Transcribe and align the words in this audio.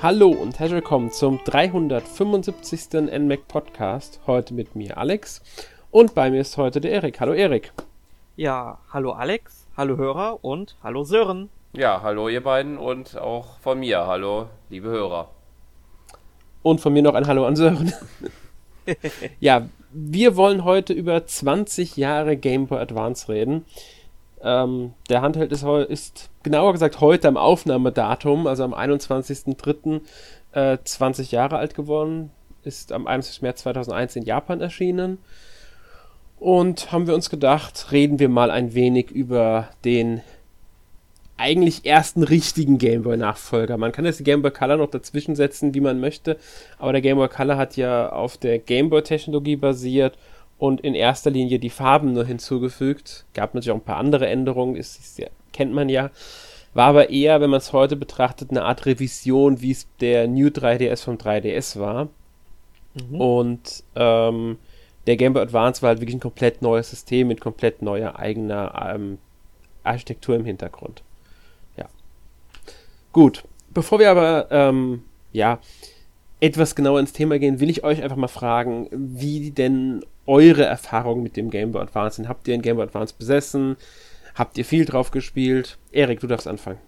Hallo 0.00 0.28
und 0.28 0.60
herzlich 0.60 0.76
willkommen 0.76 1.10
zum 1.10 1.40
375. 1.44 3.10
NMAC 3.18 3.48
Podcast. 3.48 4.20
Heute 4.28 4.54
mit 4.54 4.76
mir 4.76 4.96
Alex 4.96 5.42
und 5.90 6.14
bei 6.14 6.30
mir 6.30 6.40
ist 6.40 6.56
heute 6.56 6.80
der 6.80 6.92
Erik. 6.92 7.18
Hallo 7.18 7.32
Erik. 7.32 7.72
Ja, 8.36 8.78
hallo 8.92 9.10
Alex, 9.10 9.66
hallo 9.76 9.96
Hörer 9.96 10.38
und 10.44 10.76
hallo 10.84 11.02
Sören. 11.02 11.48
Ja, 11.72 12.00
hallo 12.00 12.28
ihr 12.28 12.44
beiden 12.44 12.78
und 12.78 13.18
auch 13.18 13.58
von 13.58 13.80
mir. 13.80 14.06
Hallo, 14.06 14.46
liebe 14.70 14.88
Hörer. 14.88 15.30
Und 16.62 16.80
von 16.80 16.92
mir 16.92 17.02
noch 17.02 17.14
ein 17.14 17.26
Hallo 17.26 17.44
an 17.44 17.56
Sören. 17.56 17.92
ja, 19.40 19.68
wir 19.90 20.36
wollen 20.36 20.62
heute 20.62 20.92
über 20.92 21.26
20 21.26 21.96
Jahre 21.96 22.36
Game 22.36 22.68
Boy 22.68 22.78
Advance 22.78 23.28
reden. 23.28 23.64
Ähm, 24.42 24.92
der 25.08 25.22
Handheld 25.22 25.52
ist, 25.52 25.64
ist, 25.64 26.30
genauer 26.42 26.72
gesagt 26.72 27.00
heute 27.00 27.28
am 27.28 27.36
Aufnahmedatum, 27.36 28.46
also 28.46 28.64
am 28.64 28.74
21.03. 28.74 30.00
Äh, 30.52 30.78
20 30.82 31.32
Jahre 31.32 31.58
alt 31.58 31.74
geworden, 31.74 32.30
ist 32.62 32.92
am 32.92 33.06
21. 33.06 33.42
März 33.42 33.62
2001 33.62 34.16
in 34.16 34.22
Japan 34.22 34.60
erschienen. 34.60 35.18
Und 36.38 36.92
haben 36.92 37.06
wir 37.06 37.14
uns 37.14 37.30
gedacht, 37.30 37.90
reden 37.90 38.18
wir 38.18 38.28
mal 38.28 38.50
ein 38.50 38.74
wenig 38.74 39.10
über 39.10 39.70
den 39.84 40.20
eigentlich 41.36 41.86
ersten 41.86 42.22
richtigen 42.22 42.78
Game 42.78 43.02
Boy 43.02 43.16
Nachfolger. 43.16 43.76
Man 43.76 43.92
kann 43.92 44.04
jetzt 44.04 44.18
die 44.20 44.24
Game 44.24 44.42
Boy 44.42 44.50
Color 44.50 44.76
noch 44.76 44.90
dazwischen 44.90 45.36
setzen, 45.36 45.72
wie 45.74 45.80
man 45.80 46.00
möchte, 46.00 46.36
aber 46.78 46.92
der 46.92 47.00
Game 47.00 47.16
Boy 47.16 47.28
Color 47.28 47.56
hat 47.56 47.76
ja 47.76 48.10
auf 48.10 48.36
der 48.36 48.58
Game 48.58 48.90
Boy 48.90 49.02
Technologie 49.02 49.56
basiert 49.56 50.18
und 50.58 50.80
in 50.80 50.94
erster 50.94 51.30
Linie 51.30 51.58
die 51.58 51.70
Farben 51.70 52.12
nur 52.12 52.24
hinzugefügt. 52.24 53.24
Gab 53.32 53.54
natürlich 53.54 53.70
auch 53.70 53.80
ein 53.80 53.84
paar 53.84 53.96
andere 53.96 54.26
Änderungen, 54.26 54.76
ist, 54.76 54.98
ist 54.98 55.18
ja, 55.18 55.28
kennt 55.52 55.72
man 55.72 55.88
ja. 55.88 56.10
War 56.74 56.88
aber 56.88 57.10
eher, 57.10 57.40
wenn 57.40 57.50
man 57.50 57.58
es 57.58 57.72
heute 57.72 57.96
betrachtet, 57.96 58.50
eine 58.50 58.64
Art 58.64 58.84
Revision, 58.84 59.60
wie 59.62 59.70
es 59.70 59.86
der 60.00 60.28
New 60.28 60.48
3DS 60.48 61.04
vom 61.04 61.16
3DS 61.16 61.78
war. 61.78 62.08
Mhm. 62.94 63.20
Und 63.20 63.84
ähm, 63.94 64.58
der 65.06 65.16
Game 65.16 65.32
Boy 65.32 65.42
Advance 65.42 65.80
war 65.82 65.88
halt 65.88 66.00
wirklich 66.00 66.16
ein 66.16 66.20
komplett 66.20 66.60
neues 66.60 66.90
System 66.90 67.28
mit 67.28 67.40
komplett 67.40 67.80
neuer 67.80 68.18
eigener 68.18 68.92
ähm, 68.94 69.18
Architektur 69.82 70.36
im 70.36 70.44
Hintergrund. 70.44 71.02
Ja. 71.76 71.86
Gut. 73.12 73.44
Bevor 73.72 73.98
wir 73.98 74.10
aber 74.10 74.48
ähm, 74.50 75.04
ja 75.32 75.60
etwas 76.40 76.74
genauer 76.74 77.00
ins 77.00 77.12
Thema 77.12 77.38
gehen, 77.38 77.60
will 77.60 77.70
ich 77.70 77.84
euch 77.84 78.02
einfach 78.02 78.16
mal 78.16 78.28
fragen, 78.28 78.88
wie 78.90 79.50
denn 79.50 80.04
eure 80.28 80.64
Erfahrungen 80.64 81.22
mit 81.22 81.36
dem 81.36 81.50
Game 81.50 81.72
Boy 81.72 81.82
Advance 81.82 82.16
sind. 82.16 82.28
Habt 82.28 82.46
ihr 82.46 82.54
ein 82.54 82.62
Game 82.62 82.76
Boy 82.76 82.84
Advance 82.84 83.14
besessen? 83.18 83.76
Habt 84.34 84.58
ihr 84.58 84.64
viel 84.64 84.84
drauf 84.84 85.10
gespielt? 85.10 85.78
Erik, 85.90 86.20
du 86.20 86.26
darfst 86.26 86.46
anfangen. 86.46 86.78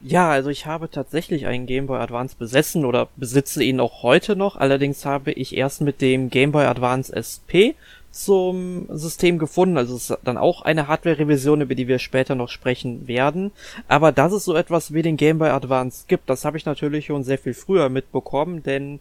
Ja, 0.00 0.30
also 0.30 0.48
ich 0.48 0.66
habe 0.66 0.88
tatsächlich 0.88 1.46
einen 1.46 1.66
Game 1.66 1.88
Boy 1.88 1.98
Advance 1.98 2.36
besessen 2.38 2.84
oder 2.84 3.08
besitze 3.16 3.64
ihn 3.64 3.80
auch 3.80 4.04
heute 4.04 4.36
noch. 4.36 4.54
Allerdings 4.54 5.04
habe 5.04 5.32
ich 5.32 5.56
erst 5.56 5.80
mit 5.80 6.00
dem 6.00 6.30
Game 6.30 6.52
Boy 6.52 6.66
Advance 6.66 7.12
SP 7.12 7.74
zum 8.12 8.86
System 8.90 9.38
gefunden. 9.38 9.76
Also 9.76 9.96
es 9.96 10.10
ist 10.10 10.18
dann 10.22 10.38
auch 10.38 10.62
eine 10.62 10.86
Hardware-Revision, 10.86 11.62
über 11.62 11.74
die 11.74 11.88
wir 11.88 11.98
später 11.98 12.36
noch 12.36 12.48
sprechen 12.48 13.08
werden. 13.08 13.50
Aber 13.88 14.12
dass 14.12 14.32
es 14.32 14.44
so 14.44 14.54
etwas 14.54 14.94
wie 14.94 15.02
den 15.02 15.16
Game 15.16 15.38
Boy 15.38 15.50
Advance 15.50 16.04
gibt, 16.06 16.30
das 16.30 16.44
habe 16.44 16.56
ich 16.56 16.64
natürlich 16.64 17.06
schon 17.06 17.24
sehr 17.24 17.38
viel 17.38 17.54
früher 17.54 17.88
mitbekommen, 17.88 18.62
denn 18.62 19.00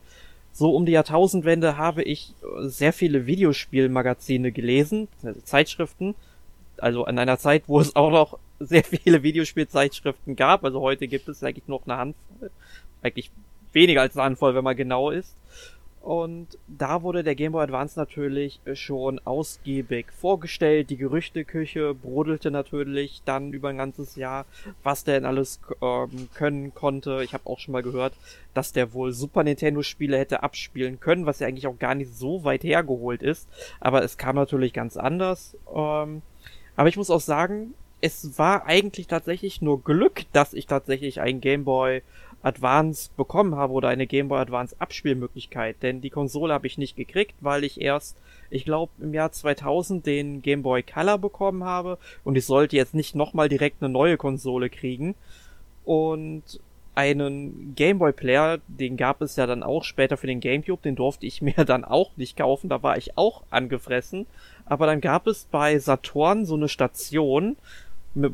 so 0.58 0.76
um 0.76 0.88
die 0.88 0.94
Jahrtausendwende 0.94 1.78
habe 1.78 2.02
ich 2.02 2.34
sehr 2.62 2.92
viele 2.92 3.28
Videospielmagazine 3.28 4.52
gelesen, 4.52 5.08
also 5.22 5.40
Zeitschriften. 5.42 6.16
Also 6.80 7.06
in 7.06 7.20
einer 7.20 7.38
Zeit, 7.38 7.66
wo 7.68 7.80
es 7.80 7.96
auch 7.96 8.10
noch 8.10 8.40
sehr 8.60 8.84
viele 8.84 9.22
Videospielzeitschriften 9.22 10.36
gab. 10.36 10.64
Also 10.64 10.82
heute 10.82 11.08
gibt 11.08 11.28
es 11.28 11.44
eigentlich 11.44 11.68
noch 11.68 11.86
eine 11.86 11.98
Handvoll. 11.98 12.50
Eigentlich 13.04 13.30
weniger 13.72 14.02
als 14.02 14.16
eine 14.16 14.24
Handvoll, 14.24 14.56
wenn 14.56 14.64
man 14.64 14.76
genau 14.76 15.12
ist. 15.12 15.36
Und 16.08 16.58
da 16.70 17.04
wurde 17.04 17.22
der 17.22 17.36
Game 17.36 17.52
Boy 17.52 17.64
Advance 17.64 18.00
natürlich 18.00 18.62
schon 18.76 19.20
ausgiebig 19.26 20.06
vorgestellt. 20.14 20.90
Die 20.90 20.96
Gerüchteküche 20.96 21.94
brodelte 21.94 22.50
natürlich 22.50 23.24
dann 23.26 23.52
über 23.52 23.68
ein 23.68 23.78
ganzes 23.78 24.16
Jahr, 24.16 24.46
was 24.84 25.04
der 25.04 25.16
denn 25.16 25.26
alles 25.26 25.60
ähm, 25.82 26.30
können 26.34 26.74
konnte. 26.74 27.24
Ich 27.26 27.34
habe 27.34 27.46
auch 27.46 27.60
schon 27.60 27.74
mal 27.74 27.84
gehört, 27.84 28.14
dass 28.54 28.72
der 28.72 28.94
wohl 28.94 29.12
Super 29.12 29.44
Nintendo 29.44 29.82
Spiele 29.82 30.18
hätte 30.18 30.44
abspielen 30.44 31.02
können, 31.02 31.26
was 31.26 31.40
ja 31.40 31.48
eigentlich 31.48 31.68
auch 31.68 31.78
gar 31.78 31.94
nicht 31.94 32.16
so 32.16 32.46
weit 32.46 32.64
hergeholt 32.64 33.22
ist. 33.22 33.50
Aber 33.82 34.02
es 34.02 34.18
kam 34.18 34.38
natürlich 34.38 34.72
ganz 34.72 34.96
anders. 34.96 35.58
Ähm, 35.76 36.22
aber 36.78 36.88
ich 36.88 36.96
muss 36.96 37.10
auch 37.10 37.20
sagen, 37.20 37.74
es 38.00 38.38
war 38.38 38.66
eigentlich 38.66 39.08
tatsächlich 39.08 39.62
nur 39.62 39.84
Glück, 39.84 40.22
dass 40.32 40.54
ich 40.54 40.68
tatsächlich 40.68 41.20
ein 41.20 41.42
Game 41.42 41.66
Boy 41.66 42.02
Advance 42.48 43.10
bekommen 43.16 43.56
habe 43.56 43.74
oder 43.74 43.90
eine 43.90 44.08
Game 44.08 44.30
Boy 44.30 44.40
Advance 44.40 44.76
Abspielmöglichkeit, 44.80 45.78
denn 45.84 46.02
die 46.02 46.10
Konsole 46.10 46.54
habe 46.54 46.68
ich 46.68 46.78
nicht 46.78 46.96
gekriegt, 46.96 47.36
weil 47.42 47.64
ich 47.64 47.82
erst, 47.82 48.18
ich 48.50 48.66
glaube, 48.66 48.92
im 49.00 49.14
Jahr 49.14 49.32
2000 49.32 50.06
den 50.06 50.42
Game 50.42 50.64
Boy 50.64 50.84
Color 50.84 51.18
bekommen 51.18 51.64
habe. 51.64 51.98
Und 52.24 52.38
ich 52.38 52.46
sollte 52.46 52.76
jetzt 52.76 52.96
nicht 52.96 53.16
nochmal 53.16 53.50
direkt 53.50 53.84
eine 53.84 53.92
neue 53.92 54.18
Konsole 54.18 54.70
kriegen. 54.70 55.16
Und 55.84 56.60
einen 56.98 57.76
Game 57.76 58.00
Boy 58.00 58.12
Player, 58.12 58.58
den 58.68 58.98
gab 58.98 59.22
es 59.22 59.36
ja 59.36 59.46
dann 59.46 59.62
auch 59.62 59.84
später 59.84 60.18
für 60.18 60.26
den 60.26 60.40
GameCube, 60.40 60.82
den 60.82 60.96
durfte 60.96 61.28
ich 61.28 61.42
mir 61.44 61.64
dann 61.64 61.86
auch 61.86 62.18
nicht 62.18 62.36
kaufen, 62.36 62.70
da 62.70 62.82
war 62.82 62.98
ich 62.98 63.18
auch 63.18 63.44
angefressen, 63.52 64.26
aber 64.66 64.88
dann 64.88 65.00
gab 65.00 65.28
es 65.28 65.46
bei 65.46 65.78
Saturn 65.78 66.46
so 66.46 66.56
eine 66.56 66.68
Station, 66.68 67.56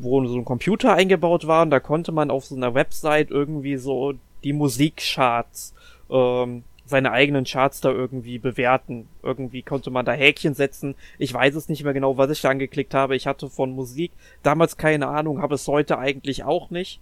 wo 0.02 0.24
so 0.26 0.36
ein 0.36 0.44
Computer 0.44 0.94
eingebaut 0.94 1.46
war 1.46 1.62
und 1.62 1.70
da 1.70 1.80
konnte 1.80 2.12
man 2.12 2.30
auf 2.30 2.44
so 2.44 2.56
einer 2.56 2.74
Website 2.74 3.30
irgendwie 3.30 3.76
so 3.76 4.14
die 4.42 4.52
Musikcharts, 4.52 5.74
ähm, 6.10 6.64
seine 6.86 7.12
eigenen 7.12 7.44
Charts 7.44 7.80
da 7.80 7.90
irgendwie 7.90 8.38
bewerten. 8.38 9.08
Irgendwie 9.24 9.62
konnte 9.62 9.90
man 9.90 10.04
da 10.04 10.12
Häkchen 10.12 10.54
setzen. 10.54 10.94
Ich 11.18 11.32
weiß 11.32 11.54
es 11.54 11.68
nicht 11.68 11.84
mehr 11.84 11.94
genau, 11.94 12.16
was 12.18 12.30
ich 12.30 12.42
da 12.42 12.50
angeklickt 12.50 12.94
habe. 12.94 13.16
Ich 13.16 13.26
hatte 13.26 13.50
von 13.50 13.72
Musik 13.72 14.12
damals 14.42 14.76
keine 14.76 15.08
Ahnung, 15.08 15.42
habe 15.42 15.54
es 15.54 15.66
heute 15.66 15.98
eigentlich 15.98 16.44
auch 16.44 16.70
nicht. 16.70 17.00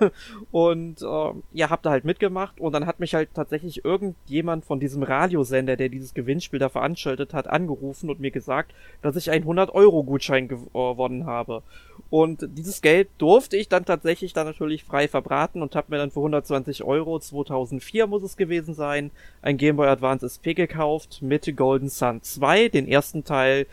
und 0.50 1.02
äh, 1.02 1.32
ja, 1.52 1.70
hab 1.70 1.82
da 1.82 1.90
halt 1.90 2.04
mitgemacht 2.04 2.60
und 2.60 2.72
dann 2.72 2.86
hat 2.86 3.00
mich 3.00 3.14
halt 3.14 3.30
tatsächlich 3.34 3.84
irgendjemand 3.84 4.64
von 4.64 4.80
diesem 4.80 5.02
Radiosender, 5.02 5.76
der 5.76 5.88
dieses 5.88 6.14
Gewinnspiel 6.14 6.58
da 6.58 6.68
veranstaltet 6.68 7.34
hat, 7.34 7.46
angerufen 7.46 8.10
und 8.10 8.20
mir 8.20 8.30
gesagt, 8.30 8.72
dass 9.02 9.16
ich 9.16 9.30
einen 9.30 9.44
100-Euro-Gutschein 9.44 10.48
gewonnen 10.48 11.26
habe. 11.26 11.62
Und 12.10 12.46
dieses 12.56 12.82
Geld 12.82 13.08
durfte 13.18 13.56
ich 13.56 13.68
dann 13.68 13.84
tatsächlich 13.84 14.32
dann 14.32 14.46
natürlich 14.46 14.84
frei 14.84 15.08
verbraten 15.08 15.62
und 15.62 15.74
habe 15.74 15.88
mir 15.90 15.98
dann 15.98 16.10
für 16.10 16.20
120 16.20 16.84
Euro, 16.84 17.18
2004 17.18 18.06
muss 18.06 18.22
es 18.22 18.36
gewesen 18.36 18.74
sein, 18.74 19.10
ein 19.42 19.56
Game 19.56 19.76
Boy 19.76 19.88
Advance 19.88 20.26
SP 20.30 20.54
gekauft 20.54 21.18
mit 21.22 21.35
Golden 21.38 21.88
Sun 21.88 22.22
2, 22.22 22.68
den 22.68 22.88
ersten 22.88 23.24
Teil 23.24 23.66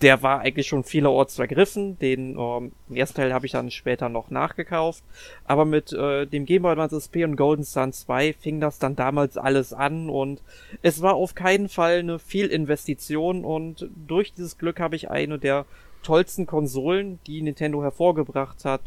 der 0.00 0.22
war 0.22 0.40
eigentlich 0.40 0.66
schon 0.66 0.84
vielerorts 0.84 1.36
vergriffen. 1.36 1.98
Den 1.98 2.36
ähm, 2.38 2.72
ersten 2.92 3.16
Teil 3.16 3.34
habe 3.34 3.46
ich 3.46 3.52
dann 3.52 3.70
später 3.70 4.08
noch 4.08 4.30
nachgekauft. 4.30 5.04
Aber 5.44 5.64
mit 5.64 5.92
äh, 5.92 6.26
dem 6.26 6.46
Game 6.46 6.62
Boy 6.62 6.72
Advance 6.72 6.96
SP 6.96 7.24
und 7.24 7.36
Golden 7.36 7.64
Sun 7.64 7.92
2 7.92 8.32
fing 8.32 8.60
das 8.60 8.78
dann 8.78 8.96
damals 8.96 9.36
alles 9.36 9.72
an 9.72 10.08
und 10.08 10.40
es 10.82 11.02
war 11.02 11.14
auf 11.14 11.34
keinen 11.34 11.68
Fall 11.68 11.98
eine 11.98 12.18
Fehlinvestition 12.18 13.44
und 13.44 13.88
durch 13.94 14.32
dieses 14.32 14.56
Glück 14.56 14.80
habe 14.80 14.96
ich 14.96 15.10
eine 15.10 15.38
der 15.38 15.66
tollsten 16.02 16.46
Konsolen, 16.46 17.18
die 17.26 17.42
Nintendo 17.42 17.82
hervorgebracht 17.82 18.64
hat, 18.64 18.80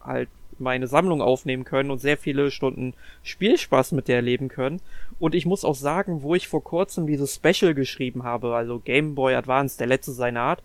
halt 0.00 0.30
meine 0.60 0.86
Sammlung 0.86 1.22
aufnehmen 1.22 1.64
können 1.64 1.90
und 1.90 1.98
sehr 1.98 2.16
viele 2.16 2.50
Stunden 2.50 2.94
Spielspaß 3.22 3.92
mit 3.92 4.08
der 4.08 4.16
erleben 4.16 4.48
können. 4.48 4.80
Und 5.18 5.34
ich 5.34 5.46
muss 5.46 5.64
auch 5.64 5.74
sagen, 5.74 6.22
wo 6.22 6.34
ich 6.34 6.48
vor 6.48 6.62
kurzem 6.62 7.06
dieses 7.06 7.34
Special 7.34 7.74
geschrieben 7.74 8.22
habe, 8.22 8.54
also 8.54 8.78
Game 8.78 9.14
Boy 9.14 9.34
Advance, 9.34 9.78
der 9.78 9.86
letzte 9.86 10.12
seiner 10.12 10.40
Art, 10.40 10.62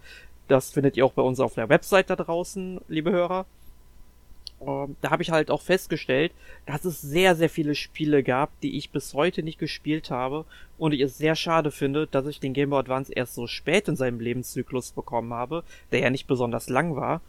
das 0.47 0.71
findet 0.71 0.97
ihr 0.97 1.05
auch 1.05 1.13
bei 1.13 1.21
uns 1.21 1.39
auf 1.39 1.55
der 1.55 1.69
Website 1.69 2.09
da 2.09 2.15
draußen, 2.15 2.81
liebe 2.87 3.11
Hörer. 3.11 3.45
Ähm, 4.61 4.95
da 5.01 5.11
habe 5.11 5.23
ich 5.23 5.31
halt 5.31 5.51
auch 5.51 5.61
festgestellt, 5.61 6.31
dass 6.65 6.85
es 6.85 7.01
sehr, 7.01 7.35
sehr 7.35 7.49
viele 7.49 7.75
Spiele 7.75 8.23
gab, 8.23 8.59
die 8.61 8.77
ich 8.77 8.91
bis 8.91 9.13
heute 9.13 9.43
nicht 9.43 9.59
gespielt 9.59 10.09
habe 10.09 10.45
und 10.77 10.93
ich 10.93 11.01
es 11.01 11.17
sehr 11.17 11.35
schade 11.35 11.71
finde, 11.71 12.07
dass 12.07 12.27
ich 12.27 12.39
den 12.39 12.53
Game 12.53 12.69
Boy 12.69 12.79
Advance 12.79 13.11
erst 13.11 13.35
so 13.35 13.47
spät 13.47 13.87
in 13.87 13.95
seinem 13.95 14.19
Lebenszyklus 14.19 14.91
bekommen 14.91 15.33
habe, 15.33 15.63
der 15.91 15.99
ja 15.99 16.09
nicht 16.09 16.27
besonders 16.27 16.69
lang 16.69 16.95
war. 16.95 17.21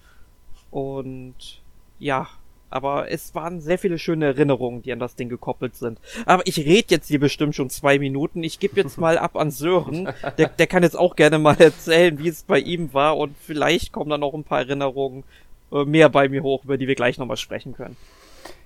Und 0.71 1.63
ja, 1.99 2.29
aber 2.75 3.09
es 3.09 3.37
waren 3.37 3.61
sehr 3.61 3.79
viele 3.79 4.01
schöne 4.01 4.27
Erinnerungen, 4.27 4.83
die 4.83 4.93
an 4.93 4.99
das 4.99 5.15
Ding 5.15 5.29
gekoppelt 5.29 5.77
sind. 5.77 6.01
Aber 6.27 6.45
ich 6.45 6.59
rede 6.59 6.89
jetzt 6.89 7.07
hier 7.07 7.21
bestimmt 7.21 7.55
schon 7.55 7.71
zwei 7.71 8.01
Minuten. 8.01 8.43
Ich 8.43 8.59
gebe 8.59 8.77
jetzt 8.81 8.99
mal 8.99 9.17
ab 9.17 9.37
an 9.37 9.53
Sören. 9.53 10.09
Der, 10.39 10.49
der 10.49 10.67
kann 10.67 10.83
jetzt 10.83 10.99
auch 10.99 11.15
gerne 11.15 11.39
mal 11.39 11.57
erzählen, 11.61 12.19
wie 12.19 12.29
es 12.29 12.43
bei 12.43 12.59
ihm 12.59 12.93
war 12.93 13.17
und 13.17 13.37
vielleicht 13.39 13.93
kommen 13.93 14.11
dann 14.11 14.21
noch 14.21 14.35
ein 14.35 14.43
paar 14.43 14.59
Erinnerungen 14.59 15.23
äh, 15.71 15.85
mehr 15.85 16.09
bei 16.09 16.29
mir 16.29 16.43
hoch, 16.43 16.65
über 16.65 16.77
die 16.77 16.89
wir 16.89 16.97
gleich 16.97 17.17
nochmal 17.17 17.37
sprechen 17.37 17.75
können. 17.75 17.97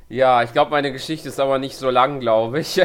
Ja, 0.08 0.42
ich 0.42 0.54
glaube, 0.54 0.70
meine 0.70 0.90
Geschichte 0.90 1.28
ist 1.28 1.38
aber 1.38 1.58
nicht 1.58 1.76
so 1.76 1.90
lang, 1.90 2.18
glaube 2.18 2.60
ich. 2.60 2.80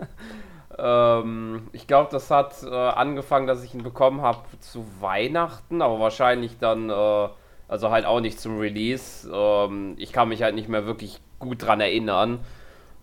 ähm, 0.78 1.68
ich 1.72 1.86
glaube, 1.86 2.10
das 2.12 2.30
hat 2.30 2.62
äh, 2.62 2.68
angefangen, 2.68 3.46
dass 3.46 3.64
ich 3.64 3.72
ihn 3.72 3.82
bekommen 3.82 4.20
habe 4.20 4.40
zu 4.60 4.84
Weihnachten, 5.00 5.80
aber 5.80 6.00
wahrscheinlich 6.00 6.58
dann 6.58 6.90
äh, 6.90 7.28
Also 7.68 7.90
halt 7.90 8.06
auch 8.06 8.20
nicht 8.20 8.40
zum 8.40 8.58
Release. 8.58 9.30
Ähm, 9.32 9.94
ich 9.98 10.12
kann 10.12 10.28
mich 10.28 10.42
halt 10.42 10.54
nicht 10.54 10.68
mehr 10.68 10.86
wirklich 10.86 11.20
gut 11.38 11.62
dran 11.62 11.80
erinnern. 11.80 12.40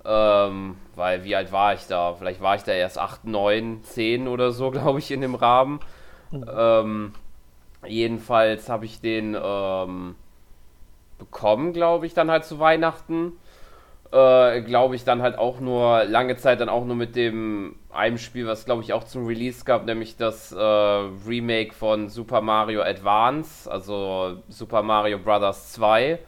Ähm, 0.03 0.77
weil 0.95 1.23
wie 1.23 1.35
alt 1.35 1.51
war 1.51 1.73
ich 1.73 1.87
da? 1.87 2.13
Vielleicht 2.13 2.41
war 2.41 2.55
ich 2.55 2.63
da 2.63 2.71
erst 2.71 2.97
8, 2.97 3.25
9, 3.25 3.83
10 3.83 4.27
oder 4.27 4.51
so, 4.51 4.71
glaube 4.71 4.99
ich, 4.99 5.11
in 5.11 5.21
dem 5.21 5.35
Rahmen. 5.35 5.79
Ähm, 6.31 7.13
jedenfalls 7.85 8.69
habe 8.69 8.85
ich 8.85 9.01
den 9.01 9.37
ähm, 9.41 10.15
bekommen, 11.19 11.73
glaube 11.73 12.05
ich, 12.05 12.13
dann 12.13 12.31
halt 12.31 12.45
zu 12.45 12.59
Weihnachten. 12.59 13.33
Äh, 14.11 14.61
glaube 14.63 14.95
ich, 14.95 15.05
dann 15.05 15.21
halt 15.21 15.37
auch 15.37 15.61
nur 15.61 16.03
lange 16.03 16.35
Zeit 16.35 16.59
dann 16.59 16.67
auch 16.67 16.83
nur 16.83 16.97
mit 16.97 17.15
dem 17.15 17.77
einem 17.93 18.17
Spiel, 18.17 18.45
was 18.45 18.65
glaube 18.65 18.83
ich 18.83 18.91
auch 18.91 19.05
zum 19.05 19.25
Release 19.25 19.63
gab, 19.63 19.85
nämlich 19.85 20.17
das 20.17 20.51
äh, 20.51 20.57
Remake 20.59 21.73
von 21.73 22.09
Super 22.09 22.41
Mario 22.41 22.81
Advance, 22.81 23.71
also 23.71 24.37
Super 24.49 24.83
Mario 24.83 25.17
Bros. 25.17 25.71
2. 25.71 26.19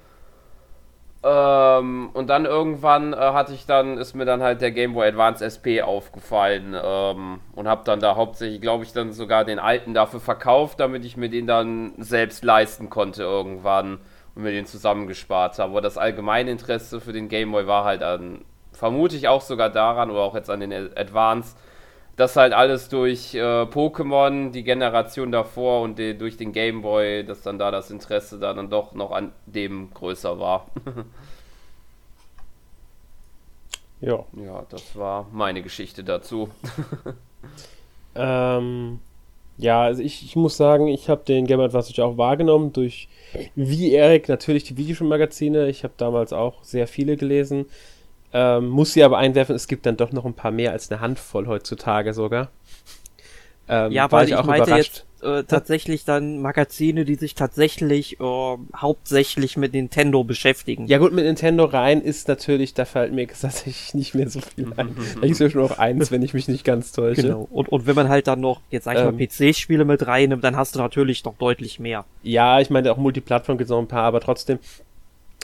Ähm, 1.25 2.09
und 2.13 2.29
dann 2.29 2.45
irgendwann 2.45 3.13
äh, 3.13 3.17
hatte 3.17 3.53
ich 3.53 3.65
dann, 3.65 3.97
ist 3.97 4.13
mir 4.13 4.25
dann 4.25 4.41
halt 4.41 4.61
der 4.61 4.71
Game 4.71 4.93
Boy 4.93 5.07
Advance 5.07 5.43
SP 5.43 5.81
aufgefallen 5.81 6.75
ähm, 6.81 7.39
und 7.53 7.67
habe 7.67 7.83
dann 7.85 7.99
da 7.99 8.15
hauptsächlich, 8.15 8.61
glaube 8.61 8.83
ich, 8.85 8.93
dann 8.93 9.13
sogar 9.13 9.45
den 9.45 9.59
alten 9.59 9.93
dafür 9.93 10.19
verkauft, 10.21 10.79
damit 10.79 11.03
ich 11.05 11.17
mir 11.17 11.29
den 11.29 11.47
dann 11.47 11.93
selbst 11.97 12.43
leisten 12.43 12.89
konnte 12.89 13.23
irgendwann 13.23 13.99
und 14.35 14.43
mir 14.43 14.51
den 14.51 14.65
zusammengespart 14.65 15.59
habe. 15.59 15.71
Aber 15.71 15.81
das 15.81 15.97
allgemeine 15.97 16.51
Interesse 16.51 17.01
für 17.01 17.13
den 17.13 17.29
Game 17.29 17.51
Boy 17.51 17.67
war 17.67 17.85
halt 17.85 18.03
an, 18.03 18.45
vermute 18.71 19.15
ich 19.15 19.27
auch 19.27 19.41
sogar 19.41 19.69
daran 19.69 20.09
oder 20.09 20.21
auch 20.21 20.35
jetzt 20.35 20.49
an 20.49 20.59
den 20.59 20.73
Advance, 20.73 21.55
das 22.15 22.35
halt 22.35 22.53
alles 22.53 22.89
durch 22.89 23.33
äh, 23.33 23.63
Pokémon, 23.63 24.51
die 24.51 24.63
Generation 24.63 25.31
davor 25.31 25.81
und 25.81 25.97
die, 25.97 26.15
durch 26.17 26.37
den 26.37 26.51
Game 26.51 26.81
Boy, 26.83 27.25
dass 27.25 27.41
dann 27.41 27.57
da 27.57 27.71
das 27.71 27.89
Interesse 27.89 28.39
da 28.39 28.53
dann 28.53 28.69
doch 28.69 28.93
noch 28.93 29.11
an 29.11 29.31
dem 29.47 29.91
größer 29.93 30.39
war. 30.39 30.67
ja. 34.01 34.23
Ja, 34.33 34.65
das 34.69 34.95
war 34.95 35.27
meine 35.31 35.63
Geschichte 35.63 36.03
dazu. 36.03 36.49
ähm, 38.15 38.99
ja, 39.57 39.83
also 39.83 40.01
ich, 40.01 40.23
ich 40.23 40.35
muss 40.35 40.57
sagen, 40.57 40.87
ich 40.87 41.09
habe 41.09 41.23
den 41.25 41.45
Game 41.45 41.59
Advance 41.59 42.03
auch 42.03 42.17
wahrgenommen 42.17 42.73
durch, 42.73 43.07
wie 43.55 43.91
Erik, 43.91 44.27
natürlich 44.27 44.63
die 44.63 44.77
Videospielmagazine. 44.77 45.69
Ich 45.69 45.83
habe 45.83 45.93
damals 45.97 46.33
auch 46.33 46.63
sehr 46.63 46.87
viele 46.87 47.17
gelesen. 47.17 47.65
Ähm, 48.33 48.67
muss 48.67 48.93
sie 48.93 49.03
aber 49.03 49.19
einwerfen, 49.19 49.55
es 49.55 49.67
gibt 49.67 49.85
dann 49.85 49.95
doch 49.95 50.11
noch 50.11 50.25
ein 50.25 50.33
paar 50.33 50.51
mehr 50.51 50.71
als 50.71 50.91
eine 50.91 51.01
Handvoll 51.01 51.47
heutzutage 51.47 52.13
sogar. 52.13 52.49
Ähm, 53.69 53.91
ja, 53.91 54.11
weil 54.11 54.27
ich, 54.27 54.33
ich 54.33 54.43
meinte 54.43 54.71
überrascht. 54.71 54.93
jetzt 54.95 55.05
äh, 55.23 55.43
tatsächlich 55.43 56.05
dann 56.05 56.41
Magazine, 56.41 57.05
die 57.05 57.15
sich 57.15 57.35
tatsächlich 57.35 58.19
äh, 58.19 58.57
hauptsächlich 58.75 59.57
mit 59.57 59.73
Nintendo 59.73 60.23
beschäftigen. 60.23 60.87
Ja 60.87 60.97
gut, 60.97 61.13
mit 61.13 61.25
Nintendo 61.25 61.65
rein 61.65 62.01
ist 62.01 62.27
natürlich, 62.27 62.73
da 62.73 62.85
fällt 62.85 63.13
mir 63.13 63.27
tatsächlich 63.27 63.93
nicht 63.93 64.15
mehr 64.15 64.29
so 64.29 64.41
viel 64.41 64.71
ein. 64.75 64.95
da 65.21 65.27
ist 65.27 65.39
ja 65.39 65.49
schon 65.49 65.61
noch 65.61 65.79
eins, 65.79 66.11
wenn 66.11 66.21
ich 66.21 66.33
mich 66.33 66.47
nicht 66.47 66.63
ganz 66.63 66.91
täusche. 66.91 67.23
Genau. 67.23 67.47
Und, 67.51 67.69
und 67.69 67.87
wenn 67.87 67.95
man 67.95 68.09
halt 68.09 68.27
dann 68.27 68.41
noch, 68.41 68.61
jetzt 68.69 68.85
sag 68.85 68.95
ich 68.95 69.03
ähm, 69.03 69.17
mal, 69.17 69.27
PC-Spiele 69.27 69.85
mit 69.85 70.05
reinnimmt, 70.05 70.43
dann 70.43 70.55
hast 70.55 70.75
du 70.75 70.79
natürlich 70.79 71.23
noch 71.23 71.35
deutlich 71.35 71.79
mehr. 71.79 72.05
Ja, 72.21 72.59
ich 72.59 72.69
meine, 72.69 72.91
auch 72.91 72.97
Multiplattform 72.97 73.57
gibt 73.57 73.69
es 73.69 73.71
noch 73.71 73.79
ein 73.79 73.87
paar, 73.87 74.03
aber 74.03 74.19
trotzdem, 74.19 74.59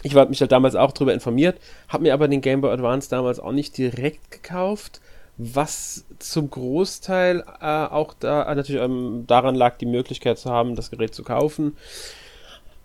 ich 0.03 0.15
habe 0.15 0.29
mich 0.29 0.41
halt 0.41 0.51
damals 0.51 0.75
auch 0.75 0.91
darüber 0.91 1.13
informiert, 1.13 1.57
habe 1.87 2.03
mir 2.03 2.13
aber 2.13 2.27
den 2.27 2.41
Game 2.41 2.61
Boy 2.61 2.71
Advance 2.71 3.09
damals 3.09 3.39
auch 3.39 3.51
nicht 3.51 3.77
direkt 3.77 4.31
gekauft, 4.31 5.01
was 5.39 6.05
zum 6.19 6.49
Großteil 6.49 7.45
äh, 7.61 7.65
auch 7.65 8.13
da 8.13 8.43
äh, 8.43 8.55
natürlich 8.55 8.81
ähm, 8.81 9.23
daran 9.25 9.55
lag, 9.55 9.77
die 9.77 9.85
Möglichkeit 9.85 10.37
zu 10.37 10.51
haben, 10.51 10.75
das 10.75 10.91
Gerät 10.91 11.15
zu 11.15 11.23
kaufen. 11.23 11.77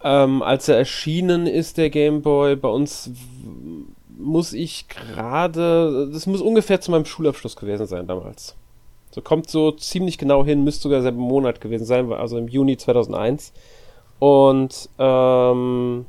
Ähm, 0.04 0.40
als 0.40 0.68
er 0.68 0.76
erschienen 0.76 1.48
ist, 1.48 1.78
der 1.78 1.90
Game 1.90 2.22
Boy, 2.22 2.54
bei 2.54 2.68
uns 2.68 3.10
muss 4.16 4.52
ich 4.52 4.86
gerade, 4.88 6.08
das 6.12 6.26
muss 6.26 6.40
ungefähr 6.40 6.80
zu 6.80 6.92
meinem 6.92 7.06
Schulabschluss 7.06 7.56
gewesen 7.56 7.86
sein 7.86 8.06
damals. 8.06 8.54
So 9.10 9.20
kommt 9.20 9.50
so 9.50 9.72
ziemlich 9.72 10.16
genau 10.16 10.44
hin, 10.44 10.62
müsste 10.62 10.84
sogar 10.84 11.02
selber 11.02 11.18
Monat 11.18 11.60
gewesen 11.60 11.86
sein, 11.86 12.12
also 12.12 12.38
im 12.38 12.46
Juni 12.46 12.76
2001. 12.76 13.52
Und 14.20 14.88
ähm, 14.98 16.06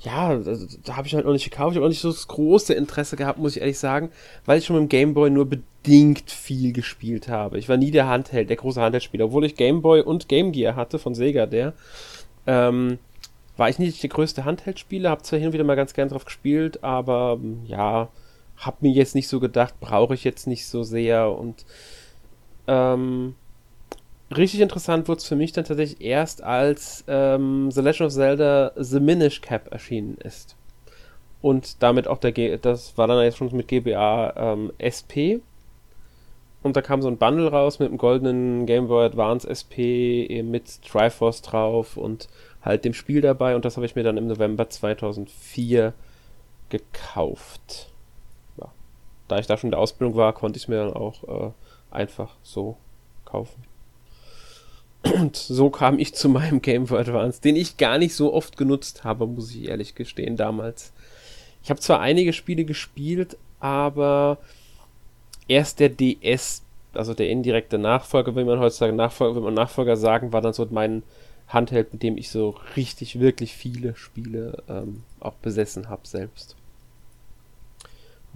ja, 0.00 0.28
also, 0.28 0.66
da 0.84 0.96
habe 0.96 1.08
ich 1.08 1.14
halt 1.14 1.24
noch 1.24 1.32
nicht 1.32 1.50
gekauft. 1.50 1.72
Ich 1.72 1.76
habe 1.76 1.86
auch 1.86 1.90
nicht 1.90 2.00
so 2.00 2.10
das 2.10 2.28
große 2.28 2.72
Interesse 2.72 3.16
gehabt, 3.16 3.38
muss 3.38 3.56
ich 3.56 3.60
ehrlich 3.60 3.78
sagen, 3.78 4.10
weil 4.44 4.58
ich 4.58 4.66
schon 4.66 4.76
mit 4.76 4.84
dem 4.84 4.88
Game 4.88 5.14
Boy 5.14 5.30
nur 5.30 5.46
bedingt 5.46 6.30
viel 6.30 6.72
gespielt 6.72 7.28
habe. 7.28 7.58
Ich 7.58 7.68
war 7.68 7.76
nie 7.76 7.90
der 7.90 8.06
Handheld, 8.06 8.48
der 8.48 8.56
große 8.56 8.80
Handheldspieler. 8.80 9.24
Obwohl 9.24 9.44
ich 9.44 9.56
Game 9.56 9.82
Boy 9.82 10.00
und 10.02 10.28
Game 10.28 10.52
Gear 10.52 10.76
hatte 10.76 11.00
von 11.00 11.14
Sega, 11.14 11.46
der, 11.46 11.72
ähm, 12.46 12.98
war 13.56 13.68
ich 13.68 13.80
nicht 13.80 14.00
der 14.00 14.10
größte 14.10 14.44
Handheldspieler, 14.44 15.10
habe 15.10 15.22
zwar 15.22 15.40
hin 15.40 15.48
und 15.48 15.52
wieder 15.52 15.64
mal 15.64 15.74
ganz 15.74 15.92
gern 15.92 16.08
drauf 16.08 16.24
gespielt, 16.24 16.84
aber 16.84 17.40
ja, 17.66 18.08
habe 18.56 18.76
mir 18.80 18.92
jetzt 18.92 19.16
nicht 19.16 19.28
so 19.28 19.40
gedacht, 19.40 19.74
brauche 19.80 20.14
ich 20.14 20.22
jetzt 20.22 20.46
nicht 20.46 20.66
so 20.66 20.84
sehr 20.84 21.32
und 21.32 21.66
ähm, 22.68 23.34
richtig 24.36 24.60
interessant 24.60 25.08
wurde 25.08 25.18
es 25.18 25.26
für 25.26 25.36
mich 25.36 25.52
dann 25.52 25.64
tatsächlich 25.64 26.00
erst, 26.00 26.42
als 26.42 27.04
ähm, 27.08 27.70
The 27.70 27.80
Legend 27.80 28.08
of 28.08 28.12
Zelda 28.12 28.72
The 28.76 29.00
Minish 29.00 29.40
Cap 29.40 29.72
erschienen 29.72 30.18
ist. 30.22 30.56
Und 31.40 31.82
damit 31.82 32.08
auch 32.08 32.18
der, 32.18 32.32
G 32.32 32.58
das 32.60 32.98
war 32.98 33.06
dann 33.06 33.22
jetzt 33.22 33.38
schon 33.38 33.54
mit 33.54 33.68
GBA 33.68 34.34
ähm, 34.36 34.72
SP. 34.82 35.40
Und 36.62 36.76
da 36.76 36.82
kam 36.82 37.00
so 37.00 37.08
ein 37.08 37.18
Bundle 37.18 37.50
raus 37.50 37.78
mit 37.78 37.88
einem 37.88 37.98
goldenen 37.98 38.66
Game 38.66 38.88
Boy 38.88 39.06
Advance 39.06 39.48
SP 39.48 40.26
mit 40.42 40.82
Triforce 40.82 41.42
drauf 41.42 41.96
und 41.96 42.28
halt 42.62 42.84
dem 42.84 42.94
Spiel 42.94 43.20
dabei. 43.20 43.54
Und 43.54 43.64
das 43.64 43.76
habe 43.76 43.86
ich 43.86 43.94
mir 43.94 44.02
dann 44.02 44.16
im 44.16 44.26
November 44.26 44.68
2004 44.68 45.94
gekauft. 46.68 47.90
Ja. 48.60 48.68
Da 49.28 49.38
ich 49.38 49.46
da 49.46 49.56
schon 49.56 49.68
in 49.68 49.72
der 49.72 49.80
Ausbildung 49.80 50.16
war, 50.16 50.32
konnte 50.32 50.56
ich 50.56 50.64
es 50.64 50.68
mir 50.68 50.84
dann 50.84 50.92
auch 50.92 51.22
äh, 51.24 51.50
einfach 51.92 52.34
so 52.42 52.76
kaufen. 53.24 53.67
Und 55.02 55.36
so 55.36 55.70
kam 55.70 55.98
ich 55.98 56.14
zu 56.14 56.28
meinem 56.28 56.60
Game 56.60 56.86
Boy 56.86 57.00
Advance, 57.00 57.40
den 57.40 57.56
ich 57.56 57.76
gar 57.76 57.98
nicht 57.98 58.14
so 58.14 58.32
oft 58.32 58.56
genutzt 58.56 59.04
habe, 59.04 59.26
muss 59.26 59.54
ich 59.54 59.68
ehrlich 59.68 59.94
gestehen, 59.94 60.36
damals. 60.36 60.92
Ich 61.62 61.70
habe 61.70 61.80
zwar 61.80 62.00
einige 62.00 62.32
Spiele 62.32 62.64
gespielt, 62.64 63.36
aber 63.60 64.38
erst 65.46 65.80
der 65.80 65.88
DS, 65.88 66.62
also 66.94 67.14
der 67.14 67.30
indirekte 67.30 67.78
Nachfolger, 67.78 68.34
wenn 68.34 68.46
man 68.46 68.60
heutzutage 68.60 68.92
Nachfolger, 68.92 69.36
wenn 69.36 69.44
man 69.44 69.54
Nachfolger 69.54 69.96
sagen, 69.96 70.32
war 70.32 70.40
dann 70.40 70.52
so 70.52 70.66
mein 70.70 71.02
Handheld, 71.48 71.92
mit 71.92 72.02
dem 72.02 72.16
ich 72.16 72.30
so 72.30 72.56
richtig, 72.76 73.20
wirklich 73.20 73.54
viele 73.54 73.96
Spiele 73.96 74.62
ähm, 74.68 75.04
auch 75.20 75.34
besessen 75.34 75.88
habe 75.88 76.06
selbst. 76.06 76.56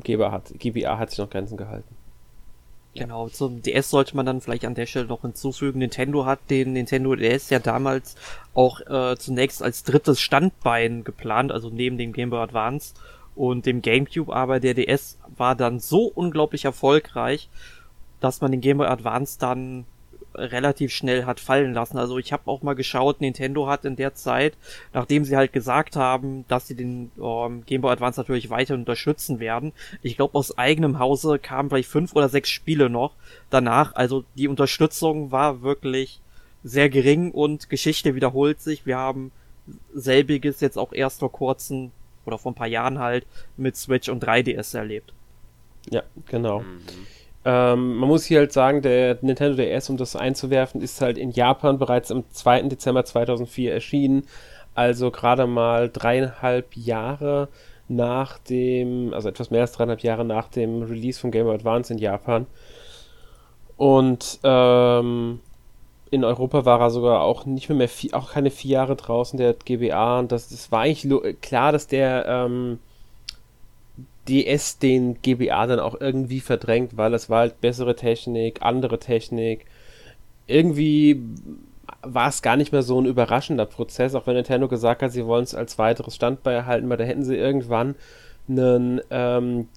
GBA 0.02 0.32
hat, 0.32 0.54
GBA 0.58 0.98
hat 0.98 1.10
sich 1.10 1.18
noch 1.18 1.30
Grenzen 1.30 1.56
gehalten. 1.56 1.94
Genau, 2.94 3.28
zum 3.28 3.62
DS 3.62 3.88
sollte 3.88 4.14
man 4.16 4.26
dann 4.26 4.42
vielleicht 4.42 4.66
an 4.66 4.74
der 4.74 4.84
Stelle 4.84 5.06
noch 5.06 5.22
hinzufügen. 5.22 5.78
Nintendo 5.78 6.26
hat 6.26 6.40
den 6.50 6.74
Nintendo 6.74 7.14
DS 7.16 7.48
ja 7.48 7.58
damals 7.58 8.16
auch 8.52 8.80
äh, 8.80 9.16
zunächst 9.16 9.62
als 9.62 9.82
drittes 9.82 10.20
Standbein 10.20 11.02
geplant, 11.02 11.52
also 11.52 11.70
neben 11.70 11.96
dem 11.96 12.12
Game 12.12 12.28
Boy 12.28 12.40
Advance 12.40 12.92
und 13.34 13.64
dem 13.64 13.80
GameCube, 13.80 14.34
aber 14.34 14.60
der 14.60 14.74
DS 14.74 15.18
war 15.36 15.54
dann 15.54 15.80
so 15.80 16.04
unglaublich 16.04 16.66
erfolgreich, 16.66 17.48
dass 18.20 18.42
man 18.42 18.50
den 18.50 18.60
Game 18.60 18.76
Boy 18.76 18.88
Advance 18.88 19.38
dann 19.38 19.86
relativ 20.34 20.92
schnell 20.92 21.24
hat 21.24 21.40
fallen 21.40 21.74
lassen. 21.74 21.98
Also 21.98 22.18
ich 22.18 22.32
habe 22.32 22.46
auch 22.46 22.62
mal 22.62 22.74
geschaut, 22.74 23.20
Nintendo 23.20 23.66
hat 23.66 23.84
in 23.84 23.96
der 23.96 24.14
Zeit, 24.14 24.54
nachdem 24.92 25.24
sie 25.24 25.36
halt 25.36 25.52
gesagt 25.52 25.96
haben, 25.96 26.44
dass 26.48 26.66
sie 26.66 26.74
den 26.74 27.10
ähm, 27.20 27.64
Game 27.66 27.82
Boy 27.82 27.92
Advance 27.92 28.20
natürlich 28.20 28.50
weiter 28.50 28.74
unterstützen 28.74 29.40
werden, 29.40 29.72
ich 30.02 30.16
glaube 30.16 30.34
aus 30.34 30.56
eigenem 30.58 30.98
Hause 30.98 31.38
kamen 31.38 31.70
vielleicht 31.70 31.88
fünf 31.88 32.14
oder 32.14 32.28
sechs 32.28 32.50
Spiele 32.50 32.90
noch 32.90 33.12
danach. 33.50 33.94
Also 33.94 34.24
die 34.36 34.48
Unterstützung 34.48 35.32
war 35.32 35.62
wirklich 35.62 36.20
sehr 36.64 36.88
gering 36.88 37.30
und 37.30 37.68
Geschichte 37.68 38.14
wiederholt 38.14 38.60
sich. 38.60 38.86
Wir 38.86 38.96
haben 38.96 39.32
selbiges 39.94 40.60
jetzt 40.60 40.78
auch 40.78 40.92
erst 40.92 41.20
vor 41.20 41.32
kurzem 41.32 41.90
oder 42.24 42.38
vor 42.38 42.52
ein 42.52 42.56
paar 42.56 42.66
Jahren 42.66 42.98
halt 42.98 43.26
mit 43.56 43.76
Switch 43.76 44.08
und 44.08 44.24
3DS 44.24 44.76
erlebt. 44.76 45.12
Ja, 45.90 46.02
genau. 46.28 46.60
Mhm. 46.60 46.80
Ähm, 47.44 47.96
man 47.96 48.08
muss 48.08 48.24
hier 48.24 48.40
halt 48.40 48.52
sagen, 48.52 48.82
der 48.82 49.18
Nintendo 49.20 49.56
DS, 49.56 49.90
um 49.90 49.96
das 49.96 50.14
einzuwerfen, 50.16 50.80
ist 50.80 51.00
halt 51.00 51.18
in 51.18 51.30
Japan 51.30 51.78
bereits 51.78 52.10
am 52.10 52.24
2. 52.30 52.62
Dezember 52.62 53.04
2004 53.04 53.72
erschienen. 53.72 54.24
Also 54.74 55.10
gerade 55.10 55.46
mal 55.46 55.90
dreieinhalb 55.90 56.76
Jahre 56.76 57.48
nach 57.88 58.38
dem, 58.38 59.12
also 59.12 59.28
etwas 59.28 59.50
mehr 59.50 59.62
als 59.62 59.72
dreieinhalb 59.72 60.00
Jahre 60.00 60.24
nach 60.24 60.48
dem 60.48 60.82
Release 60.82 61.20
von 61.20 61.30
Game 61.30 61.46
Boy 61.46 61.54
Advance 61.54 61.92
in 61.92 61.98
Japan. 61.98 62.46
Und 63.76 64.38
ähm, 64.44 65.40
in 66.10 66.24
Europa 66.24 66.64
war 66.64 66.80
er 66.80 66.90
sogar 66.90 67.22
auch 67.22 67.46
nicht 67.46 67.68
mehr, 67.68 67.78
mehr 67.78 67.88
vier, 67.88 68.14
auch 68.14 68.32
keine 68.32 68.50
vier 68.50 68.72
Jahre 68.72 68.96
draußen, 68.96 69.36
der 69.38 69.54
GBA. 69.54 70.20
Und 70.20 70.30
das, 70.32 70.48
das 70.48 70.70
war 70.70 70.82
eigentlich 70.82 71.40
klar, 71.40 71.72
dass 71.72 71.86
der 71.86 72.26
ähm, 72.28 72.78
DS 74.28 74.78
den 74.78 75.20
GBA 75.22 75.66
dann 75.66 75.80
auch 75.80 76.00
irgendwie 76.00 76.40
verdrängt, 76.40 76.96
weil 76.96 77.14
es 77.14 77.28
war 77.28 77.40
halt 77.40 77.60
bessere 77.60 77.96
Technik, 77.96 78.62
andere 78.62 78.98
Technik. 78.98 79.66
Irgendwie 80.46 81.20
war 82.02 82.28
es 82.28 82.42
gar 82.42 82.56
nicht 82.56 82.72
mehr 82.72 82.82
so 82.82 83.00
ein 83.00 83.06
überraschender 83.06 83.66
Prozess, 83.66 84.14
auch 84.14 84.26
wenn 84.26 84.34
Nintendo 84.34 84.68
gesagt 84.68 85.02
hat, 85.02 85.12
sie 85.12 85.26
wollen 85.26 85.44
es 85.44 85.54
als 85.54 85.78
weiteres 85.78 86.14
Standbein 86.14 86.54
erhalten, 86.54 86.88
weil 86.88 86.96
da 86.96 87.04
hätten 87.04 87.24
sie 87.24 87.36
irgendwann 87.36 87.94
einen, 88.48 89.00
ähm, 89.10 89.68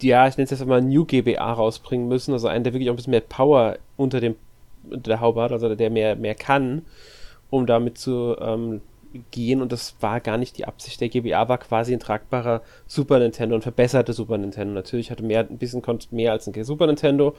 ja, 0.00 0.28
ich 0.28 0.36
nenne 0.36 0.44
es 0.44 0.50
jetzt 0.50 0.66
mal 0.66 0.82
New 0.82 1.04
GBA 1.04 1.52
rausbringen 1.52 2.08
müssen, 2.08 2.32
also 2.32 2.48
einen, 2.48 2.64
der 2.64 2.72
wirklich 2.72 2.90
auch 2.90 2.94
ein 2.94 2.96
bisschen 2.96 3.12
mehr 3.12 3.20
Power 3.20 3.78
unter 3.96 4.20
dem 4.20 4.36
unter 4.84 5.10
der 5.10 5.20
Haube 5.20 5.42
hat, 5.42 5.52
also 5.52 5.74
der 5.74 5.90
mehr, 5.90 6.14
mehr 6.14 6.34
kann, 6.34 6.82
um 7.50 7.66
damit 7.66 7.98
zu 7.98 8.36
ähm, 8.40 8.80
gehen 9.30 9.62
und 9.62 9.72
das 9.72 9.96
war 10.00 10.20
gar 10.20 10.38
nicht 10.38 10.58
die 10.58 10.64
Absicht. 10.64 11.00
Der 11.00 11.08
GBA 11.08 11.48
war 11.48 11.58
quasi 11.58 11.92
ein 11.92 12.00
tragbarer 12.00 12.62
Super 12.86 13.18
Nintendo 13.18 13.54
und 13.54 13.62
verbesserte 13.62 14.12
Super 14.12 14.38
Nintendo. 14.38 14.74
Natürlich 14.74 15.10
hatte 15.10 15.22
mehr, 15.22 15.40
ein 15.40 15.58
bisschen 15.58 15.82
mehr 16.10 16.32
als 16.32 16.46
ein 16.46 16.64
Super 16.64 16.86
Nintendo 16.86 17.34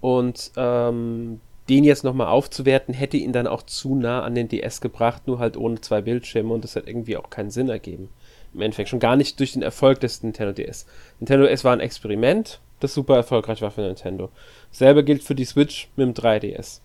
und 0.00 0.52
ähm, 0.56 1.40
den 1.68 1.84
jetzt 1.84 2.04
nochmal 2.04 2.28
aufzuwerten, 2.28 2.94
hätte 2.94 3.16
ihn 3.16 3.32
dann 3.32 3.46
auch 3.46 3.62
zu 3.62 3.96
nah 3.96 4.22
an 4.22 4.34
den 4.34 4.48
DS 4.48 4.80
gebracht, 4.80 5.26
nur 5.26 5.38
halt 5.38 5.56
ohne 5.56 5.80
zwei 5.80 6.00
Bildschirme 6.00 6.52
und 6.52 6.62
das 6.64 6.76
hat 6.76 6.86
irgendwie 6.86 7.16
auch 7.16 7.30
keinen 7.30 7.50
Sinn 7.50 7.68
ergeben 7.68 8.08
im 8.54 8.62
Endeffekt. 8.62 8.88
Schon 8.88 9.00
gar 9.00 9.16
nicht 9.16 9.38
durch 9.38 9.52
den 9.52 9.62
Erfolg 9.62 10.00
des 10.00 10.22
Nintendo 10.22 10.52
DS. 10.52 10.86
Nintendo 11.20 11.46
DS 11.46 11.64
war 11.64 11.72
ein 11.72 11.80
Experiment, 11.80 12.60
das 12.80 12.94
super 12.94 13.16
erfolgreich 13.16 13.62
war 13.62 13.70
für 13.70 13.82
Nintendo. 13.82 14.30
Selber 14.70 15.02
gilt 15.02 15.22
für 15.22 15.34
die 15.34 15.44
Switch 15.44 15.88
mit 15.96 16.06
dem 16.06 16.14
3DS. 16.14 16.80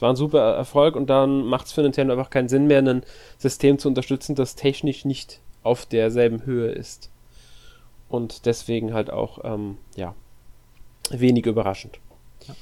Es 0.00 0.02
war 0.02 0.14
ein 0.14 0.16
super 0.16 0.54
Erfolg 0.54 0.96
und 0.96 1.10
dann 1.10 1.44
macht 1.44 1.66
es 1.66 1.72
für 1.72 1.82
Nintendo 1.82 2.14
einfach 2.14 2.30
keinen 2.30 2.48
Sinn 2.48 2.66
mehr, 2.66 2.78
ein 2.78 3.02
System 3.36 3.78
zu 3.78 3.86
unterstützen, 3.86 4.34
das 4.34 4.54
technisch 4.54 5.04
nicht 5.04 5.40
auf 5.62 5.84
derselben 5.84 6.46
Höhe 6.46 6.70
ist. 6.70 7.10
Und 8.08 8.46
deswegen 8.46 8.94
halt 8.94 9.10
auch, 9.10 9.40
ähm, 9.44 9.76
ja, 9.96 10.14
wenig 11.10 11.44
überraschend. 11.44 11.98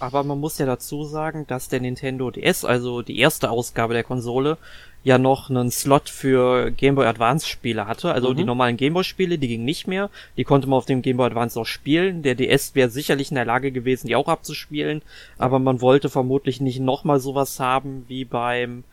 Aber 0.00 0.24
man 0.24 0.40
muss 0.40 0.58
ja 0.58 0.66
dazu 0.66 1.04
sagen, 1.04 1.46
dass 1.46 1.68
der 1.68 1.80
Nintendo 1.80 2.32
DS, 2.32 2.64
also 2.64 3.02
die 3.02 3.20
erste 3.20 3.50
Ausgabe 3.50 3.94
der 3.94 4.02
Konsole, 4.02 4.58
ja 5.08 5.18
noch 5.18 5.50
einen 5.50 5.70
Slot 5.70 6.08
für 6.08 6.70
Game 6.70 6.94
Boy 6.94 7.06
Advance 7.06 7.46
Spiele 7.48 7.86
hatte. 7.86 8.12
Also 8.12 8.30
mhm. 8.30 8.36
die 8.36 8.44
normalen 8.44 8.76
Game 8.76 8.94
Boy 8.94 9.04
Spiele, 9.04 9.38
die 9.38 9.48
gingen 9.48 9.64
nicht 9.64 9.86
mehr. 9.86 10.10
Die 10.36 10.44
konnte 10.44 10.68
man 10.68 10.76
auf 10.76 10.86
dem 10.86 11.02
Game 11.02 11.16
Boy 11.16 11.26
Advance 11.26 11.58
auch 11.58 11.64
spielen. 11.64 12.22
Der 12.22 12.34
DS 12.34 12.74
wäre 12.74 12.90
sicherlich 12.90 13.30
in 13.30 13.36
der 13.36 13.46
Lage 13.46 13.72
gewesen, 13.72 14.06
die 14.06 14.16
auch 14.16 14.28
abzuspielen. 14.28 15.02
Aber 15.38 15.58
man 15.58 15.80
wollte 15.80 16.10
vermutlich 16.10 16.60
nicht 16.60 16.78
nochmal 16.78 17.20
sowas 17.20 17.58
haben 17.58 18.04
wie 18.08 18.24
beim 18.24 18.84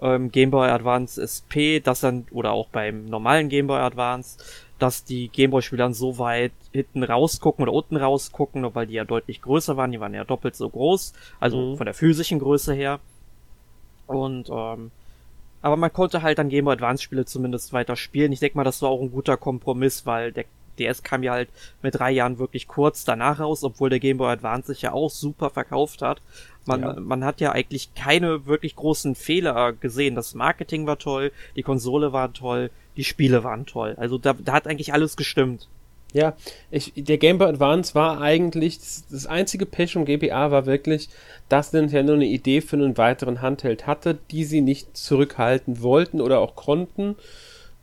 ähm, 0.00 0.30
Game 0.30 0.50
Boy 0.50 0.68
Advance 0.68 1.20
SP, 1.20 1.80
das 1.82 2.00
dann, 2.00 2.26
oder 2.30 2.52
auch 2.52 2.68
beim 2.68 3.06
normalen 3.06 3.48
Game 3.48 3.66
Boy 3.66 3.80
Advance, 3.80 4.38
dass 4.78 5.04
die 5.04 5.28
Gameboy-Spiele 5.28 5.82
dann 5.82 5.94
so 5.94 6.18
weit 6.18 6.52
hinten 6.72 7.02
rausgucken 7.02 7.62
oder 7.62 7.72
unten 7.72 7.96
rausgucken, 7.96 8.74
weil 8.74 8.86
die 8.86 8.94
ja 8.94 9.04
deutlich 9.04 9.42
größer 9.42 9.76
waren, 9.76 9.92
die 9.92 10.00
waren 10.00 10.14
ja 10.14 10.24
doppelt 10.24 10.56
so 10.56 10.68
groß, 10.68 11.14
also 11.40 11.56
mhm. 11.56 11.76
von 11.76 11.86
der 11.86 11.94
physischen 11.94 12.38
Größe 12.38 12.74
her. 12.74 13.00
Und 14.06 14.48
ähm, 14.50 14.90
aber 15.64 15.78
man 15.78 15.90
konnte 15.90 16.20
halt 16.20 16.36
dann 16.36 16.50
Game 16.50 16.66
Boy 16.66 16.74
Advance 16.74 17.02
Spiele 17.02 17.24
zumindest 17.24 17.72
weiter 17.72 17.96
spielen. 17.96 18.32
Ich 18.32 18.40
denke 18.40 18.58
mal, 18.58 18.64
das 18.64 18.82
war 18.82 18.90
auch 18.90 19.00
ein 19.00 19.10
guter 19.10 19.38
Kompromiss, 19.38 20.04
weil 20.04 20.30
der 20.30 20.44
DS 20.78 21.02
kam 21.02 21.22
ja 21.22 21.32
halt 21.32 21.48
mit 21.80 21.94
drei 21.94 22.10
Jahren 22.10 22.38
wirklich 22.38 22.68
kurz 22.68 23.06
danach 23.06 23.40
raus, 23.40 23.64
obwohl 23.64 23.88
der 23.88 23.98
Game 23.98 24.18
Boy 24.18 24.30
Advance 24.30 24.66
sich 24.66 24.82
ja 24.82 24.92
auch 24.92 25.08
super 25.08 25.48
verkauft 25.48 26.02
hat. 26.02 26.20
Man, 26.66 26.82
ja. 26.82 27.00
man 27.00 27.24
hat 27.24 27.40
ja 27.40 27.52
eigentlich 27.52 27.94
keine 27.94 28.44
wirklich 28.44 28.76
großen 28.76 29.14
Fehler 29.14 29.72
gesehen. 29.72 30.14
Das 30.14 30.34
Marketing 30.34 30.86
war 30.86 30.98
toll, 30.98 31.32
die 31.56 31.62
Konsole 31.62 32.12
war 32.12 32.34
toll, 32.34 32.70
die 32.98 33.04
Spiele 33.04 33.42
waren 33.42 33.64
toll. 33.64 33.94
Also 33.96 34.18
da, 34.18 34.34
da 34.34 34.52
hat 34.52 34.66
eigentlich 34.66 34.92
alles 34.92 35.16
gestimmt. 35.16 35.66
Ja, 36.14 36.34
ich, 36.70 36.92
der 36.94 37.18
Game 37.18 37.38
Boy 37.38 37.48
Advance 37.48 37.96
war 37.96 38.20
eigentlich, 38.20 38.78
das, 38.78 39.04
das 39.10 39.26
einzige 39.26 39.66
Pech 39.66 39.96
um 39.96 40.04
GBA 40.04 40.52
war 40.52 40.64
wirklich, 40.64 41.08
dass 41.48 41.72
Nintendo 41.72 42.12
eine 42.12 42.26
Idee 42.26 42.60
für 42.60 42.76
einen 42.76 42.96
weiteren 42.96 43.42
Handheld 43.42 43.88
hatte, 43.88 44.16
die 44.30 44.44
sie 44.44 44.60
nicht 44.60 44.96
zurückhalten 44.96 45.82
wollten 45.82 46.20
oder 46.20 46.38
auch 46.38 46.54
konnten. 46.54 47.16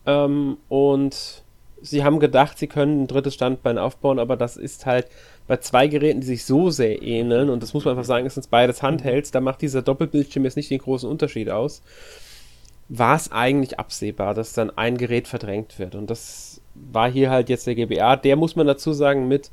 Ähm, 0.06 0.56
und 0.70 1.44
sie 1.82 2.06
haben 2.06 2.22
gedacht, 2.22 2.58
sie 2.58 2.68
können 2.68 3.04
ein 3.04 3.08
drittes 3.08 3.34
Standbein 3.34 3.78
aufbauen, 3.78 4.18
aber 4.18 4.38
das 4.38 4.56
ist 4.56 4.86
halt 4.86 5.08
bei 5.48 5.58
zwei 5.58 5.88
Geräten, 5.88 6.22
die 6.22 6.28
sich 6.28 6.46
so 6.46 6.70
sehr 6.70 7.02
ähneln, 7.02 7.50
und 7.50 7.62
das 7.62 7.74
muss 7.74 7.84
man 7.84 7.94
einfach 7.98 8.08
sagen, 8.08 8.26
es 8.26 8.36
sind 8.36 8.50
beides 8.50 8.82
Handhelds, 8.82 9.32
da 9.32 9.42
macht 9.42 9.62
dieser 9.62 9.82
Doppelbildschirm 9.82 10.46
jetzt 10.46 10.56
nicht 10.56 10.72
den 10.72 10.80
großen 10.80 11.10
Unterschied 11.10 11.50
aus, 11.50 11.82
war 12.88 13.16
es 13.16 13.32
eigentlich 13.32 13.78
absehbar, 13.80 14.34
dass 14.34 14.54
dann 14.54 14.70
ein 14.78 14.98
Gerät 14.98 15.28
verdrängt 15.28 15.80
wird. 15.80 15.96
Und 15.96 16.10
das 16.10 16.51
war 16.76 17.10
hier 17.10 17.30
halt 17.30 17.50
jetzt 17.50 17.68
der 17.68 17.76
GBA. 17.76 18.16
Der 18.18 18.36
muss 18.36 18.56
man 18.56 18.68
dazu 18.68 18.94
sagen 18.94 19.28
mit, 19.28 19.52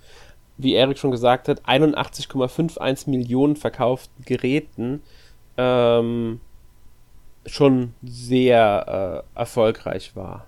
wie 0.56 0.74
Erik 0.74 0.98
schon 0.98 1.10
gesagt 1.10 1.48
hat, 1.48 1.64
81,51 1.64 3.08
Millionen 3.08 3.56
verkauften 3.56 4.24
Geräten 4.24 5.02
ähm, 5.56 6.40
schon 7.46 7.94
sehr 8.02 9.24
äh, 9.34 9.38
erfolgreich 9.38 10.16
war. 10.16 10.46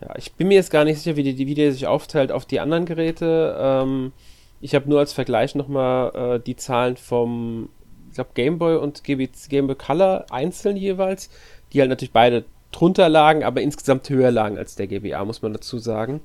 Ja, 0.00 0.14
ich 0.16 0.32
bin 0.32 0.48
mir 0.48 0.54
jetzt 0.54 0.70
gar 0.70 0.84
nicht 0.84 0.98
sicher, 0.98 1.16
wie, 1.16 1.22
die, 1.22 1.46
wie 1.46 1.54
der 1.54 1.72
sich 1.72 1.86
aufteilt 1.86 2.32
auf 2.32 2.44
die 2.44 2.60
anderen 2.60 2.86
Geräte. 2.86 3.56
Ähm, 3.58 4.12
ich 4.60 4.74
habe 4.74 4.88
nur 4.88 4.98
als 4.98 5.12
Vergleich 5.12 5.54
nochmal 5.54 6.36
äh, 6.36 6.40
die 6.40 6.56
Zahlen 6.56 6.96
vom, 6.96 7.68
ich 8.08 8.14
glaube, 8.14 8.30
Game 8.34 8.58
Boy 8.58 8.76
und 8.76 9.04
Game 9.04 9.66
Boy 9.66 9.76
Color 9.76 10.26
einzeln 10.30 10.76
jeweils, 10.76 11.30
die 11.72 11.80
halt 11.80 11.90
natürlich 11.90 12.12
beide 12.12 12.44
drunter 12.74 13.08
lagen, 13.08 13.44
aber 13.44 13.60
insgesamt 13.60 14.08
höher 14.08 14.30
lagen 14.30 14.58
als 14.58 14.74
der 14.74 14.86
GBA, 14.86 15.24
muss 15.24 15.42
man 15.42 15.52
dazu 15.52 15.78
sagen. 15.78 16.20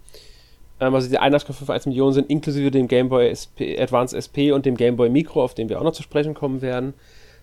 Ähm, 0.79 0.96
also 0.96 1.10
die 1.10 1.20
81,51 1.20 1.89
Millionen 1.89 2.13
sind 2.13 2.29
inklusive 2.29 2.72
dem 2.72 2.88
Game 2.88 3.10
Boy 3.10 3.29
SP, 3.29 3.77
Advance 3.79 4.15
SP 4.18 4.51
und 4.51 4.65
dem 4.65 4.75
Game 4.75 4.96
Boy 4.96 5.10
Micro, 5.10 5.44
auf 5.44 5.53
den 5.53 5.70
wir 5.70 5.79
auch 5.79 5.84
noch 5.84 5.94
zu 5.94 6.03
sprechen 6.03 6.34
kommen 6.34 6.62
werden. 6.62 6.94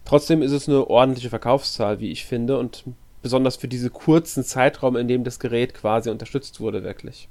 Trotzdem 0.04 0.42
ist 0.42 0.52
es 0.52 0.68
eine 0.68 0.88
ordentliche 0.88 1.30
Verkaufszahl, 1.30 2.00
wie 2.00 2.10
ich 2.10 2.24
finde, 2.24 2.58
und 2.58 2.84
besonders 3.22 3.56
für 3.56 3.68
diesen 3.68 3.92
kurzen 3.92 4.44
Zeitraum, 4.44 4.96
in 4.96 5.08
dem 5.08 5.24
das 5.24 5.40
Gerät 5.40 5.74
quasi 5.74 6.10
unterstützt 6.10 6.60
wurde, 6.60 6.84
wirklich. 6.84 7.28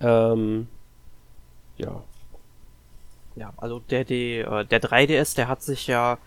Ja. 0.00 0.32
Ähm, 0.32 0.68
ja. 1.76 2.02
Ja, 3.36 3.52
also 3.56 3.78
der, 3.78 4.10
äh, 4.10 4.64
der 4.64 4.82
3DS, 4.82 5.36
der 5.36 5.48
hat 5.48 5.62
sich 5.62 5.86
ja 5.86 6.18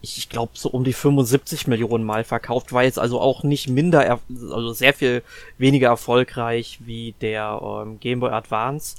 ich 0.00 0.28
glaube, 0.28 0.52
so 0.54 0.70
um 0.70 0.84
die 0.84 0.92
75 0.92 1.66
Millionen 1.66 2.04
Mal 2.04 2.24
verkauft, 2.24 2.72
war 2.72 2.84
jetzt 2.84 2.98
also 2.98 3.20
auch 3.20 3.42
nicht 3.42 3.68
minder, 3.68 4.20
also 4.28 4.72
sehr 4.72 4.94
viel 4.94 5.22
weniger 5.58 5.88
erfolgreich 5.88 6.78
wie 6.84 7.14
der 7.20 7.60
ähm, 7.62 7.98
Game 7.98 8.20
Boy 8.20 8.30
Advance. 8.30 8.96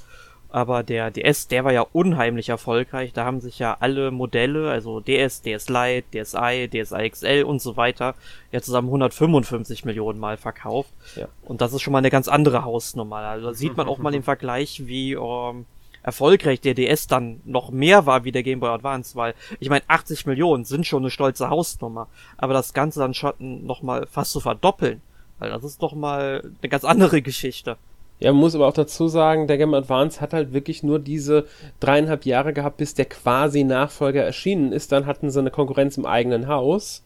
Aber 0.51 0.81
der 0.81 1.11
DS, 1.11 1.47
der 1.47 1.63
war 1.63 1.71
ja 1.71 1.85
unheimlich 1.93 2.49
erfolgreich. 2.49 3.13
Da 3.13 3.23
haben 3.23 3.39
sich 3.39 3.59
ja 3.59 3.77
alle 3.79 4.09
Modelle, 4.09 4.71
also 4.71 4.99
DS, 4.99 5.43
DS 5.43 5.69
Lite, 5.69 6.05
DSi, 6.11 6.67
DSi 6.67 7.09
XL 7.09 7.43
und 7.43 7.61
so 7.61 7.77
weiter, 7.77 8.15
ja 8.51 8.59
zusammen 8.59 8.87
155 8.87 9.85
Millionen 9.85 10.19
Mal 10.19 10.37
verkauft. 10.37 10.89
Ja. 11.15 11.27
Und 11.43 11.61
das 11.61 11.73
ist 11.73 11.83
schon 11.83 11.93
mal 11.93 11.99
eine 11.99 12.09
ganz 12.09 12.27
andere 12.27 12.65
Hausnummer. 12.65 13.17
Also 13.17 13.47
da 13.47 13.53
sieht 13.53 13.77
man 13.77 13.87
auch 13.87 13.99
mal 13.99 14.11
den 14.11 14.23
Vergleich, 14.23 14.87
wie 14.87 15.13
ähm, 15.13 15.65
erfolgreich 16.09 16.61
der 16.61 16.73
DS 16.73 17.07
dann 17.07 17.41
noch 17.45 17.71
mehr 17.71 18.05
war 18.05 18.23
wie 18.23 18.31
der 18.31 18.43
Game 18.43 18.59
Boy 18.59 18.69
Advance, 18.69 19.15
weil 19.15 19.33
ich 19.59 19.69
meine 19.69 19.83
80 19.87 20.25
Millionen 20.25 20.65
sind 20.65 20.85
schon 20.85 21.03
eine 21.03 21.11
stolze 21.11 21.49
Hausnummer, 21.49 22.07
aber 22.37 22.53
das 22.53 22.73
Ganze 22.73 22.99
dann 22.99 23.13
schon 23.13 23.33
noch 23.39 23.81
mal 23.81 24.07
fast 24.07 24.31
zu 24.31 24.39
verdoppeln, 24.39 25.01
weil 25.39 25.49
das 25.49 25.63
ist 25.63 25.81
doch 25.83 25.93
mal 25.93 26.41
eine 26.61 26.69
ganz 26.69 26.83
andere 26.83 27.21
Geschichte. 27.29 27.77
Ja, 28.19 28.33
man 28.33 28.41
muss 28.41 28.55
aber 28.55 28.67
auch 28.67 28.73
dazu 28.73 29.07
sagen, 29.07 29.47
der 29.47 29.57
Game 29.57 29.73
Advance 29.73 30.19
hat 30.19 30.33
halt 30.33 30.51
wirklich 30.51 30.83
nur 30.83 30.99
diese 30.99 31.45
dreieinhalb 31.79 32.25
Jahre 32.25 32.51
gehabt, 32.51 32.77
bis 32.77 32.93
der 32.93 33.05
quasi 33.05 33.63
Nachfolger 33.63 34.21
erschienen 34.23 34.73
ist. 34.73 34.91
Dann 34.91 35.05
hatten 35.05 35.29
sie 35.29 35.39
eine 35.39 35.51
Konkurrenz 35.51 35.97
im 35.97 36.05
eigenen 36.05 36.49
Haus. 36.49 37.05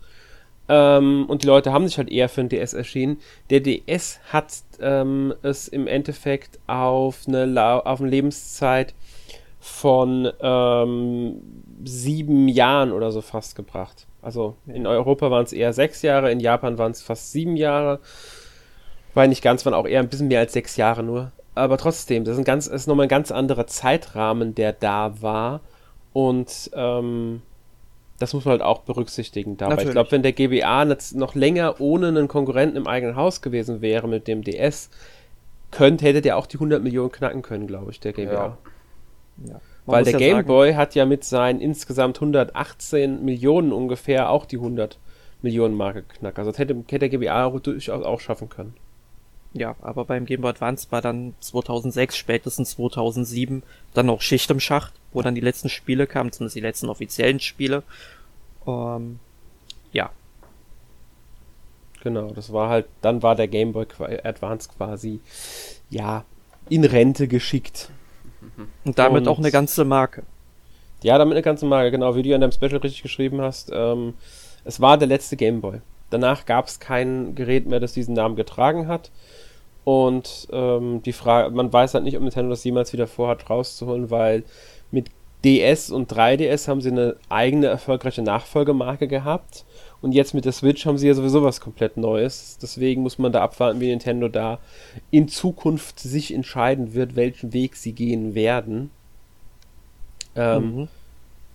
Ähm, 0.69 1.25
und 1.27 1.43
die 1.43 1.47
Leute 1.47 1.73
haben 1.73 1.87
sich 1.87 1.97
halt 1.97 2.09
eher 2.09 2.29
für 2.29 2.41
den 2.41 2.49
DS 2.49 2.73
erschienen. 2.73 3.17
Der 3.49 3.59
DS 3.59 4.19
hat 4.31 4.47
ähm, 4.79 5.33
es 5.41 5.67
im 5.67 5.87
Endeffekt 5.87 6.59
auf 6.67 7.23
eine, 7.27 7.45
La 7.45 7.79
auf 7.79 7.99
eine 7.99 8.09
Lebenszeit 8.09 8.93
von 9.59 10.31
ähm, 10.41 11.41
sieben 11.83 12.47
Jahren 12.47 12.91
oder 12.91 13.11
so 13.11 13.21
fast 13.21 13.55
gebracht. 13.55 14.07
Also 14.21 14.55
in 14.67 14.87
Europa 14.87 15.31
waren 15.31 15.43
es 15.43 15.53
eher 15.53 15.73
sechs 15.73 16.01
Jahre, 16.01 16.31
in 16.31 16.39
Japan 16.39 16.77
waren 16.77 16.91
es 16.91 17.01
fast 17.01 17.31
sieben 17.31 17.57
Jahre. 17.57 17.99
War 19.13 19.27
nicht 19.27 19.43
ganz, 19.43 19.65
waren 19.65 19.73
auch 19.73 19.85
eher 19.85 19.99
ein 19.99 20.09
bisschen 20.09 20.29
mehr 20.29 20.39
als 20.39 20.53
sechs 20.53 20.77
Jahre 20.77 21.03
nur. 21.03 21.31
Aber 21.55 21.77
trotzdem, 21.77 22.23
das 22.23 22.33
ist, 22.33 22.39
ein 22.39 22.45
ganz, 22.45 22.65
das 22.65 22.81
ist 22.81 22.87
nochmal 22.87 23.05
ein 23.05 23.09
ganz 23.09 23.31
anderer 23.31 23.67
Zeitrahmen, 23.67 24.55
der 24.55 24.73
da 24.73 25.21
war. 25.21 25.61
Und 26.13 26.71
ähm, 26.73 27.41
das 28.19 28.33
muss 28.33 28.45
man 28.45 28.53
halt 28.53 28.61
auch 28.61 28.79
berücksichtigen 28.81 29.57
dabei. 29.57 29.71
Natürlich. 29.71 29.89
Ich 29.89 29.93
glaube, 29.93 30.11
wenn 30.11 30.23
der 30.23 30.33
GBA 30.33 30.85
noch 31.13 31.35
länger 31.35 31.79
ohne 31.79 32.07
einen 32.07 32.27
Konkurrenten 32.27 32.77
im 32.77 32.87
eigenen 32.87 33.15
Haus 33.15 33.41
gewesen 33.41 33.81
wäre 33.81 34.07
mit 34.07 34.27
dem 34.27 34.43
DS, 34.43 34.89
könnte, 35.71 36.05
hätte 36.05 36.21
der 36.21 36.37
auch 36.37 36.45
die 36.45 36.57
100 36.57 36.83
Millionen 36.83 37.11
knacken 37.11 37.41
können, 37.41 37.67
glaube 37.67 37.91
ich, 37.91 37.99
der 37.99 38.13
GBA. 38.13 38.31
Ja. 38.31 38.57
Ja. 39.45 39.61
Weil 39.85 40.03
der 40.03 40.13
ja 40.13 40.19
Game 40.19 40.37
sagen, 40.37 40.47
Boy 40.47 40.73
hat 40.73 40.95
ja 40.95 41.05
mit 41.05 41.23
seinen 41.23 41.59
insgesamt 41.59 42.17
118 42.17 43.23
Millionen 43.25 43.73
ungefähr 43.73 44.29
auch 44.29 44.45
die 44.45 44.57
100 44.57 44.97
Millionen 45.41 45.75
Marke 45.75 46.03
geknackt. 46.03 46.39
Also 46.39 46.51
das 46.51 46.59
hätte, 46.59 46.75
hätte 46.75 46.99
der 46.99 47.09
GBA 47.09 47.49
durchaus 47.49 48.03
auch 48.03 48.19
schaffen 48.19 48.49
können. 48.49 48.75
Ja, 49.53 49.75
aber 49.81 50.05
beim 50.05 50.25
Game 50.25 50.41
Boy 50.41 50.49
Advance 50.49 50.87
war 50.89 51.01
dann 51.01 51.35
2006, 51.39 52.17
spätestens 52.17 52.71
2007 52.71 53.63
dann 53.93 54.07
noch 54.07 54.21
Schicht 54.21 54.49
im 54.49 54.59
Schacht 54.59 54.93
wo 55.13 55.21
dann 55.21 55.35
die 55.35 55.41
letzten 55.41 55.69
Spiele 55.69 56.07
kamen, 56.07 56.31
zumindest 56.31 56.55
die 56.55 56.61
letzten 56.61 56.89
offiziellen 56.89 57.39
Spiele. 57.39 57.83
Ähm, 58.67 59.19
ja. 59.91 60.09
Genau, 62.01 62.31
das 62.31 62.51
war 62.51 62.69
halt, 62.69 62.87
dann 63.01 63.23
war 63.23 63.35
der 63.35 63.47
Game 63.47 63.71
Boy 63.71 63.85
Advance 64.23 64.69
quasi, 64.75 65.21
ja, 65.89 66.25
in 66.69 66.83
Rente 66.83 67.27
geschickt. 67.27 67.89
Und 68.83 68.99
damit 68.99 69.21
und, 69.21 69.27
auch 69.29 69.37
eine 69.37 69.51
ganze 69.51 69.85
Marke. 69.85 70.23
Ja, 71.01 71.17
damit 71.17 71.33
eine 71.33 71.41
ganze 71.41 71.65
Marke, 71.65 71.91
genau, 71.91 72.15
wie 72.15 72.23
du 72.23 72.33
in 72.33 72.41
deinem 72.41 72.51
Special 72.51 72.77
richtig 72.77 73.03
geschrieben 73.03 73.41
hast. 73.41 73.71
Ähm, 73.73 74.15
es 74.65 74.81
war 74.81 74.97
der 74.97 75.07
letzte 75.07 75.37
Game 75.37 75.61
Boy. 75.61 75.81
Danach 76.13 76.45
gab 76.45 76.67
es 76.67 76.79
kein 76.79 77.35
Gerät 77.35 77.67
mehr, 77.67 77.79
das 77.79 77.93
diesen 77.93 78.13
Namen 78.13 78.35
getragen 78.35 78.87
hat. 78.87 79.11
Und 79.83 80.47
ähm, 80.51 81.01
die 81.03 81.11
Frage, 81.11 81.53
man 81.53 81.73
weiß 81.73 81.93
halt 81.93 82.03
nicht, 82.03 82.15
ob 82.15 82.23
Nintendo 82.23 82.51
das 82.51 82.63
jemals 82.63 82.93
wieder 82.93 83.07
vorhat 83.07 83.49
rauszuholen, 83.49 84.11
weil 84.11 84.43
mit 84.91 85.07
DS 85.43 85.89
und 85.89 86.11
3DS 86.13 86.67
haben 86.67 86.81
sie 86.81 86.91
eine 86.91 87.15
eigene 87.27 87.67
erfolgreiche 87.67 88.21
Nachfolgemarke 88.21 89.07
gehabt. 89.07 89.65
Und 90.01 90.11
jetzt 90.11 90.33
mit 90.33 90.45
der 90.45 90.51
Switch 90.51 90.85
haben 90.85 90.97
sie 90.97 91.07
ja 91.07 91.13
sowieso 91.13 91.43
was 91.43 91.61
komplett 91.61 91.97
Neues. 91.97 92.57
Deswegen 92.61 93.01
muss 93.03 93.17
man 93.17 93.31
da 93.31 93.41
abwarten, 93.41 93.79
wie 93.79 93.87
Nintendo 93.87 94.27
da 94.27 94.59
in 95.11 95.27
Zukunft 95.27 95.99
sich 95.99 96.33
entscheiden 96.33 96.93
wird, 96.93 97.15
welchen 97.15 97.53
Weg 97.53 97.75
sie 97.75 97.93
gehen 97.93 98.35
werden. 98.35 98.91
Ähm, 100.35 100.75
mhm. 100.75 100.87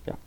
Ja. 0.05 0.17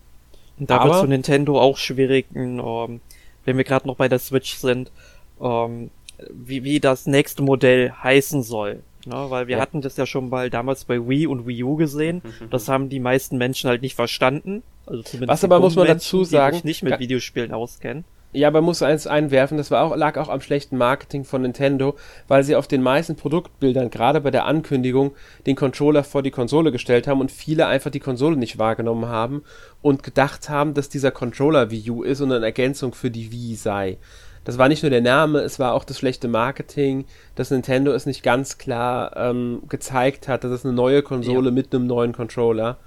Und 0.59 0.71
da 0.71 0.85
wird 0.85 0.95
es 0.95 1.01
für 1.01 1.09
Nintendo 1.09 1.61
auch 1.61 1.77
schwierig, 1.77 2.27
um, 2.35 3.01
wenn 3.45 3.57
wir 3.57 3.65
gerade 3.65 3.87
noch 3.87 3.97
bei 3.97 4.09
der 4.09 4.19
Switch 4.19 4.55
sind, 4.55 4.91
um, 5.39 5.91
wie, 6.31 6.65
wie 6.65 6.81
das 6.81 7.07
nächste 7.07 7.43
Modell 7.43 7.93
heißen 8.03 8.43
soll. 8.43 8.83
Ne, 9.05 9.27
weil 9.31 9.49
wir 9.49 9.57
ja. 9.57 9.63
hatten 9.63 9.81
das 9.81 9.97
ja 9.97 10.07
schon 10.07 10.29
mal 10.29 10.49
damals 10.49 10.85
bei 10.85 11.09
Wii 11.09 11.27
und 11.27 11.47
Wii 11.47 11.65
U 11.65 11.77
gesehen. 11.77 12.23
Das 12.51 12.69
haben 12.69 12.89
die 12.89 13.01
meisten 13.01 13.37
Menschen 13.37 13.69
halt 13.69 13.83
nicht 13.83 13.97
verstanden. 13.97 14.63
Also 14.87 15.19
Was 15.27 15.43
aber 15.43 15.59
muss 15.61 15.75
man 15.75 15.87
dazu 15.87 16.25
sagen, 16.25 16.53
die 16.53 16.59
sich 16.59 16.65
nicht 16.65 16.83
mit 16.83 17.01
Videospielen 17.01 17.53
auskennen. 17.53 18.05
Ja, 18.35 18.49
aber 18.49 18.61
man 18.61 18.67
muss 18.67 18.83
eins 18.83 19.07
einwerfen, 19.07 19.59
das 19.59 19.71
war 19.71 19.85
auch, 19.85 19.95
lag 19.95 20.17
auch 20.17 20.31
am 20.31 20.41
schlechten 20.41 20.79
Marketing 20.79 21.25
von 21.25 21.43
Nintendo, 21.43 21.97
weil 22.29 22.45
sie 22.45 22.57
auf 22.57 22.67
den 22.67 22.83
meisten 22.83 23.15
Produktbildern, 23.15 23.91
gerade 23.91 24.23
bei 24.23 24.31
der 24.31 24.47
Ankündigung, 24.47 25.13
den 25.47 25.55
Controller 25.55 26.03
vor 26.03 26.23
die 26.23 26.31
Konsole 26.31 26.73
gestellt 26.73 27.07
haben 27.07 27.21
und 27.21 27.31
viele 27.31 27.67
einfach 27.67 27.91
die 27.91 28.01
Konsole 28.01 28.39
nicht 28.39 28.59
wahrgenommen 28.59 29.07
haben 29.07 29.43
und 29.83 30.03
gedacht 30.03 30.49
haben, 30.49 30.73
dass 30.73 30.89
dieser 30.89 31.11
Controller 31.11 31.71
Wii 31.71 31.91
U 31.91 32.03
ist 32.03 32.23
und 32.23 32.33
eine 32.33 32.47
Ergänzung 32.47 32.95
für 32.95 33.11
die 33.11 33.31
Wii 33.33 33.55
sei. 33.55 33.99
Das 34.45 34.57
war 34.57 34.69
nicht 34.69 34.83
nur 34.83 34.91
der 34.91 35.03
Name, 35.03 35.41
es 35.41 35.59
war 35.59 35.75
auch 35.75 35.85
das 35.85 35.99
schlechte 35.99 36.27
Marketing, 36.27 37.05
dass 37.35 37.51
Nintendo 37.51 37.93
es 37.93 38.07
nicht 38.07 38.23
ganz 38.23 38.57
klar 38.57 39.15
ähm, 39.15 39.63
gezeigt 39.69 40.27
hat, 40.27 40.43
dass 40.43 40.51
es 40.53 40.65
eine 40.65 40.75
neue 40.75 41.03
Konsole 41.03 41.51
ja. 41.51 41.55
mit 41.55 41.75
einem 41.75 41.87
neuen 41.87 42.13
Controller 42.13 42.79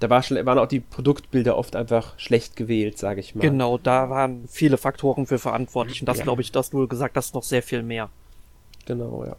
da 0.00 0.10
war 0.10 0.22
schon, 0.22 0.44
waren 0.44 0.58
auch 0.58 0.66
die 0.66 0.80
Produktbilder 0.80 1.56
oft 1.56 1.76
einfach 1.76 2.18
schlecht 2.18 2.56
gewählt, 2.56 2.98
sage 2.98 3.20
ich 3.20 3.34
mal. 3.34 3.40
Genau, 3.42 3.78
da 3.78 4.10
waren 4.10 4.44
viele 4.48 4.76
Faktoren 4.76 5.26
für 5.26 5.38
verantwortlich 5.38 6.02
und 6.02 6.08
das 6.08 6.18
ja. 6.18 6.24
glaube 6.24 6.42
ich, 6.42 6.52
das 6.52 6.68
du 6.70 6.86
gesagt 6.88 7.16
hast, 7.16 7.34
noch 7.34 7.42
sehr 7.42 7.62
viel 7.62 7.82
mehr. 7.82 8.10
Genau, 8.86 9.24
ja. 9.24 9.34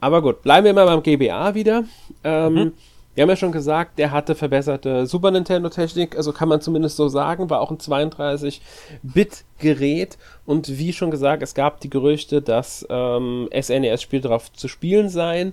Aber 0.00 0.22
gut, 0.22 0.42
bleiben 0.42 0.64
wir 0.64 0.74
mal 0.74 0.86
beim 0.86 1.02
GBA 1.02 1.54
wieder. 1.54 1.84
Ähm, 2.24 2.54
mhm. 2.54 2.72
Wir 3.14 3.22
haben 3.22 3.30
ja 3.30 3.36
schon 3.36 3.52
gesagt, 3.52 3.98
der 3.98 4.10
hatte 4.10 4.34
verbesserte 4.34 5.06
Super 5.06 5.30
Nintendo-Technik, 5.30 6.16
also 6.16 6.32
kann 6.32 6.48
man 6.48 6.62
zumindest 6.62 6.96
so 6.96 7.08
sagen, 7.08 7.50
war 7.50 7.60
auch 7.60 7.70
ein 7.70 7.76
32-Bit-Gerät 7.76 10.16
und 10.46 10.78
wie 10.78 10.94
schon 10.94 11.10
gesagt, 11.10 11.42
es 11.42 11.52
gab 11.54 11.80
die 11.80 11.90
Gerüchte, 11.90 12.40
dass 12.40 12.86
ähm, 12.88 13.50
SNES-Spiele 13.52 14.22
darauf 14.22 14.50
zu 14.54 14.66
spielen 14.66 15.10
seien. 15.10 15.52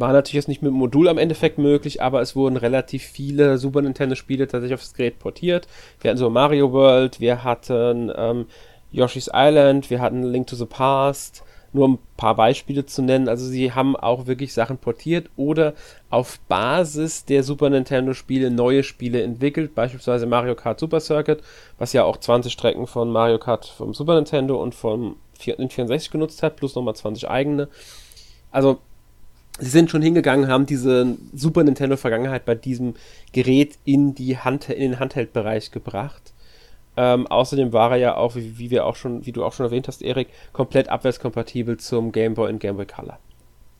War 0.00 0.12
natürlich 0.14 0.34
jetzt 0.34 0.48
nicht 0.48 0.62
mit 0.62 0.72
Modul 0.72 1.08
am 1.08 1.18
Endeffekt 1.18 1.58
möglich, 1.58 2.00
aber 2.00 2.22
es 2.22 2.34
wurden 2.34 2.56
relativ 2.56 3.04
viele 3.04 3.58
Super 3.58 3.82
Nintendo-Spiele 3.82 4.48
tatsächlich 4.48 4.74
aufs 4.74 4.94
Gerät 4.94 5.18
portiert. 5.18 5.68
Wir 6.00 6.10
hatten 6.10 6.18
so 6.18 6.30
Mario 6.30 6.72
World, 6.72 7.20
wir 7.20 7.44
hatten 7.44 8.10
ähm, 8.16 8.46
Yoshi's 8.90 9.30
Island, 9.32 9.90
wir 9.90 10.00
hatten 10.00 10.22
Link 10.22 10.46
to 10.46 10.56
the 10.56 10.64
Past, 10.64 11.44
nur 11.74 11.86
ein 11.86 11.98
paar 12.16 12.34
Beispiele 12.34 12.86
zu 12.86 13.02
nennen. 13.02 13.28
Also 13.28 13.46
sie 13.46 13.72
haben 13.72 13.94
auch 13.94 14.26
wirklich 14.26 14.54
Sachen 14.54 14.78
portiert 14.78 15.28
oder 15.36 15.74
auf 16.08 16.40
Basis 16.48 17.26
der 17.26 17.42
Super 17.42 17.68
Nintendo-Spiele 17.68 18.50
neue 18.50 18.82
Spiele 18.82 19.22
entwickelt, 19.22 19.74
beispielsweise 19.74 20.26
Mario 20.26 20.54
Kart 20.54 20.80
Super 20.80 21.00
Circuit, 21.00 21.42
was 21.78 21.92
ja 21.92 22.04
auch 22.04 22.16
20 22.16 22.50
Strecken 22.50 22.86
von 22.86 23.12
Mario 23.12 23.38
Kart 23.38 23.66
vom 23.66 23.92
Super 23.92 24.14
Nintendo 24.14 24.60
und 24.62 24.74
vom 24.74 25.16
N64 25.38 26.10
genutzt 26.10 26.42
hat, 26.42 26.56
plus 26.56 26.74
nochmal 26.74 26.96
20 26.96 27.28
eigene. 27.28 27.68
Also 28.50 28.78
sie 29.60 29.70
sind 29.70 29.90
schon 29.90 30.02
hingegangen, 30.02 30.48
haben 30.48 30.66
diese 30.66 31.16
Super 31.34 31.62
Nintendo 31.62 31.96
Vergangenheit 31.96 32.44
bei 32.44 32.54
diesem 32.54 32.94
Gerät 33.32 33.78
in 33.84 34.14
die 34.14 34.38
Hand, 34.38 34.68
in 34.68 34.80
den 34.80 34.98
Handheld-Bereich 34.98 35.70
gebracht. 35.70 36.32
Ähm, 36.96 37.26
außerdem 37.26 37.72
war 37.72 37.92
er 37.92 37.96
ja 37.98 38.16
auch, 38.16 38.34
wie, 38.34 38.58
wie, 38.58 38.70
wir 38.70 38.86
auch 38.86 38.96
schon, 38.96 39.24
wie 39.24 39.32
du 39.32 39.44
auch 39.44 39.52
schon 39.52 39.66
erwähnt 39.66 39.88
hast, 39.88 40.02
Erik, 40.02 40.28
komplett 40.52 40.88
abwärtskompatibel 40.88 41.76
zum 41.76 42.12
Game 42.12 42.34
Boy 42.34 42.50
und 42.52 42.58
Game 42.58 42.76
Boy 42.76 42.86
Color. 42.86 43.18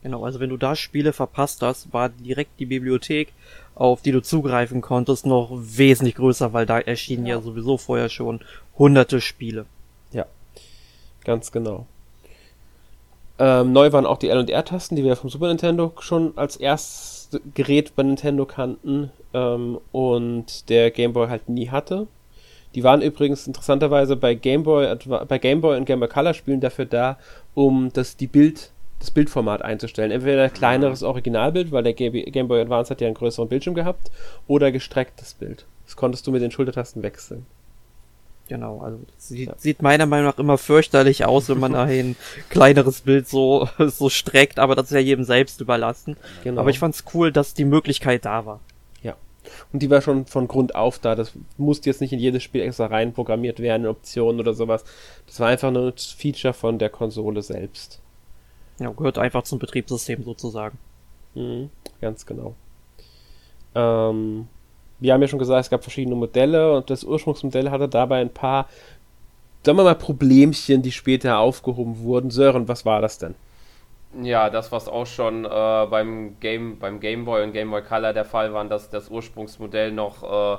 Genau, 0.02 0.24
also 0.24 0.40
wenn 0.40 0.48
du 0.48 0.56
da 0.56 0.76
Spiele 0.76 1.12
verpasst 1.12 1.60
hast, 1.62 1.92
war 1.92 2.08
direkt 2.08 2.58
die 2.58 2.66
Bibliothek, 2.66 3.32
auf 3.74 4.00
die 4.00 4.12
du 4.12 4.22
zugreifen 4.22 4.80
konntest, 4.80 5.26
noch 5.26 5.50
wesentlich 5.52 6.14
größer, 6.14 6.52
weil 6.52 6.64
da 6.64 6.78
erschienen 6.78 7.26
ja, 7.26 7.36
ja 7.36 7.42
sowieso 7.42 7.76
vorher 7.76 8.08
schon 8.08 8.40
hunderte 8.78 9.20
Spiele. 9.20 9.66
Ja, 10.12 10.26
ganz 11.24 11.52
genau. 11.52 11.86
Ähm, 13.40 13.72
neu 13.72 13.90
waren 13.90 14.04
auch 14.04 14.18
die 14.18 14.28
L- 14.28 14.38
und 14.38 14.50
R-Tasten, 14.50 14.96
die 14.96 15.02
wir 15.02 15.16
vom 15.16 15.30
Super 15.30 15.48
Nintendo 15.48 15.94
schon 15.98 16.36
als 16.36 16.56
erstes 16.56 17.40
Gerät 17.54 17.96
bei 17.96 18.02
Nintendo 18.02 18.44
kannten 18.44 19.10
ähm, 19.32 19.78
und 19.92 20.68
der 20.68 20.90
Game 20.90 21.14
Boy 21.14 21.28
halt 21.28 21.48
nie 21.48 21.70
hatte. 21.70 22.06
Die 22.74 22.84
waren 22.84 23.00
übrigens 23.00 23.46
interessanterweise 23.46 24.14
bei 24.16 24.34
Game 24.34 24.62
Boy, 24.64 24.94
bei 25.26 25.38
Game 25.38 25.62
Boy 25.62 25.78
und 25.78 25.86
Game 25.86 26.00
Boy 26.00 26.08
Color 26.10 26.34
Spielen 26.34 26.60
dafür 26.60 26.84
da, 26.84 27.18
um 27.54 27.90
das, 27.94 28.18
die 28.18 28.26
Bild, 28.26 28.72
das 28.98 29.10
Bildformat 29.10 29.62
einzustellen. 29.62 30.10
Entweder 30.10 30.42
ein 30.42 30.52
kleineres 30.52 31.02
Originalbild, 31.02 31.72
weil 31.72 31.82
der 31.82 31.94
Game 31.94 32.46
Boy 32.46 32.60
Advance 32.60 32.90
hat 32.90 33.00
ja 33.00 33.06
einen 33.06 33.16
größeren 33.16 33.48
Bildschirm 33.48 33.74
gehabt, 33.74 34.10
oder 34.48 34.70
gestrecktes 34.70 35.32
Bild. 35.32 35.64
Das 35.86 35.96
konntest 35.96 36.26
du 36.26 36.30
mit 36.30 36.42
den 36.42 36.50
Schultertasten 36.50 37.02
wechseln. 37.02 37.46
Genau, 38.50 38.80
also 38.80 38.98
sieht, 39.16 39.48
ja. 39.48 39.54
sieht 39.56 39.80
meiner 39.80 40.06
Meinung 40.06 40.26
nach 40.26 40.38
immer 40.38 40.58
fürchterlich 40.58 41.24
aus, 41.24 41.48
wenn 41.48 41.60
man 41.60 41.72
ein 41.76 42.16
kleineres 42.48 43.02
Bild 43.02 43.28
so, 43.28 43.68
so 43.78 44.10
streckt, 44.10 44.58
aber 44.58 44.74
das 44.74 44.86
ist 44.86 44.90
ja 44.90 44.98
jedem 44.98 45.22
selbst 45.22 45.60
überlassen. 45.60 46.16
Genau. 46.42 46.60
Aber 46.60 46.70
ich 46.70 46.80
fand's 46.80 47.04
cool, 47.14 47.30
dass 47.30 47.54
die 47.54 47.64
Möglichkeit 47.64 48.24
da 48.24 48.46
war. 48.46 48.58
Ja. 49.04 49.14
Und 49.72 49.84
die 49.84 49.88
war 49.88 50.00
schon 50.00 50.26
von 50.26 50.48
Grund 50.48 50.74
auf 50.74 50.98
da. 50.98 51.14
Das 51.14 51.30
musste 51.58 51.88
jetzt 51.88 52.00
nicht 52.00 52.12
in 52.12 52.18
jedes 52.18 52.42
Spiel 52.42 52.62
extra 52.62 52.86
rein 52.86 53.12
programmiert 53.12 53.60
werden, 53.60 53.86
Optionen 53.86 54.40
oder 54.40 54.52
sowas. 54.52 54.82
Das 55.28 55.38
war 55.38 55.46
einfach 55.46 55.70
nur 55.70 55.86
ein 55.86 55.94
Feature 55.96 56.52
von 56.52 56.80
der 56.80 56.90
Konsole 56.90 57.42
selbst. 57.42 58.00
Ja, 58.80 58.90
gehört 58.90 59.18
einfach 59.18 59.44
zum 59.44 59.60
Betriebssystem 59.60 60.24
sozusagen. 60.24 60.76
Mhm, 61.36 61.70
ganz 62.00 62.26
genau. 62.26 62.56
Ähm, 63.76 64.48
wir 65.00 65.12
haben 65.12 65.22
ja 65.22 65.28
schon 65.28 65.38
gesagt, 65.38 65.64
es 65.64 65.70
gab 65.70 65.82
verschiedene 65.82 66.16
Modelle 66.16 66.74
und 66.74 66.90
das 66.90 67.04
Ursprungsmodell 67.04 67.70
hatte 67.70 67.88
dabei 67.88 68.20
ein 68.20 68.32
paar, 68.32 68.68
sagen 69.64 69.78
wir 69.78 69.84
mal, 69.84 69.94
Problemchen, 69.94 70.82
die 70.82 70.92
später 70.92 71.38
aufgehoben 71.38 72.00
wurden. 72.00 72.30
Sören, 72.30 72.68
was 72.68 72.84
war 72.84 73.00
das 73.00 73.18
denn? 73.18 73.34
Ja, 74.22 74.50
das, 74.50 74.72
was 74.72 74.88
auch 74.88 75.06
schon 75.06 75.44
äh, 75.44 75.48
beim, 75.48 76.36
Game, 76.40 76.78
beim 76.78 76.98
Game 76.98 77.24
Boy 77.24 77.44
und 77.44 77.52
Game 77.52 77.70
Boy 77.70 77.82
Color 77.82 78.12
der 78.12 78.24
Fall 78.24 78.52
war, 78.52 78.64
dass 78.64 78.90
das 78.90 79.08
Ursprungsmodell 79.08 79.92
noch, 79.92 80.58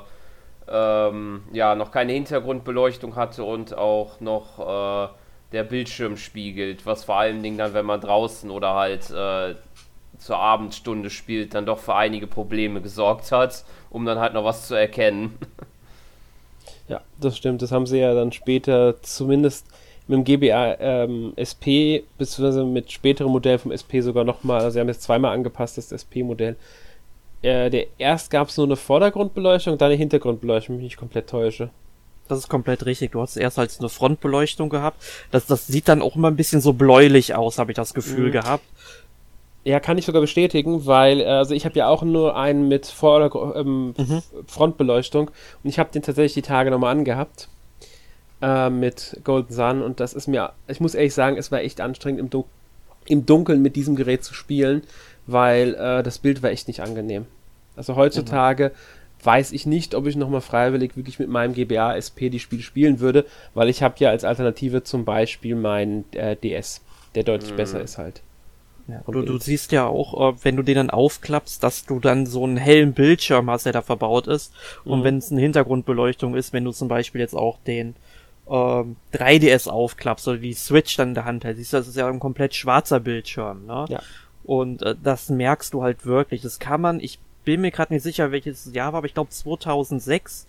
ähm, 0.68 1.42
ja, 1.52 1.74
noch 1.74 1.90
keine 1.90 2.12
Hintergrundbeleuchtung 2.12 3.14
hatte 3.14 3.44
und 3.44 3.76
auch 3.76 4.20
noch 4.20 4.58
äh, 4.58 5.12
der 5.52 5.64
Bildschirm 5.64 6.16
spiegelt, 6.16 6.86
was 6.86 7.04
vor 7.04 7.16
allen 7.16 7.42
Dingen 7.42 7.58
dann, 7.58 7.74
wenn 7.74 7.84
man 7.84 8.00
draußen 8.00 8.50
oder 8.50 8.74
halt 8.74 9.10
äh, 9.10 9.54
zur 10.24 10.38
Abendstunde 10.38 11.10
spielt, 11.10 11.54
dann 11.54 11.66
doch 11.66 11.78
für 11.78 11.94
einige 11.94 12.26
Probleme 12.26 12.80
gesorgt 12.80 13.32
hat, 13.32 13.64
um 13.90 14.04
dann 14.04 14.18
halt 14.18 14.34
noch 14.34 14.44
was 14.44 14.68
zu 14.68 14.74
erkennen. 14.74 15.38
Ja, 16.88 17.00
das 17.20 17.38
stimmt. 17.38 17.62
Das 17.62 17.72
haben 17.72 17.86
sie 17.86 18.00
ja 18.00 18.12
dann 18.12 18.32
später 18.32 19.00
zumindest 19.02 19.66
mit 20.08 20.18
dem 20.18 20.24
GBA 20.24 20.76
ähm, 20.78 21.32
SP, 21.38 22.04
beziehungsweise 22.18 22.64
mit 22.64 22.90
späterem 22.90 23.30
Modell 23.30 23.58
vom 23.58 23.70
SP 23.72 24.02
sogar 24.02 24.24
nochmal, 24.24 24.60
also 24.60 24.70
sie 24.70 24.80
haben 24.80 24.88
jetzt 24.88 25.02
zweimal 25.02 25.32
angepasst, 25.32 25.78
das 25.78 25.92
SP-Modell. 25.92 26.56
Äh, 27.40 27.70
der 27.70 27.86
erst 27.98 28.30
gab 28.30 28.48
es 28.48 28.56
nur 28.56 28.66
eine 28.66 28.76
Vordergrundbeleuchtung, 28.76 29.78
dann 29.78 29.90
eine 29.90 29.96
Hintergrundbeleuchtung, 29.96 30.74
wenn 30.74 30.80
ich 30.80 30.82
mich 30.82 30.90
nicht 30.92 30.98
komplett 30.98 31.30
täusche. 31.30 31.70
Das 32.28 32.38
ist 32.38 32.48
komplett 32.48 32.86
richtig. 32.86 33.12
Du 33.12 33.20
hast 33.20 33.36
erst 33.36 33.58
als 33.58 33.78
eine 33.80 33.88
Frontbeleuchtung 33.88 34.68
gehabt. 34.68 35.02
Das, 35.30 35.46
das 35.46 35.66
sieht 35.66 35.88
dann 35.88 36.02
auch 36.02 36.16
immer 36.16 36.28
ein 36.28 36.36
bisschen 36.36 36.60
so 36.60 36.72
bläulich 36.72 37.34
aus, 37.34 37.58
habe 37.58 37.72
ich 37.72 37.76
das 37.76 37.94
Gefühl 37.94 38.28
mhm. 38.28 38.32
gehabt. 38.32 38.64
Ja, 39.64 39.78
kann 39.78 39.96
ich 39.96 40.06
sogar 40.06 40.20
bestätigen, 40.20 40.86
weil 40.86 41.20
äh, 41.20 41.24
also 41.24 41.54
ich 41.54 41.64
habe 41.64 41.78
ja 41.78 41.86
auch 41.88 42.02
nur 42.02 42.36
einen 42.36 42.66
mit 42.68 42.86
Vorder 42.86 43.54
ähm, 43.56 43.94
mhm. 43.96 44.22
Frontbeleuchtung 44.46 45.28
und 45.28 45.70
ich 45.70 45.78
habe 45.78 45.90
den 45.92 46.02
tatsächlich 46.02 46.34
die 46.34 46.42
Tage 46.42 46.70
nochmal 46.70 46.90
angehabt 46.90 47.48
äh, 48.40 48.70
mit 48.70 49.20
Golden 49.22 49.54
Sun 49.54 49.82
und 49.82 50.00
das 50.00 50.14
ist 50.14 50.26
mir, 50.26 50.52
ich 50.66 50.80
muss 50.80 50.94
ehrlich 50.94 51.14
sagen, 51.14 51.36
es 51.36 51.52
war 51.52 51.60
echt 51.60 51.80
anstrengend 51.80 52.20
im, 52.20 52.30
Dun 52.30 52.44
im 53.06 53.24
Dunkeln 53.24 53.62
mit 53.62 53.76
diesem 53.76 53.94
Gerät 53.94 54.24
zu 54.24 54.34
spielen, 54.34 54.82
weil 55.26 55.74
äh, 55.74 56.02
das 56.02 56.18
Bild 56.18 56.42
war 56.42 56.50
echt 56.50 56.66
nicht 56.66 56.80
angenehm. 56.80 57.26
Also 57.76 57.94
heutzutage 57.94 58.70
mhm. 58.70 59.26
weiß 59.26 59.52
ich 59.52 59.64
nicht, 59.64 59.94
ob 59.94 60.06
ich 60.06 60.16
nochmal 60.16 60.40
freiwillig 60.40 60.96
wirklich 60.96 61.20
mit 61.20 61.28
meinem 61.28 61.54
GBA 61.54 61.96
SP 62.02 62.30
die 62.30 62.40
Spiele 62.40 62.62
spielen 62.62 62.98
würde, 62.98 63.26
weil 63.54 63.68
ich 63.68 63.82
habe 63.82 63.94
ja 63.98 64.10
als 64.10 64.24
Alternative 64.24 64.82
zum 64.82 65.04
Beispiel 65.04 65.54
meinen 65.54 66.04
äh, 66.12 66.34
DS, 66.34 66.80
der 67.14 67.22
deutlich 67.22 67.52
mhm. 67.52 67.56
besser 67.56 67.80
ist 67.80 67.98
halt. 67.98 68.22
Ja, 68.92 69.02
du, 69.06 69.22
du 69.22 69.38
siehst 69.38 69.72
ja 69.72 69.86
auch, 69.86 70.34
äh, 70.34 70.36
wenn 70.42 70.56
du 70.56 70.62
den 70.62 70.74
dann 70.74 70.90
aufklappst, 70.90 71.62
dass 71.62 71.86
du 71.86 71.98
dann 71.98 72.26
so 72.26 72.44
einen 72.44 72.56
hellen 72.56 72.92
Bildschirm 72.92 73.50
hast, 73.50 73.66
der 73.66 73.72
da 73.72 73.82
verbaut 73.82 74.26
ist. 74.26 74.52
Und 74.84 75.00
mhm. 75.00 75.04
wenn 75.04 75.18
es 75.18 75.32
eine 75.32 75.40
Hintergrundbeleuchtung 75.40 76.34
ist, 76.34 76.52
wenn 76.52 76.64
du 76.64 76.72
zum 76.72 76.88
Beispiel 76.88 77.20
jetzt 77.20 77.34
auch 77.34 77.58
den 77.66 77.94
ähm, 78.48 78.96
3DS 79.14 79.68
aufklappst 79.68 80.28
oder 80.28 80.38
die 80.38 80.52
Switch 80.52 80.96
dann 80.96 81.08
in 81.08 81.14
der 81.14 81.24
Hand 81.24 81.44
hältst, 81.44 81.58
siehst 81.58 81.72
du, 81.72 81.76
das 81.78 81.88
ist 81.88 81.96
ja 81.96 82.08
ein 82.08 82.20
komplett 82.20 82.54
schwarzer 82.54 83.00
Bildschirm, 83.00 83.66
ne? 83.66 83.86
Ja. 83.88 84.02
Und 84.44 84.82
äh, 84.82 84.94
das 85.02 85.28
merkst 85.30 85.72
du 85.72 85.82
halt 85.82 86.04
wirklich. 86.04 86.42
Das 86.42 86.58
kann 86.58 86.80
man, 86.80 87.00
ich 87.00 87.18
bin 87.44 87.60
mir 87.60 87.70
gerade 87.70 87.92
nicht 87.94 88.02
sicher, 88.02 88.32
welches 88.32 88.72
Jahr 88.72 88.92
war, 88.92 88.98
aber 88.98 89.06
ich 89.06 89.14
glaube 89.14 89.30
2006 89.30 90.46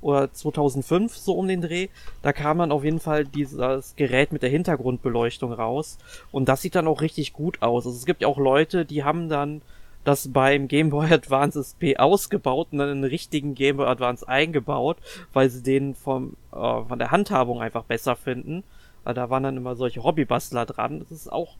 oder 0.00 0.32
2005 0.32 1.16
so 1.16 1.34
um 1.34 1.48
den 1.48 1.62
Dreh, 1.62 1.88
da 2.22 2.32
kam 2.32 2.58
dann 2.58 2.72
auf 2.72 2.84
jeden 2.84 3.00
Fall 3.00 3.24
dieses 3.24 3.96
Gerät 3.96 4.32
mit 4.32 4.42
der 4.42 4.50
Hintergrundbeleuchtung 4.50 5.52
raus 5.52 5.98
und 6.32 6.48
das 6.48 6.62
sieht 6.62 6.74
dann 6.74 6.86
auch 6.86 7.00
richtig 7.00 7.32
gut 7.32 7.62
aus. 7.62 7.86
Also 7.86 7.96
es 7.96 8.06
gibt 8.06 8.22
ja 8.22 8.28
auch 8.28 8.38
Leute, 8.38 8.84
die 8.84 9.04
haben 9.04 9.28
dann 9.28 9.62
das 10.06 10.32
beim 10.32 10.68
Game 10.68 10.90
Boy 10.90 11.12
Advance 11.12 11.58
SP 11.60 11.98
ausgebaut 11.98 12.68
und 12.70 12.78
dann 12.78 12.90
in 12.90 13.02
den 13.02 13.10
richtigen 13.10 13.54
Game 13.54 13.76
Boy 13.76 13.86
Advance 13.86 14.26
eingebaut, 14.26 14.98
weil 15.32 15.50
sie 15.50 15.62
den 15.62 15.94
vom 15.94 16.36
äh, 16.52 16.56
von 16.56 16.98
der 16.98 17.10
Handhabung 17.10 17.60
einfach 17.60 17.84
besser 17.84 18.16
finden. 18.16 18.62
Weil 19.04 19.14
da 19.14 19.30
waren 19.30 19.42
dann 19.42 19.56
immer 19.56 19.76
solche 19.76 20.02
Hobbybastler 20.02 20.66
dran. 20.66 21.00
Das 21.00 21.10
ist 21.10 21.32
auch 21.32 21.56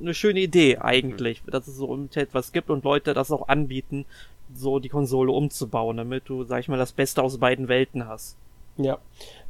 eine 0.00 0.14
schöne 0.14 0.40
Idee 0.40 0.78
eigentlich, 0.78 1.42
dass 1.46 1.68
es 1.68 1.76
so 1.76 2.08
etwas 2.14 2.52
gibt 2.52 2.70
und 2.70 2.84
Leute 2.84 3.14
das 3.14 3.30
auch 3.30 3.48
anbieten, 3.48 4.04
so 4.54 4.78
die 4.78 4.88
Konsole 4.88 5.32
umzubauen, 5.32 5.96
damit 5.96 6.28
du, 6.28 6.44
sag 6.44 6.60
ich 6.60 6.68
mal, 6.68 6.78
das 6.78 6.92
Beste 6.92 7.22
aus 7.22 7.38
beiden 7.38 7.68
Welten 7.68 8.06
hast. 8.06 8.36
Ja. 8.76 8.98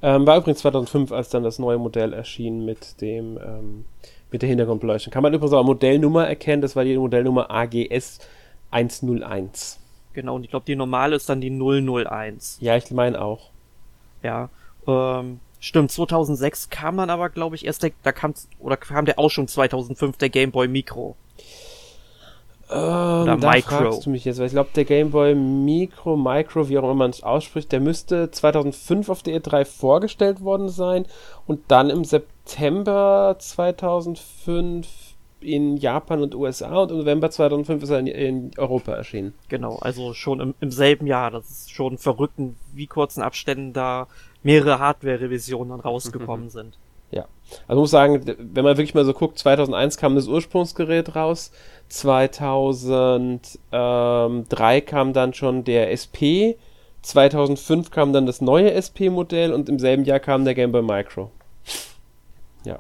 Ähm, 0.03 0.27
war 0.27 0.39
übrigens 0.39 0.61
2005, 0.61 1.13
als 1.13 1.29
dann 1.29 1.45
das 1.45 1.59
neue 1.59 1.79
Modell 1.79 2.13
erschien 2.13 2.65
mit 2.65 3.01
dem, 3.01 3.39
ähm, 3.39 3.85
mit 4.31 4.43
der 4.43 4.49
Hintergrundbeleuchtung. 4.49 5.13
Kann 5.13 5.23
man 5.23 5.33
übrigens 5.33 5.53
auch 5.53 5.65
Modellnummer 5.65 6.27
erkennen, 6.27 6.63
das 6.63 6.75
war 6.75 6.85
die 6.85 6.97
Modellnummer 6.97 7.51
AGS 7.51 8.21
101. 8.71 9.79
Genau, 10.13 10.37
und 10.37 10.45
ich 10.45 10.51
glaube, 10.51 10.67
die 10.67 10.77
normale 10.77 11.17
ist 11.17 11.29
dann 11.29 11.41
die 11.41 11.51
001. 11.51 12.59
Ja, 12.61 12.77
ich 12.77 12.91
meine 12.91 13.21
auch. 13.23 13.51
Ja, 14.23 14.51
ähm, 14.87 15.41
stimmt, 15.61 15.91
2006 15.91 16.71
kam 16.71 16.97
dann 16.97 17.11
aber, 17.11 17.31
glaube 17.31 17.57
ich, 17.57 17.65
erst 17.65 17.83
der, 17.83 17.93
da 18.03 18.13
kam, 18.13 18.35
oder 18.59 18.77
kam 18.77 19.05
der 19.05 19.19
auch 19.19 19.31
schon 19.31 19.49
2005, 19.49 20.17
der 20.19 20.29
Game 20.29 20.51
Boy 20.51 20.69
Micro. 20.69 21.17
Ähm, 22.73 23.23
Oder 23.23 23.37
da 23.37 23.51
Micro. 23.51 23.77
fragst 23.77 24.07
du 24.07 24.11
mich 24.11 24.25
jetzt, 24.25 24.39
weil 24.39 24.47
ich 24.47 24.53
glaube, 24.53 24.71
der 24.75 24.85
Game 24.85 25.11
Boy 25.11 25.35
Micro, 25.35 26.17
Micro, 26.17 26.69
wie 26.69 26.79
auch 26.79 26.85
immer 26.85 26.95
man 26.95 27.11
es 27.11 27.23
ausspricht, 27.23 27.73
der 27.73 27.81
müsste 27.81 28.31
2005 28.31 29.09
auf 29.09 29.23
der 29.23 29.41
E3 29.41 29.65
vorgestellt 29.65 30.41
worden 30.41 30.69
sein 30.69 31.07
und 31.47 31.61
dann 31.69 31.91
im 31.91 32.05
September 32.05 33.37
2005 33.39 34.87
in 35.41 35.77
Japan 35.77 36.23
und 36.23 36.35
USA 36.35 36.83
und 36.83 36.93
im 36.93 36.99
November 36.99 37.31
2005 37.31 37.83
ist 37.83 37.91
er 37.91 37.99
in, 37.99 38.07
in 38.07 38.51
Europa 38.57 38.93
erschienen. 38.93 39.35
Genau, 39.49 39.77
also 39.81 40.15
schon 40.15 40.41
im, 40.41 40.55
im, 40.61 40.71
selben 40.71 41.07
Jahr. 41.07 41.31
Das 41.31 41.51
ist 41.51 41.73
schon 41.73 41.99
verrückt, 41.99 42.39
wie 42.73 42.87
kurzen 42.87 43.23
Abständen 43.23 43.73
da 43.73 44.07
mehrere 44.43 44.79
Hardware-Revisionen 44.79 45.81
rausgekommen 45.81 46.49
sind. 46.49 46.79
Ja, 47.13 47.27
also 47.69 47.83
muss 47.83 47.91
sagen, 47.91 48.23
wenn 48.27 48.65
man 48.65 48.79
wirklich 48.79 48.95
mal 48.95 49.05
so 49.05 49.13
guckt, 49.13 49.39
2001 49.39 49.99
kam 49.99 50.15
das 50.15 50.29
Ursprungsgerät 50.29 51.15
raus, 51.15 51.53
2003 51.89 54.81
kam 54.81 55.13
dann 55.13 55.35
schon 55.35 55.65
der 55.65 55.93
SP, 55.93 56.57
2005 57.03 57.91
kam 57.91 58.15
dann 58.15 58.25
das 58.25 58.41
neue 58.41 58.73
SP-Modell 58.73 59.53
und 59.53 59.69
im 59.69 59.79
selben 59.79 60.05
Jahr 60.05 60.21
kam 60.21 60.47
der 60.47 60.55
Game 60.55 60.73
Boy 60.73 60.81
Micro. 60.81 61.31
Ja. 62.65 62.79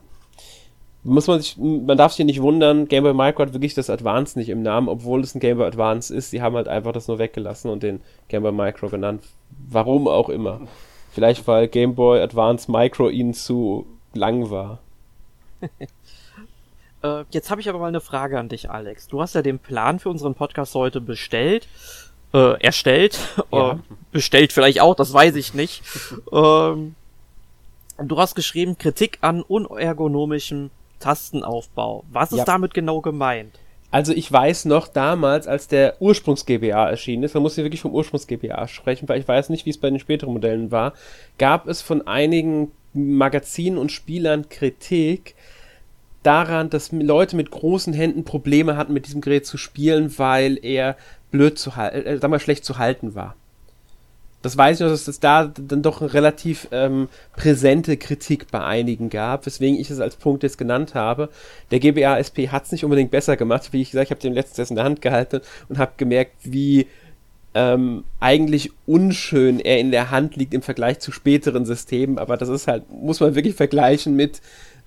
Muss 1.02 1.26
man 1.26 1.42
sich, 1.42 1.58
man 1.58 1.98
darf 1.98 2.12
sich 2.12 2.24
nicht 2.24 2.40
wundern, 2.40 2.88
Game 2.88 3.04
Boy 3.04 3.12
Micro 3.12 3.42
hat 3.42 3.52
wirklich 3.52 3.74
das 3.74 3.90
Advance 3.90 4.38
nicht 4.38 4.48
im 4.48 4.62
Namen, 4.62 4.88
obwohl 4.88 5.20
es 5.20 5.34
ein 5.34 5.40
Game 5.40 5.58
Boy 5.58 5.66
Advance 5.66 6.14
ist. 6.14 6.30
Sie 6.30 6.40
haben 6.40 6.56
halt 6.56 6.68
einfach 6.68 6.92
das 6.92 7.08
nur 7.08 7.18
weggelassen 7.18 7.70
und 7.70 7.82
den 7.82 8.00
Game 8.28 8.44
Boy 8.44 8.52
Micro 8.52 8.88
genannt. 8.88 9.24
Warum 9.68 10.08
auch 10.08 10.30
immer. 10.30 10.62
Vielleicht 11.10 11.46
weil 11.46 11.68
Game 11.68 11.94
Boy 11.94 12.20
Advance 12.20 12.70
Micro 12.70 13.10
ihnen 13.10 13.34
zu 13.34 13.84
lang 14.16 14.50
war. 14.50 14.78
äh, 17.02 17.24
jetzt 17.30 17.50
habe 17.50 17.60
ich 17.60 17.68
aber 17.68 17.78
mal 17.78 17.88
eine 17.88 18.00
Frage 18.00 18.38
an 18.38 18.48
dich, 18.48 18.70
Alex. 18.70 19.08
Du 19.08 19.20
hast 19.20 19.34
ja 19.34 19.42
den 19.42 19.58
Plan 19.58 19.98
für 19.98 20.10
unseren 20.10 20.34
Podcast 20.34 20.74
heute 20.74 21.00
bestellt. 21.00 21.68
Äh, 22.34 22.60
erstellt. 22.62 23.18
Ja. 23.52 23.72
Äh, 23.72 23.76
bestellt 24.10 24.52
vielleicht 24.52 24.80
auch, 24.80 24.94
das 24.94 25.12
weiß 25.12 25.36
ich 25.36 25.54
nicht. 25.54 25.82
ähm, 26.32 26.94
du 27.98 28.18
hast 28.18 28.34
geschrieben, 28.34 28.78
Kritik 28.78 29.18
an 29.20 29.42
unergonomischem 29.42 30.70
Tastenaufbau. 30.98 32.04
Was 32.10 32.32
ist 32.32 32.38
ja. 32.38 32.44
damit 32.44 32.74
genau 32.74 33.00
gemeint? 33.00 33.58
Also 33.90 34.14
ich 34.14 34.32
weiß 34.32 34.64
noch 34.64 34.88
damals, 34.88 35.46
als 35.46 35.68
der 35.68 36.00
Ursprungs-GBA 36.00 36.88
erschienen 36.88 37.24
ist, 37.24 37.34
man 37.34 37.42
muss 37.42 37.56
hier 37.56 37.64
wirklich 37.64 37.82
vom 37.82 37.92
Ursprungs-GBA 37.92 38.66
sprechen, 38.68 39.06
weil 39.06 39.20
ich 39.20 39.28
weiß 39.28 39.50
nicht, 39.50 39.66
wie 39.66 39.70
es 39.70 39.76
bei 39.76 39.90
den 39.90 39.98
späteren 39.98 40.32
Modellen 40.32 40.70
war, 40.70 40.94
gab 41.36 41.68
es 41.68 41.82
von 41.82 42.06
einigen 42.06 42.72
Magazinen 42.94 43.78
und 43.78 43.92
Spielern 43.92 44.48
Kritik 44.48 45.34
daran, 46.22 46.70
dass 46.70 46.92
Leute 46.92 47.36
mit 47.36 47.50
großen 47.50 47.92
Händen 47.92 48.24
Probleme 48.24 48.76
hatten, 48.76 48.92
mit 48.92 49.06
diesem 49.06 49.20
Gerät 49.20 49.46
zu 49.46 49.58
spielen, 49.58 50.16
weil 50.18 50.58
er 50.62 50.96
blöd 51.30 51.58
zu 51.58 51.76
halten, 51.76 52.24
äh, 52.24 52.28
mal 52.28 52.40
schlecht 52.40 52.64
zu 52.64 52.78
halten 52.78 53.14
war. 53.14 53.36
Das 54.42 54.56
weiß 54.56 54.78
ich 54.78 54.84
noch, 54.84 54.90
dass 54.90 55.06
es 55.06 55.20
da 55.20 55.46
dann 55.46 55.82
doch 55.82 56.00
eine 56.00 56.12
relativ 56.12 56.66
ähm, 56.72 57.08
präsente 57.36 57.96
Kritik 57.96 58.50
bei 58.50 58.62
einigen 58.62 59.08
gab, 59.08 59.46
weswegen 59.46 59.78
ich 59.78 59.88
es 59.88 60.00
als 60.00 60.16
Punkt 60.16 60.42
jetzt 60.42 60.58
genannt 60.58 60.94
habe. 60.94 61.28
Der 61.70 61.78
GBA 61.78 62.18
SP 62.18 62.50
hat 62.50 62.64
es 62.64 62.72
nicht 62.72 62.84
unbedingt 62.84 63.12
besser 63.12 63.36
gemacht. 63.36 63.72
Wie 63.72 63.80
ich 63.80 63.92
gesagt, 63.92 64.08
ich 64.08 64.10
habe 64.10 64.20
den 64.20 64.32
letztes 64.34 64.70
in 64.70 64.76
der 64.76 64.84
Hand 64.84 65.00
gehalten 65.00 65.40
und 65.68 65.78
habe 65.78 65.92
gemerkt, 65.96 66.34
wie 66.42 66.88
ähm, 67.54 68.04
eigentlich 68.20 68.70
unschön 68.86 69.60
er 69.60 69.78
in 69.78 69.90
der 69.90 70.10
Hand 70.10 70.36
liegt 70.36 70.54
im 70.54 70.62
Vergleich 70.62 71.00
zu 71.00 71.12
späteren 71.12 71.66
Systemen, 71.66 72.18
aber 72.18 72.36
das 72.36 72.48
ist 72.48 72.66
halt, 72.66 72.90
muss 72.90 73.20
man 73.20 73.34
wirklich 73.34 73.54
vergleichen 73.54 74.16
mit 74.16 74.40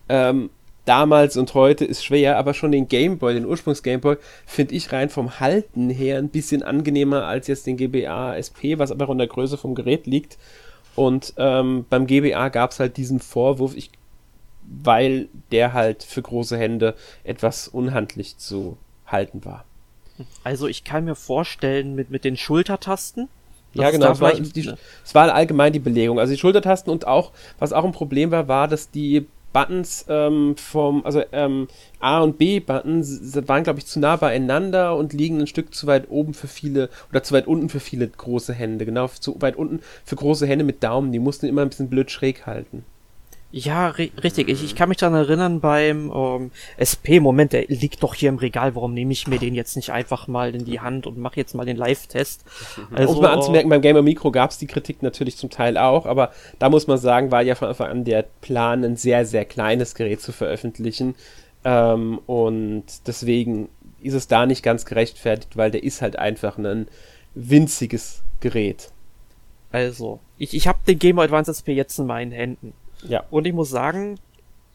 ähm, 0.09 0.49
damals 0.85 1.35
und 1.35 1.53
heute 1.53 1.85
ist 1.85 2.05
schwer, 2.05 2.37
aber 2.37 2.53
schon 2.53 2.71
den 2.71 2.87
Gameboy, 2.87 3.33
den 3.33 3.45
Ursprungs-Gameboy, 3.45 4.17
finde 4.45 4.75
ich 4.75 4.91
rein 4.91 5.09
vom 5.09 5.39
Halten 5.39 5.89
her 5.89 6.17
ein 6.17 6.29
bisschen 6.29 6.63
angenehmer 6.63 7.25
als 7.25 7.47
jetzt 7.47 7.67
den 7.67 7.77
GBA 7.77 8.37
SP, 8.37 8.77
was 8.77 8.91
aber 8.91 9.05
auch 9.05 9.11
in 9.11 9.17
der 9.17 9.27
Größe 9.27 9.57
vom 9.57 9.75
Gerät 9.75 10.07
liegt. 10.07 10.37
Und 10.95 11.33
ähm, 11.37 11.85
beim 11.89 12.07
GBA 12.07 12.49
gab 12.49 12.71
es 12.71 12.79
halt 12.79 12.97
diesen 12.97 13.19
Vorwurf, 13.19 13.75
ich, 13.75 13.91
weil 14.63 15.27
der 15.51 15.73
halt 15.73 16.03
für 16.03 16.21
große 16.21 16.57
Hände 16.57 16.95
etwas 17.23 17.67
unhandlich 17.67 18.37
zu 18.37 18.77
halten 19.05 19.43
war. 19.43 19.65
Also 20.43 20.67
ich 20.67 20.83
kann 20.83 21.05
mir 21.05 21.15
vorstellen, 21.15 21.95
mit, 21.95 22.09
mit 22.09 22.23
den 22.23 22.37
Schultertasten. 22.37 23.27
Ja, 23.73 23.91
genau. 23.91 24.11
Es 24.11 24.21
war, 24.21 24.33
die, 24.33 24.73
es 25.03 25.15
war 25.15 25.33
allgemein 25.33 25.73
die 25.73 25.79
Belegung. 25.79 26.19
Also 26.19 26.33
die 26.33 26.39
Schultertasten 26.39 26.91
und 26.91 27.05
auch, 27.07 27.31
was 27.59 27.73
auch 27.73 27.83
ein 27.83 27.91
Problem 27.91 28.31
war, 28.31 28.47
war, 28.47 28.67
dass 28.67 28.89
die 28.89 29.27
Buttons 29.51 30.05
ähm, 30.09 30.55
vom, 30.57 31.05
also 31.05 31.23
ähm, 31.31 31.67
A 31.99 32.19
und 32.19 32.37
B-Buttons 32.37 33.35
waren, 33.47 33.63
glaube 33.63 33.79
ich, 33.79 33.85
zu 33.85 33.99
nah 33.99 34.17
beieinander 34.17 34.97
und 34.97 35.13
liegen 35.13 35.39
ein 35.39 35.47
Stück 35.47 35.73
zu 35.73 35.87
weit 35.87 36.09
oben 36.09 36.33
für 36.33 36.49
viele 36.49 36.89
oder 37.09 37.23
zu 37.23 37.33
weit 37.33 37.47
unten 37.47 37.69
für 37.69 37.79
viele 37.79 38.07
große 38.07 38.53
Hände. 38.53 38.85
Genau, 38.85 39.07
zu 39.07 39.41
weit 39.41 39.55
unten 39.55 39.79
für 40.03 40.17
große 40.17 40.45
Hände 40.45 40.65
mit 40.65 40.83
Daumen. 40.83 41.13
Die 41.13 41.19
mussten 41.19 41.45
immer 41.45 41.61
ein 41.61 41.69
bisschen 41.69 41.89
blöd 41.89 42.11
schräg 42.11 42.45
halten. 42.45 42.83
Ja, 43.57 43.87
ri 43.87 44.11
richtig. 44.21 44.49
Ich, 44.49 44.65
ich 44.65 44.75
kann 44.75 44.89
mich 44.89 44.97
daran 44.97 45.15
erinnern 45.15 45.61
beim 45.61 46.11
ähm, 46.13 46.51
SP, 46.75 47.21
Moment, 47.21 47.53
der 47.53 47.67
liegt 47.67 48.03
doch 48.03 48.13
hier 48.13 48.27
im 48.27 48.35
Regal, 48.35 48.75
warum 48.75 48.93
nehme 48.93 49.13
ich 49.13 49.27
mir 49.27 49.39
den 49.39 49.55
jetzt 49.55 49.77
nicht 49.77 49.91
einfach 49.91 50.27
mal 50.27 50.53
in 50.53 50.65
die 50.65 50.81
Hand 50.81 51.07
und 51.07 51.17
mache 51.17 51.37
jetzt 51.37 51.55
mal 51.55 51.65
den 51.65 51.77
Live-Test? 51.77 52.43
Also, 52.93 53.13
um 53.13 53.21
mal 53.21 53.31
anzumerken, 53.31 53.69
beim 53.69 53.79
Gamer 53.79 54.01
Micro 54.01 54.29
gab 54.29 54.51
es 54.51 54.57
die 54.57 54.67
Kritik 54.67 55.01
natürlich 55.01 55.37
zum 55.37 55.49
Teil 55.49 55.77
auch, 55.77 56.05
aber 56.05 56.33
da 56.59 56.67
muss 56.67 56.87
man 56.87 56.97
sagen, 56.97 57.31
war 57.31 57.43
ja 57.43 57.55
von 57.55 57.69
Anfang 57.69 57.89
an 57.89 58.03
der 58.03 58.25
Plan, 58.41 58.83
ein 58.83 58.97
sehr, 58.97 59.25
sehr 59.25 59.45
kleines 59.45 59.95
Gerät 59.95 60.19
zu 60.19 60.33
veröffentlichen. 60.33 61.15
Ähm, 61.63 62.19
und 62.25 62.83
deswegen 63.07 63.69
ist 64.01 64.15
es 64.15 64.27
da 64.27 64.45
nicht 64.45 64.63
ganz 64.63 64.83
gerechtfertigt, 64.83 65.55
weil 65.55 65.71
der 65.71 65.81
ist 65.81 66.01
halt 66.01 66.19
einfach 66.19 66.57
ein 66.57 66.89
winziges 67.35 68.21
Gerät. 68.41 68.89
Also, 69.71 70.19
ich, 70.37 70.53
ich 70.53 70.67
habe 70.67 70.79
den 70.85 70.99
Game 70.99 71.15
Boy 71.15 71.23
Advance 71.23 71.51
SP 71.55 71.71
jetzt 71.71 71.97
in 71.99 72.05
meinen 72.05 72.33
Händen. 72.33 72.73
Ja. 73.03 73.23
Und 73.31 73.45
ich 73.47 73.53
muss 73.53 73.69
sagen, 73.69 74.19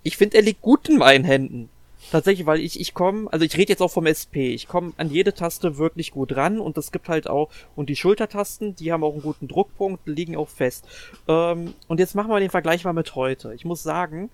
ich 0.02 0.16
finde, 0.16 0.36
er 0.36 0.42
liegt 0.42 0.62
gut 0.62 0.88
in 0.88 0.98
meinen 0.98 1.24
Händen. 1.24 1.68
Tatsächlich, 2.10 2.46
weil 2.46 2.60
ich, 2.60 2.80
ich 2.80 2.94
komme, 2.94 3.30
also 3.30 3.44
ich 3.44 3.56
rede 3.56 3.70
jetzt 3.70 3.82
auch 3.82 3.90
vom 3.90 4.06
SP, 4.08 4.50
ich 4.54 4.66
komme 4.66 4.92
an 4.96 5.10
jede 5.10 5.34
Taste 5.34 5.76
wirklich 5.76 6.12
gut 6.12 6.34
ran 6.34 6.58
und 6.58 6.78
es 6.78 6.92
gibt 6.92 7.08
halt 7.08 7.28
auch, 7.28 7.50
und 7.76 7.88
die 7.88 7.96
Schultertasten, 7.96 8.74
die 8.74 8.90
haben 8.90 9.04
auch 9.04 9.12
einen 9.12 9.22
guten 9.22 9.48
Druckpunkt, 9.48 10.06
liegen 10.08 10.34
auch 10.36 10.48
fest. 10.48 10.86
Ähm, 11.28 11.74
und 11.88 12.00
jetzt 12.00 12.14
machen 12.14 12.30
wir 12.30 12.40
den 12.40 12.50
Vergleich 12.50 12.84
mal 12.84 12.94
mit 12.94 13.14
heute. 13.14 13.54
Ich 13.54 13.64
muss 13.64 13.82
sagen, 13.82 14.30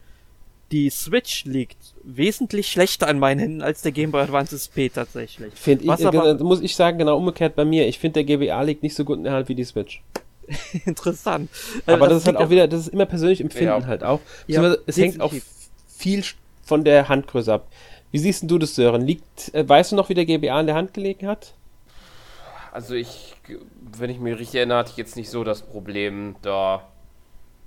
die 0.72 0.90
Switch 0.90 1.44
liegt 1.44 1.77
wesentlich 2.03 2.68
schlechter 2.68 3.09
an 3.09 3.18
meinen 3.18 3.40
Händen 3.40 3.62
als 3.62 3.83
der 3.83 3.92
Game 3.92 4.11
Boy 4.11 4.22
Advance 4.22 4.57
SP 4.59 4.88
tatsächlich. 4.88 5.53
Find 5.55 5.83
ich, 5.83 5.90
aber, 5.90 6.35
muss 6.42 6.61
ich 6.61 6.75
sagen, 6.75 6.99
genau 6.99 7.16
umgekehrt 7.18 7.57
bei 7.57 7.64
mir. 7.64 7.87
Ich 7.87 7.99
finde, 7.99 8.25
der 8.25 8.38
GBA 8.38 8.62
liegt 8.62 8.83
nicht 8.83 8.94
so 8.94 9.05
gut 9.05 9.18
in 9.18 9.25
der 9.25 9.35
Hand 9.35 9.49
wie 9.49 9.55
die 9.55 9.64
Switch. 9.64 10.03
Interessant. 10.87 11.50
Aber 11.87 12.09
das, 12.09 12.09
das 12.09 12.18
ist 12.18 12.26
halt 12.26 12.37
auch 12.37 12.50
wieder, 12.50 12.68
das 12.68 12.80
ist 12.82 12.88
immer 12.88 13.06
persönlich 13.06 13.40
Empfinden 13.40 13.80
ja. 13.80 13.87
halt 13.87 14.04
auch. 14.04 14.20
Ja, 14.46 14.76
es 14.87 14.96
hängt 14.96 15.20
auch 15.20 15.32
viel 15.88 16.24
von 16.62 16.85
der 16.85 17.09
Handgröße 17.09 17.52
ab. 17.52 17.68
Wie 18.11 18.18
siehst 18.18 18.50
du 18.50 18.59
das, 18.59 18.74
Sören? 18.74 19.02
Liegt, 19.02 19.54
äh, 19.54 19.68
weißt 19.68 19.92
du 19.92 19.96
noch, 19.96 20.09
wie 20.09 20.14
der 20.14 20.24
GBA 20.24 20.61
in 20.61 20.66
der 20.66 20.76
Hand 20.76 20.94
gelegen 20.94 21.26
hat? 21.26 21.54
Also 22.72 22.94
ich, 22.94 23.35
wenn 23.98 24.11
ich 24.11 24.18
mich 24.18 24.38
richtig 24.38 24.56
erinnere, 24.56 24.78
hatte 24.78 24.90
ich 24.90 24.96
jetzt 24.96 25.16
nicht 25.16 25.30
so 25.30 25.44
das 25.44 25.62
Problem 25.62 26.37
da. 26.42 26.87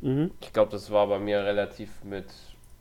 Mhm. 0.02 0.32
Ich 0.42 0.54
glaube, 0.54 0.72
das 0.72 0.92
war 0.92 1.08
bei 1.08 1.20
mir 1.20 1.44
relativ 1.44 1.90
mit 2.04 2.26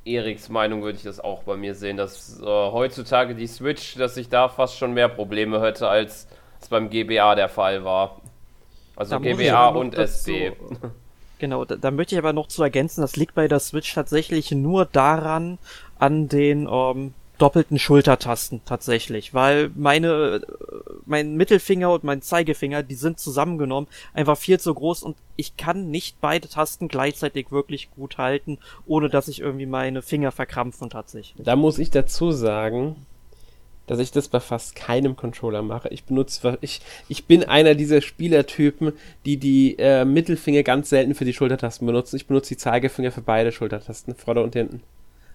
Eriks 0.05 0.49
Meinung 0.49 0.83
würde 0.83 0.97
ich 0.97 1.05
das 1.05 1.21
auch 1.21 1.43
bei 1.43 1.57
mir 1.57 1.75
sehen, 1.75 1.97
dass 1.97 2.41
äh, 2.41 2.45
heutzutage 2.45 3.35
die 3.35 3.47
Switch, 3.47 3.97
dass 3.97 4.17
ich 4.17 4.29
da 4.29 4.49
fast 4.49 4.77
schon 4.77 4.95
mehr 4.95 5.09
Probleme 5.09 5.61
hätte, 5.61 5.89
als 5.89 6.29
es 6.61 6.69
beim 6.69 6.91
GBA 6.91 7.35
der 7.35 7.49
Fall 7.49 7.85
war. 7.85 8.21
Also 8.99 9.21
GBA 9.21 9.69
und 9.69 9.95
SB. 9.95 10.53
Genau, 11.41 11.65
da, 11.65 11.77
da, 11.77 11.93
möchte 11.93 12.17
ich 12.17 12.19
aber 12.19 12.33
noch 12.33 12.49
zu 12.49 12.65
ergänzen, 12.65 13.01
das 13.01 13.15
liegt 13.15 13.37
bei 13.37 13.47
der 13.47 13.61
Switch 13.61 13.95
tatsächlich 13.95 14.51
nur 14.51 14.87
daran, 14.87 15.59
an 15.97 16.29
den 16.29 16.69
ähm, 16.69 17.15
doppelten 17.39 17.79
Schultertasten 17.79 18.61
tatsächlich, 18.65 19.33
weil 19.33 19.71
meine, 19.77 20.43
mein 21.07 21.37
Mittelfinger 21.37 21.93
und 21.93 22.03
mein 22.03 22.23
Zeigefinger, 22.23 22.83
die 22.83 22.97
sind 22.97 23.21
zusammengenommen 23.21 23.87
einfach 24.13 24.37
viel 24.37 24.59
zu 24.59 24.75
groß 24.75 25.05
und 25.05 25.17
ich 25.37 25.57
kann 25.57 25.91
nicht 25.91 26.21
beide 26.21 26.49
Tasten 26.49 26.89
gleichzeitig 26.89 27.53
wirklich 27.53 27.91
gut 27.93 28.19
halten, 28.19 28.59
ohne 28.87 29.09
dass 29.09 29.29
ich 29.29 29.41
irgendwie 29.41 29.67
meine 29.67 30.03
Finger 30.03 30.33
verkrampfen 30.33 30.91
tatsächlich. 30.91 31.45
Da 31.45 31.55
muss 31.55 31.79
ich 31.79 31.91
dazu 31.91 32.33
sagen, 32.33 32.97
dass 33.89 33.99
ich 33.99 34.13
das 34.13 34.29
bei 34.29 34.39
fast 34.39 34.77
keinem 34.77 35.17
Controller 35.17 35.63
mache. 35.63 35.89
Ich 35.89 36.05
benutze, 36.05 36.59
ich, 36.61 36.81
ich 37.09 37.25
bin 37.25 37.43
einer 37.43 37.75
dieser 37.75 38.01
Spielertypen, 38.01 38.93
die 39.25 39.39
die 39.39 39.77
äh, 39.79 40.05
Mittelfinger 40.05 40.63
ganz 40.63 40.91
selten 40.91 41.15
für 41.15 41.25
die 41.25 41.33
Schultertasten 41.33 41.87
benutzen. 41.87 42.17
Ich 42.17 42.27
benutze 42.27 42.51
die 42.51 42.59
Zeigefinger 42.59 43.11
für 43.11 43.23
beide 43.23 43.51
Schultertasten, 43.51 44.15
Vorder- 44.15 44.45
und 44.45 44.55
hinten. 44.55 44.83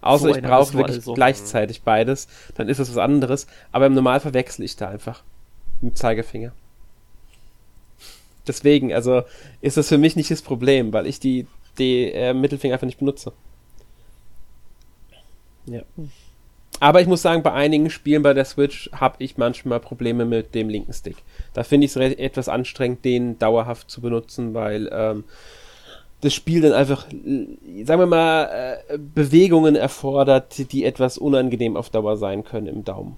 Außer 0.02 0.30
so 0.30 0.36
ich 0.36 0.42
brauche 0.42 0.74
wirklich 0.74 0.98
also. 0.98 1.14
gleichzeitig 1.14 1.82
beides, 1.82 2.28
dann 2.56 2.70
ist 2.70 2.80
das 2.80 2.90
was 2.90 2.98
anderes. 2.98 3.48
Aber 3.72 3.88
im 3.88 3.94
Normalfall 3.94 4.34
wechsle 4.34 4.66
ich 4.66 4.76
da 4.76 4.90
einfach 4.90 5.24
mit 5.82 5.98
Zeigefinger. 5.98 6.54
Deswegen, 8.46 8.94
also 8.94 9.24
ist 9.62 9.78
das 9.78 9.88
für 9.88 9.98
mich 9.98 10.16
nicht 10.16 10.30
das 10.30 10.42
Problem, 10.42 10.92
weil 10.94 11.08
ich 11.08 11.20
die, 11.20 11.48
die 11.78 12.12
äh, 12.12 12.34
Mittelfinger 12.34 12.74
einfach 12.74 12.86
nicht 12.86 13.00
benutze. 13.00 13.32
Ja. 15.66 15.82
Aber 16.80 17.02
ich 17.02 17.08
muss 17.08 17.22
sagen, 17.22 17.44
bei 17.44 17.54
einigen 17.54 17.90
Spielen 17.90 18.24
bei 18.24 18.34
der 18.34 18.46
Switch 18.46 18.90
habe 18.94 19.16
ich 19.20 19.38
manchmal 19.38 19.80
Probleme 19.80 20.26
mit 20.26 20.54
dem 20.54 20.70
linken 20.70 20.94
Stick. 20.94 21.18
Da 21.54 21.64
finde 21.64 21.86
ich 21.86 21.96
es 21.96 21.98
etwas 21.98 22.50
anstrengend, 22.50 23.06
den 23.06 23.40
dauerhaft 23.40 23.90
zu 23.90 24.02
benutzen, 24.02 24.54
weil 24.54 24.90
ähm, 24.92 25.24
das 26.22 26.34
Spiel 26.34 26.62
dann 26.62 26.74
einfach, 26.74 27.06
sagen 27.10 28.00
wir 28.00 28.06
mal, 28.06 28.80
äh, 28.88 28.98
Bewegungen 28.98 29.76
erfordert, 29.76 30.72
die 30.72 30.86
etwas 30.86 31.18
unangenehm 31.18 31.78
auf 31.78 31.90
Dauer 31.90 32.18
sein 32.18 32.44
können 32.44 32.68
im 32.68 32.84
Daumen. 32.84 33.18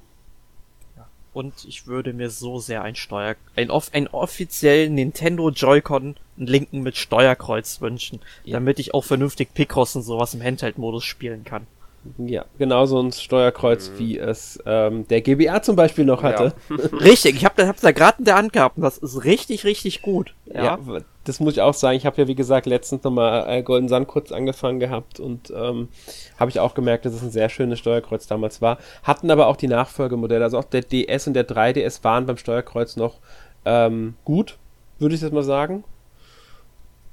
Und 1.36 1.66
ich 1.66 1.86
würde 1.86 2.14
mir 2.14 2.30
so 2.30 2.60
sehr 2.60 2.82
ein 2.82 2.96
Steuer, 2.96 3.36
ein, 3.58 3.70
off, 3.70 3.90
ein 3.94 4.08
offiziellen 4.08 4.96
Nintendo 4.96 5.50
Joy-Con, 5.50 6.16
einen 6.38 6.48
linken 6.48 6.82
mit 6.82 6.96
Steuerkreuz 6.96 7.82
wünschen, 7.82 8.22
ja. 8.46 8.54
damit 8.54 8.80
ich 8.80 8.94
auch 8.94 9.04
vernünftig 9.04 9.54
Picross 9.54 9.98
und 9.98 10.04
sowas 10.04 10.34
im 10.34 10.42
Handheld-Modus 10.42 11.04
spielen 11.04 11.44
kann. 11.44 11.68
Ja, 12.18 12.46
genau 12.58 12.86
so 12.86 13.02
ein 13.02 13.12
Steuerkreuz, 13.12 13.90
mhm. 13.90 14.00
wie 14.00 14.18
es 14.18 14.60
ähm, 14.66 15.08
der 15.08 15.22
GBA 15.22 15.62
zum 15.62 15.76
Beispiel 15.76 16.06
noch 16.06 16.24
hatte. 16.24 16.54
Ja. 16.70 16.76
richtig, 17.00 17.36
ich 17.36 17.46
habe 17.46 17.68
hab 17.68 17.80
da 17.80 17.92
gerade 17.92 18.20
in 18.20 18.26
der 18.26 18.36
Hand 18.36 18.54
gehabt 18.54 18.78
und 18.78 18.84
das 18.84 18.98
ist 18.98 19.24
richtig, 19.24 19.64
richtig 19.64 20.02
gut. 20.02 20.36
Ja, 20.46 20.64
ja 20.64 20.80
das 21.26 21.40
muss 21.40 21.54
ich 21.54 21.62
auch 21.62 21.74
sagen. 21.74 21.98
Ich 21.98 22.06
habe 22.06 22.22
ja, 22.22 22.28
wie 22.28 22.36
gesagt, 22.36 22.66
letztens 22.66 23.04
nochmal 23.04 23.46
äh, 23.50 23.64
Golden 23.64 23.90
Sun 23.90 24.08
kurz 24.08 24.32
angefangen 24.32 24.80
gehabt 24.80 25.20
und 25.20 25.52
ähm, 25.56 25.90
habe 26.40 26.50
ich 26.52 26.60
auch 26.60 26.74
gemerkt, 26.76 27.06
dass 27.06 27.14
es 27.14 27.24
ein 27.24 27.32
sehr 27.32 27.50
schönes 27.50 27.80
Steuerkreuz 27.80 28.28
damals 28.28 28.62
war. 28.62 28.78
Hatten 29.04 29.32
aber 29.32 29.48
auch 29.48 29.58
die 29.58 29.68
Nachfolgemodelle, 29.68 30.44
also 30.44 30.58
auch 30.60 30.64
der 30.64 30.82
DS 30.82 31.28
und 31.28 31.34
der 31.34 31.48
3DS 31.48 32.04
waren 32.04 32.26
beim 32.26 32.38
Steuerkreuz 32.38 32.96
noch 32.96 33.20
ähm, 33.66 34.16
gut, 34.24 34.58
würde 35.00 35.16
ich 35.16 35.22
jetzt 35.22 35.34
mal 35.34 35.44
sagen. 35.44 35.84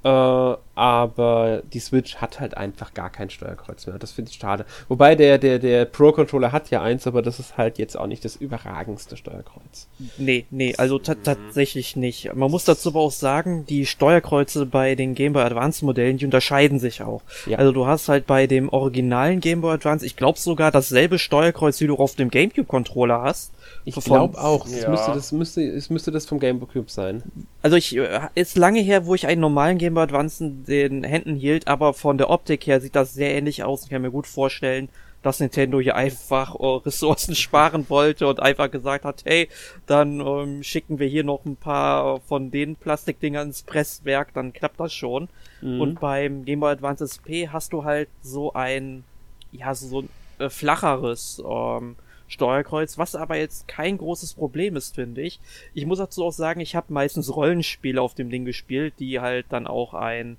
Äh, 0.03 0.55
aber 0.75 1.61
die 1.71 1.79
Switch 1.79 2.15
hat 2.15 2.39
halt 2.39 2.57
einfach 2.57 2.93
gar 2.93 3.11
kein 3.11 3.29
Steuerkreuz 3.29 3.85
mehr. 3.85 3.99
Das 3.99 4.11
finde 4.11 4.31
ich 4.31 4.37
schade. 4.37 4.65
Wobei 4.87 5.15
der, 5.15 5.37
der, 5.37 5.59
der 5.59 5.85
Pro-Controller 5.85 6.51
hat 6.51 6.71
ja 6.71 6.81
eins, 6.81 7.05
aber 7.05 7.21
das 7.21 7.39
ist 7.39 7.57
halt 7.57 7.77
jetzt 7.77 7.97
auch 7.97 8.07
nicht 8.07 8.25
das 8.25 8.35
überragendste 8.35 9.15
Steuerkreuz. 9.15 9.87
Nee, 10.17 10.45
nee, 10.49 10.73
also 10.77 10.97
tatsächlich 10.97 11.95
nicht. 11.95 12.33
Man 12.33 12.49
muss 12.49 12.65
dazu 12.65 12.89
aber 12.89 13.01
auch 13.01 13.11
sagen, 13.11 13.65
die 13.67 13.85
Steuerkreuze 13.85 14.65
bei 14.65 14.95
den 14.95 15.13
Game 15.13 15.33
Boy 15.33 15.43
Advance 15.43 15.85
Modellen, 15.85 16.17
die 16.17 16.25
unterscheiden 16.25 16.79
sich 16.79 17.03
auch. 17.03 17.21
Ja. 17.45 17.59
Also 17.59 17.71
du 17.71 17.85
hast 17.85 18.09
halt 18.09 18.25
bei 18.25 18.47
dem 18.47 18.69
originalen 18.69 19.41
Game 19.41 19.61
Boy 19.61 19.75
Advance, 19.75 20.05
ich 20.05 20.15
glaube 20.15 20.39
sogar 20.39 20.71
dasselbe 20.71 21.19
Steuerkreuz, 21.19 21.79
wie 21.81 21.87
du 21.87 21.95
auf 21.97 22.15
dem 22.15 22.29
GameCube 22.29 22.65
Controller 22.65 23.21
hast. 23.21 23.51
Ich 23.85 23.95
glaube 23.95 24.39
auch. 24.39 24.67
Ja. 24.67 24.77
Es, 24.77 24.87
müsste 24.87 25.11
das, 25.11 25.31
müsste, 25.31 25.61
es 25.61 25.89
müsste 25.89 26.11
das 26.11 26.25
vom 26.25 26.39
Game 26.39 26.59
Boy 26.59 26.69
Cube 26.71 26.89
sein. 26.89 27.21
Also 27.61 27.75
ich, 27.75 27.95
äh, 27.95 28.21
ist 28.35 28.57
lange 28.57 28.79
her, 28.79 29.05
wo 29.05 29.13
ich 29.15 29.27
einen 29.27 29.41
normalen 29.41 29.77
Game 29.77 29.93
Boy 29.93 30.03
Advance 30.03 30.51
den 30.63 31.03
Händen 31.03 31.35
hielt, 31.35 31.67
aber 31.67 31.93
von 31.93 32.17
der 32.17 32.29
Optik 32.29 32.65
her 32.67 32.81
sieht 32.81 32.95
das 32.95 33.13
sehr 33.13 33.33
ähnlich 33.33 33.63
aus. 33.63 33.83
Ich 33.83 33.89
kann 33.89 34.01
mir 34.01 34.11
gut 34.11 34.27
vorstellen, 34.27 34.89
dass 35.23 35.39
Nintendo 35.39 35.79
hier 35.79 35.95
einfach 35.95 36.53
uh, 36.55 36.75
Ressourcen 36.77 37.33
sparen 37.35 37.89
wollte 37.89 38.27
und 38.27 38.39
einfach 38.39 38.69
gesagt 38.69 39.05
hat, 39.05 39.23
hey, 39.25 39.49
dann 39.87 40.19
ähm, 40.19 40.63
schicken 40.63 40.99
wir 40.99 41.07
hier 41.07 41.23
noch 41.23 41.45
ein 41.45 41.55
paar 41.55 42.19
von 42.21 42.51
den 42.51 42.75
Plastikdingern 42.75 43.47
ins 43.47 43.63
Presswerk, 43.63 44.33
dann 44.33 44.53
klappt 44.53 44.79
das 44.79 44.93
schon. 44.93 45.29
Mhm. 45.61 45.81
Und 45.81 45.99
beim 45.99 46.45
Game 46.45 46.59
Boy 46.59 46.73
Advance 46.73 47.05
SP 47.07 47.47
hast 47.49 47.73
du 47.73 47.83
halt 47.83 48.09
so 48.21 48.53
ein, 48.53 49.03
ja, 49.51 49.73
so 49.73 50.01
ein 50.01 50.09
äh, 50.39 50.49
flacheres 50.49 51.41
ähm, 51.47 51.95
Steuerkreuz, 52.27 52.97
was 52.97 53.15
aber 53.15 53.37
jetzt 53.37 53.67
kein 53.67 53.97
großes 53.97 54.33
Problem 54.33 54.75
ist, 54.75 54.95
finde 54.95 55.21
ich. 55.21 55.39
Ich 55.73 55.85
muss 55.85 55.99
dazu 55.99 56.25
auch 56.25 56.31
sagen, 56.31 56.59
ich 56.59 56.75
habe 56.75 56.91
meistens 56.91 57.33
Rollenspiele 57.33 58.01
auf 58.01 58.15
dem 58.15 58.29
Ding 58.29 58.43
gespielt, 58.43 58.95
die 58.99 59.19
halt 59.19 59.45
dann 59.49 59.67
auch 59.67 59.93
ein 59.93 60.37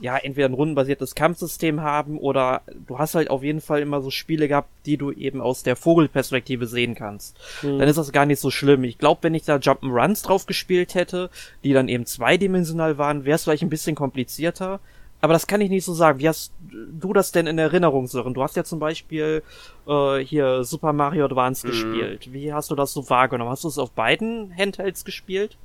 ja, 0.00 0.16
entweder 0.16 0.48
ein 0.48 0.54
rundenbasiertes 0.54 1.14
Kampfsystem 1.14 1.80
haben 1.80 2.18
oder 2.18 2.62
du 2.86 2.98
hast 2.98 3.14
halt 3.14 3.30
auf 3.30 3.42
jeden 3.42 3.60
Fall 3.60 3.80
immer 3.80 4.02
so 4.02 4.10
Spiele 4.10 4.48
gehabt, 4.48 4.68
die 4.86 4.96
du 4.96 5.12
eben 5.12 5.40
aus 5.40 5.62
der 5.62 5.76
Vogelperspektive 5.76 6.66
sehen 6.66 6.94
kannst. 6.94 7.38
Mhm. 7.62 7.78
Dann 7.78 7.88
ist 7.88 7.96
das 7.96 8.12
gar 8.12 8.26
nicht 8.26 8.40
so 8.40 8.50
schlimm. 8.50 8.84
Ich 8.84 8.98
glaube, 8.98 9.22
wenn 9.22 9.34
ich 9.34 9.44
da 9.44 9.56
Jump'n'Runs 9.56 10.24
drauf 10.24 10.46
gespielt 10.46 10.94
hätte, 10.94 11.30
die 11.62 11.72
dann 11.72 11.88
eben 11.88 12.06
zweidimensional 12.06 12.98
waren, 12.98 13.24
wäre 13.24 13.36
es 13.36 13.44
vielleicht 13.44 13.62
ein 13.62 13.70
bisschen 13.70 13.94
komplizierter. 13.94 14.80
Aber 15.20 15.32
das 15.32 15.46
kann 15.46 15.62
ich 15.62 15.70
nicht 15.70 15.86
so 15.86 15.94
sagen. 15.94 16.18
Wie 16.18 16.28
hast 16.28 16.52
du 16.70 17.14
das 17.14 17.32
denn 17.32 17.46
in 17.46 17.58
Erinnerung, 17.58 18.08
Sören? 18.08 18.34
Du 18.34 18.42
hast 18.42 18.56
ja 18.56 18.64
zum 18.64 18.78
Beispiel 18.78 19.42
äh, 19.86 20.18
hier 20.18 20.64
Super 20.64 20.92
Mario 20.92 21.24
Advance 21.24 21.66
mhm. 21.66 21.70
gespielt. 21.70 22.32
Wie 22.32 22.52
hast 22.52 22.70
du 22.70 22.74
das 22.74 22.92
so 22.92 23.08
wahrgenommen? 23.08 23.50
Hast 23.50 23.64
du 23.64 23.68
es 23.68 23.78
auf 23.78 23.92
beiden 23.92 24.54
Handhelds 24.54 25.04
gespielt? 25.04 25.56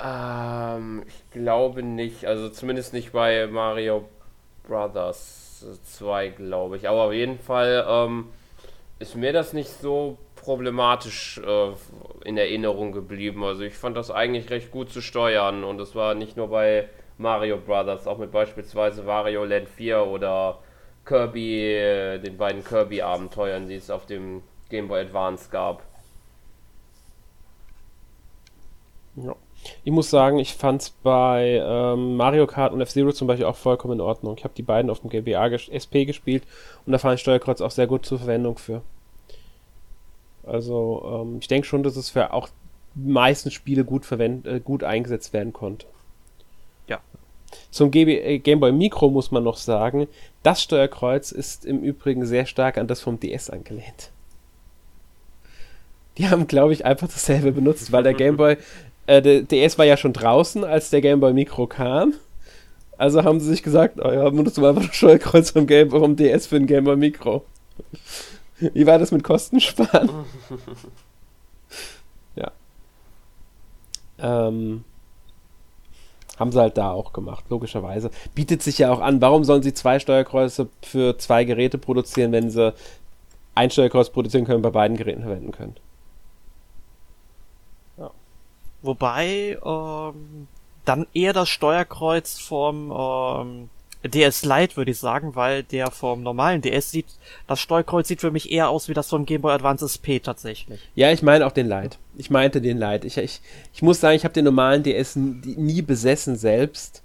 Ähm, 0.00 1.04
ich 1.06 1.30
glaube 1.30 1.82
nicht. 1.82 2.24
Also 2.26 2.48
zumindest 2.50 2.92
nicht 2.92 3.12
bei 3.12 3.46
Mario 3.46 4.08
Brothers 4.66 5.64
2, 5.84 6.28
glaube 6.28 6.76
ich. 6.76 6.88
Aber 6.88 7.04
auf 7.04 7.12
jeden 7.12 7.38
Fall 7.38 7.84
ähm, 7.88 8.28
ist 8.98 9.16
mir 9.16 9.32
das 9.32 9.52
nicht 9.52 9.70
so 9.80 10.18
problematisch 10.36 11.40
äh, 11.44 11.72
in 12.24 12.36
Erinnerung 12.36 12.92
geblieben. 12.92 13.44
Also 13.44 13.62
ich 13.62 13.74
fand 13.74 13.96
das 13.96 14.10
eigentlich 14.10 14.50
recht 14.50 14.70
gut 14.70 14.90
zu 14.90 15.00
steuern 15.00 15.64
und 15.64 15.80
es 15.80 15.94
war 15.94 16.14
nicht 16.14 16.36
nur 16.36 16.48
bei 16.48 16.88
Mario 17.18 17.58
Brothers, 17.58 18.06
auch 18.06 18.18
mit 18.18 18.30
beispielsweise 18.30 19.06
Wario 19.06 19.44
Land 19.44 19.68
4 19.68 20.06
oder 20.06 20.60
Kirby, 21.04 21.74
äh, 21.74 22.18
den 22.20 22.36
beiden 22.36 22.62
Kirby-Abenteuern, 22.64 23.68
die 23.68 23.74
es 23.76 23.90
auf 23.90 24.06
dem 24.06 24.42
Game 24.70 24.88
Boy 24.88 25.00
Advance 25.02 25.48
gab. 25.50 25.82
Ja. 29.16 29.34
Ich 29.84 29.92
muss 29.92 30.10
sagen, 30.10 30.38
ich 30.38 30.54
fand 30.54 30.82
es 30.82 30.90
bei 30.90 31.62
ähm, 31.62 32.16
Mario 32.16 32.46
Kart 32.46 32.72
und 32.72 32.80
F-Zero 32.80 33.12
zum 33.12 33.26
Beispiel 33.26 33.46
auch 33.46 33.56
vollkommen 33.56 33.94
in 33.94 34.00
Ordnung. 34.00 34.36
Ich 34.38 34.44
habe 34.44 34.54
die 34.56 34.62
beiden 34.62 34.90
auf 34.90 35.00
dem 35.00 35.10
GBA 35.10 35.48
ges 35.48 35.68
SP 35.68 36.04
gespielt 36.04 36.44
und 36.86 36.92
da 36.92 36.98
fand 36.98 37.16
ich 37.16 37.20
Steuerkreuz 37.20 37.60
auch 37.60 37.70
sehr 37.70 37.86
gut 37.86 38.06
zur 38.06 38.18
Verwendung 38.18 38.58
für. 38.58 38.82
Also 40.44 41.22
ähm, 41.22 41.38
ich 41.40 41.48
denke 41.48 41.66
schon, 41.66 41.82
dass 41.82 41.96
es 41.96 42.10
für 42.10 42.32
auch 42.32 42.48
die 42.94 43.10
meisten 43.10 43.50
Spiele 43.50 43.84
gut, 43.84 44.06
verwend 44.06 44.46
äh, 44.46 44.60
gut 44.60 44.84
eingesetzt 44.84 45.32
werden 45.32 45.52
konnte. 45.52 45.86
Zum 47.70 47.90
GB, 47.90 48.18
äh, 48.18 48.38
Game 48.38 48.60
Boy 48.60 48.72
Micro 48.72 49.10
muss 49.10 49.30
man 49.30 49.44
noch 49.44 49.56
sagen, 49.56 50.08
das 50.42 50.62
Steuerkreuz 50.62 51.32
ist 51.32 51.64
im 51.64 51.82
Übrigen 51.82 52.26
sehr 52.26 52.46
stark 52.46 52.78
an 52.78 52.86
das 52.86 53.00
vom 53.00 53.20
DS 53.20 53.50
angelehnt. 53.50 54.10
Die 56.16 56.28
haben, 56.28 56.46
glaube 56.46 56.72
ich, 56.72 56.84
einfach 56.84 57.08
dasselbe 57.08 57.52
benutzt, 57.52 57.92
weil 57.92 58.02
der 58.02 58.14
Game 58.14 58.36
Boy, 58.36 58.56
äh, 59.08 59.22
der 59.22 59.42
DS 59.42 59.78
war 59.78 59.86
ja 59.86 59.96
schon 59.96 60.12
draußen, 60.12 60.64
als 60.64 60.90
der 60.90 61.00
Game 61.00 61.20
Boy 61.20 61.32
Micro 61.32 61.66
kam. 61.66 62.12
Also 62.98 63.24
haben 63.24 63.40
sie 63.40 63.48
sich 63.48 63.62
gesagt, 63.62 63.98
oh 64.04 64.10
ja, 64.10 64.28
benutzt 64.28 64.58
du 64.58 64.60
mal 64.60 64.70
einfach 64.70 64.86
das 64.86 64.96
Steuerkreuz 64.96 65.50
vom, 65.50 65.66
Game, 65.66 65.90
vom 65.90 66.14
DS 66.14 66.46
für 66.46 66.56
ein 66.56 66.66
Game 66.66 66.84
Boy 66.84 66.96
Micro. 66.96 67.44
Wie 68.58 68.86
war 68.86 68.98
das 68.98 69.10
mit 69.10 69.24
Kostensparen? 69.24 70.10
ja. 72.36 72.50
Ähm, 74.18 74.84
haben 76.38 76.52
sie 76.52 76.60
halt 76.60 76.76
da 76.76 76.90
auch 76.90 77.14
gemacht, 77.14 77.46
logischerweise. 77.48 78.10
Bietet 78.34 78.62
sich 78.62 78.76
ja 78.76 78.92
auch 78.92 79.00
an. 79.00 79.22
Warum 79.22 79.44
sollen 79.44 79.62
sie 79.62 79.72
zwei 79.72 80.00
Steuerkreuze 80.00 80.68
für 80.82 81.16
zwei 81.16 81.44
Geräte 81.44 81.78
produzieren, 81.78 82.32
wenn 82.32 82.50
sie 82.50 82.74
ein 83.54 83.70
Steuerkreuz 83.70 84.10
produzieren 84.10 84.44
können, 84.44 84.60
bei 84.60 84.70
beiden 84.70 84.98
Geräten 84.98 85.22
verwenden 85.22 85.52
können? 85.52 85.76
Wobei 88.82 89.58
ähm, 89.64 90.48
dann 90.84 91.06
eher 91.12 91.32
das 91.32 91.48
Steuerkreuz 91.48 92.38
vom 92.38 92.90
ähm, 92.92 93.68
DS 94.04 94.44
Lite, 94.44 94.76
würde 94.76 94.92
ich 94.92 94.98
sagen, 94.98 95.34
weil 95.34 95.64
der 95.64 95.90
vom 95.90 96.22
normalen 96.22 96.62
DS 96.62 96.90
sieht, 96.90 97.06
das 97.46 97.60
Steuerkreuz 97.60 98.06
sieht 98.08 98.20
für 98.20 98.30
mich 98.30 98.52
eher 98.52 98.68
aus 98.68 98.88
wie 98.88 98.94
das 98.94 99.08
vom 99.08 99.26
Game 99.26 99.42
Boy 99.42 99.52
Advance 99.52 99.84
SP 99.90 100.22
tatsächlich. 100.22 100.80
Ja, 100.94 101.10
ich 101.10 101.22
meine 101.22 101.46
auch 101.46 101.52
den 101.52 101.68
Lite. 101.68 101.98
Ich 102.16 102.30
meinte 102.30 102.60
den 102.60 102.78
Lite. 102.78 103.06
Ich, 103.06 103.16
ich, 103.18 103.40
ich 103.74 103.82
muss 103.82 104.00
sagen, 104.00 104.16
ich 104.16 104.24
habe 104.24 104.34
den 104.34 104.44
normalen 104.44 104.82
DS 104.82 105.16
nie 105.16 105.82
besessen 105.82 106.36
selbst. 106.36 107.02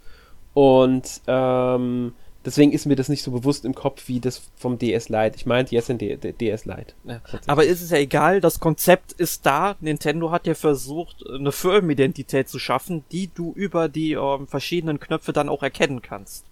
Und 0.53 1.21
ähm, 1.25 2.13
deswegen 2.45 2.71
ist 2.71 2.85
mir 2.85 2.95
das 2.95 3.09
nicht 3.09 3.23
so 3.23 3.31
bewusst 3.31 3.65
im 3.65 3.75
Kopf 3.75 4.07
wie 4.07 4.19
das 4.19 4.41
vom 4.55 4.77
DS 4.77 5.09
Lite. 5.09 5.35
Ich 5.35 5.45
meinte 5.45 5.75
jetzt 5.75 5.89
den 5.89 5.97
DS 5.97 6.65
Lite. 6.65 6.93
Ja. 7.05 7.21
Aber 7.47 7.65
ist 7.65 7.81
es 7.81 7.89
ja 7.89 7.97
egal, 7.97 8.41
das 8.41 8.59
Konzept 8.59 9.13
ist 9.13 9.45
da. 9.45 9.75
Nintendo 9.79 10.31
hat 10.31 10.47
ja 10.47 10.55
versucht, 10.55 11.23
eine 11.27 11.51
Firmenidentität 11.51 12.49
zu 12.49 12.59
schaffen, 12.59 13.03
die 13.11 13.29
du 13.33 13.53
über 13.53 13.89
die 13.89 14.13
ähm, 14.13 14.47
verschiedenen 14.47 14.99
Knöpfe 14.99 15.33
dann 15.33 15.49
auch 15.49 15.63
erkennen 15.63 16.01
kannst. 16.01 16.45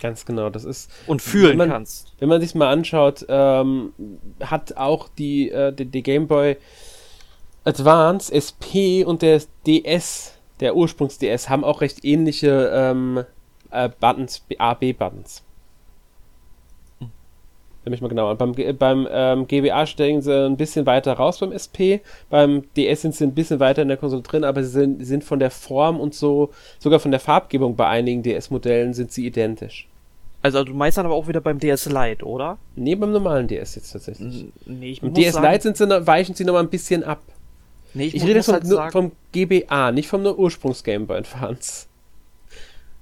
Ganz 0.00 0.24
genau, 0.24 0.48
das 0.50 0.64
ist. 0.64 0.90
Und 1.06 1.22
fühlen 1.22 1.50
wenn 1.50 1.58
man, 1.58 1.70
kannst. 1.70 2.12
Wenn 2.18 2.28
man 2.28 2.40
sich 2.40 2.54
mal 2.54 2.70
anschaut, 2.70 3.26
ähm, 3.28 3.92
hat 4.40 4.76
auch 4.76 5.08
die, 5.08 5.50
äh, 5.50 5.72
die, 5.72 5.86
die 5.86 6.02
Game 6.02 6.28
Boy 6.28 6.56
Advance 7.64 8.32
SP 8.32 9.04
und 9.04 9.22
der 9.22 9.42
DS, 9.66 10.32
der 10.60 10.76
Ursprungs-DS, 10.76 11.48
haben 11.48 11.64
auch 11.64 11.80
recht 11.80 12.04
ähnliche 12.04 12.70
ähm, 12.72 13.24
äh, 13.70 13.88
Buttons, 14.00 14.44
A-B-Buttons 14.58 15.42
nämlich 17.88 18.00
mal 18.00 18.08
genau. 18.08 18.30
Und 18.30 18.38
beim, 18.38 18.54
beim 18.78 19.08
ähm, 19.10 19.46
GBA 19.46 19.86
steigen 19.86 20.22
sie 20.22 20.46
ein 20.46 20.56
bisschen 20.56 20.86
weiter 20.86 21.14
raus 21.14 21.38
beim 21.38 21.52
SP. 21.52 22.00
Beim 22.30 22.64
DS 22.76 23.02
sind 23.02 23.14
sie 23.14 23.24
ein 23.24 23.34
bisschen 23.34 23.60
weiter 23.60 23.82
in 23.82 23.88
der 23.88 23.96
Konsole 23.96 24.22
drin, 24.22 24.44
aber 24.44 24.62
sie 24.62 24.70
sind, 24.70 25.04
sind 25.04 25.24
von 25.24 25.38
der 25.38 25.50
Form 25.50 26.00
und 26.00 26.14
so, 26.14 26.50
sogar 26.78 27.00
von 27.00 27.10
der 27.10 27.20
Farbgebung 27.20 27.76
bei 27.76 27.88
einigen 27.88 28.22
DS-Modellen 28.22 28.94
sind 28.94 29.12
sie 29.12 29.26
identisch. 29.26 29.88
Also 30.40 30.62
du 30.62 30.72
meinst 30.72 30.96
dann 30.96 31.06
aber 31.06 31.16
auch 31.16 31.26
wieder 31.26 31.40
beim 31.40 31.58
DS 31.58 31.86
Lite, 31.86 32.24
oder? 32.24 32.58
Nee, 32.76 32.94
beim 32.94 33.10
normalen 33.10 33.48
DS 33.48 33.74
jetzt 33.74 33.90
tatsächlich. 33.90 34.46
Nee, 34.66 34.90
ich 34.92 35.02
Im 35.02 35.12
DS 35.12 35.34
sagen, 35.34 35.50
Lite 35.50 35.62
sind 35.62 35.76
sie 35.76 36.06
weichen 36.06 36.34
sie 36.34 36.44
noch 36.44 36.52
mal 36.52 36.60
ein 36.60 36.70
bisschen 36.70 37.02
ab. 37.02 37.20
Nee, 37.94 38.06
ich, 38.06 38.14
ich 38.16 38.22
rede 38.22 38.34
jetzt 38.34 38.52
halt 38.52 38.66
vom, 38.66 38.90
vom 38.90 39.12
GBA, 39.32 39.92
nicht 39.92 40.08
vom 40.08 40.24
Ursprungs-Game 40.24 41.06
Boy 41.06 41.18
Advance. 41.18 41.87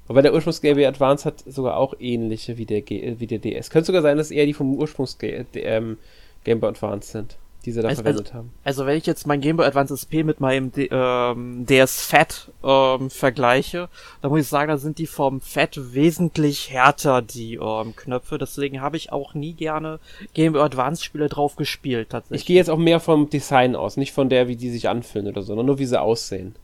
Aber 0.09 0.23
der 0.23 0.33
Ursprungs 0.33 0.61
Game 0.61 0.77
Boy 0.77 0.87
Advance 0.87 1.25
hat 1.25 1.43
sogar 1.47 1.77
auch 1.77 1.95
ähnliche 1.99 2.59
wie 2.59 2.67
der, 2.67 2.83
G 2.83 3.17
wie 3.19 3.27
der 3.27 3.39
DS. 3.39 3.71
Könnte 3.71 3.87
sogar 3.87 4.03
sein, 4.03 4.17
dass 4.17 4.31
eher 4.31 4.47
die 4.47 4.55
vom 4.55 4.75
Ursprungs 4.75 5.19
ähm, 5.21 5.99
Game 6.45 6.61
Boy 6.61 6.71
Advance 6.71 7.11
sind, 7.11 7.39
die 7.65 7.73
sie 7.73 7.83
da 7.83 7.89
also, 7.89 8.03
verwendet 8.03 8.29
also, 8.29 8.39
haben. 8.39 8.53
Also 8.63 8.87
wenn 8.87 8.97
ich 8.97 9.07
jetzt 9.07 9.27
mein 9.27 9.41
Game 9.41 9.57
Boy 9.57 9.67
Advance 9.67 9.95
SP 9.99 10.23
mit 10.23 10.39
meinem 10.39 10.71
D 10.71 10.89
ähm, 10.93 11.67
DS 11.67 12.03
Fat 12.03 12.53
ähm, 12.63 13.11
vergleiche, 13.11 13.89
dann 14.23 14.31
muss 14.31 14.43
ich 14.43 14.47
sagen, 14.47 14.69
da 14.69 14.79
sind 14.79 14.99
die 14.99 15.09
vom 15.09 15.41
Fat 15.41 15.77
wesentlich 15.93 16.71
härter, 16.71 17.21
die 17.21 17.55
ähm, 17.55 17.97
Knöpfe. 17.97 18.39
Deswegen 18.39 18.81
habe 18.81 18.97
ich 18.97 19.11
auch 19.11 19.35
nie 19.35 19.55
gerne 19.55 19.99
Game 20.35 20.53
Boy 20.53 20.63
Advance 20.63 21.03
Spiele 21.03 21.29
drauf 21.29 21.57
gespielt, 21.57 22.11
tatsächlich. 22.11 22.43
Ich 22.43 22.47
gehe 22.47 22.57
jetzt 22.57 22.71
auch 22.71 22.79
mehr 22.79 23.01
vom 23.01 23.29
Design 23.29 23.75
aus, 23.75 23.97
nicht 23.97 24.13
von 24.13 24.29
der, 24.29 24.47
wie 24.47 24.57
die 24.57 24.71
sich 24.71 24.89
anfühlen 24.89 25.27
oder 25.27 25.43
so, 25.43 25.49
sondern 25.49 25.67
nur 25.67 25.81
wie 25.81 25.87
sie 25.87 26.01
aussehen. 26.01 26.55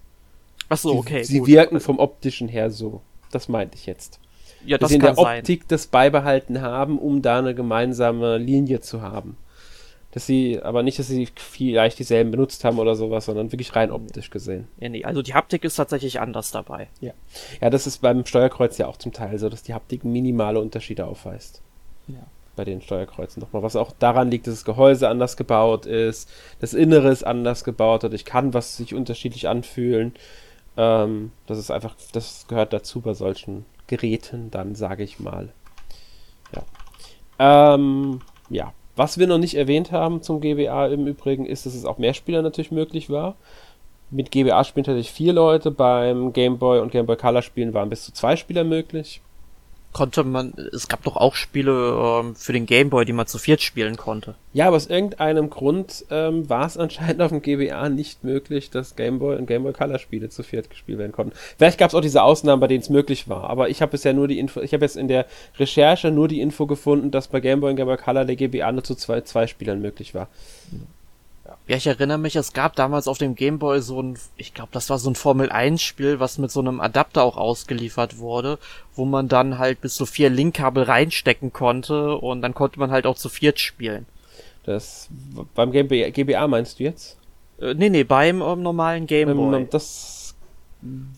Ach 0.69 0.79
so, 0.79 0.95
okay. 0.95 1.25
Sie, 1.25 1.41
sie 1.41 1.47
wirken 1.47 1.81
vom 1.81 1.99
optischen 1.99 2.47
her 2.47 2.71
so. 2.71 3.03
Das 3.33 3.49
meinte 3.49 3.77
ich 3.77 3.87
jetzt. 3.87 4.21
Ja, 4.65 4.79
das 4.79 4.87
Dass 4.87 4.89
sie 4.91 4.95
in 4.97 5.01
der 5.03 5.19
Optik 5.19 5.63
sein. 5.63 5.69
das 5.69 5.87
beibehalten 5.89 6.61
haben, 6.61 6.99
um 6.99 7.21
da 7.21 7.39
eine 7.39 7.55
gemeinsame 7.55 8.39
Linie 8.39 8.81
zu 8.81 9.03
haben. 9.03 9.37
Dass 10.13 10.27
sie, 10.27 10.61
aber 10.63 10.83
nicht, 10.83 10.99
dass 10.99 11.09
sie 11.09 11.27
vielleicht 11.35 11.99
dieselben 11.99 12.31
benutzt 12.31 12.65
haben 12.65 12.79
oder 12.79 12.95
sowas, 12.95 13.25
sondern 13.25 13.51
wirklich 13.51 13.75
rein 13.75 13.91
optisch 13.91 14.29
gesehen. 14.29 14.69
Ja, 14.79 14.91
nee, 14.91 15.05
also 15.05 15.23
die 15.23 15.33
Haptik 15.33 15.65
ist 15.65 15.77
tatsächlich 15.77 16.21
anders 16.21 16.51
dabei. 16.51 16.89
Ja. 17.01 17.13
Ja, 17.63 17.71
das 17.71 17.87
ist 17.87 18.03
beim 18.03 18.27
Steuerkreuz 18.27 18.77
ja 18.77 18.87
auch 18.87 18.99
zum 18.99 19.13
Teil 19.13 19.39
so, 19.39 19.49
dass 19.49 19.63
die 19.63 19.73
Haptik 19.73 20.05
minimale 20.05 20.61
Unterschiede 20.61 21.07
aufweist. 21.07 21.63
Ja. 22.09 22.27
Bei 22.55 22.65
den 22.65 22.83
Steuerkreuzen 22.83 23.41
nochmal. 23.41 23.63
Was 23.63 23.75
auch 23.75 23.93
daran 23.99 24.31
liegt, 24.31 24.47
dass 24.47 24.55
das 24.55 24.65
Gehäuse 24.67 25.09
anders 25.09 25.39
gebaut 25.39 25.87
ist, 25.87 26.31
das 26.61 26.75
Innere 26.75 27.11
ist 27.11 27.25
anders 27.27 27.65
gebaut, 27.65 28.05
dadurch 28.05 28.27
kann 28.27 28.53
was 28.53 28.77
sich 28.77 28.95
unterschiedlich 28.95 29.49
anfühlen. 29.49 30.13
Ähm, 30.77 31.33
das 31.47 31.59
ist 31.59 31.71
einfach, 31.71 31.95
das 32.13 32.47
gehört 32.49 32.73
dazu 32.73 33.01
bei 33.01 33.15
solchen 33.15 33.65
Geräten, 33.87 34.51
dann 34.51 34.75
sage 34.75 35.03
ich 35.03 35.21
mal. 35.21 35.53
Ja. 36.55 37.75
Ähm, 37.75 38.21
ja. 38.49 38.73
Was 38.95 39.19
wir 39.19 39.27
noch 39.27 39.39
nicht 39.39 39.55
erwähnt 39.55 39.91
haben 39.91 40.23
zum 40.23 40.41
GBA 40.41 40.89
im 40.89 41.07
Übrigen 41.07 41.47
ist, 41.47 41.65
dass 41.65 41.75
es 41.75 41.87
auch 41.87 41.97
Mehrspieler 41.97 42.43
natürlich 42.43 42.71
möglich 42.71 43.09
war. 43.09 43.37
Mit 44.11 44.31
GBA 44.31 44.65
spielen 44.65 44.85
tatsächlich 44.85 45.13
vier 45.13 45.33
Leute, 45.33 45.71
beim 45.71 46.35
Game 46.35 46.59
Boy 46.59 46.81
und 46.81 46.93
Game 46.93 47.07
Boy 47.07 47.17
Color 47.17 47.41
Spielen 47.41 47.73
waren 47.73 47.89
bis 47.89 48.05
zu 48.05 48.13
zwei 48.13 48.37
Spieler 48.37 48.65
möglich 48.65 49.23
konnte 49.93 50.25
man, 50.25 50.55
es 50.73 50.89
gab 50.89 51.03
doch 51.05 51.17
auch 51.17 51.35
Spiele 51.35 52.23
ähm, 52.23 52.35
für 52.35 52.53
den 52.53 52.67
Gameboy, 52.67 53.05
die 53.05 53.13
man 53.13 53.27
zu 53.27 53.39
viert 53.39 53.61
spielen 53.61 53.97
konnte. 53.97 54.35
Ja, 54.53 54.67
aber 54.67 54.77
aus 54.77 54.87
irgendeinem 54.87 55.51
Grund 55.51 56.05
ähm, 56.11 56.49
war 56.49 56.67
es 56.67 56.77
anscheinend 56.79 57.21
auf 57.21 57.31
dem 57.31 57.43
GBA 57.43 57.89
nicht 57.89 58.25
möglich, 58.25 58.71
dass 58.71 58.97
Gameboy 58.97 59.37
und 59.37 59.47
Gameboy 59.47 59.73
Color 59.73 59.99
Spiele 59.99 60.29
zu 60.31 60.43
viert 60.43 60.71
gespielt 60.71 60.99
werden 60.99 61.13
konnten. 61.13 61.33
Vielleicht 61.59 61.79
gab 61.79 61.91
es 61.91 61.95
auch 61.95 62.01
diese 62.01 62.23
Ausnahmen, 62.23 62.61
bei 62.61 62.69
denen 62.69 62.83
es 62.83 62.91
möglich 62.91 63.29
war, 63.29 63.51
aber 63.51 63.69
ich 63.69 63.83
habe 63.83 63.93
bisher 63.93 64.15
nur 64.15 64.29
die 64.29 64.39
Info, 64.39 64.61
ich 64.61 64.73
habe 64.73 64.85
jetzt 64.85 64.97
in 64.97 65.09
der 65.09 65.27
Recherche 65.59 66.11
nur 66.11 66.29
die 66.29 66.41
Info 66.41 66.67
gefunden, 66.67 67.11
dass 67.11 67.29
bei 67.29 67.41
Gameboy 67.41 67.71
und 67.71 67.77
Gameboy 67.77 67.99
Color 67.99 68.25
der 68.25 68.37
GBA 68.37 68.73
nur 68.73 68.85
zu 68.85 68.95
zwei, 68.95 69.21
zwei 69.23 69.47
Spielern 69.47 69.81
möglich 69.81 70.15
war. 70.15 70.29
Ja, 71.45 71.77
ich 71.77 71.87
erinnere 71.87 72.19
mich, 72.19 72.37
es 72.37 72.53
gab 72.53 72.77
damals 72.77 73.09
auf 73.09 73.19
dem 73.19 73.35
Gameboy 73.35 73.81
so 73.81 74.01
ein, 74.01 74.19
ich 74.37 74.55
glaube, 74.55 74.71
das 74.73 74.91
war 74.91 74.99
so 74.99 75.11
ein 75.11 75.15
Formel 75.15 75.51
1 75.51 75.83
Spiel, 75.83 76.21
was 76.21 76.39
mit 76.39 76.51
so 76.51 76.61
einem 76.61 76.81
Adapter 76.81 77.25
auch 77.25 77.37
ausgeliefert 77.37 78.19
wurde, 78.19 78.59
wo 78.95 79.05
man 79.05 79.29
dann 79.29 79.59
halt 79.59 79.81
bis 79.81 79.95
zu 79.95 80.07
vier 80.07 80.31
Linkkabel 80.31 80.85
reinstecken 80.85 81.53
konnte 81.53 82.17
und 82.17 82.43
dann 82.43 82.55
konnte 82.55 82.79
man 82.79 82.91
halt 82.91 83.07
auch 83.07 83.17
zu 83.17 83.29
viert 83.29 83.59
spielen. 83.59 84.07
Das 84.65 85.09
beim 85.55 85.73
GBA, 85.73 86.11
GBA 86.11 86.47
meinst 86.47 86.79
du 86.79 86.85
jetzt? 86.85 87.17
Äh, 87.61 87.75
nee, 87.75 87.91
nee, 87.91 88.05
beim 88.05 88.41
ähm, 88.43 88.63
normalen 88.63 89.07
Gameboy. 89.07 89.63
Ähm, 89.63 89.69
das 89.71 90.35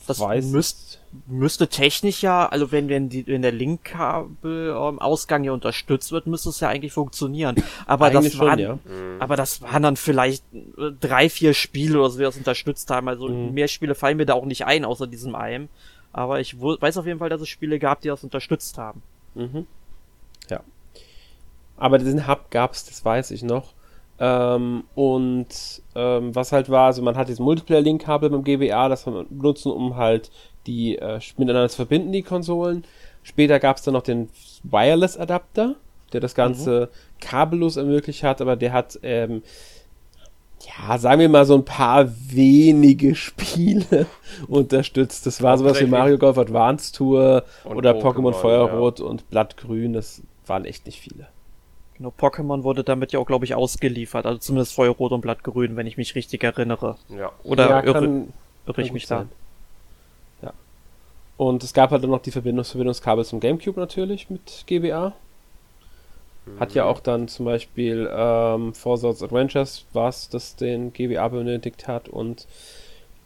das 0.06 0.20
weiß 0.20 0.46
müsst, 0.46 1.00
müsste 1.26 1.68
technisch 1.68 2.22
ja, 2.22 2.46
also 2.46 2.72
wenn, 2.72 2.88
wenn, 2.88 3.08
die, 3.08 3.26
wenn 3.26 3.42
der 3.42 3.52
Linkkabelausgang 3.52 5.42
ähm, 5.42 5.46
ja 5.46 5.52
unterstützt 5.52 6.12
wird, 6.12 6.26
müsste 6.26 6.48
es 6.48 6.60
ja 6.60 6.68
eigentlich 6.68 6.92
funktionieren. 6.92 7.56
Aber 7.86 8.06
eigentlich 8.06 8.32
das 8.32 8.40
waren, 8.40 8.58
ja. 8.58 8.74
Mhm. 8.74 9.16
aber 9.20 9.36
das 9.36 9.62
waren 9.62 9.82
dann 9.82 9.96
vielleicht 9.96 10.44
äh, 10.52 10.90
drei, 11.00 11.28
vier 11.28 11.54
Spiele 11.54 11.98
oder 11.98 12.10
so, 12.10 12.18
die 12.18 12.24
das 12.24 12.36
unterstützt 12.36 12.90
haben. 12.90 13.08
Also 13.08 13.28
mhm. 13.28 13.54
mehr 13.54 13.68
Spiele 13.68 13.94
fallen 13.94 14.16
mir 14.16 14.26
da 14.26 14.34
auch 14.34 14.46
nicht 14.46 14.66
ein, 14.66 14.84
außer 14.84 15.06
diesem 15.06 15.34
einem. 15.34 15.68
Aber 16.12 16.40
ich 16.40 16.60
weiß 16.60 16.98
auf 16.98 17.06
jeden 17.06 17.18
Fall, 17.18 17.28
dass 17.28 17.40
es 17.40 17.48
Spiele 17.48 17.78
gab, 17.78 18.00
die 18.00 18.08
das 18.08 18.22
unterstützt 18.22 18.78
haben. 18.78 19.02
Mhm. 19.34 19.66
Ja. 20.48 20.60
Aber 21.76 21.98
diesen 21.98 22.28
Hub 22.28 22.50
gab's, 22.50 22.84
das 22.84 23.04
weiß 23.04 23.30
ich 23.32 23.42
noch. 23.42 23.72
Ähm, 24.18 24.84
und 24.94 25.82
ähm, 25.94 26.34
was 26.34 26.52
halt 26.52 26.70
war, 26.70 26.86
also 26.86 27.02
man 27.02 27.16
hat 27.16 27.28
dieses 27.28 27.40
Multiplayer-Link-Kabel 27.40 28.30
beim 28.30 28.44
GBA, 28.44 28.88
das 28.88 29.06
man 29.06 29.26
benutzen, 29.28 29.72
um 29.72 29.96
halt 29.96 30.30
die 30.66 30.96
äh, 30.96 31.20
miteinander 31.36 31.68
zu 31.68 31.76
verbinden, 31.76 32.12
die 32.12 32.22
Konsolen. 32.22 32.84
Später 33.22 33.58
gab 33.58 33.76
es 33.76 33.82
dann 33.82 33.94
noch 33.94 34.02
den 34.02 34.28
Wireless-Adapter, 34.62 35.76
der 36.12 36.20
das 36.20 36.34
Ganze 36.34 36.90
mhm. 36.90 37.20
kabellos 37.20 37.76
ermöglicht 37.76 38.22
hat, 38.22 38.40
aber 38.40 38.54
der 38.54 38.72
hat, 38.72 38.98
ähm, 39.02 39.42
ja, 40.60 40.96
sagen 40.96 41.20
wir 41.20 41.28
mal 41.28 41.44
so 41.44 41.54
ein 41.54 41.64
paar 41.64 42.08
wenige 42.08 43.14
Spiele 43.14 44.06
unterstützt. 44.48 45.26
Das 45.26 45.42
war 45.42 45.58
sowas 45.58 45.80
wie 45.80 45.86
Mario 45.86 46.18
Golf 46.18 46.38
Advance 46.38 46.92
Tour 46.92 47.44
und 47.64 47.76
oder 47.76 47.92
Pokémon 47.92 48.32
Feuerrot 48.32 49.00
ja. 49.00 49.06
und 49.06 49.28
Blattgrün, 49.28 49.92
das 49.92 50.22
waren 50.46 50.64
echt 50.64 50.86
nicht 50.86 51.00
viele. 51.00 51.26
Genau, 51.96 52.12
Pokémon 52.18 52.64
wurde 52.64 52.82
damit 52.82 53.12
ja 53.12 53.20
auch, 53.20 53.26
glaube 53.26 53.44
ich, 53.44 53.54
ausgeliefert. 53.54 54.26
Also 54.26 54.38
zumindest 54.38 54.74
Feuerrot 54.74 55.12
und 55.12 55.20
Blattgrün, 55.20 55.76
wenn 55.76 55.86
ich 55.86 55.96
mich 55.96 56.14
richtig 56.14 56.42
erinnere. 56.42 56.96
Ja. 57.08 57.32
Oder 57.44 57.68
ja, 57.68 57.82
irre, 57.84 57.92
kann, 57.92 58.32
irre 58.66 58.82
ich 58.82 58.92
mich 58.92 59.06
sein. 59.06 59.28
da? 60.40 60.46
Ja. 60.48 60.52
Und 61.36 61.62
es 61.62 61.72
gab 61.72 61.90
halt 61.90 62.02
dann 62.02 62.10
noch 62.10 62.22
die 62.22 62.32
Verbindungs 62.32 62.70
Verbindungskabel 62.70 63.24
zum 63.24 63.38
Gamecube 63.38 63.78
natürlich 63.78 64.28
mit 64.28 64.64
GBA. 64.66 65.12
Mhm. 66.46 66.60
Hat 66.60 66.74
ja 66.74 66.84
auch 66.84 67.00
dann 67.00 67.28
zum 67.28 67.46
Beispiel 67.46 68.10
ähm, 68.12 68.74
Four 68.74 68.98
Swords 68.98 69.22
Adventures, 69.22 69.86
was 69.92 70.28
das 70.28 70.56
den 70.56 70.92
GBA 70.92 71.28
benötigt 71.28 71.86
hat 71.86 72.08
und 72.08 72.46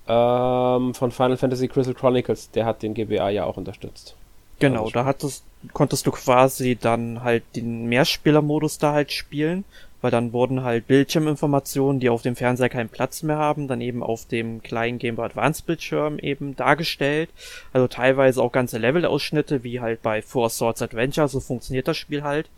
ähm, 0.06 0.94
von 0.94 1.10
Final 1.10 1.36
Fantasy 1.36 1.68
Crystal 1.68 1.94
Chronicles, 1.94 2.50
der 2.50 2.64
hat 2.64 2.82
den 2.82 2.94
GBA 2.94 3.30
ja 3.30 3.44
auch 3.44 3.56
unterstützt. 3.56 4.14
Genau, 4.58 4.90
da 4.90 5.04
hattest, 5.04 5.44
konntest 5.72 6.06
du 6.06 6.12
quasi 6.12 6.76
dann 6.76 7.22
halt 7.22 7.44
den 7.56 7.86
Mehrspielermodus 7.86 8.78
da 8.78 8.92
halt 8.92 9.12
spielen, 9.12 9.64
weil 10.00 10.10
dann 10.10 10.32
wurden 10.32 10.62
halt 10.62 10.86
Bildschirminformationen, 10.86 12.00
die 12.00 12.08
auf 12.08 12.22
dem 12.22 12.36
Fernseher 12.36 12.68
keinen 12.68 12.88
Platz 12.88 13.22
mehr 13.22 13.36
haben, 13.38 13.66
dann 13.66 13.80
eben 13.80 14.02
auf 14.02 14.26
dem 14.26 14.62
kleinen 14.62 14.98
Game 14.98 15.16
Boy 15.16 15.26
Advance 15.26 15.62
Bildschirm 15.64 16.18
eben 16.18 16.54
dargestellt. 16.54 17.30
Also 17.72 17.88
teilweise 17.88 18.42
auch 18.42 18.52
ganze 18.52 18.78
Levelausschnitte, 18.78 19.64
wie 19.64 19.80
halt 19.80 20.02
bei 20.02 20.22
Four 20.22 20.50
Swords 20.50 20.82
Adventure, 20.82 21.28
so 21.28 21.40
funktioniert 21.40 21.88
das 21.88 21.96
Spiel 21.96 22.22
halt. 22.22 22.48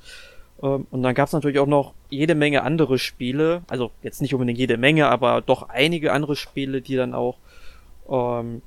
Ähm, 0.63 0.87
und 0.91 1.03
dann 1.03 1.15
gab 1.15 1.29
es 1.29 1.33
natürlich 1.33 1.59
auch 1.59 1.67
noch 1.67 1.95
jede 2.11 2.35
Menge 2.35 2.63
andere 2.63 2.99
Spiele, 2.99 3.63
also 3.69 3.91
jetzt 4.03 4.21
nicht 4.21 4.35
unbedingt 4.35 4.59
jede 4.59 4.77
Menge, 4.77 5.09
aber 5.09 5.41
doch 5.41 5.69
einige 5.69 6.13
andere 6.13 6.37
Spiele, 6.37 6.83
die 6.83 6.97
dann 6.97 7.15
auch 7.15 7.39
ähm, 8.11 8.61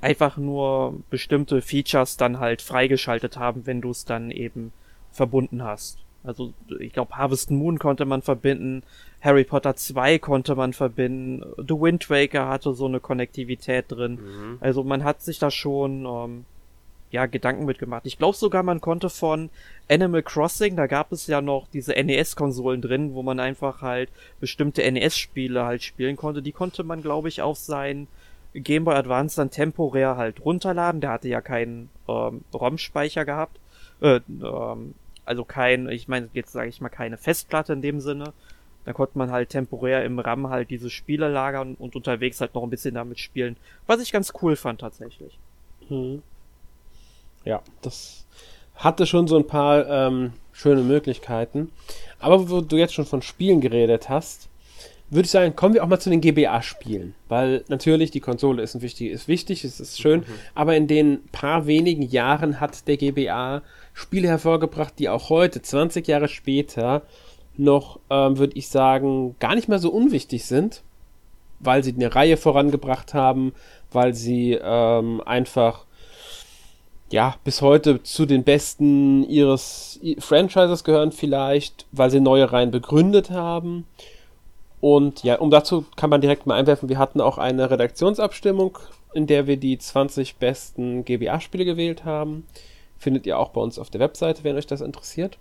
einfach 0.00 0.36
nur 0.36 1.00
bestimmte 1.10 1.60
Features 1.62 2.16
dann 2.16 2.38
halt 2.38 2.62
freigeschaltet 2.62 3.36
haben, 3.36 3.66
wenn 3.66 3.80
du 3.80 3.90
es 3.90 4.04
dann 4.04 4.30
eben 4.30 4.72
verbunden 5.12 5.62
hast. 5.62 5.98
Also 6.24 6.52
ich 6.78 6.92
glaube, 6.92 7.16
Harvest 7.16 7.50
Moon 7.50 7.78
konnte 7.78 8.04
man 8.04 8.22
verbinden, 8.22 8.82
Harry 9.20 9.44
Potter 9.44 9.76
2 9.76 10.18
konnte 10.18 10.54
man 10.54 10.72
verbinden, 10.72 11.44
The 11.56 11.74
Wind 11.74 12.10
Waker 12.10 12.48
hatte 12.48 12.74
so 12.74 12.86
eine 12.86 13.00
Konnektivität 13.00 13.86
drin. 13.88 14.14
Mhm. 14.14 14.58
Also 14.60 14.84
man 14.84 15.04
hat 15.04 15.22
sich 15.22 15.38
da 15.38 15.50
schon 15.50 16.04
ähm, 16.06 16.44
ja 17.10 17.26
Gedanken 17.26 17.64
mitgemacht. 17.64 18.06
Ich 18.06 18.18
glaube 18.18 18.36
sogar, 18.36 18.62
man 18.62 18.80
konnte 18.80 19.10
von 19.10 19.50
Animal 19.88 20.22
Crossing, 20.22 20.76
da 20.76 20.86
gab 20.86 21.12
es 21.12 21.26
ja 21.26 21.40
noch 21.40 21.66
diese 21.72 21.92
NES-Konsolen 21.92 22.82
drin, 22.82 23.14
wo 23.14 23.22
man 23.22 23.40
einfach 23.40 23.80
halt 23.80 24.10
bestimmte 24.40 24.88
NES-Spiele 24.90 25.64
halt 25.64 25.82
spielen 25.82 26.16
konnte. 26.16 26.42
Die 26.42 26.52
konnte 26.52 26.84
man, 26.84 27.02
glaube 27.02 27.28
ich, 27.28 27.42
auf 27.42 27.58
sein 27.58 28.06
Game 28.60 28.84
Boy 28.84 28.94
Advance 28.94 29.36
dann 29.36 29.50
temporär 29.50 30.16
halt 30.16 30.44
runterladen. 30.44 31.00
Der 31.00 31.10
hatte 31.10 31.28
ja 31.28 31.40
keinen 31.40 31.90
ähm, 32.08 32.42
ROM-Speicher 32.52 33.24
gehabt. 33.24 33.58
Äh, 34.00 34.20
ähm, 34.28 34.94
also 35.24 35.44
kein, 35.44 35.88
ich 35.88 36.08
meine, 36.08 36.28
jetzt 36.32 36.52
sage 36.52 36.68
ich 36.68 36.80
mal 36.80 36.88
keine 36.88 37.18
Festplatte 37.18 37.72
in 37.72 37.82
dem 37.82 38.00
Sinne. 38.00 38.32
Da 38.84 38.94
konnte 38.94 39.18
man 39.18 39.30
halt 39.30 39.50
temporär 39.50 40.04
im 40.04 40.18
RAM 40.18 40.48
halt 40.48 40.70
diese 40.70 40.88
Spiele 40.88 41.28
lagern 41.28 41.74
und 41.74 41.94
unterwegs 41.94 42.40
halt 42.40 42.54
noch 42.54 42.62
ein 42.62 42.70
bisschen 42.70 42.94
damit 42.94 43.18
spielen. 43.18 43.58
Was 43.86 44.00
ich 44.00 44.12
ganz 44.12 44.32
cool 44.40 44.56
fand 44.56 44.80
tatsächlich. 44.80 45.38
Hm. 45.88 46.22
Ja, 47.44 47.62
das 47.82 48.24
hatte 48.74 49.06
schon 49.06 49.28
so 49.28 49.36
ein 49.36 49.46
paar 49.46 49.86
ähm, 49.86 50.32
schöne 50.52 50.82
Möglichkeiten. 50.82 51.70
Aber 52.18 52.48
wo 52.48 52.60
du 52.60 52.76
jetzt 52.76 52.94
schon 52.94 53.04
von 53.04 53.22
Spielen 53.22 53.60
geredet 53.60 54.08
hast, 54.08 54.47
würde 55.10 55.24
ich 55.24 55.30
sagen, 55.30 55.56
kommen 55.56 55.74
wir 55.74 55.82
auch 55.82 55.88
mal 55.88 56.00
zu 56.00 56.10
den 56.10 56.20
GBA-Spielen. 56.20 57.14
Weil 57.28 57.64
natürlich 57.68 58.10
die 58.10 58.20
Konsole 58.20 58.62
ist, 58.62 58.80
wichtig, 58.80 59.10
ist 59.10 59.28
wichtig, 59.28 59.64
es 59.64 59.80
ist 59.80 60.00
schön, 60.00 60.20
mhm. 60.20 60.24
aber 60.54 60.76
in 60.76 60.86
den 60.86 61.24
paar 61.32 61.66
wenigen 61.66 62.02
Jahren 62.02 62.60
hat 62.60 62.86
der 62.88 62.96
GBA 62.96 63.62
Spiele 63.94 64.28
hervorgebracht, 64.28 64.94
die 64.98 65.08
auch 65.08 65.30
heute, 65.30 65.62
20 65.62 66.06
Jahre 66.06 66.28
später, 66.28 67.02
noch, 67.56 67.98
ähm, 68.10 68.38
würde 68.38 68.56
ich 68.56 68.68
sagen, 68.68 69.34
gar 69.40 69.54
nicht 69.54 69.68
mehr 69.68 69.80
so 69.80 69.90
unwichtig 69.90 70.44
sind, 70.44 70.82
weil 71.58 71.82
sie 71.82 71.92
eine 71.92 72.14
Reihe 72.14 72.36
vorangebracht 72.36 73.14
haben, 73.14 73.52
weil 73.90 74.14
sie 74.14 74.58
ähm, 74.62 75.20
einfach 75.24 75.86
ja, 77.10 77.36
bis 77.42 77.62
heute 77.62 78.02
zu 78.02 78.26
den 78.26 78.44
besten 78.44 79.24
ihres 79.24 79.98
Franchises 80.18 80.84
gehören 80.84 81.10
vielleicht, 81.10 81.86
weil 81.90 82.10
sie 82.10 82.20
neue 82.20 82.52
Reihen 82.52 82.70
begründet 82.70 83.30
haben 83.30 83.86
und 84.80 85.22
ja, 85.24 85.36
um 85.36 85.50
dazu 85.50 85.84
kann 85.96 86.10
man 86.10 86.20
direkt 86.20 86.46
mal 86.46 86.54
einwerfen, 86.54 86.88
wir 86.88 86.98
hatten 86.98 87.20
auch 87.20 87.38
eine 87.38 87.70
Redaktionsabstimmung, 87.70 88.78
in 89.12 89.26
der 89.26 89.46
wir 89.46 89.56
die 89.56 89.78
20 89.78 90.36
besten 90.36 91.04
GBA-Spiele 91.04 91.64
gewählt 91.64 92.04
haben. 92.04 92.46
Findet 92.98 93.26
ihr 93.26 93.38
auch 93.38 93.50
bei 93.50 93.60
uns 93.60 93.78
auf 93.78 93.90
der 93.90 94.00
Webseite, 94.00 94.44
wenn 94.44 94.56
euch 94.56 94.66
das 94.66 94.80
interessiert. 94.80 95.38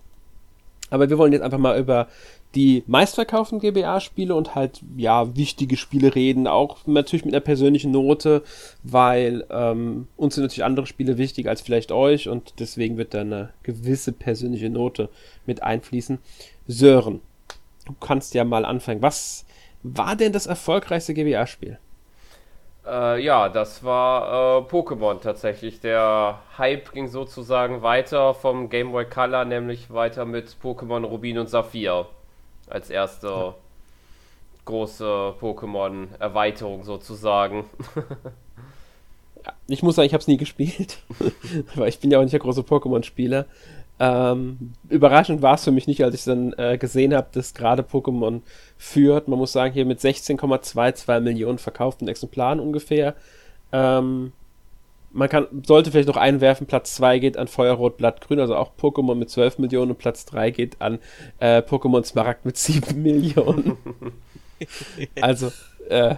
Aber 0.90 1.10
wir 1.10 1.18
wollen 1.18 1.34
jetzt 1.34 1.42
einfach 1.42 1.58
mal 1.58 1.78
über 1.78 2.08
die 2.56 2.84
meistverkauften 2.88 3.60
GBA-Spiele 3.60 4.34
und 4.34 4.56
halt, 4.56 4.82
ja, 4.96 5.36
wichtige 5.36 5.76
Spiele 5.76 6.16
reden, 6.16 6.48
auch 6.48 6.78
natürlich 6.86 7.26
mit 7.26 7.34
einer 7.34 7.42
persönlichen 7.42 7.92
Note, 7.92 8.42
weil 8.84 9.46
ähm, 9.50 10.08
uns 10.16 10.36
sind 10.36 10.44
natürlich 10.44 10.64
andere 10.64 10.88
Spiele 10.88 11.18
wichtig 11.18 11.48
als 11.48 11.62
vielleicht 11.62 11.92
euch 11.92 12.30
und 12.30 12.54
deswegen 12.60 12.98
wird 12.98 13.14
da 13.14 13.22
eine 13.22 13.50
gewisse 13.64 14.14
persönliche 14.14 14.70
Note 14.70 15.10
mit 15.46 15.62
einfließen. 15.62 16.20
Sören, 16.68 17.20
du 17.88 17.96
kannst 18.00 18.34
ja 18.34 18.44
mal 18.44 18.66
anfangen. 18.66 19.02
Was 19.02 19.46
war 19.84 20.16
denn 20.16 20.34
das 20.34 20.46
erfolgreichste 20.46 21.14
GBA-Spiel? 21.14 21.80
Äh, 22.86 23.24
ja, 23.24 23.50
das 23.50 23.84
war 23.84 24.62
äh, 24.62 24.70
Pokémon 24.70 25.20
tatsächlich. 25.22 25.80
Der 25.80 26.40
Hype 26.58 26.92
ging 26.94 27.08
sozusagen 27.08 27.82
weiter 27.82 28.34
vom 28.34 28.70
Game 28.70 28.92
Boy 28.92 29.06
Color, 29.06 29.46
nämlich 29.46 29.92
weiter 29.92 30.26
mit 30.26 30.56
Pokémon 30.62 31.06
Rubin 31.06 31.40
und 31.40 31.50
Saphir 31.50 32.08
als 32.70 32.90
erste 32.90 33.28
ja. 33.28 33.56
große 34.66 35.36
Pokémon-Erweiterung 35.40 36.84
sozusagen. 36.84 37.70
ich 39.68 39.84
muss 39.84 39.96
sagen, 39.96 40.08
ich 40.08 40.14
habe 40.14 40.22
es 40.22 40.28
nie 40.28 40.38
gespielt, 40.38 41.00
weil 41.76 41.90
ich 41.90 42.00
bin 42.00 42.12
ja 42.12 42.20
auch 42.20 42.24
nicht 42.24 42.34
der 42.34 42.40
große 42.40 42.62
Pokémon-Spieler. 42.62 43.46
Ähm, 44.00 44.74
überraschend 44.90 45.42
war 45.42 45.56
es 45.56 45.64
für 45.64 45.72
mich 45.72 45.88
nicht, 45.88 46.04
als 46.04 46.14
ich 46.14 46.24
dann 46.24 46.54
äh, 46.58 46.78
gesehen 46.78 47.16
habe, 47.16 47.28
dass 47.32 47.54
gerade 47.54 47.82
Pokémon 47.82 48.42
führt. 48.78 49.28
Man 49.28 49.40
muss 49.40 49.52
sagen, 49.52 49.74
hier 49.74 49.86
mit 49.86 50.00
16,22 50.00 51.20
Millionen 51.22 51.58
verkauften 51.58 52.08
Exemplaren 52.08 52.60
ungefähr. 52.60 53.16
Ähm, 53.72 54.34
man 55.12 55.30
kann, 55.30 55.48
sollte 55.66 55.92
vielleicht 55.92 56.10
noch 56.10 56.18
einwerfen, 56.18 56.68
Platz 56.68 56.94
2 56.96 57.20
geht 57.20 57.38
an 57.38 57.48
Feuerrot, 57.48 57.98
Blattgrün, 57.98 58.40
also 58.40 58.56
auch 58.56 58.72
Pokémon 58.80 59.16
mit 59.16 59.30
12 59.30 59.58
Millionen 59.58 59.92
und 59.92 59.98
Platz 59.98 60.26
3 60.26 60.52
geht 60.52 60.80
an 60.80 61.00
äh, 61.40 61.62
Pokémon 61.62 62.04
Smaragd 62.04 62.46
mit 62.46 62.58
7 62.58 63.02
Millionen. 63.02 63.78
also 65.22 65.52
äh, 65.90 66.16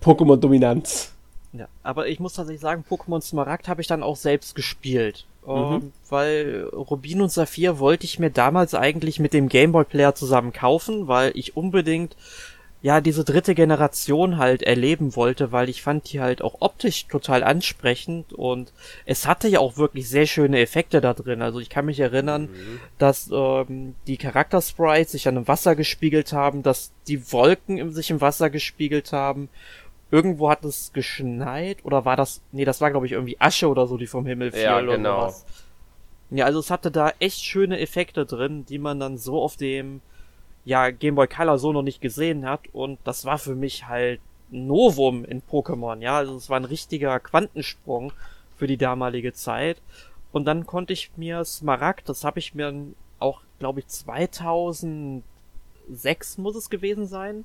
Pokémon-Dominanz. 0.00 1.14
Ja, 1.52 1.68
aber 1.82 2.08
ich 2.08 2.20
muss 2.20 2.34
tatsächlich 2.34 2.60
sagen, 2.60 2.84
Pokémon 2.88 3.22
Smaragd 3.22 3.68
habe 3.68 3.80
ich 3.80 3.86
dann 3.86 4.02
auch 4.02 4.16
selbst 4.16 4.54
gespielt. 4.54 5.24
Mhm. 5.46 5.52
Ähm, 5.52 5.92
weil 6.10 6.68
Rubin 6.72 7.22
und 7.22 7.32
Saphir 7.32 7.78
wollte 7.78 8.04
ich 8.04 8.18
mir 8.18 8.30
damals 8.30 8.74
eigentlich 8.74 9.18
mit 9.18 9.32
dem 9.32 9.48
Gameboy 9.48 9.84
Player 9.84 10.14
zusammen 10.14 10.52
kaufen, 10.52 11.08
weil 11.08 11.32
ich 11.34 11.56
unbedingt 11.56 12.16
ja 12.80 13.00
diese 13.00 13.24
dritte 13.24 13.54
Generation 13.54 14.38
halt 14.38 14.62
erleben 14.62 15.16
wollte, 15.16 15.50
weil 15.50 15.68
ich 15.68 15.82
fand 15.82 16.12
die 16.12 16.20
halt 16.20 16.42
auch 16.42 16.58
optisch 16.60 17.06
total 17.08 17.42
ansprechend 17.42 18.32
und 18.32 18.72
es 19.04 19.26
hatte 19.26 19.48
ja 19.48 19.58
auch 19.58 19.76
wirklich 19.78 20.08
sehr 20.08 20.26
schöne 20.26 20.60
Effekte 20.60 21.00
da 21.00 21.12
drin. 21.12 21.42
Also 21.42 21.58
ich 21.58 21.70
kann 21.70 21.86
mich 21.86 21.98
erinnern, 21.98 22.42
mhm. 22.42 22.80
dass 22.98 23.30
ähm, 23.32 23.96
die 24.06 24.16
Charaktersprites 24.16 25.12
sich 25.12 25.26
an 25.26 25.34
dem 25.34 25.48
Wasser 25.48 25.74
gespiegelt 25.74 26.32
haben, 26.32 26.62
dass 26.62 26.92
die 27.08 27.32
Wolken 27.32 27.92
sich 27.92 28.10
im 28.10 28.20
Wasser 28.20 28.48
gespiegelt 28.48 29.12
haben 29.12 29.48
irgendwo 30.10 30.50
hat 30.50 30.64
es 30.64 30.92
geschneit 30.92 31.84
oder 31.84 32.04
war 32.04 32.16
das, 32.16 32.40
nee, 32.52 32.64
das 32.64 32.80
war 32.80 32.90
glaube 32.90 33.06
ich 33.06 33.12
irgendwie 33.12 33.40
Asche 33.40 33.68
oder 33.68 33.86
so, 33.86 33.96
die 33.96 34.06
vom 34.06 34.26
Himmel 34.26 34.52
fiel 34.52 34.62
ja, 34.62 34.80
genau. 34.80 34.92
oder 34.92 35.30
sowas. 35.30 35.46
Ja, 36.30 36.44
also 36.44 36.60
es 36.60 36.70
hatte 36.70 36.90
da 36.90 37.12
echt 37.20 37.42
schöne 37.42 37.78
Effekte 37.80 38.26
drin, 38.26 38.66
die 38.66 38.78
man 38.78 39.00
dann 39.00 39.16
so 39.18 39.40
auf 39.40 39.56
dem 39.56 40.00
ja, 40.64 40.90
Game 40.90 41.14
Boy 41.14 41.26
Color 41.26 41.58
so 41.58 41.72
noch 41.72 41.82
nicht 41.82 42.00
gesehen 42.00 42.46
hat 42.46 42.60
und 42.72 42.98
das 43.04 43.24
war 43.24 43.38
für 43.38 43.54
mich 43.54 43.86
halt 43.86 44.20
Novum 44.50 45.24
in 45.24 45.42
Pokémon, 45.42 46.00
ja, 46.00 46.16
also 46.16 46.36
es 46.36 46.50
war 46.50 46.58
ein 46.58 46.64
richtiger 46.64 47.20
Quantensprung 47.20 48.12
für 48.56 48.66
die 48.66 48.76
damalige 48.76 49.32
Zeit 49.32 49.80
und 50.32 50.44
dann 50.44 50.66
konnte 50.66 50.92
ich 50.92 51.10
mir 51.16 51.44
Smaragd, 51.44 52.08
das 52.08 52.24
habe 52.24 52.38
ich 52.38 52.54
mir 52.54 52.74
auch, 53.18 53.40
glaube 53.58 53.80
ich, 53.80 53.86
2006 53.88 55.22
muss 56.38 56.56
es 56.56 56.70
gewesen 56.70 57.06
sein, 57.06 57.44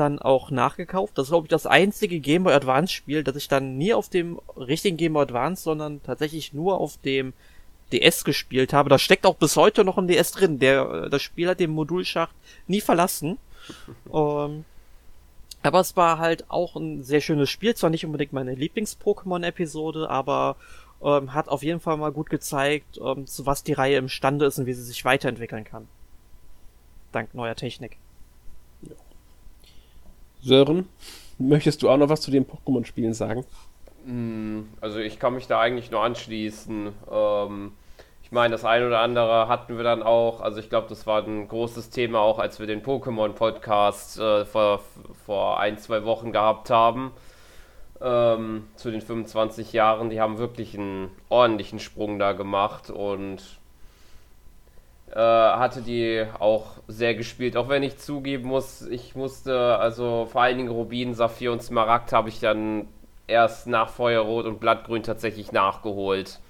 dann 0.00 0.18
auch 0.18 0.50
nachgekauft. 0.50 1.16
Das 1.16 1.26
ist, 1.26 1.30
glaube 1.30 1.46
ich, 1.46 1.50
das 1.50 1.66
einzige 1.66 2.20
Game 2.20 2.44
Boy 2.44 2.54
Advance 2.54 2.92
Spiel, 2.92 3.22
das 3.22 3.36
ich 3.36 3.48
dann 3.48 3.76
nie 3.78 3.94
auf 3.94 4.08
dem 4.08 4.40
richtigen 4.56 4.96
Game 4.96 5.12
Boy 5.12 5.22
Advance, 5.22 5.62
sondern 5.62 6.02
tatsächlich 6.02 6.52
nur 6.52 6.80
auf 6.80 6.96
dem 6.98 7.32
DS 7.92 8.24
gespielt 8.24 8.72
habe. 8.72 8.88
Das 8.88 9.02
steckt 9.02 9.26
auch 9.26 9.36
bis 9.36 9.56
heute 9.56 9.84
noch 9.84 9.98
im 9.98 10.08
DS 10.08 10.32
drin. 10.32 10.58
Der, 10.58 11.08
das 11.08 11.22
Spiel 11.22 11.48
hat 11.48 11.60
den 11.60 11.70
Modulschacht 11.70 12.34
nie 12.66 12.80
verlassen. 12.80 13.38
ähm, 14.12 14.64
aber 15.62 15.80
es 15.80 15.96
war 15.96 16.18
halt 16.18 16.50
auch 16.50 16.76
ein 16.76 17.02
sehr 17.02 17.20
schönes 17.20 17.50
Spiel. 17.50 17.74
Zwar 17.74 17.90
nicht 17.90 18.06
unbedingt 18.06 18.32
meine 18.32 18.54
Lieblings-Pokémon-Episode, 18.54 20.08
aber 20.08 20.56
ähm, 21.02 21.34
hat 21.34 21.48
auf 21.48 21.62
jeden 21.62 21.80
Fall 21.80 21.96
mal 21.96 22.12
gut 22.12 22.30
gezeigt, 22.30 22.98
ähm, 23.04 23.26
zu 23.26 23.46
was 23.46 23.62
die 23.62 23.74
Reihe 23.74 23.98
imstande 23.98 24.46
ist 24.46 24.58
und 24.58 24.66
wie 24.66 24.74
sie 24.74 24.82
sich 24.82 25.04
weiterentwickeln 25.04 25.64
kann. 25.64 25.88
Dank 27.12 27.34
neuer 27.34 27.56
Technik. 27.56 27.98
Sören, 30.42 30.88
möchtest 31.38 31.82
du 31.82 31.90
auch 31.90 31.96
noch 31.96 32.08
was 32.08 32.20
zu 32.20 32.30
den 32.30 32.46
Pokémon-Spielen 32.46 33.14
sagen? 33.14 33.44
Mm, 34.04 34.62
also 34.80 34.98
ich 34.98 35.18
kann 35.18 35.34
mich 35.34 35.46
da 35.46 35.60
eigentlich 35.60 35.90
nur 35.90 36.02
anschließen. 36.02 36.92
Ähm, 37.10 37.72
ich 38.22 38.32
meine, 38.32 38.52
das 38.52 38.64
eine 38.64 38.86
oder 38.86 39.00
andere 39.00 39.48
hatten 39.48 39.76
wir 39.76 39.84
dann 39.84 40.02
auch. 40.02 40.40
Also 40.40 40.60
ich 40.60 40.68
glaube, 40.70 40.88
das 40.88 41.06
war 41.06 41.22
ein 41.26 41.48
großes 41.48 41.90
Thema 41.90 42.20
auch, 42.20 42.38
als 42.38 42.58
wir 42.60 42.66
den 42.66 42.82
Pokémon-Podcast 42.82 44.18
äh, 44.20 44.44
vor, 44.46 44.80
vor 45.26 45.60
ein, 45.60 45.78
zwei 45.78 46.04
Wochen 46.04 46.32
gehabt 46.32 46.70
haben. 46.70 47.12
ähm, 48.00 48.68
zu 48.76 48.90
den 48.90 49.00
25 49.02 49.72
Jahren. 49.72 50.10
Die 50.10 50.20
haben 50.20 50.38
wirklich 50.38 50.76
einen 50.78 51.10
ordentlichen 51.28 51.78
Sprung 51.80 52.18
da 52.18 52.32
gemacht 52.32 52.90
und 52.90 53.59
hatte 55.16 55.82
die 55.82 56.24
auch 56.38 56.76
sehr 56.86 57.14
gespielt. 57.14 57.56
Auch 57.56 57.68
wenn 57.68 57.82
ich 57.82 57.98
zugeben 57.98 58.48
muss, 58.48 58.82
ich 58.82 59.14
musste, 59.14 59.76
also 59.78 60.26
vor 60.30 60.42
allen 60.42 60.58
Dingen 60.58 60.70
Rubin, 60.70 61.14
Saphir 61.14 61.52
und 61.52 61.62
Smaragd 61.62 62.12
habe 62.12 62.28
ich 62.28 62.40
dann 62.40 62.86
erst 63.26 63.66
nach 63.66 63.88
Feuerrot 63.88 64.46
und 64.46 64.60
Blattgrün 64.60 65.02
tatsächlich 65.02 65.52
nachgeholt. 65.52 66.40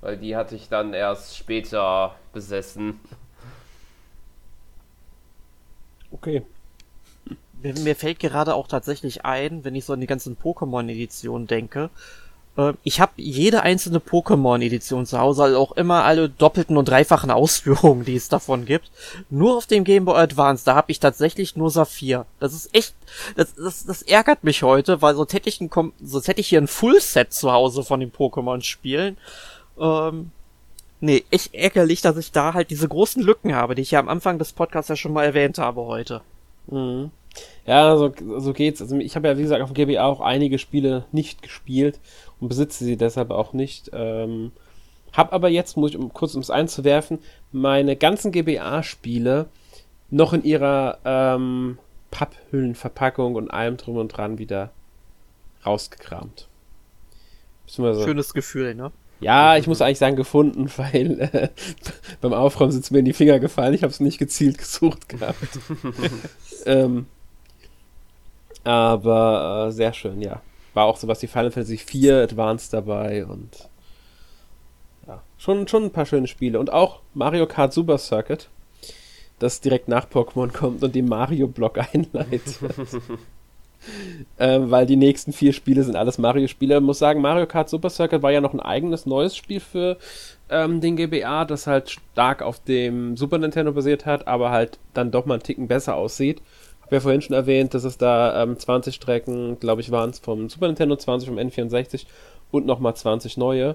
Weil 0.00 0.16
die 0.18 0.36
hatte 0.36 0.54
ich 0.54 0.68
dann 0.68 0.94
erst 0.94 1.36
später 1.36 2.14
besessen. 2.32 3.00
Okay. 6.10 6.42
Mir, 7.62 7.74
mir 7.80 7.96
fällt 7.96 8.20
gerade 8.20 8.54
auch 8.54 8.68
tatsächlich 8.68 9.24
ein, 9.24 9.64
wenn 9.64 9.74
ich 9.74 9.84
so 9.84 9.94
an 9.94 10.00
die 10.00 10.06
ganzen 10.06 10.36
Pokémon-Editionen 10.36 11.46
denke, 11.46 11.84
äh, 11.84 12.25
ich 12.84 13.00
habe 13.00 13.12
jede 13.16 13.62
einzelne 13.62 13.98
Pokémon-Edition 13.98 15.04
zu 15.04 15.18
Hause, 15.18 15.42
also 15.42 15.58
auch 15.58 15.72
immer 15.72 16.04
alle 16.04 16.30
doppelten 16.30 16.78
und 16.78 16.88
dreifachen 16.88 17.30
Ausführungen, 17.36 18.04
die 18.04 18.16
es 18.16 18.28
davon 18.28 18.64
gibt. 18.64 18.90
Nur 19.28 19.58
auf 19.58 19.66
dem 19.66 19.84
Game 19.84 20.06
Boy 20.06 20.16
Advance, 20.16 20.64
da 20.64 20.74
habe 20.74 20.90
ich 20.90 20.98
tatsächlich 20.98 21.56
nur 21.56 21.70
Saphir. 21.70 22.24
Das 22.40 22.54
ist 22.54 22.74
echt, 22.74 22.94
das, 23.36 23.54
das, 23.54 23.84
das 23.84 24.02
ärgert 24.02 24.42
mich 24.42 24.62
heute, 24.62 25.02
weil 25.02 25.14
sonst 25.14 25.34
hätte 25.34 25.50
ich, 25.50 25.60
ein, 25.60 25.70
sonst 26.02 26.28
hätte 26.28 26.40
ich 26.40 26.48
hier 26.48 26.60
ein 26.60 26.68
Full-Set 26.68 27.32
zu 27.32 27.52
Hause 27.52 27.82
von 27.82 28.00
den 28.00 28.10
Pokémon-Spielen. 28.10 29.18
Ähm, 29.78 30.30
nee, 31.00 31.24
echt 31.30 31.54
ärgerlich, 31.54 32.00
dass 32.00 32.16
ich 32.16 32.32
da 32.32 32.54
halt 32.54 32.70
diese 32.70 32.88
großen 32.88 33.22
Lücken 33.22 33.54
habe, 33.54 33.74
die 33.74 33.82
ich 33.82 33.90
ja 33.90 34.00
am 34.00 34.08
Anfang 34.08 34.38
des 34.38 34.54
Podcasts 34.54 34.88
ja 34.88 34.96
schon 34.96 35.12
mal 35.12 35.24
erwähnt 35.24 35.58
habe 35.58 35.82
heute. 35.82 36.22
Mhm. 36.68 37.10
Ja, 37.66 37.96
so, 37.96 38.12
so 38.38 38.52
geht's. 38.52 38.80
Also 38.80 38.96
ich 38.96 39.16
habe 39.16 39.28
ja, 39.28 39.36
wie 39.36 39.42
gesagt, 39.42 39.60
auf 39.60 39.72
dem 39.72 39.74
GBA 39.74 40.04
auch 40.04 40.20
einige 40.20 40.58
Spiele 40.58 41.04
nicht 41.12 41.42
gespielt 41.42 41.98
und 42.40 42.48
besitze 42.48 42.84
sie 42.84 42.96
deshalb 42.96 43.30
auch 43.30 43.52
nicht. 43.52 43.90
Ähm, 43.92 44.52
hab 45.12 45.32
aber 45.32 45.48
jetzt, 45.48 45.76
muss 45.76 45.90
ich 45.90 45.96
um, 45.96 46.12
kurz 46.12 46.34
ums 46.34 46.50
einzuwerfen, 46.50 47.18
meine 47.52 47.96
ganzen 47.96 48.32
GBA-Spiele 48.32 49.46
noch 50.10 50.32
in 50.32 50.44
ihrer 50.44 50.98
ähm, 51.04 51.78
Papphüllenverpackung 52.10 53.34
und 53.34 53.50
allem 53.50 53.76
drum 53.76 53.96
und 53.96 54.08
dran 54.08 54.38
wieder 54.38 54.70
rausgekramt. 55.64 56.48
Schönes 58.04 58.32
Gefühl, 58.34 58.74
ne? 58.74 58.92
Ja, 59.18 59.56
ich 59.56 59.66
muss 59.66 59.80
eigentlich 59.80 59.98
sagen 59.98 60.16
gefunden, 60.16 60.70
weil 60.76 61.20
äh, 61.20 61.48
beim 62.20 62.32
Aufräumen 62.32 62.72
sind 62.72 62.84
es 62.84 62.90
mir 62.90 62.98
in 63.00 63.04
die 63.04 63.12
Finger 63.12 63.40
gefallen. 63.40 63.74
Ich 63.74 63.82
habe 63.82 63.90
es 63.90 64.00
nicht 64.00 64.18
gezielt 64.18 64.58
gesucht 64.58 65.08
gehabt. 65.08 65.58
ähm, 66.66 67.06
aber 68.64 69.68
äh, 69.68 69.72
sehr 69.72 69.92
schön, 69.92 70.20
ja. 70.20 70.42
War 70.76 70.84
auch 70.84 70.98
sowas 70.98 71.22
wie 71.22 71.26
Final 71.26 71.50
Fantasy 71.50 71.76
IV 71.76 72.10
Advanced 72.12 72.74
dabei 72.74 73.24
und 73.24 73.70
ja, 75.06 75.22
schon, 75.38 75.66
schon 75.68 75.84
ein 75.84 75.90
paar 75.90 76.04
schöne 76.04 76.26
Spiele. 76.26 76.60
Und 76.60 76.70
auch 76.70 77.00
Mario 77.14 77.46
Kart 77.46 77.72
Super 77.72 77.96
Circuit, 77.96 78.50
das 79.38 79.62
direkt 79.62 79.88
nach 79.88 80.06
Pokémon 80.06 80.52
kommt 80.52 80.84
und 80.84 80.94
den 80.94 81.08
Mario-Block 81.08 81.78
einleitet. 81.94 82.58
ähm, 84.38 84.70
weil 84.70 84.84
die 84.84 84.96
nächsten 84.96 85.32
vier 85.32 85.54
Spiele 85.54 85.82
sind 85.82 85.96
alles 85.96 86.18
Mario-Spiele. 86.18 86.76
Ich 86.76 86.82
muss 86.82 86.98
sagen, 86.98 87.22
Mario 87.22 87.46
Kart 87.46 87.70
Super 87.70 87.88
Circuit 87.88 88.20
war 88.20 88.32
ja 88.32 88.42
noch 88.42 88.52
ein 88.52 88.60
eigenes 88.60 89.06
neues 89.06 89.34
Spiel 89.34 89.60
für 89.60 89.96
ähm, 90.50 90.82
den 90.82 90.96
GBA, 90.96 91.46
das 91.46 91.66
halt 91.66 91.88
stark 91.88 92.42
auf 92.42 92.62
dem 92.62 93.16
Super 93.16 93.38
Nintendo 93.38 93.72
basiert 93.72 94.04
hat, 94.04 94.28
aber 94.28 94.50
halt 94.50 94.78
dann 94.92 95.10
doch 95.10 95.24
mal 95.24 95.34
einen 95.36 95.42
Ticken 95.42 95.68
besser 95.68 95.94
aussieht. 95.94 96.42
Hab 96.86 96.92
ja 96.92 97.00
vorhin 97.00 97.22
schon 97.22 97.36
erwähnt, 97.36 97.74
dass 97.74 97.84
es 97.84 97.98
da 97.98 98.42
ähm, 98.42 98.58
20 98.58 98.94
Strecken, 98.94 99.60
glaube 99.60 99.80
ich, 99.80 99.90
waren 99.90 100.10
es 100.10 100.18
vom 100.18 100.48
Super 100.48 100.68
Nintendo, 100.68 100.96
20 100.96 101.28
vom 101.28 101.38
N64 101.38 102.06
und 102.50 102.64
nochmal 102.64 102.94
20 102.94 103.36
neue. 103.36 103.74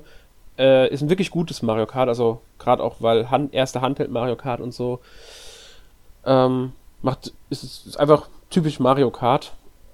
Äh, 0.58 0.92
ist 0.94 1.02
ein 1.02 1.10
wirklich 1.10 1.32
gutes 1.32 1.62
Mario 1.62 1.86
Kart, 1.86 2.10
also 2.10 2.42
gerade 2.58 2.84
auch, 2.84 2.98
weil 3.00 3.30
Hand, 3.30 3.54
erste 3.54 3.82
Handheld 3.82 4.12
Mario 4.12 4.36
Kart 4.36 4.62
und 4.62 4.74
so. 4.74 5.00
Ähm, 6.26 6.74
macht, 7.02 7.34
ist, 7.50 7.64
ist 7.64 8.00
einfach 8.00 8.30
typisch 8.50 8.80
Mario 8.80 9.12
Kart 9.12 9.54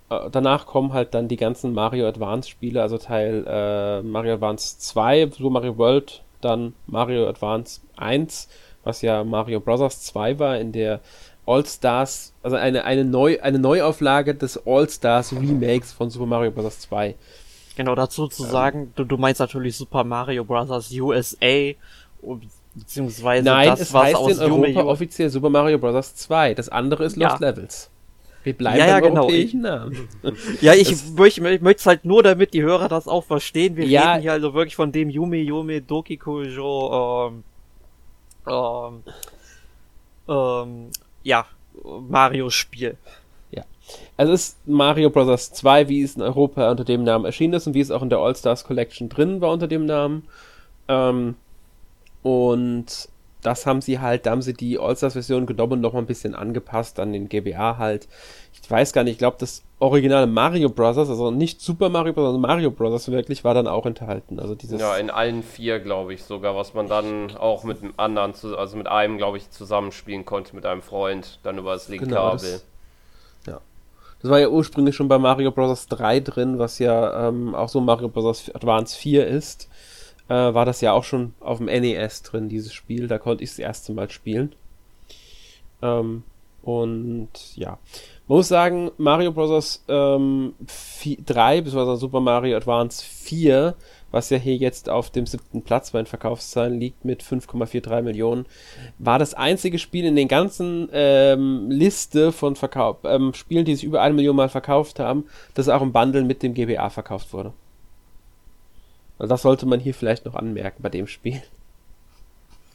äh, 0.09 0.29
danach 0.31 0.65
kommen 0.65 0.93
halt 0.93 1.13
dann 1.13 1.27
die 1.27 1.37
ganzen 1.37 1.73
Mario 1.73 2.07
Advance 2.07 2.49
Spiele, 2.49 2.81
also 2.81 2.97
Teil 2.97 3.45
äh, 3.47 4.01
Mario 4.01 4.35
Advance 4.35 4.79
2, 4.79 5.31
so 5.37 5.49
Mario 5.49 5.77
World, 5.77 6.23
dann 6.41 6.73
Mario 6.85 7.27
Advance 7.27 7.81
1, 7.97 8.47
was 8.83 9.01
ja 9.01 9.23
Mario 9.23 9.59
Bros. 9.59 10.01
2 10.05 10.39
war, 10.39 10.57
in 10.57 10.71
der 10.71 11.01
All-Stars, 11.47 12.33
also 12.43 12.57
eine, 12.57 12.83
eine, 12.83 13.05
Neu, 13.05 13.39
eine 13.41 13.57
Neuauflage 13.57 14.35
des 14.35 14.59
All-Stars 14.65 15.33
Remakes 15.33 15.93
von 15.93 16.09
Super 16.09 16.25
Mario 16.25 16.51
Bros. 16.51 16.79
2. 16.81 17.15
Genau, 17.77 17.95
dazu 17.95 18.27
zu 18.27 18.43
ähm, 18.43 18.49
sagen, 18.49 18.93
du, 18.95 19.05
du 19.05 19.17
meinst 19.17 19.39
natürlich 19.39 19.77
Super 19.77 20.03
Mario 20.03 20.43
Bros. 20.43 20.91
USA, 20.91 21.73
beziehungsweise 22.75 23.45
Nein, 23.45 23.69
das, 23.69 23.81
es 23.81 23.93
was 23.93 24.03
heißt 24.03 24.15
aus 24.15 24.31
in 24.33 24.39
Europa 24.39 24.67
Jume 24.67 24.85
offiziell 24.85 25.29
Super 25.29 25.49
Mario 25.49 25.77
Bros. 25.77 26.15
2. 26.15 26.53
Das 26.53 26.69
andere 26.69 27.05
ist 27.05 27.15
Lost 27.15 27.39
ja. 27.39 27.49
Levels. 27.49 27.89
Wir 28.43 28.53
bleiben 28.53 28.79
ja, 28.79 28.87
ja, 28.87 28.99
genau. 28.99 29.21
europäischen 29.23 29.61
Namen. 29.61 30.07
ja, 30.61 30.73
ich, 30.73 30.89
möchte 31.15 31.49
ich 31.49 31.61
möchte 31.61 31.79
es 31.79 31.85
halt 31.85 32.05
nur, 32.05 32.23
damit 32.23 32.53
die 32.53 32.61
Hörer 32.61 32.87
das 32.87 33.07
auch 33.07 33.23
verstehen. 33.23 33.75
Wir 33.75 33.85
ja. 33.85 34.13
reden 34.13 34.21
hier 34.21 34.31
also 34.33 34.53
wirklich 34.53 34.75
von 34.75 34.91
dem 34.91 35.09
Yume 35.09 35.37
Yume 35.37 35.81
Doki 35.81 36.17
Kojo, 36.17 37.27
ähm, 37.27 37.43
ähm, 38.47 39.03
ähm, 40.29 40.89
ja, 41.27 41.45
Mario-Spiel. 41.83 42.97
Ja. 43.51 43.65
Es 44.15 44.29
ist 44.29 44.67
Mario 44.67 45.09
Bros. 45.09 45.51
2, 45.51 45.89
wie 45.89 46.01
es 46.01 46.15
in 46.15 46.21
Europa 46.21 46.71
unter 46.71 46.85
dem 46.85 47.03
Namen 47.03 47.25
erschienen 47.25 47.53
ist 47.53 47.67
und 47.67 47.73
wie 47.73 47.81
es 47.81 47.91
auch 47.91 48.01
in 48.01 48.09
der 48.09 48.19
All-Stars 48.19 48.63
Collection 48.63 49.09
drin 49.09 49.41
war 49.41 49.51
unter 49.51 49.67
dem 49.67 49.85
Namen. 49.85 50.25
Ähm, 50.87 51.35
und 52.23 53.09
das 53.41 53.65
haben 53.65 53.81
sie 53.81 53.99
halt, 53.99 54.25
da 54.25 54.31
haben 54.31 54.41
sie 54.41 54.53
die 54.53 54.79
All-Stars-Version 54.79 55.45
genommen 55.45 55.73
und 55.73 55.81
noch 55.81 55.93
mal 55.93 55.99
ein 55.99 56.05
bisschen 56.05 56.33
angepasst 56.33 56.97
an 56.97 57.11
den 57.11 57.27
GBA 57.27 57.77
halt. 57.77 58.07
Ich 58.53 58.71
weiß 58.71 58.93
gar 58.93 59.03
nicht, 59.03 59.13
ich 59.13 59.19
glaube, 59.19 59.37
das 59.37 59.63
originale 59.79 60.27
Mario 60.27 60.69
Bros., 60.69 60.97
also 60.97 61.31
nicht 61.31 61.61
Super 61.61 61.89
Mario 61.89 62.13
Bros., 62.13 62.25
sondern 62.25 62.41
Mario 62.41 62.71
Bros. 62.71 63.09
wirklich 63.11 63.43
war 63.43 63.53
dann 63.53 63.67
auch 63.67 63.85
enthalten. 63.85 64.39
Also 64.39 64.55
dieses 64.55 64.79
ja, 64.81 64.97
in 64.97 65.09
allen 65.09 65.43
vier, 65.43 65.79
glaube 65.79 66.13
ich, 66.13 66.23
sogar, 66.23 66.55
was 66.55 66.73
man 66.73 66.87
dann 66.87 67.35
auch 67.37 67.63
mit 67.63 67.81
einem 67.83 67.93
anderen, 67.97 68.33
also 68.55 68.77
mit 68.77 68.87
einem, 68.87 69.17
glaube 69.17 69.37
ich, 69.37 69.49
zusammenspielen 69.51 70.25
konnte, 70.25 70.55
mit 70.55 70.65
einem 70.65 70.81
Freund, 70.81 71.39
dann 71.43 71.57
über 71.57 71.73
das 71.73 71.89
Link-Kabel. 71.89 72.61
Genau, 73.45 73.57
ja. 73.57 73.61
Das 74.21 74.31
war 74.31 74.39
ja 74.39 74.49
ursprünglich 74.49 74.95
schon 74.95 75.07
bei 75.07 75.19
Mario 75.19 75.51
Bros. 75.51 75.87
3 75.87 76.21
drin, 76.21 76.59
was 76.59 76.79
ja 76.79 77.29
ähm, 77.29 77.53
auch 77.53 77.69
so 77.69 77.79
Mario 77.79 78.09
Bros. 78.09 78.49
Advance 78.53 78.97
4 78.97 79.27
ist 79.27 79.69
äh, 80.29 80.33
war 80.33 80.65
das 80.65 80.81
ja 80.81 80.93
auch 80.93 81.03
schon 81.03 81.33
auf 81.39 81.59
dem 81.59 81.67
NES 81.67 82.23
drin, 82.23 82.49
dieses 82.49 82.73
Spiel. 82.73 83.07
Da 83.07 83.17
konnte 83.17 83.43
ich 83.43 83.51
das 83.51 83.59
erste 83.59 83.93
Mal 83.93 84.09
spielen. 84.09 84.53
Ähm, 85.81 86.23
und 86.61 87.29
ja, 87.55 87.77
man 88.27 88.39
muss 88.39 88.49
sagen, 88.49 88.91
Mario 88.97 89.31
Bros. 89.31 89.83
Ähm, 89.87 90.53
3 91.25 91.61
bzw. 91.61 91.95
Super 91.95 92.19
Mario 92.19 92.57
Advance 92.57 93.05
4, 93.05 93.75
was 94.11 94.29
ja 94.29 94.37
hier 94.37 94.57
jetzt 94.57 94.89
auf 94.89 95.09
dem 95.09 95.25
siebten 95.25 95.61
Platz 95.61 95.91
bei 95.91 95.99
den 95.99 96.07
Verkaufszahlen 96.07 96.77
liegt 96.77 97.05
mit 97.05 97.23
5,43 97.23 98.01
Millionen, 98.01 98.45
war 98.99 99.17
das 99.17 99.33
einzige 99.33 99.79
Spiel 99.79 100.03
in 100.03 100.17
den 100.17 100.27
ganzen 100.27 100.89
ähm, 100.91 101.69
Liste 101.69 102.33
von 102.33 102.57
Verkauf, 102.57 102.97
ähm, 103.05 103.33
Spielen, 103.33 103.63
die 103.63 103.75
sich 103.75 103.85
über 103.85 104.01
eine 104.01 104.13
Million 104.13 104.35
Mal 104.35 104.49
verkauft 104.49 104.99
haben, 104.99 105.25
das 105.53 105.69
auch 105.69 105.81
im 105.81 105.93
Bundle 105.93 106.23
mit 106.23 106.43
dem 106.43 106.53
GBA 106.53 106.89
verkauft 106.89 107.31
wurde. 107.31 107.53
Also 109.19 109.29
das 109.29 109.41
sollte 109.41 109.65
man 109.65 109.79
hier 109.79 109.93
vielleicht 109.93 110.25
noch 110.25 110.35
anmerken 110.35 110.83
bei 110.83 110.89
dem 110.89 111.07
Spiel. 111.07 111.41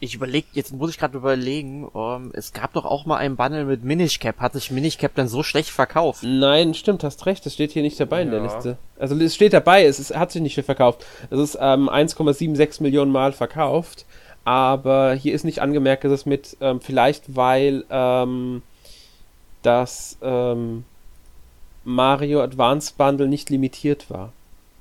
Ich 0.05 0.16
überleg, 0.16 0.46
jetzt 0.53 0.72
muss 0.72 0.90
ich 0.90 0.98
gerade 0.98 1.16
überlegen, 1.16 1.86
um, 1.86 2.24
ähm, 2.24 2.30
es 2.34 2.53
gab 2.53 2.72
doch 2.72 2.84
auch 2.84 3.07
mal 3.07 3.18
ein 3.18 3.36
Bundle 3.36 3.64
mit 3.64 3.84
Minish 3.84 4.18
Cap. 4.18 4.40
Hat 4.40 4.53
sich 4.53 4.72
Minish 4.72 4.98
Cap 4.98 5.12
dann 5.14 5.28
so 5.28 5.44
schlecht 5.44 5.70
verkauft? 5.70 6.24
Nein, 6.24 6.74
stimmt, 6.74 7.05
hast 7.05 7.24
recht, 7.24 7.46
das 7.46 7.55
steht 7.55 7.70
hier 7.70 7.82
nicht 7.82 8.00
dabei 8.00 8.16
ja. 8.16 8.22
in 8.24 8.30
der 8.32 8.40
Liste. 8.40 8.78
Also 8.98 9.14
es 9.14 9.32
steht 9.32 9.53
dabei, 9.53 9.84
es 9.84 10.00
ist, 10.00 10.16
hat 10.16 10.32
sich 10.32 10.42
nicht 10.42 10.61
verkauft. 10.61 11.07
Es 11.30 11.38
ist 11.38 11.55
ähm, 11.61 11.88
1,76 11.88 12.82
Millionen 12.82 13.12
Mal 13.12 13.32
verkauft, 13.32 14.05
aber 14.42 15.14
hier 15.14 15.34
ist 15.34 15.44
nicht 15.44 15.62
angemerkt, 15.62 16.03
dass 16.03 16.11
es 16.11 16.26
mit, 16.26 16.57
ähm, 16.61 16.80
vielleicht 16.80 17.36
weil 17.36 17.84
ähm, 17.88 18.62
das 19.62 20.18
ähm, 20.20 20.84
Mario 21.84 22.42
Advance 22.42 22.94
Bundle 22.98 23.28
nicht 23.28 23.50
limitiert 23.50 24.11
war 24.11 24.32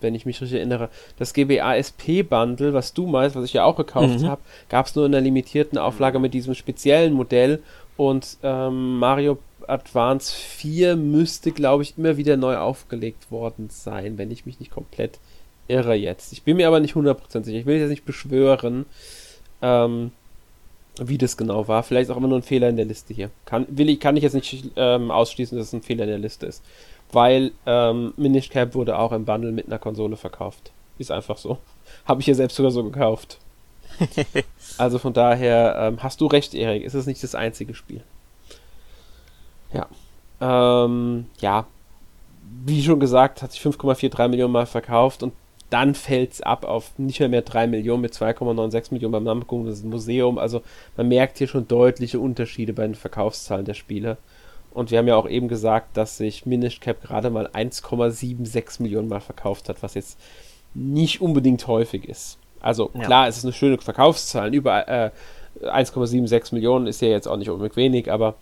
wenn 0.02 0.16
ich 0.16 0.26
mich 0.26 0.42
richtig 0.42 0.58
erinnere. 0.58 0.90
Das 1.18 1.34
GBA 1.34 1.76
SP 1.80 2.24
Bundle, 2.24 2.74
was 2.74 2.94
du 2.94 3.08
meinst, 3.08 3.36
was 3.36 3.46
ich 3.46 3.54
ja 3.54 3.64
auch 3.64 3.76
gekauft 3.76 4.20
mhm. 4.22 4.28
habe, 4.28 4.42
gab 4.70 4.88
es 4.88 4.96
nur 4.96 5.06
in 5.06 5.16
einer 5.16 5.24
limitierten 5.24 5.78
Auflage 5.78 6.20
mit 6.20 6.34
diesem 6.34 6.56
speziellen 6.56 7.14
Modell 7.14 7.62
und 7.98 8.38
ähm, 8.44 8.98
Mario 9.00 9.38
Advance 9.68 10.36
4 10.36 10.96
müsste, 10.96 11.52
glaube 11.52 11.84
ich, 11.84 11.98
immer 11.98 12.18
wieder 12.18 12.38
neu 12.38 12.58
aufgelegt 12.58 13.32
worden 13.32 13.70
sein, 13.70 14.18
wenn 14.18 14.32
ich 14.32 14.46
mich 14.46 14.60
nicht 14.60 14.72
komplett 14.72 15.20
irre 15.68 15.96
jetzt. 15.96 16.34
Ich 16.34 16.44
bin 16.44 16.58
mir 16.58 16.68
aber 16.68 16.80
nicht 16.80 16.96
100% 16.96 17.44
sicher. 17.44 17.58
Ich 17.58 17.66
will 17.66 17.78
jetzt 17.78 17.90
nicht 17.90 18.06
beschwören, 18.06 18.86
ähm, 19.62 20.12
wie 21.00 21.18
das 21.18 21.38
genau 21.38 21.68
war. 21.68 21.84
Vielleicht 21.84 22.10
auch 22.12 22.18
immer 22.18 22.28
nur 22.28 22.40
ein 22.40 22.44
Fehler 22.44 22.70
in 22.70 22.76
der 22.76 22.86
Liste 22.86 23.14
hier. 23.14 23.32
Kann, 23.46 23.66
will 23.70 23.90
ich, 23.90 24.00
kann 24.00 24.18
ich 24.18 24.24
jetzt 24.24 24.34
nicht 24.34 24.72
ähm, 24.76 25.12
ausschließen, 25.12 25.58
dass 25.58 25.68
es 25.68 25.74
ein 25.74 25.82
Fehler 25.82 26.04
in 26.04 26.10
der 26.10 26.20
Liste 26.20 26.46
ist. 26.46 26.64
Weil 27.12 27.52
ähm, 27.66 28.14
Minish 28.18 28.50
Cap 28.50 28.76
wurde 28.76 28.98
auch 28.98 29.12
im 29.12 29.26
Bundle 29.26 29.52
mit 29.52 29.68
einer 29.68 29.80
Konsole 29.80 30.18
verkauft. 30.18 30.72
Ist 30.98 31.12
einfach 31.12 31.38
so. 31.38 31.58
Habe 32.06 32.22
ich 32.22 32.28
ja 32.28 32.34
selbst 32.34 32.56
sogar 32.56 32.72
so 32.72 32.84
gekauft. 32.84 33.40
also 34.78 35.00
von 35.00 35.14
daher 35.14 35.76
ähm, 35.78 36.04
hast 36.04 36.22
du 36.22 36.28
recht, 36.28 36.54
Erik. 36.54 36.84
Ist 36.84 36.94
es 36.94 37.06
nicht 37.06 37.22
das 37.24 37.36
einzige 37.36 37.74
Spiel. 37.76 38.04
Ja. 39.74 39.88
Ähm, 40.40 41.26
ja. 41.40 41.66
Wie 42.66 42.84
schon 42.84 43.00
gesagt, 43.00 43.42
hat 43.42 43.52
sich 43.54 43.62
5,43 43.62 44.28
Millionen 44.28 44.52
Mal 44.52 44.66
verkauft 44.66 45.24
und 45.24 45.34
dann 45.72 45.96
fällt 45.96 46.34
es 46.34 46.42
ab 46.42 46.66
auf 46.66 46.92
nicht 46.98 47.22
mehr, 47.22 47.30
mehr 47.30 47.42
3 47.44 47.68
Millionen 47.68 48.02
mit 48.02 48.14
2,96 48.14 48.92
Millionen 48.92 49.14
beim 49.14 49.24
Namco 49.24 49.56
Museum. 49.84 50.38
Also 50.38 50.62
man 50.98 51.08
merkt 51.08 51.38
hier 51.38 51.48
schon 51.48 51.68
deutliche 51.68 52.20
Unterschiede 52.20 52.74
bei 52.74 52.84
den 52.84 52.96
Verkaufszahlen 52.96 53.66
der 53.66 53.74
Spiele. 53.74 54.18
Und 54.74 54.90
wir 54.90 55.00
haben 55.00 55.08
ja 55.08 55.16
auch 55.16 55.28
eben 55.28 55.48
gesagt, 55.48 55.98
dass 55.98 56.18
sich 56.18 56.46
Minish 56.46 56.80
Cap 56.80 57.02
gerade 57.02 57.30
mal 57.30 57.48
1,76 57.48 58.82
Millionen 58.82 59.10
Mal 59.10 59.20
verkauft 59.20 59.68
hat, 59.68 59.84
was 59.84 59.96
jetzt 59.96 60.18
nicht 60.74 61.22
unbedingt 61.22 61.68
häufig 61.68 62.08
ist. 62.08 62.38
Also 62.62 62.92
ja. 62.94 63.04
klar, 63.04 63.28
es 63.28 63.38
ist 63.38 63.44
eine 63.44 63.54
schöne 63.54 63.78
Verkaufszahl. 63.78 64.54
Über 64.54 64.88
äh, 64.88 65.12
1,76 65.62 66.54
Millionen 66.54 66.88
ist 66.88 67.02
ja 67.02 67.10
jetzt 67.10 67.28
auch 67.28 67.38
nicht 67.38 67.50
unbedingt 67.50 67.76
wenig, 67.76 68.12
aber 68.12 68.36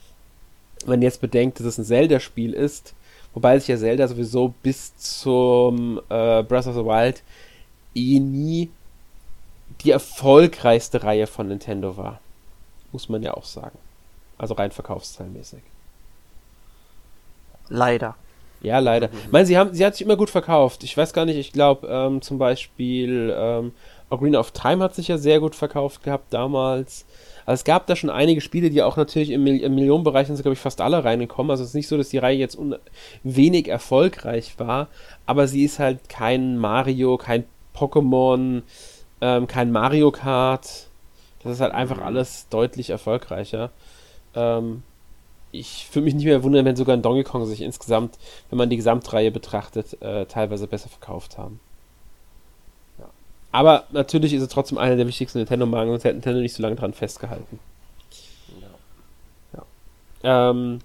wenn 0.86 1.02
jetzt 1.02 1.22
bedenkt, 1.22 1.60
dass 1.60 1.66
es 1.66 1.78
ein 1.78 1.86
Zelda-Spiel 1.86 2.54
ist, 2.54 2.94
wobei 3.34 3.58
sich 3.58 3.68
ja 3.68 3.78
Zelda 3.78 4.08
sowieso 4.08 4.54
bis 4.62 4.96
zum 4.98 6.00
äh, 6.10 6.44
Breath 6.44 6.68
of 6.68 6.76
the 6.76 6.86
Wild 6.86 7.24
eh 7.96 8.20
nie 8.20 8.70
die 9.82 9.92
erfolgreichste 9.92 11.04
Reihe 11.04 11.28
von 11.28 11.48
Nintendo 11.48 11.98
war. 11.98 12.20
Muss 12.92 13.10
man 13.10 13.24
ja 13.24 13.34
auch 13.34 13.46
sagen. 13.46 13.78
Also 14.38 14.54
rein 14.54 14.72
verkaufszahlmäßig. 14.72 15.62
Leider. 17.70 18.16
Ja, 18.62 18.80
leider. 18.80 19.08
Mhm. 19.08 19.14
Ich 19.26 19.32
meine, 19.32 19.46
sie, 19.46 19.58
haben, 19.58 19.74
sie 19.74 19.86
hat 19.86 19.96
sich 19.96 20.06
immer 20.06 20.18
gut 20.18 20.30
verkauft. 20.30 20.84
Ich 20.84 20.96
weiß 20.96 21.14
gar 21.14 21.26
nicht, 21.26 21.38
ich 21.38 21.54
glaube 21.54 21.88
ähm, 21.88 22.22
zum 22.22 22.38
Beispiel 22.38 23.34
ähm, 23.38 23.72
Ocarina 24.10 24.40
of 24.40 24.52
Time 24.52 24.84
hat 24.84 24.96
sich 24.96 25.08
ja 25.08 25.18
sehr 25.18 25.40
gut 25.40 25.56
verkauft 25.56 26.04
gehabt 26.04 26.34
damals. 26.34 27.06
Also 27.46 27.62
es 27.62 27.64
gab 27.64 27.88
da 27.88 27.96
schon 27.96 28.10
einige 28.10 28.42
Spiele, 28.42 28.70
die 28.70 28.84
auch 28.84 28.98
natürlich 28.98 29.32
im, 29.32 29.44
Mil 29.44 29.62
im 29.62 29.76
Millionenbereich 29.76 30.28
sind, 30.28 30.42
glaube 30.42 30.54
ich, 30.54 30.60
fast 30.60 30.82
alle 30.82 31.04
reingekommen. 31.04 31.52
Also 31.52 31.64
es 31.64 31.70
ist 31.70 31.76
nicht 31.76 31.88
so, 31.88 31.98
dass 31.98 32.10
die 32.10 32.18
Reihe 32.18 32.38
jetzt 32.38 32.58
wenig 33.24 33.68
erfolgreich 33.68 34.56
war, 34.58 34.88
aber 35.26 35.48
sie 35.48 35.64
ist 35.64 35.80
halt 35.80 36.10
kein 36.10 36.58
Mario, 36.58 37.18
kein 37.18 37.46
Pokémon, 37.76 38.64
ähm, 39.22 39.48
kein 39.48 39.72
Mario 39.72 40.12
Kart. 40.12 40.88
Das 41.44 41.54
ist 41.54 41.62
halt 41.62 41.74
einfach 41.74 41.98
mhm. 41.98 42.04
alles 42.04 42.48
deutlich 42.50 42.90
erfolgreicher. 42.90 43.72
Ähm, 44.36 44.84
ich 45.52 45.88
würde 45.94 46.06
mich 46.06 46.14
nicht 46.14 46.26
mehr 46.26 46.44
wundern, 46.44 46.66
wenn 46.66 46.76
sogar 46.76 46.96
ein 46.96 47.02
Donkey 47.02 47.24
Kong 47.24 47.46
sich 47.46 47.62
insgesamt, 47.62 48.18
wenn 48.50 48.58
man 48.58 48.70
die 48.70 48.78
Gesamtreihe 48.78 49.32
betrachtet, 49.32 50.02
äh, 50.02 50.26
teilweise 50.26 50.68
besser 50.68 50.90
verkauft 50.90 51.38
haben. 51.38 51.60
Ja. 53.00 53.06
Aber 53.52 53.86
natürlich 53.92 54.34
ist 54.34 54.44
es 54.44 54.50
trotzdem 54.50 54.78
einer 54.78 54.96
der 54.96 55.08
wichtigsten 55.08 55.40
Nintendo-Marken, 55.40 55.92
sonst 55.92 56.04
hätte 56.04 56.16
Nintendo 56.16 56.42
nicht 56.42 56.54
so 56.54 56.62
lange 56.62 56.76
dran 56.76 56.94
festgehalten. 56.94 57.60
Ja. 58.62 59.64
ja. 60.24 60.50
Ähm, 60.52 60.80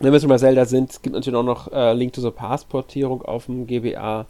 wenn 0.00 0.12
wir 0.12 0.18
schon 0.18 0.28
bei 0.28 0.38
Zelda 0.38 0.64
sind, 0.64 1.02
gibt 1.02 1.14
natürlich 1.14 1.38
auch 1.38 1.44
noch 1.44 1.72
äh, 1.72 1.92
Link 1.92 2.12
to 2.14 2.20
the 2.20 2.30
Past 2.30 2.68
Portierung 2.68 3.22
auf 3.22 3.46
dem 3.46 3.66
GBA 3.66 4.26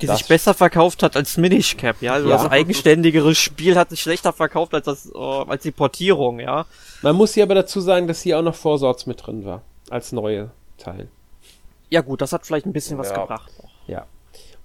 die 0.00 0.06
das 0.06 0.18
sich 0.18 0.28
besser 0.28 0.54
verkauft 0.54 1.02
hat 1.02 1.16
als 1.16 1.36
Minish 1.36 1.76
Cap, 1.76 1.96
ja. 2.00 2.14
Also 2.14 2.28
ja. 2.28 2.36
das 2.36 2.50
eigenständigere 2.50 3.34
Spiel 3.34 3.76
hat 3.76 3.90
sich 3.90 4.00
schlechter 4.00 4.32
verkauft 4.32 4.74
als 4.74 4.86
das, 4.86 5.12
uh, 5.14 5.44
als 5.46 5.62
die 5.62 5.70
Portierung, 5.70 6.40
ja. 6.40 6.66
Man 7.02 7.16
muss 7.16 7.34
hier 7.34 7.44
aber 7.44 7.54
dazu 7.54 7.80
sagen, 7.80 8.08
dass 8.08 8.22
hier 8.22 8.38
auch 8.38 8.42
noch 8.42 8.54
Four 8.54 8.78
Swords 8.78 9.06
mit 9.06 9.24
drin 9.24 9.44
war. 9.44 9.62
Als 9.90 10.12
neue 10.12 10.50
Teil. 10.78 11.08
Ja 11.90 12.00
gut, 12.00 12.22
das 12.22 12.32
hat 12.32 12.46
vielleicht 12.46 12.66
ein 12.66 12.72
bisschen 12.72 12.98
was 12.98 13.10
ja. 13.10 13.20
gebracht. 13.20 13.52
Ja. 13.86 14.06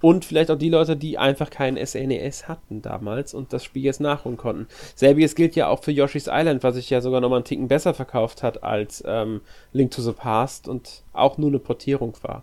Und 0.00 0.24
vielleicht 0.24 0.50
auch 0.50 0.56
die 0.56 0.70
Leute, 0.70 0.96
die 0.96 1.18
einfach 1.18 1.50
keinen 1.50 1.76
SNES 1.84 2.48
hatten 2.48 2.80
damals 2.80 3.34
und 3.34 3.52
das 3.52 3.62
Spiel 3.62 3.84
jetzt 3.84 4.00
nachholen 4.00 4.38
konnten. 4.38 4.66
Selbiges 4.94 5.34
gilt 5.34 5.54
ja 5.56 5.68
auch 5.68 5.84
für 5.84 5.92
Yoshi's 5.92 6.26
Island, 6.26 6.62
was 6.62 6.76
sich 6.76 6.88
ja 6.88 7.02
sogar 7.02 7.20
nochmal 7.20 7.36
einen 7.36 7.44
Ticken 7.44 7.68
besser 7.68 7.92
verkauft 7.92 8.42
hat 8.42 8.64
als 8.64 9.04
ähm, 9.06 9.42
Link 9.74 9.90
to 9.90 10.00
the 10.00 10.12
Past 10.12 10.68
und 10.68 11.02
auch 11.12 11.36
nur 11.36 11.50
eine 11.50 11.58
Portierung 11.58 12.14
war 12.22 12.42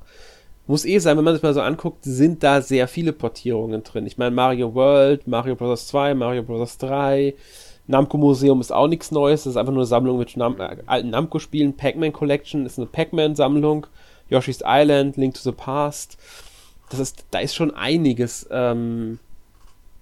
muss 0.67 0.85
eh 0.85 0.99
sein, 0.99 1.17
wenn 1.17 1.23
man 1.23 1.33
sich 1.33 1.43
mal 1.43 1.53
so 1.53 1.61
anguckt, 1.61 2.03
sind 2.03 2.43
da 2.43 2.61
sehr 2.61 2.87
viele 2.87 3.13
Portierungen 3.13 3.83
drin. 3.83 4.05
Ich 4.05 4.17
meine, 4.17 4.35
Mario 4.35 4.73
World, 4.75 5.27
Mario 5.27 5.55
Bros. 5.55 5.87
2, 5.87 6.13
Mario 6.13 6.43
Bros. 6.43 6.77
3, 6.77 7.33
Namco 7.87 8.17
Museum 8.17 8.59
ist 8.59 8.71
auch 8.71 8.87
nichts 8.87 9.11
Neues, 9.11 9.43
das 9.43 9.51
ist 9.51 9.57
einfach 9.57 9.71
nur 9.71 9.81
eine 9.81 9.87
Sammlung 9.87 10.17
mit 10.17 10.35
Nam 10.35 10.59
äh, 10.59 10.77
alten 10.85 11.09
Namco-Spielen. 11.09 11.77
Pac-Man 11.77 12.11
Collection 12.11 12.65
ist 12.65 12.77
eine 12.77 12.87
Pac-Man-Sammlung. 12.87 13.87
Yoshi's 14.29 14.61
Island, 14.65 15.15
Link 15.15 15.35
to 15.35 15.41
the 15.41 15.53
Past. 15.53 16.17
Das 16.89 16.99
ist, 16.99 17.25
da 17.31 17.39
ist 17.39 17.55
schon 17.55 17.73
einiges 17.73 18.47
ähm, 18.51 19.19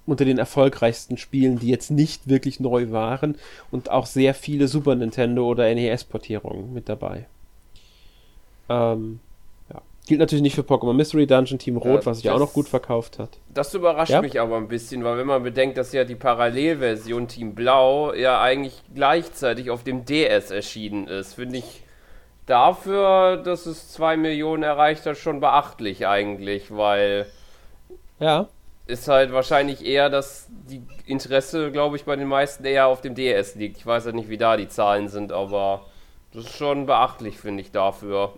unter 0.07 0.25
den 0.25 0.39
erfolgreichsten 0.39 1.17
Spielen, 1.17 1.59
die 1.59 1.67
jetzt 1.67 1.91
nicht 1.91 2.27
wirklich 2.27 2.59
neu 2.59 2.91
waren 2.91 3.35
und 3.69 3.91
auch 3.91 4.07
sehr 4.07 4.33
viele 4.33 4.67
Super 4.67 4.95
Nintendo 4.95 5.47
oder 5.47 5.73
NES-Portierungen 5.73 6.73
mit 6.73 6.89
dabei. 6.89 7.27
Ähm, 8.67 9.19
Gilt 10.07 10.19
natürlich 10.19 10.43
nicht 10.43 10.55
für 10.55 10.61
Pokémon 10.61 10.93
Mystery 10.93 11.25
Dungeon 11.25 11.57
Team 11.57 11.77
Rot, 11.77 12.01
ja, 12.01 12.05
was 12.05 12.17
sich 12.17 12.29
auch 12.29 12.37
noch 12.37 12.53
gut 12.53 12.67
verkauft 12.69 13.17
hat. 13.17 13.39
Das 13.51 13.73
überrascht 13.73 14.11
ja? 14.11 14.21
mich 14.21 14.39
aber 14.39 14.57
ein 14.57 14.67
bisschen, 14.67 15.03
weil 15.03 15.17
wenn 15.17 15.25
man 15.25 15.41
bedenkt, 15.41 15.77
dass 15.77 15.93
ja 15.93 16.03
die 16.03 16.15
Parallelversion 16.15 17.27
Team 17.27 17.55
Blau 17.55 18.13
ja 18.13 18.39
eigentlich 18.39 18.83
gleichzeitig 18.93 19.71
auf 19.71 19.83
dem 19.83 20.05
DS 20.05 20.51
erschienen 20.51 21.07
ist, 21.07 21.33
finde 21.33 21.57
ich 21.57 21.83
dafür, 22.45 23.37
dass 23.37 23.65
es 23.65 23.91
2 23.93 24.17
Millionen 24.17 24.61
erreicht 24.61 25.05
hat, 25.07 25.17
schon 25.17 25.39
beachtlich 25.39 26.05
eigentlich, 26.05 26.75
weil 26.75 27.25
ja. 28.19 28.47
ist 28.85 29.07
halt 29.07 29.33
wahrscheinlich 29.33 29.83
eher, 29.83 30.11
dass 30.11 30.47
die 30.49 30.83
Interesse, 31.07 31.71
glaube 31.71 31.95
ich, 31.95 32.05
bei 32.05 32.15
den 32.15 32.27
meisten 32.27 32.63
eher 32.63 32.87
auf 32.87 33.01
dem 33.01 33.15
DS 33.15 33.55
liegt. 33.55 33.77
Ich 33.77 33.85
weiß 33.85 34.03
ja 34.03 34.07
halt 34.07 34.15
nicht, 34.15 34.29
wie 34.29 34.37
da 34.37 34.55
die 34.55 34.67
Zahlen 34.67 35.07
sind, 35.07 35.31
aber 35.31 35.85
das 36.31 36.45
ist 36.45 36.55
schon 36.55 36.85
beachtlich, 36.85 37.39
finde 37.39 37.61
ich, 37.61 37.71
dafür. 37.71 38.33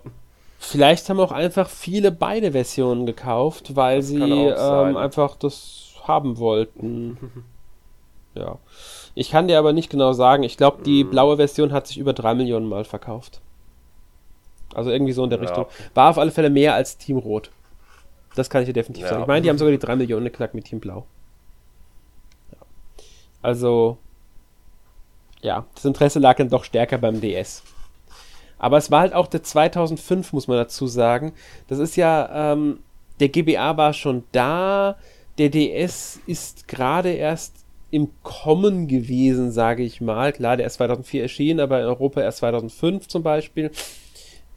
Vielleicht 0.60 1.10
haben 1.10 1.20
auch 1.20 1.32
einfach 1.32 1.70
viele 1.70 2.12
beide 2.12 2.52
Versionen 2.52 3.06
gekauft, 3.06 3.76
weil 3.76 3.98
das 3.98 4.08
sie 4.08 4.22
ähm, 4.22 4.98
einfach 4.98 5.36
das 5.36 5.94
haben 6.04 6.38
wollten. 6.38 7.18
ja. 8.36 8.58
Ich 9.14 9.32
kann 9.32 9.48
dir 9.48 9.60
aber 9.60 9.74
nicht 9.74 9.90
genau 9.90 10.14
sagen. 10.14 10.44
Ich 10.44 10.58
glaube, 10.58 10.84
die 10.84 11.04
mhm. 11.04 11.10
blaue 11.10 11.38
Version 11.38 11.72
hat 11.72 11.88
sich 11.88 11.98
über 11.98 12.14
drei 12.14 12.34
Millionen 12.34 12.68
Mal 12.68 12.86
verkauft. 12.86 13.42
Also 14.74 14.92
irgendwie 14.92 15.14
so 15.14 15.24
in 15.24 15.30
der 15.30 15.40
ja. 15.40 15.46
Richtung. 15.46 15.66
War 15.94 16.10
auf 16.10 16.18
alle 16.18 16.32
Fälle 16.32 16.50
mehr 16.50 16.74
als 16.74 16.98
Team 16.98 17.18
Rot. 17.18 17.52
Das 18.36 18.50
kann 18.50 18.62
ich 18.62 18.68
dir 18.68 18.74
definitiv 18.74 19.04
ja. 19.04 19.10
sagen. 19.10 19.22
Ich 19.24 19.28
meine, 19.28 19.42
die 19.42 19.50
haben 19.50 19.58
sogar 19.58 19.72
die 19.72 19.80
drei 19.80 19.96
Millionen 19.96 20.26
geknackt 20.26 20.54
mit 20.54 20.66
Team 20.66 20.80
Blau. 20.80 21.06
Ja. 22.52 22.58
Also, 23.42 23.98
ja, 25.42 25.66
das 25.74 25.86
Interesse 25.86 26.20
lag 26.20 26.38
dann 26.38 26.50
doch 26.50 26.64
stärker 26.64 26.98
beim 26.98 27.22
DS. 27.22 27.64
Aber 28.60 28.78
es 28.78 28.92
war 28.92 29.02
halt 29.02 29.14
auch 29.14 29.28
der 29.28 29.44
2005, 29.44 30.34
muss 30.34 30.48
man 30.48 30.58
dazu 30.58 30.88
sagen. 30.88 31.34
Das 31.68 31.80
ist 31.80 31.96
ja, 31.96 32.54
ähm, 32.54 32.80
der 33.20 33.30
GBA 33.30 33.78
war 33.78 33.94
schon 33.94 34.24
da, 34.32 34.98
der 35.38 35.50
DS 35.50 36.20
ist 36.26 36.68
gerade 36.68 37.12
erst 37.12 37.66
im 37.92 38.10
Kommen 38.24 38.88
gewesen, 38.88 39.52
sage 39.52 39.84
ich 39.84 40.02
mal. 40.02 40.34
Klar, 40.34 40.58
der 40.58 40.68
ist 40.68 40.74
2004 40.74 41.22
erschienen, 41.22 41.60
aber 41.60 41.80
in 41.80 41.86
Europa 41.86 42.22
erst 42.22 42.40
2005 42.40 43.08
zum 43.08 43.24
Beispiel. 43.24 43.72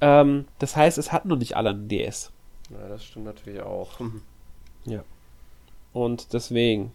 Ähm, 0.01 0.47
das 0.59 0.77
heißt, 0.77 0.99
es 0.99 1.13
hatten 1.13 1.29
noch 1.29 1.39
nicht 1.39 1.57
alle 1.57 1.71
einen 1.71 1.89
DS. 1.89 2.33
Ja, 2.71 2.89
das 2.89 3.05
stimmt 3.05 3.27
natürlich 3.27 3.61
auch. 3.61 4.01
ja. 4.85 5.05
Und 5.93 6.33
deswegen, 6.33 6.93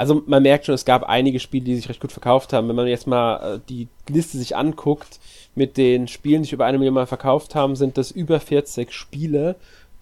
also 0.00 0.22
man 0.24 0.42
merkt 0.42 0.64
schon, 0.64 0.74
es 0.74 0.86
gab 0.86 1.02
einige 1.02 1.38
Spiele, 1.40 1.66
die 1.66 1.76
sich 1.76 1.90
recht 1.90 2.00
gut 2.00 2.10
verkauft 2.10 2.54
haben. 2.54 2.70
Wenn 2.70 2.76
man 2.76 2.86
jetzt 2.86 3.06
mal 3.06 3.56
äh, 3.56 3.60
die 3.68 3.86
Liste 4.08 4.38
sich 4.38 4.56
anguckt 4.56 5.20
mit 5.54 5.76
den 5.76 6.08
Spielen, 6.08 6.40
die 6.40 6.46
sich 6.46 6.54
über 6.54 6.64
eine 6.64 6.78
Million 6.78 6.94
Mal 6.94 7.06
verkauft 7.06 7.54
haben, 7.54 7.76
sind 7.76 7.98
das 7.98 8.10
über 8.10 8.40
40 8.40 8.94
Spiele, 8.94 9.56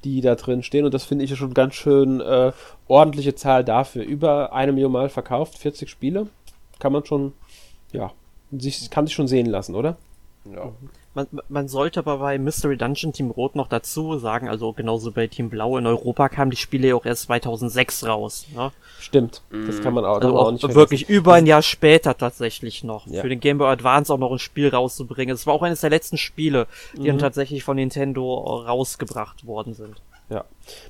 die 0.05 0.21
da 0.21 0.37
drin 0.37 0.63
stehen. 0.63 0.85
Und 0.85 0.95
das 0.95 1.03
finde 1.03 1.25
ich 1.25 1.37
schon 1.37 1.53
ganz 1.53 1.75
schön 1.75 2.21
äh, 2.21 2.53
ordentliche 2.87 3.35
Zahl 3.35 3.65
dafür. 3.65 4.05
Über 4.05 4.53
eine 4.53 4.71
Million 4.71 4.93
Mal 4.93 5.09
verkauft, 5.09 5.59
40 5.59 5.91
Spiele. 5.91 6.29
Kann 6.79 6.93
man 6.93 7.05
schon, 7.05 7.33
ja, 7.91 8.13
sich, 8.53 8.89
kann 8.91 9.05
sich 9.05 9.17
schon 9.17 9.27
sehen 9.27 9.47
lassen, 9.47 9.75
oder? 9.75 9.97
Ja. 10.55 10.73
Man, 11.15 11.27
man 11.49 11.69
sollte 11.69 12.01
aber 12.01 12.19
bei 12.19 12.39
Mystery 12.39 12.77
Dungeon 12.77 13.13
Team 13.13 13.31
Rot 13.31 13.57
noch 13.57 13.69
dazu 13.69 14.19
sagen, 14.19 14.49
also 14.49 14.73
genauso 14.73 15.11
bei 15.11 15.27
Team 15.27 15.51
Blau, 15.51 15.77
in 15.77 15.87
Europa 15.87 16.29
kamen 16.29 16.51
die 16.51 16.57
Spiele 16.57 16.89
ja 16.89 16.95
auch 16.95 17.05
erst 17.05 17.23
2006 17.23 18.07
raus. 18.07 18.47
Ne? 18.55 18.71
Stimmt, 19.01 19.43
das 19.67 19.81
kann 19.81 19.95
man 19.95 20.05
auch, 20.05 20.21
also 20.21 20.39
auch, 20.39 20.53
auch 20.53 20.75
wirklich 20.75 21.09
über 21.09 21.35
ein 21.35 21.47
Jahr 21.47 21.63
später 21.63 22.17
tatsächlich 22.17 22.85
noch. 22.85 23.07
Ja. 23.07 23.23
Für 23.23 23.29
den 23.29 23.41
Game 23.41 23.59
Boy 23.59 23.69
Advance 23.69 24.13
auch 24.13 24.19
noch 24.19 24.31
ein 24.31 24.39
Spiel 24.39 24.69
rauszubringen. 24.69 25.35
Es 25.35 25.47
war 25.47 25.55
auch 25.55 25.63
eines 25.63 25.81
der 25.81 25.91
letzten 25.91 26.19
Spiele, 26.19 26.67
die 26.95 27.01
mhm. 27.01 27.07
dann 27.07 27.19
tatsächlich 27.19 27.65
von 27.65 27.77
Nintendo 27.77 28.35
rausgebracht 28.35 29.47
worden 29.47 29.75
sind. 29.75 30.01
Ja. 30.31 30.45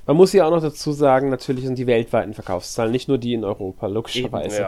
Man 0.05 0.17
muss 0.17 0.33
ja 0.33 0.45
auch 0.45 0.51
noch 0.51 0.61
dazu 0.61 0.91
sagen, 0.91 1.29
natürlich 1.29 1.65
sind 1.65 1.77
die 1.77 1.87
weltweiten 1.87 2.33
Verkaufszahlen, 2.33 2.91
nicht 2.91 3.07
nur 3.07 3.17
die 3.17 3.33
in 3.33 3.45
Europa, 3.45 3.87
logischerweise. 3.87 4.57
Eben, 4.57 4.65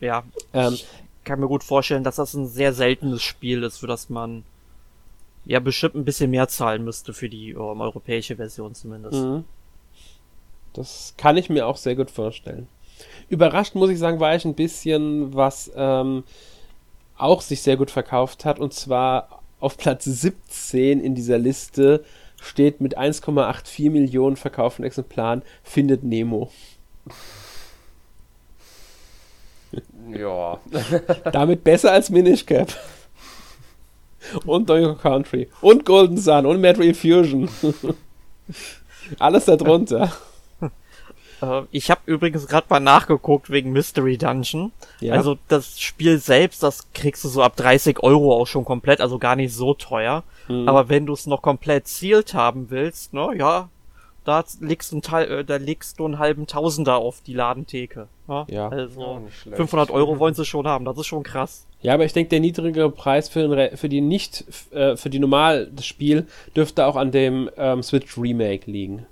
ja. 0.00 0.22
ja. 0.52 0.68
Ähm, 0.68 0.76
kann 1.24 1.40
mir 1.40 1.48
gut 1.48 1.64
vorstellen, 1.64 2.04
dass 2.04 2.16
das 2.16 2.34
ein 2.34 2.46
sehr 2.46 2.72
seltenes 2.72 3.22
Spiel 3.22 3.62
ist, 3.62 3.78
für 3.78 3.86
das 3.86 4.08
man 4.08 4.44
ja 5.44 5.60
bestimmt 5.60 5.94
ein 5.94 6.04
bisschen 6.04 6.30
mehr 6.30 6.48
zahlen 6.48 6.84
müsste 6.84 7.12
für 7.12 7.28
die 7.28 7.54
um, 7.54 7.80
europäische 7.80 8.36
Version 8.36 8.74
zumindest. 8.74 9.22
Mhm. 9.22 9.44
Das 10.72 11.14
kann 11.16 11.36
ich 11.36 11.50
mir 11.50 11.66
auch 11.66 11.76
sehr 11.76 11.96
gut 11.96 12.10
vorstellen. 12.10 12.68
Überrascht, 13.28 13.74
muss 13.74 13.90
ich 13.90 13.98
sagen, 13.98 14.20
war 14.20 14.34
ich 14.34 14.44
ein 14.44 14.54
bisschen, 14.54 15.34
was 15.34 15.70
ähm, 15.74 16.24
auch 17.16 17.40
sich 17.40 17.62
sehr 17.62 17.76
gut 17.76 17.90
verkauft 17.90 18.44
hat. 18.44 18.58
Und 18.58 18.74
zwar 18.74 19.42
auf 19.58 19.76
Platz 19.76 20.04
17 20.04 21.00
in 21.00 21.14
dieser 21.14 21.38
Liste 21.38 22.04
steht 22.40 22.80
mit 22.80 22.98
1,84 22.98 23.90
Millionen 23.90 24.36
verkauften 24.36 24.84
Exemplaren 24.84 25.42
Findet 25.62 26.04
Nemo. 26.04 26.50
Ja. 30.18 30.58
Damit 31.32 31.64
besser 31.64 31.92
als 31.92 32.10
Minish 32.10 32.46
Cap. 32.46 32.68
Und 34.44 34.68
Donkey 34.68 35.00
Country. 35.00 35.48
Und 35.60 35.84
Golden 35.84 36.18
Sun. 36.18 36.46
Und 36.46 36.60
Metroid 36.60 36.96
Fusion. 36.96 37.48
Alles 39.18 39.46
darunter. 39.46 40.12
Äh, 41.42 41.62
ich 41.70 41.90
habe 41.90 42.00
übrigens 42.06 42.46
gerade 42.46 42.66
mal 42.68 42.80
nachgeguckt 42.80 43.50
wegen 43.50 43.72
Mystery 43.72 44.18
Dungeon. 44.18 44.72
Ja. 45.00 45.14
Also 45.14 45.38
das 45.48 45.80
Spiel 45.80 46.18
selbst, 46.18 46.62
das 46.62 46.92
kriegst 46.92 47.24
du 47.24 47.28
so 47.28 47.42
ab 47.42 47.56
30 47.56 48.02
Euro 48.02 48.34
auch 48.34 48.46
schon 48.46 48.64
komplett, 48.64 49.00
also 49.00 49.18
gar 49.18 49.36
nicht 49.36 49.54
so 49.54 49.74
teuer. 49.74 50.22
Mhm. 50.48 50.68
Aber 50.68 50.88
wenn 50.88 51.06
du 51.06 51.12
es 51.12 51.26
noch 51.26 51.42
komplett 51.42 51.88
sealed 51.88 52.34
haben 52.34 52.70
willst, 52.70 53.14
ne, 53.14 53.30
ja, 53.36 53.68
da 54.30 54.44
legst 54.60 54.92
du, 54.92 54.98
ein 54.98 55.02
Teil, 55.02 55.30
äh, 55.30 55.44
da 55.44 55.56
legst 55.56 55.98
du 55.98 56.04
einen 56.04 56.18
halben 56.18 56.46
Tausender 56.46 56.96
auf 56.96 57.20
die 57.20 57.34
Ladentheke. 57.34 58.08
Ne? 58.28 58.46
Ja. 58.48 58.68
Also 58.68 59.22
500 59.52 59.90
Euro 59.90 60.18
wollen 60.18 60.34
sie 60.34 60.44
schon 60.44 60.66
haben, 60.66 60.84
das 60.84 60.96
ist 60.98 61.06
schon 61.06 61.24
krass. 61.24 61.66
Ja, 61.82 61.94
aber 61.94 62.04
ich 62.04 62.12
denke, 62.12 62.30
der 62.30 62.40
niedrigere 62.40 62.90
Preis 62.90 63.28
für, 63.28 63.48
den, 63.48 63.76
für 63.76 63.88
die 63.88 64.00
nicht, 64.00 64.44
äh, 64.72 64.96
für 64.96 65.10
die 65.10 65.18
normal 65.18 65.68
das 65.74 65.86
Spiel 65.86 66.26
dürfte 66.54 66.86
auch 66.86 66.96
an 66.96 67.10
dem 67.10 67.50
ähm, 67.56 67.82
Switch 67.82 68.16
Remake 68.16 68.70
liegen. 68.70 69.06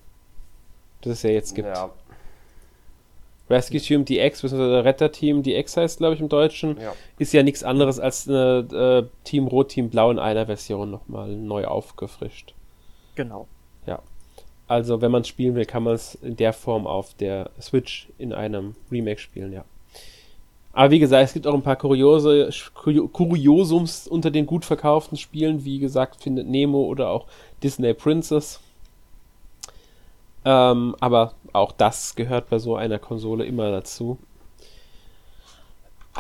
Das 1.00 1.14
es 1.14 1.22
ja 1.22 1.30
jetzt 1.30 1.54
gibt. 1.54 1.68
Ja. 1.68 1.90
Rescue 3.50 3.80
Team 3.80 4.04
DX, 4.04 4.42
bzw. 4.42 4.80
Retterteam 4.80 5.42
DX 5.42 5.76
heißt, 5.76 5.98
glaube 5.98 6.14
ich, 6.14 6.20
im 6.20 6.28
Deutschen, 6.28 6.78
ja. 6.78 6.92
ist 7.18 7.32
ja 7.32 7.42
nichts 7.42 7.64
anderes 7.64 7.98
als 7.98 8.28
eine 8.28 9.08
äh, 9.08 9.24
Team 9.24 9.46
Rot, 9.46 9.70
Team 9.70 9.88
Blau 9.88 10.10
in 10.10 10.18
einer 10.18 10.46
Version 10.46 10.90
nochmal 10.90 11.28
neu 11.28 11.64
aufgefrischt. 11.64 12.54
Genau. 13.14 13.48
Ja. 13.86 14.00
Also, 14.68 15.00
wenn 15.00 15.10
man 15.10 15.22
es 15.22 15.28
spielen 15.28 15.54
will, 15.54 15.64
kann 15.64 15.82
man 15.82 15.94
es 15.94 16.14
in 16.16 16.36
der 16.36 16.52
Form 16.52 16.86
auf 16.86 17.14
der 17.14 17.50
Switch 17.60 18.08
in 18.18 18.32
einem 18.32 18.76
Remake 18.92 19.18
spielen, 19.18 19.52
ja. 19.52 19.64
Aber 20.72 20.90
wie 20.92 20.98
gesagt, 21.00 21.24
es 21.24 21.32
gibt 21.32 21.46
auch 21.46 21.54
ein 21.54 21.62
paar 21.62 21.74
Kuriose, 21.74 22.50
Kuriosums 23.12 24.06
unter 24.06 24.30
den 24.30 24.46
gut 24.46 24.64
verkauften 24.64 25.16
Spielen. 25.16 25.64
Wie 25.64 25.80
gesagt, 25.80 26.22
findet 26.22 26.46
Nemo 26.46 26.82
oder 26.82 27.10
auch 27.10 27.26
Disney 27.62 27.94
Princess. 27.94 28.60
Ähm, 30.44 30.94
aber 31.00 31.32
auch 31.52 31.72
das 31.72 32.14
gehört 32.14 32.48
bei 32.48 32.58
so 32.58 32.76
einer 32.76 33.00
Konsole 33.00 33.44
immer 33.44 33.72
dazu. 33.72 34.18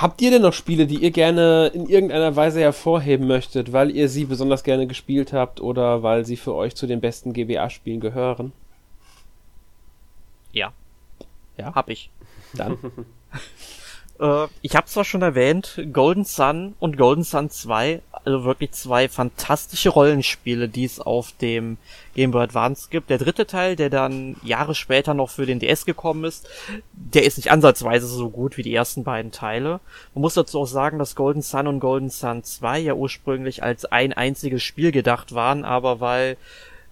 Habt 0.00 0.22
ihr 0.22 0.30
denn 0.30 0.42
noch 0.42 0.52
Spiele, 0.52 0.86
die 0.86 1.02
ihr 1.02 1.10
gerne 1.10 1.72
in 1.74 1.88
irgendeiner 1.88 2.36
Weise 2.36 2.60
hervorheben 2.60 3.26
möchtet, 3.26 3.72
weil 3.72 3.90
ihr 3.90 4.08
sie 4.08 4.26
besonders 4.26 4.62
gerne 4.62 4.86
gespielt 4.86 5.32
habt 5.32 5.60
oder 5.60 6.04
weil 6.04 6.24
sie 6.24 6.36
für 6.36 6.54
euch 6.54 6.76
zu 6.76 6.86
den 6.86 7.00
besten 7.00 7.32
GBA-Spielen 7.32 7.98
gehören? 7.98 8.52
Ja. 10.52 10.72
Ja. 11.56 11.74
Hab 11.74 11.88
ich. 11.88 12.10
Dann. 12.54 12.78
äh, 14.20 14.46
ich 14.62 14.76
habe 14.76 14.86
zwar 14.86 15.04
schon 15.04 15.22
erwähnt, 15.22 15.80
Golden 15.92 16.24
Sun 16.24 16.74
und 16.78 16.96
Golden 16.96 17.24
Sun 17.24 17.50
2 17.50 18.02
also 18.28 18.44
wirklich 18.44 18.72
zwei 18.72 19.08
fantastische 19.08 19.88
Rollenspiele, 19.88 20.68
die 20.68 20.84
es 20.84 21.00
auf 21.00 21.32
dem 21.40 21.78
Game 22.14 22.30
Boy 22.30 22.42
Advance 22.42 22.88
gibt. 22.90 23.08
Der 23.08 23.18
dritte 23.18 23.46
Teil, 23.46 23.74
der 23.74 23.90
dann 23.90 24.36
Jahre 24.42 24.74
später 24.74 25.14
noch 25.14 25.30
für 25.30 25.46
den 25.46 25.60
DS 25.60 25.86
gekommen 25.86 26.24
ist, 26.24 26.48
der 26.92 27.24
ist 27.24 27.38
nicht 27.38 27.50
ansatzweise 27.50 28.06
so 28.06 28.28
gut 28.28 28.56
wie 28.56 28.62
die 28.62 28.74
ersten 28.74 29.04
beiden 29.04 29.32
Teile. 29.32 29.80
Man 30.14 30.22
muss 30.22 30.34
dazu 30.34 30.60
auch 30.60 30.66
sagen, 30.66 30.98
dass 30.98 31.16
Golden 31.16 31.42
Sun 31.42 31.66
und 31.66 31.80
Golden 31.80 32.10
Sun 32.10 32.44
2 32.44 32.78
ja 32.80 32.94
ursprünglich 32.94 33.62
als 33.62 33.86
ein 33.86 34.12
einziges 34.12 34.62
Spiel 34.62 34.92
gedacht 34.92 35.34
waren, 35.34 35.64
aber 35.64 36.00
weil 36.00 36.36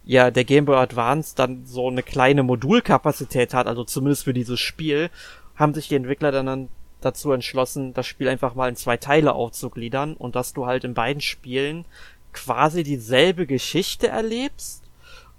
ja 0.04 0.30
der 0.30 0.44
Game 0.44 0.64
Boy 0.64 0.76
Advance 0.76 1.34
dann 1.36 1.66
so 1.66 1.88
eine 1.88 2.02
kleine 2.02 2.44
Modulkapazität 2.44 3.52
hat, 3.52 3.66
also 3.66 3.84
zumindest 3.84 4.24
für 4.24 4.34
dieses 4.34 4.60
Spiel, 4.60 5.10
haben 5.56 5.74
sich 5.74 5.88
die 5.88 5.96
Entwickler 5.96 6.32
dann 6.32 6.68
dazu 7.06 7.32
entschlossen, 7.32 7.94
das 7.94 8.06
Spiel 8.06 8.28
einfach 8.28 8.54
mal 8.54 8.68
in 8.68 8.76
zwei 8.76 8.96
Teile 8.96 9.34
aufzugliedern 9.34 10.14
und 10.14 10.36
dass 10.36 10.52
du 10.52 10.66
halt 10.66 10.84
in 10.84 10.94
beiden 10.94 11.22
Spielen 11.22 11.84
quasi 12.32 12.82
dieselbe 12.82 13.46
Geschichte 13.46 14.08
erlebst, 14.08 14.82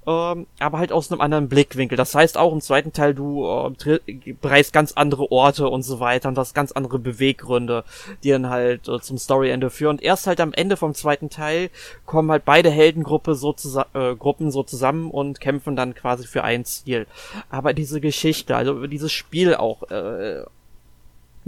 ähm, 0.08 0.48
aber 0.60 0.80
halt 0.80 0.94
aus 0.94 1.12
einem 1.12 1.20
anderen 1.20 1.50
Blickwinkel. 1.50 1.98
Das 1.98 2.16
heißt 2.16 2.38
auch 2.38 2.54
im 2.54 2.62
zweiten 2.62 2.94
Teil, 2.94 3.14
du 3.14 3.46
äh, 3.46 4.34
bereist 4.42 4.72
ganz 4.72 4.94
andere 4.94 5.32
Orte 5.32 5.68
und 5.68 5.84
so 5.84 6.00
weiter 6.00 6.30
und 6.30 6.38
hast 6.38 6.56
ganz 6.56 6.72
andere 6.72 6.98
Beweggründe, 6.98 7.84
die 8.24 8.30
dann 8.30 8.50
halt 8.50 8.88
äh, 8.88 9.02
zum 9.02 9.18
Storyende 9.18 9.70
führen. 9.70 9.98
Und 9.98 10.02
erst 10.02 10.26
halt 10.26 10.40
am 10.40 10.54
Ende 10.54 10.78
vom 10.78 10.94
zweiten 10.94 11.30
Teil 11.30 11.70
kommen 12.06 12.32
halt 12.32 12.46
beide 12.46 12.70
Heldengruppe 12.70 13.36
so 13.36 13.54
äh, 13.94 14.16
Gruppen 14.16 14.50
so 14.50 14.64
zusammen 14.64 15.12
und 15.12 15.42
kämpfen 15.42 15.76
dann 15.76 15.94
quasi 15.94 16.26
für 16.26 16.44
ein 16.44 16.64
Ziel. 16.64 17.06
Aber 17.50 17.74
diese 17.74 18.00
Geschichte, 18.00 18.56
also 18.56 18.88
dieses 18.88 19.12
Spiel 19.12 19.56
auch, 19.56 19.84
äh, 19.92 20.44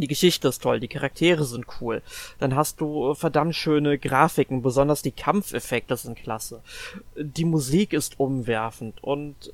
die 0.01 0.07
Geschichte 0.07 0.47
ist 0.47 0.61
toll, 0.61 0.79
die 0.79 0.87
Charaktere 0.87 1.43
sind 1.45 1.65
cool. 1.81 2.01
Dann 2.39 2.55
hast 2.55 2.81
du 2.81 3.11
äh, 3.11 3.15
verdammt 3.15 3.55
schöne 3.55 3.97
Grafiken, 3.97 4.61
besonders 4.61 5.01
die 5.01 5.11
Kampfeffekte 5.11 5.97
sind 5.97 6.17
klasse. 6.17 6.61
Die 7.15 7.45
Musik 7.45 7.93
ist 7.93 8.19
umwerfend 8.19 9.03
und 9.03 9.53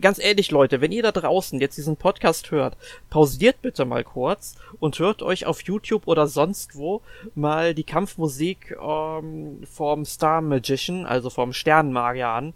ganz 0.00 0.18
ehrlich 0.18 0.50
Leute, 0.50 0.80
wenn 0.80 0.92
ihr 0.92 1.02
da 1.02 1.12
draußen 1.12 1.60
jetzt 1.60 1.76
diesen 1.76 1.96
Podcast 1.96 2.50
hört, 2.50 2.76
pausiert 3.10 3.60
bitte 3.62 3.84
mal 3.84 4.04
kurz 4.04 4.56
und 4.78 4.98
hört 4.98 5.22
euch 5.22 5.46
auf 5.46 5.62
YouTube 5.62 6.06
oder 6.06 6.26
sonst 6.26 6.76
wo 6.76 7.02
mal 7.34 7.74
die 7.74 7.84
Kampfmusik 7.84 8.76
ähm, 8.80 9.62
vom 9.70 10.04
Star 10.04 10.40
Magician, 10.40 11.06
also 11.06 11.30
vom 11.30 11.52
Sternenmagier 11.52 12.28
an. 12.28 12.54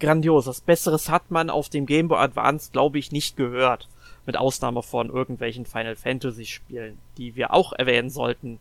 Grandios. 0.00 0.46
Was 0.46 0.60
Besseres 0.60 1.08
hat 1.08 1.30
man 1.30 1.50
auf 1.50 1.68
dem 1.68 1.86
Game 1.86 2.08
Boy 2.08 2.18
Advance, 2.18 2.70
glaube 2.72 2.98
ich, 2.98 3.12
nicht 3.12 3.36
gehört 3.36 3.88
mit 4.28 4.36
Ausnahme 4.36 4.82
von 4.82 5.08
irgendwelchen 5.08 5.64
Final 5.64 5.96
Fantasy 5.96 6.44
Spielen, 6.44 6.98
die 7.16 7.34
wir 7.34 7.54
auch 7.54 7.72
erwähnen 7.72 8.10
sollten. 8.10 8.58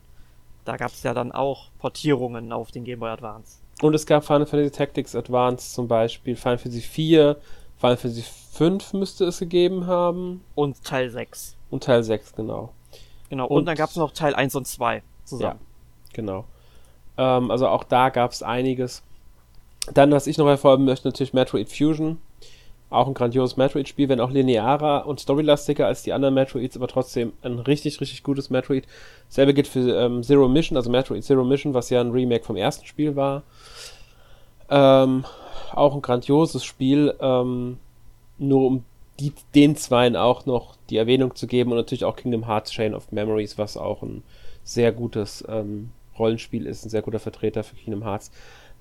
Da 0.63 0.77
gab 0.77 0.91
es 0.91 1.03
ja 1.03 1.13
dann 1.13 1.33
auch 1.33 1.67
Portierungen 1.79 2.53
auf 2.53 2.71
den 2.71 2.85
Game 2.85 3.01
Boy 3.01 3.09
Advance. 3.09 3.57
Und 3.81 3.93
es 3.93 4.05
gab 4.05 4.23
Final 4.23 4.45
Fantasy 4.45 4.71
Tactics 4.71 5.13
Advance 5.13 5.73
zum 5.73 5.89
Beispiel, 5.89 6.37
Final 6.37 6.57
Fantasy 6.57 6.81
4, 6.81 7.35
Final 7.79 7.97
Fantasy 7.97 8.23
5 8.53 8.93
müsste 8.93 9.25
es 9.25 9.39
gegeben 9.39 9.87
haben. 9.87 10.41
Und 10.55 10.81
Teil 10.85 11.09
6. 11.09 11.57
Und 11.69 11.83
Teil 11.83 12.01
6, 12.01 12.33
genau. 12.33 12.71
Genau, 13.29 13.45
und, 13.47 13.57
und 13.57 13.65
dann 13.65 13.75
gab 13.75 13.89
es 13.89 13.97
noch 13.97 14.13
Teil 14.13 14.35
1 14.35 14.55
und 14.55 14.65
2 14.65 15.03
zusammen. 15.25 15.59
Ja, 15.59 16.13
genau. 16.13 16.45
Ähm, 17.17 17.51
also 17.51 17.67
auch 17.67 17.83
da 17.83 18.07
gab 18.07 18.31
es 18.31 18.41
einiges. 18.41 19.03
Dann, 19.93 20.11
was 20.11 20.27
ich 20.27 20.37
noch 20.37 20.47
hervorheben 20.47 20.85
möchte, 20.85 21.09
natürlich 21.09 21.33
Metroid 21.33 21.69
Fusion. 21.69 22.19
Auch 22.89 23.07
ein 23.07 23.13
grandioses 23.13 23.57
Metroid-Spiel, 23.57 24.07
wenn 24.07 24.21
auch 24.21 24.31
linearer 24.31 25.05
und 25.07 25.19
storylastiger 25.19 25.87
als 25.87 26.03
die 26.03 26.13
anderen 26.13 26.33
Metroids, 26.33 26.77
aber 26.77 26.87
trotzdem 26.87 27.33
ein 27.41 27.59
richtig, 27.59 27.99
richtig 27.99 28.23
gutes 28.23 28.49
Metroid. 28.49 28.87
Selbe 29.27 29.53
gilt 29.53 29.67
für 29.67 29.79
ähm, 29.79 30.23
Zero 30.23 30.47
Mission, 30.47 30.77
also 30.77 30.89
Metroid 30.89 31.23
Zero 31.23 31.43
Mission, 31.43 31.73
was 31.73 31.89
ja 31.89 31.99
ein 31.99 32.11
Remake 32.11 32.45
vom 32.45 32.55
ersten 32.55 32.85
Spiel 32.85 33.17
war. 33.17 33.43
Ähm, 34.69 35.25
auch 35.73 35.93
ein 35.95 36.01
grandioses 36.01 36.63
Spiel, 36.63 37.13
ähm, 37.19 37.77
nur 38.37 38.67
um 38.67 38.83
die, 39.19 39.33
den 39.55 39.75
zweien 39.75 40.15
auch 40.15 40.45
noch 40.45 40.75
die 40.89 40.97
Erwähnung 40.97 41.35
zu 41.35 41.47
geben 41.47 41.71
und 41.71 41.77
natürlich 41.77 42.05
auch 42.05 42.15
Kingdom 42.15 42.45
Hearts 42.45 42.71
Chain 42.71 42.93
of 42.93 43.11
Memories, 43.11 43.57
was 43.57 43.75
auch 43.75 44.01
ein 44.01 44.23
sehr 44.63 44.91
gutes 44.91 45.43
ähm, 45.49 45.91
Rollenspiel 46.17 46.65
ist, 46.65 46.85
ein 46.85 46.89
sehr 46.89 47.01
guter 47.01 47.19
Vertreter 47.19 47.63
für 47.63 47.75
Kingdom 47.75 48.03
Hearts 48.03 48.31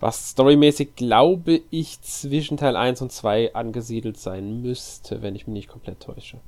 was 0.01 0.31
storymäßig, 0.31 0.95
glaube 0.97 1.61
ich, 1.71 2.01
zwischen 2.03 2.57
Teil 2.57 2.77
1 2.77 3.01
und 3.03 3.13
2 3.13 3.55
angesiedelt 3.55 4.19
sein 4.19 4.63
müsste, 4.63 5.23
wenn 5.23 5.35
ich 5.35 5.47
mich 5.47 5.55
nicht 5.55 5.69
komplett 5.69 6.01
täusche. 6.01 6.39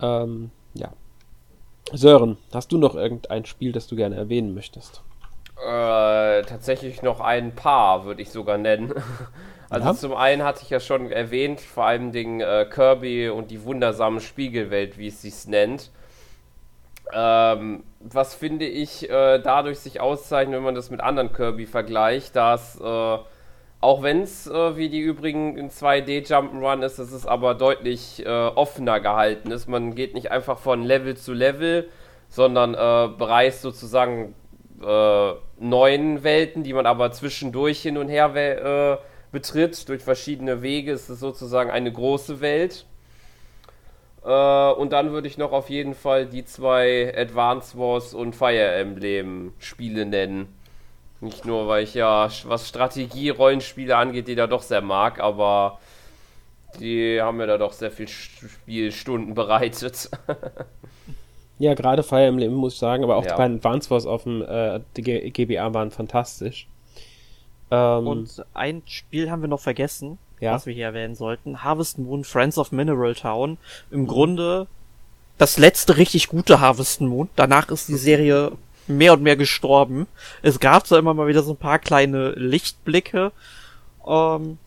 Ähm, 0.00 0.50
ja. 0.74 0.92
Sören, 1.92 2.38
hast 2.52 2.72
du 2.72 2.78
noch 2.78 2.94
irgendein 2.94 3.44
Spiel, 3.44 3.72
das 3.72 3.86
du 3.86 3.96
gerne 3.96 4.16
erwähnen 4.16 4.54
möchtest? 4.54 5.02
Äh, 5.56 6.42
tatsächlich 6.42 7.02
noch 7.02 7.20
ein 7.20 7.54
paar, 7.54 8.04
würde 8.04 8.22
ich 8.22 8.30
sogar 8.30 8.58
nennen. 8.58 8.92
Also 9.72 9.86
ja. 9.86 9.94
zum 9.94 10.14
einen 10.14 10.42
hatte 10.42 10.62
ich 10.64 10.70
ja 10.70 10.80
schon 10.80 11.12
erwähnt, 11.12 11.60
vor 11.60 11.84
allem 11.84 12.10
den 12.10 12.40
äh, 12.40 12.66
Kirby 12.68 13.28
und 13.28 13.52
die 13.52 13.62
wundersame 13.62 14.20
Spiegelwelt, 14.20 14.98
wie 14.98 15.06
es 15.06 15.22
sich 15.22 15.46
nennt. 15.46 15.92
Ähm, 17.12 17.84
was 18.00 18.34
finde 18.34 18.66
ich 18.66 19.08
äh, 19.08 19.38
dadurch 19.38 19.78
sich 19.80 20.00
auszeichnet, 20.00 20.56
wenn 20.56 20.64
man 20.64 20.74
das 20.74 20.90
mit 20.90 21.00
anderen 21.00 21.32
Kirby 21.32 21.66
vergleicht, 21.66 22.36
dass 22.36 22.80
äh, 22.80 23.18
auch 23.82 24.02
wenn 24.02 24.22
es 24.22 24.46
äh, 24.46 24.76
wie 24.76 24.88
die 24.88 25.00
übrigen 25.00 25.56
in 25.56 25.70
2D 25.70 26.26
Jump'n'Run 26.28 26.84
ist, 26.84 26.98
dass 26.98 27.12
es 27.12 27.26
aber 27.26 27.54
deutlich 27.54 28.24
äh, 28.24 28.28
offener 28.28 29.00
gehalten 29.00 29.50
ist. 29.50 29.68
Man 29.68 29.94
geht 29.94 30.14
nicht 30.14 30.30
einfach 30.30 30.58
von 30.58 30.82
Level 30.82 31.16
zu 31.16 31.32
Level, 31.32 31.88
sondern 32.28 32.74
äh, 32.74 33.08
bereist 33.16 33.62
sozusagen 33.62 34.34
äh, 34.82 35.32
neuen 35.58 36.22
Welten, 36.22 36.62
die 36.62 36.72
man 36.72 36.86
aber 36.86 37.12
zwischendurch 37.12 37.80
hin 37.80 37.98
und 37.98 38.08
her 38.08 38.98
betritt, 39.32 39.88
durch 39.88 40.02
verschiedene 40.02 40.62
Wege. 40.62 40.92
Es 40.92 41.08
ist 41.08 41.20
sozusagen 41.20 41.70
eine 41.70 41.92
große 41.92 42.40
Welt. 42.40 42.86
Äh, 44.24 44.72
und 44.72 44.92
dann 44.92 45.12
würde 45.12 45.28
ich 45.28 45.38
noch 45.38 45.52
auf 45.52 45.70
jeden 45.70 45.94
Fall 45.94 46.26
die 46.26 46.44
zwei 46.44 47.14
Advance 47.16 47.78
Wars 47.78 48.14
und 48.14 48.34
Fire 48.34 48.72
Emblem 48.72 49.52
Spiele 49.58 50.06
nennen. 50.06 50.48
Nicht 51.20 51.44
nur, 51.44 51.68
weil 51.68 51.84
ich 51.84 51.94
ja, 51.94 52.28
was 52.44 52.68
Strategie-Rollenspiele 52.68 53.96
angeht, 53.96 54.26
die 54.28 54.34
da 54.34 54.46
doch 54.46 54.62
sehr 54.62 54.80
mag, 54.80 55.20
aber 55.20 55.78
die 56.78 57.20
haben 57.20 57.36
mir 57.36 57.46
da 57.46 57.58
doch 57.58 57.72
sehr 57.72 57.90
viel 57.90 58.08
Spielstunden 58.08 59.34
bereitet. 59.34 60.10
ja, 61.58 61.74
gerade 61.74 62.02
Fire 62.02 62.24
Emblem 62.24 62.54
muss 62.54 62.74
ich 62.74 62.78
sagen, 62.78 63.04
aber 63.04 63.16
auch 63.16 63.24
ja. 63.24 63.32
die 63.32 63.36
beiden 63.36 63.56
Advance 63.56 63.90
Wars 63.90 64.06
auf 64.06 64.22
dem 64.22 64.42
äh, 64.42 64.80
GBA 64.94 65.74
waren 65.74 65.90
fantastisch. 65.90 66.68
Ähm, 67.70 68.06
und 68.06 68.44
ein 68.54 68.82
Spiel 68.86 69.30
haben 69.30 69.42
wir 69.42 69.48
noch 69.48 69.60
vergessen, 69.60 70.18
ja. 70.40 70.54
was 70.54 70.66
wir 70.66 70.74
hier 70.74 70.86
erwähnen 70.86 71.14
sollten. 71.14 71.62
Harvest 71.62 71.98
Moon, 71.98 72.24
Friends 72.24 72.58
of 72.58 72.72
Mineral 72.72 73.14
Town. 73.14 73.58
Im. 73.90 74.06
Grunde 74.06 74.66
das 75.38 75.56
letzte 75.56 75.96
richtig 75.96 76.28
gute 76.28 76.60
Harvest 76.60 77.00
Moon. 77.00 77.28
Danach 77.36 77.70
ist 77.70 77.88
die 77.88 77.96
Serie 77.96 78.52
mehr 78.86 79.12
und 79.14 79.22
mehr 79.22 79.36
gestorben. 79.36 80.06
Es 80.42 80.60
gab 80.60 80.86
zwar 80.86 80.98
immer 80.98 81.14
mal 81.14 81.28
wieder 81.28 81.42
so 81.42 81.52
ein 81.52 81.56
paar 81.56 81.78
kleine 81.78 82.30
Lichtblicke. 82.32 83.32
Ähm, 84.06 84.58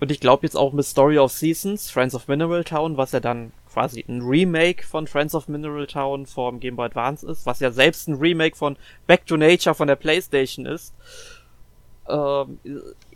und 0.00 0.10
ich 0.10 0.20
glaube 0.20 0.44
jetzt 0.44 0.56
auch 0.56 0.72
mit 0.72 0.84
Story 0.84 1.18
of 1.18 1.32
Seasons, 1.32 1.90
Friends 1.90 2.14
of 2.14 2.28
Mineral 2.28 2.64
Town, 2.64 2.96
was 2.96 3.12
ja 3.12 3.20
dann 3.20 3.52
quasi 3.72 4.04
ein 4.08 4.22
Remake 4.22 4.86
von 4.86 5.06
Friends 5.06 5.34
of 5.34 5.48
Mineral 5.48 5.86
Town 5.86 6.26
vom 6.26 6.60
Game 6.60 6.76
Boy 6.76 6.86
Advance 6.86 7.26
ist, 7.26 7.46
was 7.46 7.60
ja 7.60 7.70
selbst 7.70 8.08
ein 8.08 8.14
Remake 8.14 8.56
von 8.56 8.76
Back 9.06 9.26
to 9.26 9.36
Nature 9.36 9.74
von 9.74 9.86
der 9.86 9.96
PlayStation 9.96 10.66
ist. 10.66 10.94
Ähm, 12.08 12.58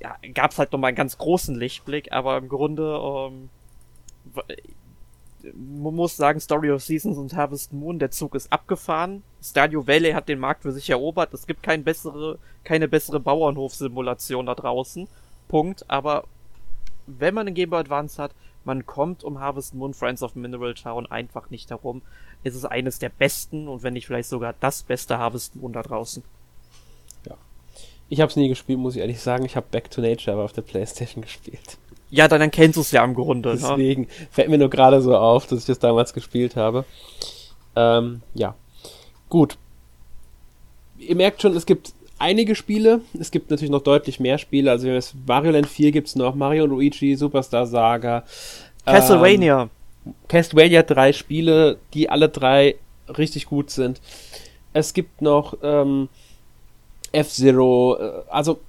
ja, 0.01 0.17
gab's 0.35 0.59
halt 0.59 0.73
nochmal 0.73 0.89
einen 0.89 0.97
ganz 0.97 1.19
großen 1.19 1.55
Lichtblick, 1.55 2.13
aber 2.13 2.39
im 2.39 2.49
Grunde 2.49 3.01
ähm, 3.03 3.51
man 5.55 5.95
muss 5.95 6.17
sagen, 6.17 6.41
Story 6.41 6.71
of 6.71 6.83
Seasons 6.83 7.19
und 7.19 7.35
Harvest 7.35 7.73
Moon, 7.73 7.99
der 7.99 8.11
Zug 8.11 8.35
ist 8.35 8.53
abgefahren. 8.53 9.23
Stadio 9.43 9.87
Valley 9.87 10.13
hat 10.13 10.29
den 10.29 10.39
Markt 10.39 10.63
für 10.63 10.73
sich 10.73 10.91
erobert. 10.91 11.33
Es 11.33 11.47
gibt 11.47 11.63
kein 11.63 11.85
bessere, 11.85 12.39
keine 12.65 12.89
bessere 12.89 13.21
Bauernhofsimulation 13.21 14.47
da 14.47 14.55
draußen. 14.55 15.09
Punkt. 15.49 15.85
Aber 15.89 16.25
wenn 17.07 17.35
man 17.35 17.47
einen 17.47 17.55
Game 17.55 17.71
Boy 17.71 17.81
Advance 17.81 18.23
hat, 18.23 18.33
man 18.65 18.85
kommt 18.85 19.25
um 19.25 19.41
Harvest 19.41 19.75
Moon 19.75 19.95
Friends 19.95 20.23
of 20.23 20.35
Mineral 20.35 20.75
Town 20.75 21.07
einfach 21.07 21.51
nicht 21.51 21.71
herum. 21.71 22.03
Es 22.45 22.55
ist 22.55 22.67
eines 22.67 22.99
der 22.99 23.09
besten 23.09 23.69
und 23.69 23.83
wenn 23.83 23.95
nicht 23.95 24.07
vielleicht 24.07 24.29
sogar 24.29 24.55
das 24.61 24.83
beste 24.83 25.19
Harvest 25.19 25.57
Moon 25.57 25.73
da 25.73 25.83
draußen. 25.83 26.23
Ich 28.11 28.21
habe 28.21 28.29
es 28.29 28.37
nie 28.37 28.49
gespielt, 28.49 28.79
muss 28.79 28.97
ich 28.97 29.01
ehrlich 29.01 29.21
sagen. 29.21 29.45
Ich 29.45 29.55
habe 29.57 29.67
Back 29.71 29.91
to 29.91 30.01
Nature 30.01 30.33
aber 30.33 30.45
auf 30.45 30.53
der 30.53 30.63
Playstation 30.63 31.23
gespielt. 31.23 31.79
Ja, 32.11 32.27
dann, 32.27 32.41
dann 32.41 32.51
kennst 32.51 32.77
du 32.77 32.81
es 32.81 32.91
ja 32.91 33.05
im 33.05 33.15
Grunde. 33.15 33.51
Ne? 33.51 33.59
Deswegen 33.63 34.03
ne? 34.03 34.09
fällt 34.33 34.51
mir 34.51 34.59
nur 34.59 34.69
gerade 34.69 35.01
so 35.01 35.17
auf, 35.17 35.47
dass 35.47 35.61
ich 35.61 35.67
das 35.67 35.79
damals 35.79 36.13
gespielt 36.13 36.57
habe. 36.57 36.85
Ähm, 37.77 38.23
ja. 38.35 38.57
Gut. 39.29 39.57
Ihr 40.99 41.15
merkt 41.15 41.41
schon, 41.41 41.57
es 41.57 41.67
gibt 41.67 41.93
einige 42.19 42.57
Spiele. 42.57 43.01
Es 43.19 43.31
gibt 43.31 43.49
natürlich 43.49 43.71
noch 43.71 43.83
deutlich 43.83 44.19
mehr 44.19 44.39
Spiele. 44.39 44.73
Also 44.73 44.89
Mario 45.25 45.53
Land 45.53 45.69
4 45.69 45.93
gibt 45.93 46.09
es 46.09 46.17
noch, 46.17 46.35
Mario 46.35 46.65
und 46.65 46.71
Luigi, 46.71 47.15
Superstar 47.15 47.67
Saga. 47.67 48.25
Castlevania. 48.85 49.71
Ähm, 50.05 50.15
Castlevania 50.27 50.83
drei 50.83 51.13
Spiele, 51.13 51.79
die 51.95 52.11
alle 52.11 52.29
drei 52.29 52.75
richtig 53.17 53.47
gut 53.47 53.71
sind. 53.71 54.01
Es 54.73 54.95
gibt 54.95 55.23
noch 55.23 55.57
ähm, 55.63 56.09
F-Zero. 57.13 57.97
Äh, 57.99 58.11
also 58.29 58.61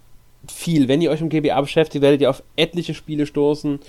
viel. 0.48 0.88
Wenn 0.88 1.02
ihr 1.02 1.12
euch 1.12 1.22
mit 1.22 1.32
GBA 1.32 1.62
beschäftigt, 1.62 2.02
werdet 2.02 2.22
ihr 2.22 2.30
auf 2.30 2.44
etliche 2.56 2.94
Spiele 2.94 3.26
stoßen. 3.26 3.80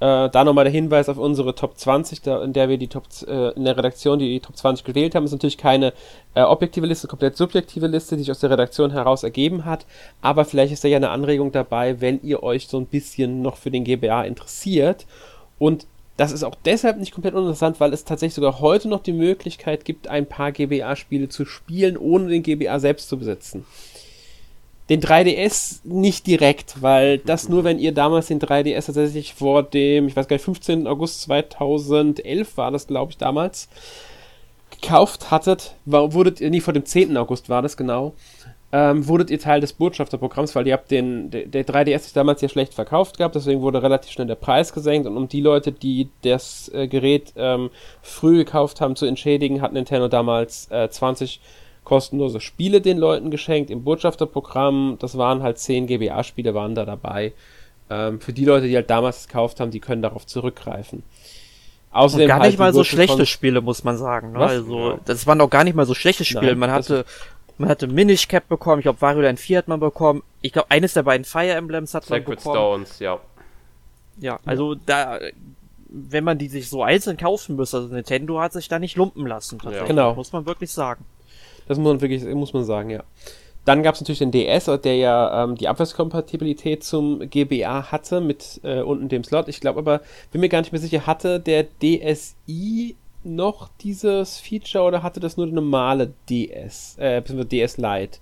Äh, 0.00 0.28
da 0.28 0.44
nochmal 0.44 0.64
der 0.64 0.72
Hinweis 0.72 1.08
auf 1.08 1.18
unsere 1.18 1.54
Top 1.54 1.78
20, 1.78 2.20
da, 2.22 2.42
in 2.42 2.52
der 2.52 2.68
wir 2.68 2.78
die 2.78 2.88
Top, 2.88 3.04
äh, 3.26 3.50
in 3.50 3.64
der 3.64 3.76
Redaktion 3.76 4.18
die 4.18 4.40
Top 4.40 4.56
20 4.56 4.84
gewählt 4.84 5.14
haben. 5.14 5.24
ist 5.24 5.32
natürlich 5.32 5.56
keine 5.56 5.92
äh, 6.34 6.42
objektive 6.42 6.86
Liste, 6.86 7.06
komplett 7.06 7.36
subjektive 7.36 7.86
Liste, 7.86 8.16
die 8.16 8.22
sich 8.22 8.30
aus 8.30 8.40
der 8.40 8.50
Redaktion 8.50 8.90
heraus 8.90 9.22
ergeben 9.22 9.64
hat. 9.64 9.86
Aber 10.20 10.44
vielleicht 10.44 10.72
ist 10.72 10.82
da 10.82 10.88
ja 10.88 10.96
eine 10.96 11.10
Anregung 11.10 11.52
dabei, 11.52 12.00
wenn 12.00 12.20
ihr 12.22 12.42
euch 12.42 12.66
so 12.66 12.78
ein 12.78 12.86
bisschen 12.86 13.40
noch 13.40 13.56
für 13.56 13.70
den 13.70 13.84
GBA 13.84 14.24
interessiert. 14.24 15.06
Und 15.58 15.86
das 16.16 16.32
ist 16.32 16.44
auch 16.44 16.54
deshalb 16.64 16.98
nicht 16.98 17.12
komplett 17.12 17.34
uninteressant, 17.34 17.80
weil 17.80 17.92
es 17.92 18.04
tatsächlich 18.04 18.34
sogar 18.34 18.60
heute 18.60 18.88
noch 18.88 19.02
die 19.02 19.12
Möglichkeit 19.12 19.84
gibt, 19.84 20.08
ein 20.08 20.26
paar 20.26 20.52
GBA-Spiele 20.52 21.28
zu 21.28 21.44
spielen, 21.44 21.96
ohne 21.96 22.28
den 22.28 22.42
GBA 22.42 22.78
selbst 22.78 23.08
zu 23.08 23.18
besitzen 23.18 23.64
den 24.88 25.00
3DS 25.00 25.80
nicht 25.84 26.26
direkt, 26.26 26.82
weil 26.82 27.18
das 27.18 27.48
nur, 27.48 27.64
wenn 27.64 27.78
ihr 27.78 27.92
damals 27.92 28.26
den 28.26 28.40
3DS 28.40 28.86
tatsächlich 28.86 29.34
vor 29.34 29.62
dem, 29.62 30.08
ich 30.08 30.16
weiß 30.16 30.28
gar 30.28 30.34
nicht, 30.34 30.44
15. 30.44 30.86
August 30.86 31.22
2011 31.22 32.56
war 32.56 32.70
das, 32.70 32.86
glaube 32.86 33.12
ich, 33.12 33.16
damals, 33.16 33.68
gekauft 34.70 35.30
hattet, 35.30 35.74
war, 35.86 36.12
wurdet 36.12 36.40
ihr, 36.40 36.50
nie 36.50 36.60
vor 36.60 36.74
dem 36.74 36.84
10. 36.84 37.16
August 37.16 37.48
war 37.48 37.62
das 37.62 37.76
genau, 37.76 38.12
ähm, 38.76 39.06
wurdet 39.06 39.30
ihr 39.30 39.38
Teil 39.38 39.60
des 39.60 39.72
Botschafterprogramms, 39.72 40.56
weil 40.56 40.66
ihr 40.66 40.72
habt 40.72 40.90
den, 40.90 41.30
der, 41.30 41.46
der 41.46 41.64
3DS 41.64 42.00
sich 42.00 42.12
damals 42.12 42.40
ja 42.40 42.48
schlecht 42.48 42.74
verkauft 42.74 43.18
gehabt, 43.18 43.36
deswegen 43.36 43.60
wurde 43.60 43.80
relativ 43.84 44.10
schnell 44.10 44.26
der 44.26 44.34
Preis 44.34 44.72
gesenkt 44.72 45.06
und 45.06 45.16
um 45.16 45.28
die 45.28 45.40
Leute, 45.40 45.70
die 45.70 46.08
das 46.22 46.72
äh, 46.74 46.88
Gerät 46.88 47.32
ähm, 47.36 47.70
früh 48.02 48.38
gekauft 48.38 48.80
haben, 48.80 48.96
zu 48.96 49.06
entschädigen, 49.06 49.62
hat 49.62 49.72
Nintendo 49.72 50.08
damals 50.08 50.68
äh, 50.72 50.90
20 50.90 51.40
kostenlose 51.84 52.40
Spiele 52.40 52.80
den 52.80 52.98
Leuten 52.98 53.30
geschenkt 53.30 53.70
im 53.70 53.84
Botschafterprogramm. 53.84 54.96
Das 54.98 55.16
waren 55.16 55.44
halt 55.44 55.58
10 55.58 55.86
GBA-Spiele, 55.86 56.52
waren 56.54 56.74
da 56.74 56.84
dabei. 56.84 57.32
Ähm, 57.90 58.20
für 58.20 58.32
die 58.32 58.44
Leute, 58.44 58.66
die 58.66 58.74
halt 58.74 58.90
damals 58.90 59.28
gekauft 59.28 59.60
haben, 59.60 59.70
die 59.70 59.80
können 59.80 60.02
darauf 60.02 60.26
zurückgreifen. 60.26 61.04
Außerdem 61.94 62.24
Und 62.24 62.28
gar 62.28 62.40
halt 62.40 62.50
nicht 62.50 62.58
mal 62.58 62.74
so 62.74 62.82
schlechte 62.82 63.24
Spiele, 63.24 63.60
muss 63.60 63.84
man 63.84 63.96
sagen. 63.96 64.32
Ne? 64.32 64.40
Also, 64.40 64.90
ja. 64.90 64.98
das 65.04 65.28
waren 65.28 65.40
auch 65.40 65.48
gar 65.48 65.62
nicht 65.62 65.76
mal 65.76 65.86
so 65.86 65.94
schlechte 65.94 66.24
Spiele. 66.24 66.46
Nein, 66.46 66.58
man 66.58 66.72
hatte, 66.72 67.04
man 67.58 67.68
hatte 67.68 67.86
Minish 67.86 68.28
Cap 68.28 68.48
bekommen, 68.48 68.80
ich 68.80 68.84
glaube 68.84 69.00
Wario 69.00 69.22
Land 69.22 69.40
4 69.40 69.58
hat 69.58 69.68
man 69.68 69.80
bekommen. 69.80 70.22
Ich 70.42 70.52
glaube, 70.52 70.70
eines 70.70 70.94
der 70.94 71.02
beiden 71.02 71.24
Fire 71.24 71.52
Emblems 71.52 71.94
hat 71.94 72.04
Sacred 72.04 72.26
man 72.26 72.36
bekommen. 72.36 72.54
Stones, 72.56 72.98
ja. 72.98 73.20
Ja, 74.18 74.38
also 74.44 74.74
da, 74.74 75.18
wenn 75.88 76.24
man 76.24 76.38
die 76.38 76.48
sich 76.48 76.68
so 76.68 76.82
einzeln 76.82 77.16
kaufen 77.16 77.56
müsste, 77.56 77.78
also 77.78 77.94
Nintendo 77.94 78.40
hat 78.40 78.52
sich 78.52 78.68
da 78.68 78.78
nicht 78.78 78.96
lumpen 78.96 79.26
lassen. 79.26 79.60
Ja. 79.70 79.84
Genau. 79.84 80.14
Muss 80.14 80.32
man 80.32 80.46
wirklich 80.46 80.70
sagen. 80.70 81.04
Das 81.66 81.78
muss 81.78 81.92
man 81.92 82.00
wirklich, 82.00 82.24
muss 82.34 82.52
man 82.52 82.64
sagen, 82.64 82.90
ja. 82.90 83.02
Dann 83.64 83.82
gab 83.82 83.94
es 83.94 84.00
natürlich 84.02 84.18
den 84.18 84.30
DS, 84.30 84.66
der 84.82 84.96
ja 84.96 85.44
ähm, 85.44 85.54
die 85.54 85.68
Abwärtskompatibilität 85.68 86.84
zum 86.84 87.30
GBA 87.30 87.90
hatte 87.90 88.20
mit 88.20 88.60
äh, 88.62 88.82
unten 88.82 89.08
dem 89.08 89.24
Slot. 89.24 89.48
Ich 89.48 89.60
glaube 89.60 89.78
aber, 89.78 90.02
bin 90.32 90.42
mir 90.42 90.50
gar 90.50 90.60
nicht 90.60 90.72
mehr 90.72 90.80
sicher, 90.80 91.06
hatte 91.06 91.40
der 91.40 91.64
DSi 91.80 92.96
noch 93.24 93.68
dieses 93.80 94.38
Feature 94.38 94.84
oder 94.84 95.02
hatte 95.02 95.20
das 95.20 95.36
nur 95.36 95.46
der 95.46 95.54
normale 95.54 96.12
DS, 96.28 96.96
äh, 96.98 97.20
bzw. 97.20 97.44
DS 97.44 97.76
Lite? 97.76 98.18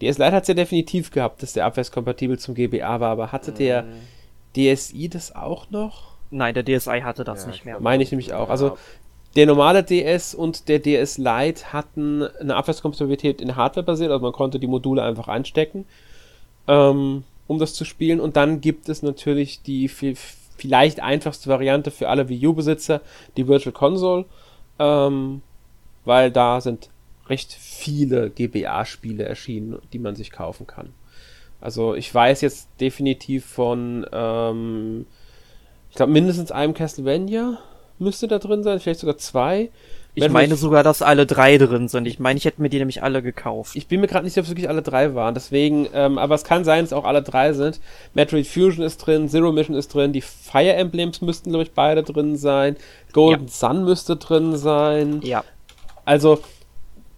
DS 0.00 0.18
Lite 0.18 0.32
hat 0.32 0.42
es 0.42 0.48
ja 0.48 0.54
definitiv 0.54 1.10
gehabt, 1.10 1.42
dass 1.42 1.52
der 1.52 1.66
abwärtskompatibel 1.66 2.38
zum 2.38 2.54
GBA 2.54 3.00
war, 3.00 3.10
aber 3.10 3.32
hatte 3.32 3.52
mhm. 3.52 3.56
der 3.56 3.84
DSi 4.56 5.08
das 5.08 5.34
auch 5.34 5.70
noch? 5.70 6.14
Nein, 6.30 6.54
der 6.54 6.64
DSi 6.64 7.00
hatte 7.02 7.24
das 7.24 7.42
ja, 7.42 7.50
nicht 7.50 7.64
mehr. 7.64 7.80
Meine 7.80 8.02
ich 8.02 8.10
nämlich 8.10 8.32
auch. 8.32 8.50
Also 8.50 8.76
der 9.36 9.46
normale 9.46 9.82
DS 9.82 10.34
und 10.34 10.68
der 10.68 10.78
DS 10.78 11.18
Lite 11.18 11.72
hatten 11.72 12.22
eine 12.22 12.54
Abwärtskompatibilität 12.56 13.40
in 13.40 13.56
Hardware 13.56 13.84
basiert, 13.84 14.10
also 14.10 14.22
man 14.22 14.32
konnte 14.32 14.60
die 14.60 14.66
Module 14.66 15.02
einfach 15.02 15.28
einstecken, 15.28 15.86
ähm, 16.68 17.24
um 17.46 17.58
das 17.58 17.74
zu 17.74 17.84
spielen. 17.84 18.20
Und 18.20 18.36
dann 18.36 18.60
gibt 18.60 18.88
es 18.88 19.02
natürlich 19.02 19.62
die 19.62 19.88
viel, 19.88 20.16
vielleicht 20.56 21.00
einfachste 21.00 21.48
Variante 21.48 21.90
für 21.90 22.08
alle 22.08 22.28
Wii 22.28 22.46
U-Besitzer, 22.46 23.00
die 23.36 23.48
Virtual 23.48 23.72
Console, 23.72 24.24
ähm, 24.78 25.42
weil 26.04 26.30
da 26.30 26.60
sind 26.60 26.90
recht 27.28 27.52
viele 27.52 28.30
GBA-Spiele 28.30 29.24
erschienen, 29.24 29.78
die 29.92 29.98
man 29.98 30.14
sich 30.14 30.30
kaufen 30.30 30.66
kann. 30.66 30.92
Also 31.60 31.94
ich 31.94 32.14
weiß 32.14 32.42
jetzt 32.42 32.68
definitiv 32.80 33.46
von, 33.46 34.06
ähm, 34.12 35.06
ich 35.90 35.96
glaube 35.96 36.12
mindestens 36.12 36.52
einem 36.52 36.74
Castlevania, 36.74 37.58
müsste 37.98 38.28
da 38.28 38.38
drin 38.38 38.62
sein, 38.62 38.80
vielleicht 38.80 39.00
sogar 39.00 39.16
zwei. 39.16 39.70
Ich 40.16 40.28
meine 40.28 40.54
sogar, 40.54 40.84
dass 40.84 41.02
alle 41.02 41.26
drei 41.26 41.58
drin 41.58 41.88
sind. 41.88 42.06
Ich 42.06 42.20
meine, 42.20 42.38
ich 42.38 42.44
hätte 42.44 42.62
mir 42.62 42.68
die 42.68 42.78
nämlich 42.78 43.02
alle 43.02 43.20
gekauft. 43.20 43.74
Ich 43.74 43.88
bin 43.88 44.00
mir 44.00 44.06
gerade 44.06 44.24
nicht 44.24 44.34
sicher, 44.34 44.42
ob 44.42 44.44
es 44.44 44.50
wirklich 44.50 44.68
alle 44.68 44.82
drei 44.82 45.14
waren. 45.14 45.34
Deswegen, 45.34 45.88
ähm, 45.92 46.18
aber 46.18 46.36
es 46.36 46.44
kann 46.44 46.64
sein, 46.64 46.84
dass 46.84 46.92
auch 46.92 47.04
alle 47.04 47.22
drei 47.22 47.52
sind. 47.52 47.80
Metroid 48.14 48.46
Fusion 48.46 48.84
ist 48.84 48.98
drin, 48.98 49.28
Zero 49.28 49.50
Mission 49.50 49.76
ist 49.76 49.92
drin, 49.92 50.12
die 50.12 50.20
Fire 50.20 50.72
Emblems 50.74 51.20
müssten, 51.20 51.50
glaube 51.50 51.64
ich, 51.64 51.72
beide 51.72 52.04
drin 52.04 52.36
sein. 52.36 52.76
Golden 53.12 53.46
ja. 53.46 53.52
Sun 53.52 53.84
müsste 53.84 54.16
drin 54.16 54.56
sein. 54.56 55.20
Ja. 55.24 55.42
Also, 56.04 56.40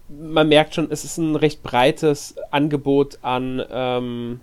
man 0.09 0.49
merkt 0.49 0.73
schon, 0.73 0.89
es 0.89 1.03
ist 1.03 1.17
ein 1.17 1.35
recht 1.35 1.61
breites 1.61 2.35
Angebot 2.49 3.19
an 3.21 3.61
ähm, 3.69 4.39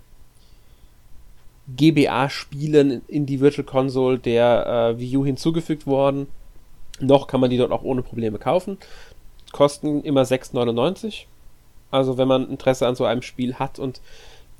GBA-Spielen 1.75 3.01
in 3.07 3.25
die 3.25 3.41
Virtual 3.41 3.65
Console 3.65 4.19
der 4.19 4.93
äh, 4.95 4.99
Wii 4.99 5.17
U 5.17 5.25
hinzugefügt 5.25 5.87
worden. 5.87 6.27
Noch 6.99 7.27
kann 7.27 7.41
man 7.41 7.49
die 7.49 7.57
dort 7.57 7.71
auch 7.71 7.83
ohne 7.83 8.01
Probleme 8.01 8.39
kaufen. 8.39 8.77
Kosten 9.51 10.03
immer 10.03 10.23
6,99. 10.23 11.25
Also 11.91 12.17
wenn 12.17 12.27
man 12.27 12.49
Interesse 12.49 12.87
an 12.87 12.95
so 12.95 13.05
einem 13.05 13.21
Spiel 13.21 13.55
hat 13.55 13.79
und 13.79 14.01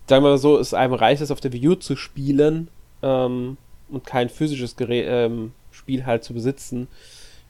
sagen 0.08 0.24
wir 0.24 0.30
mal 0.32 0.38
so, 0.38 0.58
es 0.58 0.74
einem 0.74 0.94
reicht, 0.94 1.22
es 1.22 1.32
auf 1.32 1.42
der 1.42 1.54
Wii 1.54 1.70
U 1.70 1.76
zu 1.76 1.96
spielen 1.96 2.70
ähm, 3.02 3.58
und 3.90 4.06
kein 4.06 4.30
physisches 4.30 4.76
Gerät, 4.76 5.06
ähm, 5.08 5.54
Spiel 5.72 6.06
halt 6.06 6.24
zu 6.24 6.34
besitzen, 6.34 6.88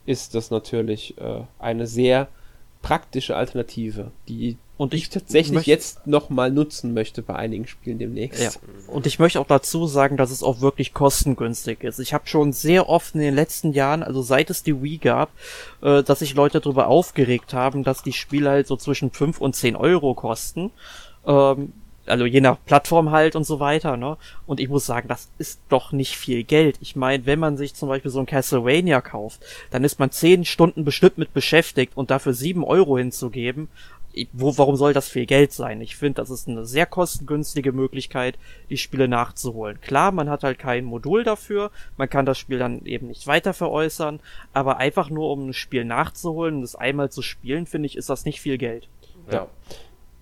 ist 0.06 0.36
das 0.36 0.52
natürlich 0.52 1.18
äh, 1.18 1.42
eine 1.60 1.88
sehr 1.88 2.28
praktische 2.82 3.36
Alternative, 3.36 4.12
die 4.28 4.58
und 4.78 4.94
ich, 4.94 5.04
ich 5.04 5.10
tatsächlich 5.10 5.66
jetzt 5.66 6.06
nochmal 6.06 6.52
nutzen 6.52 6.94
möchte 6.94 7.22
bei 7.22 7.36
einigen 7.36 7.66
Spielen 7.68 7.98
demnächst. 7.98 8.42
Ja. 8.42 8.50
Und 8.88 9.06
ich 9.08 9.20
möchte 9.20 9.40
auch 9.40 9.48
dazu 9.48 9.88
sagen, 9.88 10.18
dass 10.18 10.32
es 10.32 10.44
auch 10.44 10.62
wirklich 10.62 10.94
kostengünstig 10.94 11.84
ist. 11.84 12.00
Ich 12.00 12.14
habe 12.14 12.28
schon 12.28 12.52
sehr 12.52 12.90
oft 12.90 13.16
in 13.16 13.22
den 13.22 13.36
letzten 13.36 13.72
Jahren, 13.72 14.04
also 14.04 14.22
seit 14.22 14.50
es 14.50 14.64
die 14.64 14.82
Wii 14.82 14.98
gab, 14.98 15.30
äh, 15.82 16.04
dass 16.04 16.20
sich 16.20 16.34
Leute 16.34 16.60
darüber 16.60 16.88
aufgeregt 16.88 17.54
haben, 17.54 17.84
dass 17.84 18.04
die 18.04 18.14
Spiele 18.14 18.50
halt 18.50 18.68
so 18.68 18.76
zwischen 18.76 19.12
5 19.12 19.40
und 19.40 19.56
10 19.56 19.76
Euro 19.76 20.14
kosten. 20.14 20.72
Ähm, 21.26 21.72
also 22.08 22.26
je 22.26 22.42
nach 22.42 22.58
Plattform 22.66 23.12
halt 23.12 23.36
und 23.36 23.46
so 23.46 23.60
weiter, 23.60 23.98
ne? 23.98 24.18
Und 24.46 24.60
ich 24.60 24.70
muss 24.70 24.86
sagen, 24.86 25.08
das 25.08 25.30
ist 25.38 25.60
doch 25.70 25.92
nicht 25.92 26.16
viel 26.16 26.44
Geld. 26.44 26.78
Ich 26.82 26.96
meine, 26.96 27.26
wenn 27.26 27.40
man 27.40 27.58
sich 27.58 27.74
zum 27.74 27.90
Beispiel 27.90 28.12
so 28.12 28.20
ein 28.20 28.26
Castlevania 28.26 29.02
kauft, 29.02 29.42
dann 29.72 29.84
ist 29.84 30.00
man 30.00 30.12
zehn 30.12 30.46
Stunden 30.46 30.86
bestimmt 30.86 31.18
mit 31.18 31.34
beschäftigt 31.34 31.94
und 31.96 32.12
dafür 32.12 32.34
sieben 32.34 32.64
Euro 32.64 32.98
hinzugeben, 32.98 33.70
wo, 34.34 34.58
warum 34.58 34.76
soll 34.76 34.94
das 34.94 35.10
viel 35.10 35.26
Geld 35.26 35.52
sein? 35.52 35.82
Ich 35.82 35.96
finde, 35.96 36.22
das 36.22 36.30
ist 36.30 36.48
eine 36.48 36.66
sehr 36.66 36.86
kostengünstige 36.86 37.72
Möglichkeit, 37.72 38.38
die 38.70 38.78
Spiele 38.78 39.08
nachzuholen. 39.08 39.80
Klar, 39.82 40.12
man 40.12 40.30
hat 40.30 40.44
halt 40.44 40.60
kein 40.60 40.86
Modul 40.86 41.24
dafür, 41.24 41.72
man 41.98 42.10
kann 42.10 42.26
das 42.26 42.38
Spiel 42.38 42.60
dann 42.60 42.86
eben 42.86 43.08
nicht 43.08 43.28
weiter 43.28 43.54
veräußern, 43.54 44.20
aber 44.54 44.78
einfach 44.78 45.10
nur 45.10 45.32
um 45.32 45.50
ein 45.50 45.54
Spiel 45.54 45.86
nachzuholen 45.86 46.58
und 46.58 46.64
es 46.64 46.76
einmal 46.76 47.12
zu 47.12 47.22
spielen, 47.22 47.66
finde 47.66 47.88
ich, 47.88 47.98
ist 47.98 48.10
das 48.10 48.26
nicht 48.26 48.42
viel 48.42 48.58
Geld. 48.58 48.88
Ja. 49.32 49.48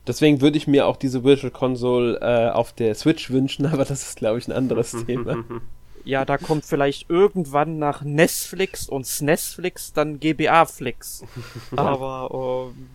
Deswegen 0.06 0.42
würde 0.42 0.58
ich 0.58 0.68
mir 0.68 0.86
auch 0.88 0.98
diese 0.98 1.24
Virtual 1.24 1.52
Console 1.52 2.20
äh, 2.20 2.50
auf 2.52 2.74
der 2.74 2.96
Switch 2.96 3.30
wünschen, 3.30 3.66
aber 3.72 3.86
das 3.86 4.04
ist, 4.04 4.18
glaube 4.18 4.40
ich, 4.40 4.48
ein 4.48 4.54
anderes 4.54 4.92
Thema. 5.06 5.44
Ja, 6.06 6.26
da 6.26 6.38
kommt 6.38 6.66
vielleicht 6.66 7.10
irgendwann 7.10 7.80
nach 7.80 8.02
Netflix 8.02 8.90
und 8.90 9.06
SNESflix 9.08 9.94
dann 9.94 10.20
GBA-Flix. 10.20 11.24
aber 11.76 12.72
ähm, 12.76 12.90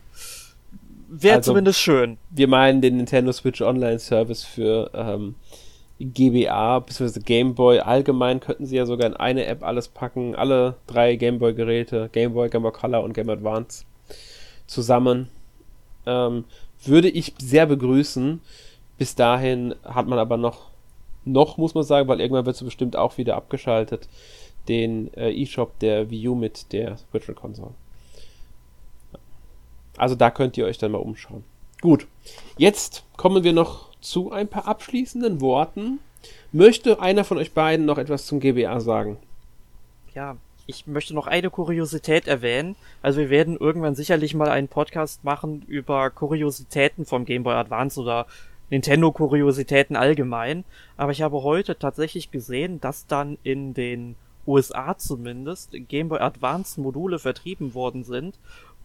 wäre 1.09 1.37
also, 1.37 1.53
zumindest 1.53 1.81
schön. 1.81 2.19
Wir 2.31 2.49
meinen 2.49 2.81
den 2.81 2.97
Nintendo 2.97 3.33
Switch 3.33 3.61
Online 3.61 3.99
Service 3.99 4.45
für 4.45 4.91
ähm, 4.95 5.35
GBA 6.01 6.81
bzw. 6.81 7.21
Game 7.21 7.55
Boy. 7.55 7.81
Allgemein 7.81 8.41
könnten 8.41 8.67
sie 8.67 8.77
ja 8.77 8.87
sogar 8.87 9.07
in 9.09 9.17
eine 9.17 9.47
App 9.47 9.63
alles 9.63 9.89
packen. 9.89 10.35
Alle 10.35 10.77
drei 10.87 11.17
Game 11.17 11.39
Boy 11.39 11.55
Geräte, 11.55 12.09
Game 12.13 12.35
Boy, 12.35 12.49
Game 12.49 12.63
Boy 12.63 12.73
Color 12.73 13.03
und 13.03 13.15
Game 13.15 13.27
Boy 13.27 13.37
Advance 13.37 13.85
zusammen. 14.67 15.29
Ähm, 16.07 16.45
würde 16.85 17.09
ich 17.09 17.35
sehr 17.39 17.67
begrüßen. 17.67 18.41
Bis 18.97 19.15
dahin 19.15 19.75
hat 19.85 20.07
man 20.07 20.19
aber 20.19 20.37
noch, 20.37 20.71
noch 21.25 21.57
muss 21.57 21.75
man 21.75 21.85
sagen, 21.85 22.09
weil 22.09 22.21
irgendwann 22.21 22.47
wird 22.47 22.57
es 22.57 22.65
bestimmt 22.65 22.97
auch 22.97 23.17
wieder 23.19 23.37
abgeschaltet, 23.37 24.09
den 24.69 25.13
äh, 25.15 25.31
eShop 25.43 25.79
der 25.79 26.11
Wii 26.11 26.29
U 26.29 26.35
mit 26.35 26.73
der 26.73 26.97
Virtual 27.13 27.35
Console. 27.35 27.75
Also 29.99 30.15
da 30.15 30.31
könnt 30.31 30.57
ihr 30.57 30.67
euch 30.67 30.79
dann 30.79 30.93
mal 30.93 30.99
umschauen. 30.99 31.45
Gut, 31.81 32.07
jetzt 32.57 33.05
kommen 33.17 33.45
wir 33.45 33.53
noch 33.53 33.89
zu 34.01 34.33
ein 34.33 34.49
paar 34.49 34.67
abschließenden 34.67 35.41
Worten. 35.41 36.01
Möchte 36.53 37.01
einer 37.01 37.25
von 37.25 37.39
euch 37.39 37.53
beiden 37.53 37.87
noch 37.87 37.99
etwas 37.99 38.27
zum 38.27 38.41
GBA 38.41 38.81
sagen? 38.81 39.19
Ja, 40.15 40.37
ich 40.67 40.87
möchte 40.87 41.15
noch 41.15 41.27
eine 41.27 41.51
Kuriosität 41.51 42.27
erwähnen. 42.27 42.77
Also 43.01 43.21
wir 43.21 43.31
werden 43.31 43.57
irgendwann 43.57 43.95
sicherlich 43.95 44.35
mal 44.35 44.49
einen 44.49 44.69
Podcast 44.69 45.25
machen 45.25 45.63
über 45.67 46.11
Kuriositäten 46.11 47.07
vom 47.07 47.25
Game 47.25 47.43
Boy 47.43 47.55
Advance 47.55 48.01
oder 48.01 48.27
Nintendo 48.71 49.13
Kuriositäten 49.13 49.97
allgemein. 49.97 50.65
Aber 50.97 51.13
ich 51.13 51.23
habe 51.23 51.43
heute 51.43 51.79
tatsächlich 51.79 52.31
gesehen, 52.31 52.81
dass 52.81 53.07
dann 53.07 53.39
in 53.43 53.73
den 53.73 54.17
USA 54.47 54.97
zumindest 54.97 55.71
Game 55.89 56.09
Boy 56.09 56.21
Advance 56.21 56.81
Module 56.81 57.19
vertrieben 57.19 57.75
worden 57.75 58.05
sind, 58.05 58.35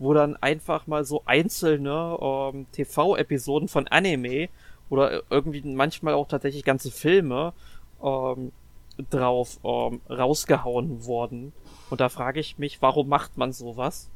wo 0.03 0.13
dann 0.13 0.35
einfach 0.37 0.87
mal 0.87 1.05
so 1.05 1.23
einzelne 1.25 2.17
ähm, 2.21 2.65
TV-Episoden 2.71 3.67
von 3.67 3.87
Anime 3.87 4.49
oder 4.89 5.23
irgendwie 5.29 5.61
manchmal 5.61 6.13
auch 6.13 6.27
tatsächlich 6.27 6.63
ganze 6.63 6.91
Filme 6.91 7.53
ähm, 8.03 8.51
drauf 9.09 9.59
ähm, 9.63 10.01
rausgehauen 10.09 11.05
worden. 11.05 11.53
Und 11.89 12.01
da 12.01 12.09
frage 12.09 12.39
ich 12.39 12.57
mich, 12.57 12.81
warum 12.81 13.07
macht 13.07 13.37
man 13.37 13.53
sowas? 13.53 14.09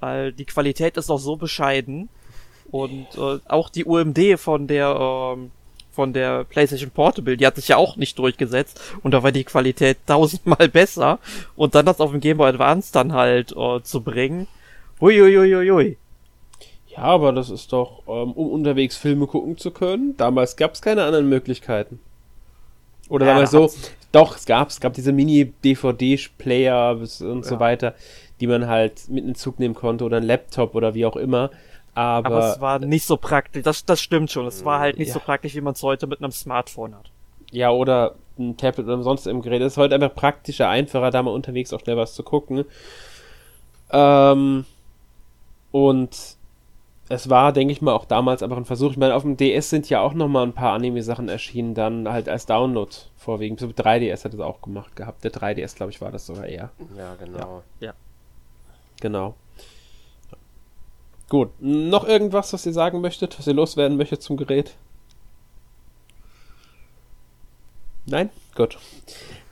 Weil 0.00 0.32
die 0.32 0.44
Qualität 0.44 0.96
ist 0.96 1.10
doch 1.10 1.18
so 1.18 1.36
bescheiden. 1.36 2.08
Und 2.70 3.06
äh, 3.16 3.38
auch 3.46 3.70
die 3.70 3.84
UMD 3.84 4.38
von 4.38 4.66
der 4.66 5.34
ähm, 5.34 5.50
von 5.98 6.12
der 6.12 6.44
PlayStation 6.44 6.92
Portable, 6.92 7.36
die 7.36 7.44
hat 7.44 7.56
sich 7.56 7.66
ja 7.66 7.76
auch 7.76 7.96
nicht 7.96 8.20
durchgesetzt 8.20 8.80
und 9.02 9.10
da 9.10 9.24
war 9.24 9.32
die 9.32 9.42
Qualität 9.42 9.98
tausendmal 10.06 10.68
besser 10.68 11.18
und 11.56 11.74
dann 11.74 11.86
das 11.86 11.98
auf 11.98 12.12
dem 12.12 12.20
Game 12.20 12.36
Boy 12.36 12.50
Advance 12.50 12.92
dann 12.92 13.12
halt 13.14 13.52
äh, 13.56 13.82
zu 13.82 14.02
bringen. 14.02 14.46
Huiuiuiui. 15.00 15.96
Ja, 16.88 17.02
aber 17.02 17.32
das 17.32 17.50
ist 17.50 17.72
doch, 17.72 18.02
ähm, 18.08 18.32
um 18.32 18.50
unterwegs 18.50 18.96
Filme 18.96 19.26
gucken 19.26 19.56
zu 19.56 19.70
können. 19.70 20.16
Damals 20.16 20.56
gab 20.56 20.74
es 20.74 20.82
keine 20.82 21.04
anderen 21.04 21.28
Möglichkeiten. 21.28 22.00
Oder 23.08 23.26
ja, 23.26 23.38
wir 23.38 23.46
so, 23.46 23.70
doch, 24.12 24.36
es 24.36 24.46
gab, 24.46 24.68
es 24.68 24.80
gab 24.80 24.94
diese 24.94 25.12
Mini-DVD-Player 25.12 26.96
und 26.96 27.10
ja. 27.20 27.42
so 27.42 27.60
weiter, 27.60 27.94
die 28.40 28.46
man 28.46 28.66
halt 28.66 29.08
mit 29.08 29.22
in 29.22 29.30
den 29.30 29.34
Zug 29.34 29.58
nehmen 29.58 29.74
konnte 29.74 30.04
oder 30.04 30.18
ein 30.18 30.24
Laptop 30.24 30.74
oder 30.74 30.94
wie 30.94 31.06
auch 31.06 31.16
immer. 31.16 31.50
Aber, 31.94 32.26
aber 32.26 32.52
es 32.52 32.60
war 32.60 32.78
nicht 32.78 33.06
so 33.06 33.16
praktisch, 33.16 33.62
das, 33.62 33.84
das 33.84 34.00
stimmt 34.00 34.30
schon. 34.30 34.46
Es 34.46 34.64
war 34.64 34.78
halt 34.78 34.98
nicht 34.98 35.08
ja. 35.08 35.14
so 35.14 35.20
praktisch, 35.20 35.54
wie 35.54 35.60
man 35.60 35.74
es 35.74 35.82
heute 35.82 36.06
mit 36.06 36.20
einem 36.20 36.32
Smartphone 36.32 36.94
hat. 36.94 37.10
Ja, 37.50 37.70
oder 37.70 38.14
ein 38.38 38.56
Tablet 38.56 38.86
oder 38.86 39.02
sonst 39.02 39.26
im 39.26 39.42
Gerät. 39.42 39.62
Es 39.62 39.72
ist 39.72 39.76
heute 39.78 39.94
einfach 39.94 40.14
praktischer, 40.14 40.68
einfacher, 40.68 41.10
da 41.10 41.22
mal 41.22 41.30
unterwegs 41.30 41.72
auch 41.72 41.80
schnell 41.80 41.96
was 41.96 42.14
zu 42.14 42.22
gucken. 42.22 42.64
Ähm, 43.90 44.64
und 45.70 46.38
es 47.10 47.30
war, 47.30 47.52
denke 47.52 47.72
ich 47.72 47.80
mal, 47.80 47.94
auch 47.94 48.04
damals 48.04 48.42
einfach 48.42 48.58
ein 48.58 48.66
Versuch. 48.66 48.92
Ich 48.92 48.96
meine, 48.98 49.14
auf 49.14 49.22
dem 49.22 49.36
DS 49.36 49.70
sind 49.70 49.88
ja 49.88 50.00
auch 50.00 50.12
nochmal 50.12 50.44
ein 50.44 50.52
paar 50.52 50.74
Anime-Sachen 50.74 51.28
erschienen, 51.28 51.74
dann 51.74 52.06
halt 52.08 52.28
als 52.28 52.44
Download 52.44 52.90
vorwiegend. 53.16 53.60
So 53.60 53.68
3DS 53.68 54.24
hat 54.24 54.34
es 54.34 54.40
auch 54.40 54.60
gemacht 54.60 54.94
gehabt. 54.94 55.24
Der 55.24 55.32
3DS, 55.32 55.76
glaube 55.76 55.90
ich, 55.90 56.00
war 56.02 56.10
das 56.10 56.26
sogar 56.26 56.46
eher. 56.46 56.70
Ja, 56.96 57.14
genau. 57.14 57.62
Ja. 57.80 57.86
ja. 57.88 57.94
Genau. 59.00 59.34
Gut. 61.30 61.50
Noch 61.60 62.06
irgendwas, 62.06 62.52
was 62.52 62.66
ihr 62.66 62.72
sagen 62.72 63.00
möchtet, 63.00 63.38
was 63.38 63.46
ihr 63.46 63.54
loswerden 63.54 63.96
möchtet 63.96 64.22
zum 64.22 64.36
Gerät? 64.36 64.74
Nein? 68.04 68.30
Gut. 68.54 68.78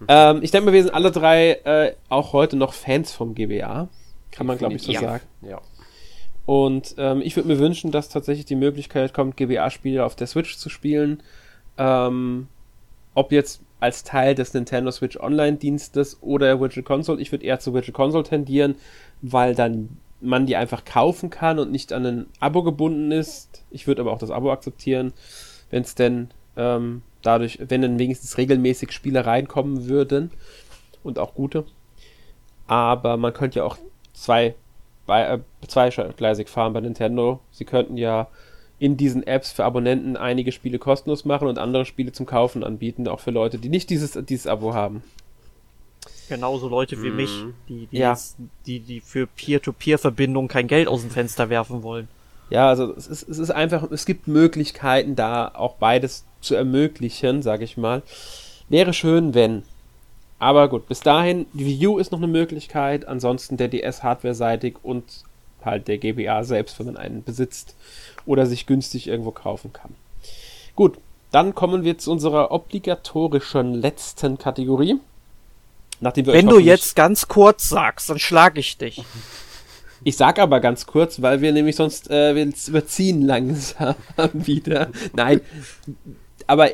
ähm, 0.09 0.43
ich 0.43 0.51
denke 0.51 0.67
mal, 0.67 0.73
wir 0.73 0.83
sind 0.83 0.95
alle 0.95 1.11
drei 1.11 1.53
äh, 1.65 1.95
auch 2.09 2.33
heute 2.33 2.57
noch 2.57 2.75
Fans 2.75 3.13
vom 3.13 3.35
GBA. 3.35 3.89
Kann 4.31 4.47
man, 4.47 4.59
glaube 4.59 4.75
ich, 4.75 4.83
so 4.83 4.93
ja. 4.93 5.01
sagen. 5.01 5.25
Ja. 5.41 5.61
Und 6.47 6.95
ähm, 6.97 7.21
ich 7.23 7.35
würde 7.37 7.49
mir 7.49 7.59
wünschen, 7.59 7.91
dass 7.91 8.09
tatsächlich 8.09 8.47
die 8.47 8.55
Möglichkeit 8.55 9.13
kommt, 9.13 9.37
GBA-Spiele 9.37 10.05
auf 10.05 10.15
der 10.15 10.29
Switch 10.29 10.57
zu 10.57 10.69
spielen. 10.69 11.23
Ähm, 11.77 12.47
ob 13.15 13.33
jetzt 13.33 13.61
als 13.81 14.05
Teil 14.05 14.35
des 14.35 14.55
Nintendo 14.55 14.91
Switch 14.91 15.19
Online-Dienstes 15.19 16.19
oder 16.23 16.61
Virtual 16.61 16.85
Console. 16.85 17.21
Ich 17.21 17.33
würde 17.33 17.45
eher 17.45 17.59
zu 17.59 17.75
Virtual 17.75 17.93
Console 17.93 18.25
tendieren, 18.25 18.77
weil 19.23 19.55
dann 19.55 19.99
man 20.21 20.47
die 20.47 20.57
einfach 20.57 20.85
kaufen 20.85 21.31
kann 21.31 21.59
und 21.59 21.71
nicht 21.71 21.93
an 21.93 22.07
ein 22.07 22.27
Abo 22.41 22.63
gebunden 22.63 23.13
ist. 23.13 23.65
Ich 23.71 23.87
würde 23.87 24.03
aber 24.03 24.13
auch 24.13 24.19
das 24.19 24.31
Abo 24.31 24.51
akzeptieren, 24.51 25.13
wenn 25.71 25.83
es 25.83 25.95
denn 25.95 26.29
ähm, 26.57 27.03
dadurch, 27.23 27.59
wenn 27.69 27.83
dann 27.83 27.99
wenigstens 27.99 28.39
regelmäßig 28.39 28.93
Spiele 28.93 29.27
reinkommen 29.27 29.89
würden 29.89 30.31
und 31.03 31.19
auch 31.19 31.35
gute. 31.35 31.65
Aber 32.67 33.17
man 33.17 33.33
könnte 33.33 33.59
ja 33.59 33.65
auch 33.65 33.77
zwei 34.15 34.55
äh, 35.09 35.39
zweigleisig 35.67 36.49
fahren 36.49 36.73
bei 36.73 36.81
Nintendo. 36.81 37.41
Sie 37.51 37.65
könnten 37.65 37.97
ja 37.97 38.29
in 38.79 38.97
diesen 38.97 39.27
Apps 39.27 39.53
für 39.53 39.65
Abonnenten 39.65 40.17
einige 40.17 40.53
Spiele 40.53 40.79
kostenlos 40.79 41.25
machen 41.25 41.49
und 41.49 41.59
andere 41.59 41.87
Spiele 41.87 42.13
zum 42.13 42.27
Kaufen 42.27 42.63
anbieten, 42.63 43.09
auch 43.09 43.21
für 43.21 43.31
Leute, 43.31 43.59
die 43.59 43.69
nicht 43.69 43.89
dieses, 43.89 44.13
dieses 44.27 44.47
Abo 44.47 44.75
haben. 44.75 45.03
Genauso 46.29 46.69
Leute 46.69 47.03
wie 47.03 47.11
mhm. 47.11 47.17
mich, 47.17 47.31
die, 47.69 47.87
die, 47.87 47.99
ja. 47.99 48.19
die, 48.67 48.81
die 48.81 49.01
für 49.01 49.27
Peer-to-Peer-Verbindungen 49.27 50.49
kein 50.49 50.67
Geld 50.67 50.89
aus 50.89 51.03
dem 51.03 51.11
Fenster 51.11 51.49
werfen 51.49 51.83
wollen. 51.83 52.09
Ja, 52.51 52.69
also 52.69 52.95
es 52.95 53.07
ist, 53.07 53.29
es 53.29 53.39
ist 53.39 53.51
einfach, 53.51 53.91
es 53.91 54.07
gibt 54.07 54.29
Möglichkeiten, 54.29 55.17
da 55.17 55.51
auch 55.55 55.77
beides 55.77 56.25
zu 56.41 56.55
ermöglichen, 56.55 57.43
sage 57.43 57.65
ich 57.65 57.77
mal. 57.77 58.03
Wäre 58.69 58.93
schön, 58.93 59.35
wenn. 59.35 59.63
Aber 60.39 60.69
gut, 60.69 60.87
bis 60.87 61.01
dahin, 61.01 61.47
die 61.53 61.87
U 61.87 61.99
ist 61.99 62.13
noch 62.13 62.19
eine 62.19 62.27
Möglichkeit, 62.27 63.09
ansonsten 63.09 63.57
der 63.57 63.69
DS 63.69 64.03
hardware-seitig 64.03 64.77
und 64.83 65.05
halt 65.65 65.89
der 65.89 65.99
GBA 65.99 66.45
selbst, 66.45 66.79
wenn 66.79 66.87
man 66.87 66.97
einen 66.97 67.25
besitzt 67.25 67.75
oder 68.27 68.47
sich 68.47 68.67
günstig 68.67 69.09
irgendwo 69.09 69.31
kaufen 69.31 69.73
kann. 69.73 69.95
Gut, 70.75 70.99
dann 71.33 71.55
kommen 71.55 71.85
wir 71.85 71.99
zu 71.99 72.13
unserer 72.13 72.51
obligatorischen 72.51 73.75
letzten 73.75 74.39
Kategorie. 74.39 74.97
Nachdem 76.01 76.27
wir 76.27 76.35
wenn 76.35 76.47
du 76.47 76.59
jetzt 76.59 76.95
ganz 76.95 77.29
kurz 77.29 77.69
sagst, 77.69 78.11
dann 78.11 78.19
schlage 78.19 78.61
ich 78.61 78.79
dich. 78.79 79.03
Ich 80.05 80.17
sag 80.17 80.39
aber 80.39 80.61
ganz 80.61 80.87
kurz, 80.87 81.21
weil 81.21 81.41
wir 81.41 81.51
nämlich 81.53 81.75
sonst 81.75 82.11
äh, 82.11 82.37
wir 82.37 82.53
überziehen 82.69 83.23
langsam 83.23 83.97
wieder. 84.35 84.91
Nein, 85.15 85.41
aber 86.47 86.71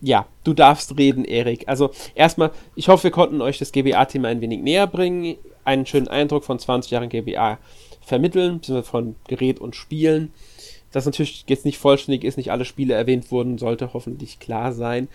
ja, 0.00 0.26
du 0.44 0.54
darfst 0.54 0.96
reden, 0.98 1.24
Erik. 1.24 1.68
Also 1.68 1.90
erstmal, 2.14 2.50
ich 2.74 2.88
hoffe, 2.88 3.04
wir 3.04 3.10
konnten 3.10 3.40
euch 3.42 3.58
das 3.58 3.72
GBA-Thema 3.72 4.28
ein 4.28 4.40
wenig 4.40 4.60
näher 4.60 4.86
bringen, 4.86 5.36
einen 5.64 5.86
schönen 5.86 6.08
Eindruck 6.08 6.44
von 6.44 6.58
20 6.58 6.90
Jahren 6.90 7.08
GBA 7.08 7.58
vermitteln, 8.00 8.60
von 8.82 9.16
Gerät 9.28 9.60
und 9.60 9.76
Spielen. 9.76 10.32
Das 10.92 11.06
natürlich 11.06 11.44
jetzt 11.46 11.64
nicht 11.64 11.78
vollständig 11.78 12.24
ist, 12.24 12.36
nicht 12.36 12.50
alle 12.50 12.64
Spiele 12.64 12.94
erwähnt 12.94 13.30
wurden, 13.30 13.58
sollte 13.58 13.92
hoffentlich 13.92 14.40
klar 14.40 14.72
sein. 14.72 15.08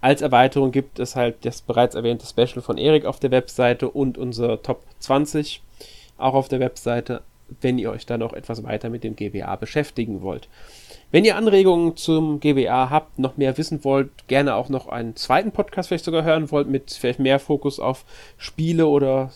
Als 0.00 0.22
Erweiterung 0.22 0.72
gibt 0.72 0.98
es 0.98 1.14
halt 1.14 1.36
das 1.44 1.60
bereits 1.62 1.94
erwähnte 1.94 2.26
Special 2.26 2.62
von 2.62 2.78
Erik 2.78 3.04
auf 3.04 3.20
der 3.20 3.30
Webseite 3.30 3.88
und 3.88 4.18
unser 4.18 4.62
Top 4.62 4.82
20 5.00 5.62
auch 6.16 6.34
auf 6.34 6.48
der 6.48 6.60
Webseite, 6.60 7.22
wenn 7.60 7.78
ihr 7.78 7.90
euch 7.90 8.06
dann 8.06 8.20
noch 8.20 8.32
etwas 8.32 8.62
weiter 8.64 8.88
mit 8.88 9.04
dem 9.04 9.14
GBA 9.16 9.54
beschäftigen 9.56 10.22
wollt. 10.22 10.48
Wenn 11.12 11.26
ihr 11.26 11.36
Anregungen 11.36 11.94
zum 11.98 12.40
GBA 12.40 12.88
habt, 12.88 13.18
noch 13.18 13.36
mehr 13.36 13.58
wissen 13.58 13.84
wollt, 13.84 14.08
gerne 14.28 14.54
auch 14.54 14.70
noch 14.70 14.88
einen 14.88 15.14
zweiten 15.14 15.52
Podcast 15.52 15.88
vielleicht 15.88 16.06
sogar 16.06 16.24
hören 16.24 16.50
wollt, 16.50 16.68
mit 16.68 16.90
vielleicht 16.90 17.18
mehr 17.18 17.38
Fokus 17.38 17.78
auf 17.78 18.06
Spiele 18.38 18.86
oder 18.86 19.30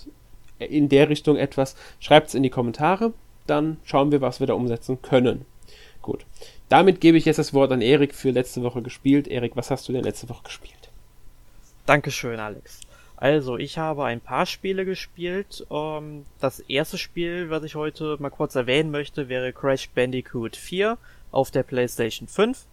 in 0.59 0.89
der 0.89 1.11
Richtung 1.11 1.37
etwas, 1.37 1.77
schreibt 2.01 2.29
es 2.29 2.35
in 2.35 2.43
die 2.43 2.49
Kommentare. 2.49 3.12
Dann 3.47 3.77
schauen 3.85 4.11
wir, 4.11 4.22
was 4.22 4.41
wir 4.41 4.47
da 4.47 4.55
umsetzen 4.55 5.03
können. 5.03 5.45
Gut. 6.01 6.24
Damit 6.70 7.03
gebe 7.03 7.18
ich 7.18 7.27
jetzt 7.27 7.39
das 7.39 7.53
Wort 7.53 7.70
an 7.70 7.83
Erik 7.83 8.14
für 8.14 8.31
letzte 8.31 8.62
Woche 8.62 8.81
gespielt. 8.81 9.29
Erik, 9.29 9.55
was 9.55 9.70
hast 9.70 9.87
du 9.87 9.93
denn 9.93 10.03
letzte 10.03 10.31
Woche 10.31 10.45
gespielt? 10.45 10.72
Dankeschön, 11.85 12.41
Alex. 12.41 12.81
Also, 13.18 13.59
ich 13.59 13.77
habe 13.77 14.05
ein 14.05 14.20
paar 14.20 14.47
Spiele 14.47 14.87
gespielt. 14.87 15.66
Ähm, 15.70 16.24
das 16.41 16.61
erste 16.61 16.97
Spiel, 16.97 17.51
was 17.51 17.64
ich 17.64 17.74
heute 17.74 18.16
mal 18.18 18.31
kurz 18.31 18.55
erwähnen 18.55 18.91
möchte, 18.91 19.29
wäre 19.29 19.53
Crash 19.53 19.91
Bandicoot 19.91 20.57
4 20.57 20.97
auf 21.37 21.51
der 21.51 21.62
PlayStation 21.62 22.26
5. 22.26 22.64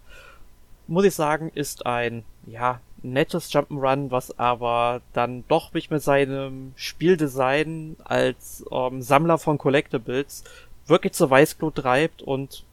Muss 0.87 1.05
ich 1.05 1.13
sagen, 1.13 1.51
ist 1.53 1.85
ein, 1.85 2.23
ja, 2.47 2.79
nettes 3.03 3.51
Jump'n'Run, 3.51 4.09
was 4.09 4.39
aber 4.39 5.01
dann 5.11 5.43
doch 5.49 5.73
mich 5.73 5.89
mit 5.89 6.01
seinem 6.01 6.73
Spieldesign 6.77 7.97
als 8.05 8.65
ähm, 8.71 9.01
Sammler 9.01 9.37
von 9.37 9.57
Collectibles 9.57 10.45
wirklich 10.87 11.13
zur 11.13 11.29
Weißglut 11.29 11.75
treibt 11.75 12.21
und 12.21 12.63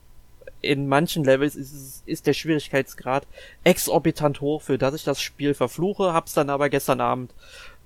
in 0.63 0.89
manchen 0.89 1.25
Levels 1.25 1.57
ist, 1.57 2.03
ist 2.07 2.27
der 2.27 2.35
Schwierigkeitsgrad 2.35 3.27
exorbitant 3.65 4.41
hoch, 4.41 4.63
für 4.63 4.79
das 4.79 4.95
ich 4.95 5.05
das 5.05 5.21
Spiel 5.21 5.55
verfluche, 5.55 6.13
hab's 6.13 6.35
dann 6.35 6.51
aber 6.51 6.69
gestern 6.69 7.01
Abend 7.01 7.33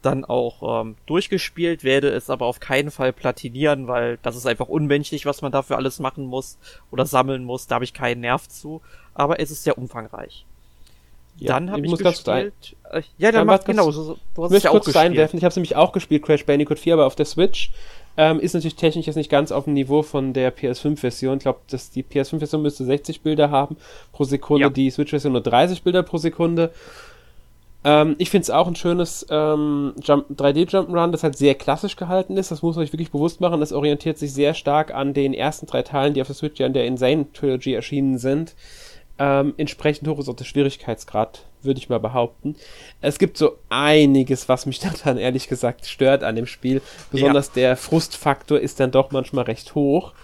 dann 0.05 0.25
auch 0.25 0.83
ähm, 0.83 0.97
durchgespielt, 1.07 1.85
werde 1.85 2.09
es 2.11 2.31
aber 2.31 2.47
auf 2.47 2.61
keinen 2.61 2.91
Fall 2.91 3.13
platinieren, 3.13 3.87
weil 3.89 4.19
das 4.23 4.37
ist 4.37 4.47
einfach 4.47 4.69
unmenschlich, 4.69 5.27
was 5.27 5.43
man 5.43 5.53
dafür 5.53 5.77
alles 5.77 5.99
machen 6.01 6.27
muss 6.27 6.59
oder 6.91 7.07
sammeln 7.07 7.45
muss. 7.45 7.67
Da 7.67 7.77
habe 7.77 7.85
ich 7.85 7.95
keinen 7.95 8.21
Nerv 8.21 8.49
zu. 8.49 8.81
Aber 9.15 9.39
es 9.41 9.51
ist 9.51 9.65
sehr 9.65 9.79
umfangreich. 9.79 10.45
Ja, 11.39 11.55
dann 11.55 11.71
habe 11.73 11.85
ich 11.85 11.93
ich 11.93 11.99
gespielt. 11.99 12.77
Äh, 12.93 13.03
ja, 13.19 13.33
dann, 13.33 13.41
Dann 13.41 13.47
mach 13.49 13.59
was- 13.59 13.65
genau. 13.65 13.91
So, 13.91 14.19
du 14.35 14.45
hast 14.45 14.51
Ich 14.53 14.59
es 14.59 14.63
ja 14.65 14.71
auch 14.71 14.75
kurz 14.75 14.85
gespielt. 14.87 15.05
einwerfen, 15.05 15.39
ich 15.39 15.45
habe 15.45 15.55
nämlich 15.57 15.75
auch 15.77 15.91
gespielt, 15.93 16.23
Crash 16.25 16.47
Bandicoot 16.47 16.79
4, 16.79 16.95
aber 16.95 17.07
auf 17.07 17.17
der 17.17 17.27
Switch. 17.27 17.71
Ähm, 18.17 18.39
ist 18.39 18.55
natürlich 18.55 18.77
technisch 18.77 19.07
jetzt 19.07 19.17
nicht 19.17 19.29
ganz 19.31 19.51
auf 19.51 19.65
dem 19.65 19.75
Niveau 19.75 20.03
von 20.03 20.33
der 20.33 20.57
PS5-Version. 20.57 21.39
Ich 21.39 21.43
glaube, 21.43 21.59
die 21.69 22.05
PS5-Version 22.05 22.63
müsste 22.63 22.85
60 22.85 23.23
Bilder 23.23 23.51
haben 23.51 23.77
pro 24.13 24.23
Sekunde, 24.23 24.63
Ja. 24.67 24.71
die 24.71 24.89
Switch-Version 24.91 25.33
nur 25.33 25.43
30 25.43 25.83
Bilder 25.83 26.05
pro 26.05 26.19
Sekunde. 26.19 26.73
Ähm, 27.85 28.17
ich 28.19 28.31
finde 28.31 28.43
es 28.43 28.51
auch 28.51 28.67
ein 28.67 28.77
schönes 28.77 29.27
ähm, 29.31 29.93
Jump- 30.03 30.31
3D-Jump'n'Run, 30.31 31.13
das 31.13 31.23
halt 31.23 31.37
sehr 31.37 31.55
klassisch 31.55 31.97
gehalten 31.97 32.37
ist. 32.37 32.51
Das 32.51 32.63
muss 32.63 32.77
man 32.77 32.85
sich 32.85 32.93
wirklich 32.93 33.11
bewusst 33.11 33.41
machen. 33.41 33.61
Das 33.61 33.73
orientiert 33.73 34.19
sich 34.19 34.33
sehr 34.33 34.55
stark 34.55 34.95
an 34.95 35.13
den 35.13 35.35
ersten 35.35 35.67
drei 35.67 35.83
Teilen, 35.83 36.15
die 36.15 36.23
auf 36.23 36.27
der 36.27 36.37
Switch 36.37 36.59
ja 36.59 36.67
in 36.67 36.73
der 36.73 36.87
Insane 36.87 37.27
Trilogy 37.33 37.75
erschienen 37.75 38.19
sind. 38.19 38.55
Ähm, 39.19 39.55
entsprechend 39.59 40.09
hoch 40.09 40.19
ist 40.19 40.29
auch 40.29 40.35
der 40.35 40.45
Schwierigkeitsgrad, 40.45 41.45
würde 41.63 41.79
ich 41.79 41.89
mal 41.89 42.01
behaupten. 42.01 42.57
Es 43.01 43.19
gibt 43.19 43.37
so 43.37 43.53
einiges, 43.69 44.49
was 44.49 44.67
mich 44.67 44.81
dann 45.05 45.19
ehrlich 45.19 45.47
gesagt 45.49 45.87
stört 45.87 46.25
an 46.25 46.37
dem 46.37 46.47
Spiel. 46.47 46.81
Besonders 47.13 47.53
der 47.53 47.77
Frustfaktor 47.77 48.59
ist 48.59 48.81
dann 48.81 48.91
doch 48.91 49.13
manchmal 49.13 49.45
recht 49.45 49.75
hoch. 49.75 50.15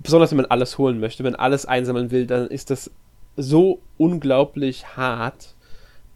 Besonders 0.00 0.30
wenn 0.30 0.38
man 0.38 0.46
alles 0.46 0.78
holen 0.78 0.98
möchte. 0.98 1.22
Wenn 1.22 1.32
man 1.32 1.40
alles 1.40 1.66
einsammeln 1.66 2.10
will, 2.10 2.26
dann 2.26 2.48
ist 2.48 2.70
das 2.70 2.90
so 3.36 3.80
unglaublich 3.98 4.96
hart. 4.96 5.54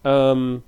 Ähm, 0.04 0.62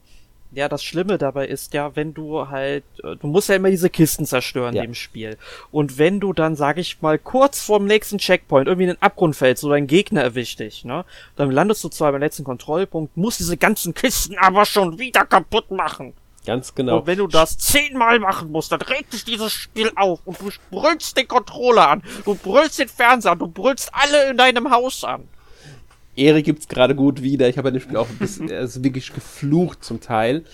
Ja, 0.50 0.68
das 0.68 0.82
Schlimme 0.82 1.18
dabei 1.18 1.46
ist 1.46 1.74
ja, 1.74 1.94
wenn 1.94 2.14
du 2.14 2.48
halt, 2.48 2.84
äh, 3.04 3.16
du 3.16 3.26
musst 3.26 3.50
ja 3.50 3.56
immer 3.56 3.68
diese 3.68 3.90
Kisten 3.90 4.24
zerstören 4.24 4.74
Ja. 4.74 4.82
im 4.82 4.94
Spiel. 4.94 5.36
Und 5.70 5.98
wenn 5.98 6.20
du 6.20 6.32
dann, 6.32 6.56
sag 6.56 6.78
ich 6.78 7.02
mal, 7.02 7.18
kurz 7.18 7.60
vorm 7.62 7.84
nächsten 7.84 8.16
Checkpoint 8.16 8.66
irgendwie 8.66 8.84
in 8.88 8.94
den 8.94 9.02
Abgrund 9.02 9.36
fällst 9.36 9.62
oder 9.64 9.74
ein 9.74 9.86
Gegner 9.86 10.22
erwischt 10.22 10.60
dich, 10.60 10.84
ne, 10.86 11.04
dann 11.36 11.50
landest 11.50 11.84
du 11.84 11.90
zwar 11.90 12.12
beim 12.12 12.22
letzten 12.22 12.44
Kontrollpunkt, 12.44 13.14
musst 13.16 13.40
diese 13.40 13.58
ganzen 13.58 13.92
Kisten 13.92 14.38
aber 14.38 14.64
schon 14.64 14.98
wieder 14.98 15.26
kaputt 15.26 15.70
machen. 15.70 16.14
ganz 16.46 16.74
genau. 16.74 17.00
Und 17.00 17.06
wenn 17.06 17.18
du 17.18 17.26
das 17.26 17.58
zehnmal 17.58 18.18
machen 18.18 18.50
musst, 18.50 18.72
dann 18.72 18.80
regt 18.80 19.12
dich 19.12 19.26
dieses 19.26 19.52
Spiel 19.52 19.92
auf 19.96 20.20
und 20.24 20.40
du 20.40 20.48
brüllst 20.70 21.14
den 21.18 21.28
Controller 21.28 21.90
an, 21.90 22.02
du 22.24 22.34
brüllst 22.34 22.78
den 22.78 22.88
Fernseher 22.88 23.32
an, 23.32 23.38
du 23.38 23.48
brüllst 23.48 23.90
alle 23.92 24.30
in 24.30 24.38
deinem 24.38 24.70
Haus 24.70 25.04
an. 25.04 25.28
Erik 26.18 26.44
gibt's 26.44 26.68
gerade 26.68 26.94
gut 26.94 27.22
wieder. 27.22 27.48
Ich 27.48 27.56
habe 27.56 27.70
bei 27.70 27.78
dem 27.78 27.80
Spiel 27.80 27.96
auch 27.96 28.08
ein 28.08 28.18
bisschen, 28.18 28.50
also 28.52 28.82
wirklich 28.84 29.12
geflucht 29.12 29.84
zum 29.84 30.00
Teil. 30.00 30.44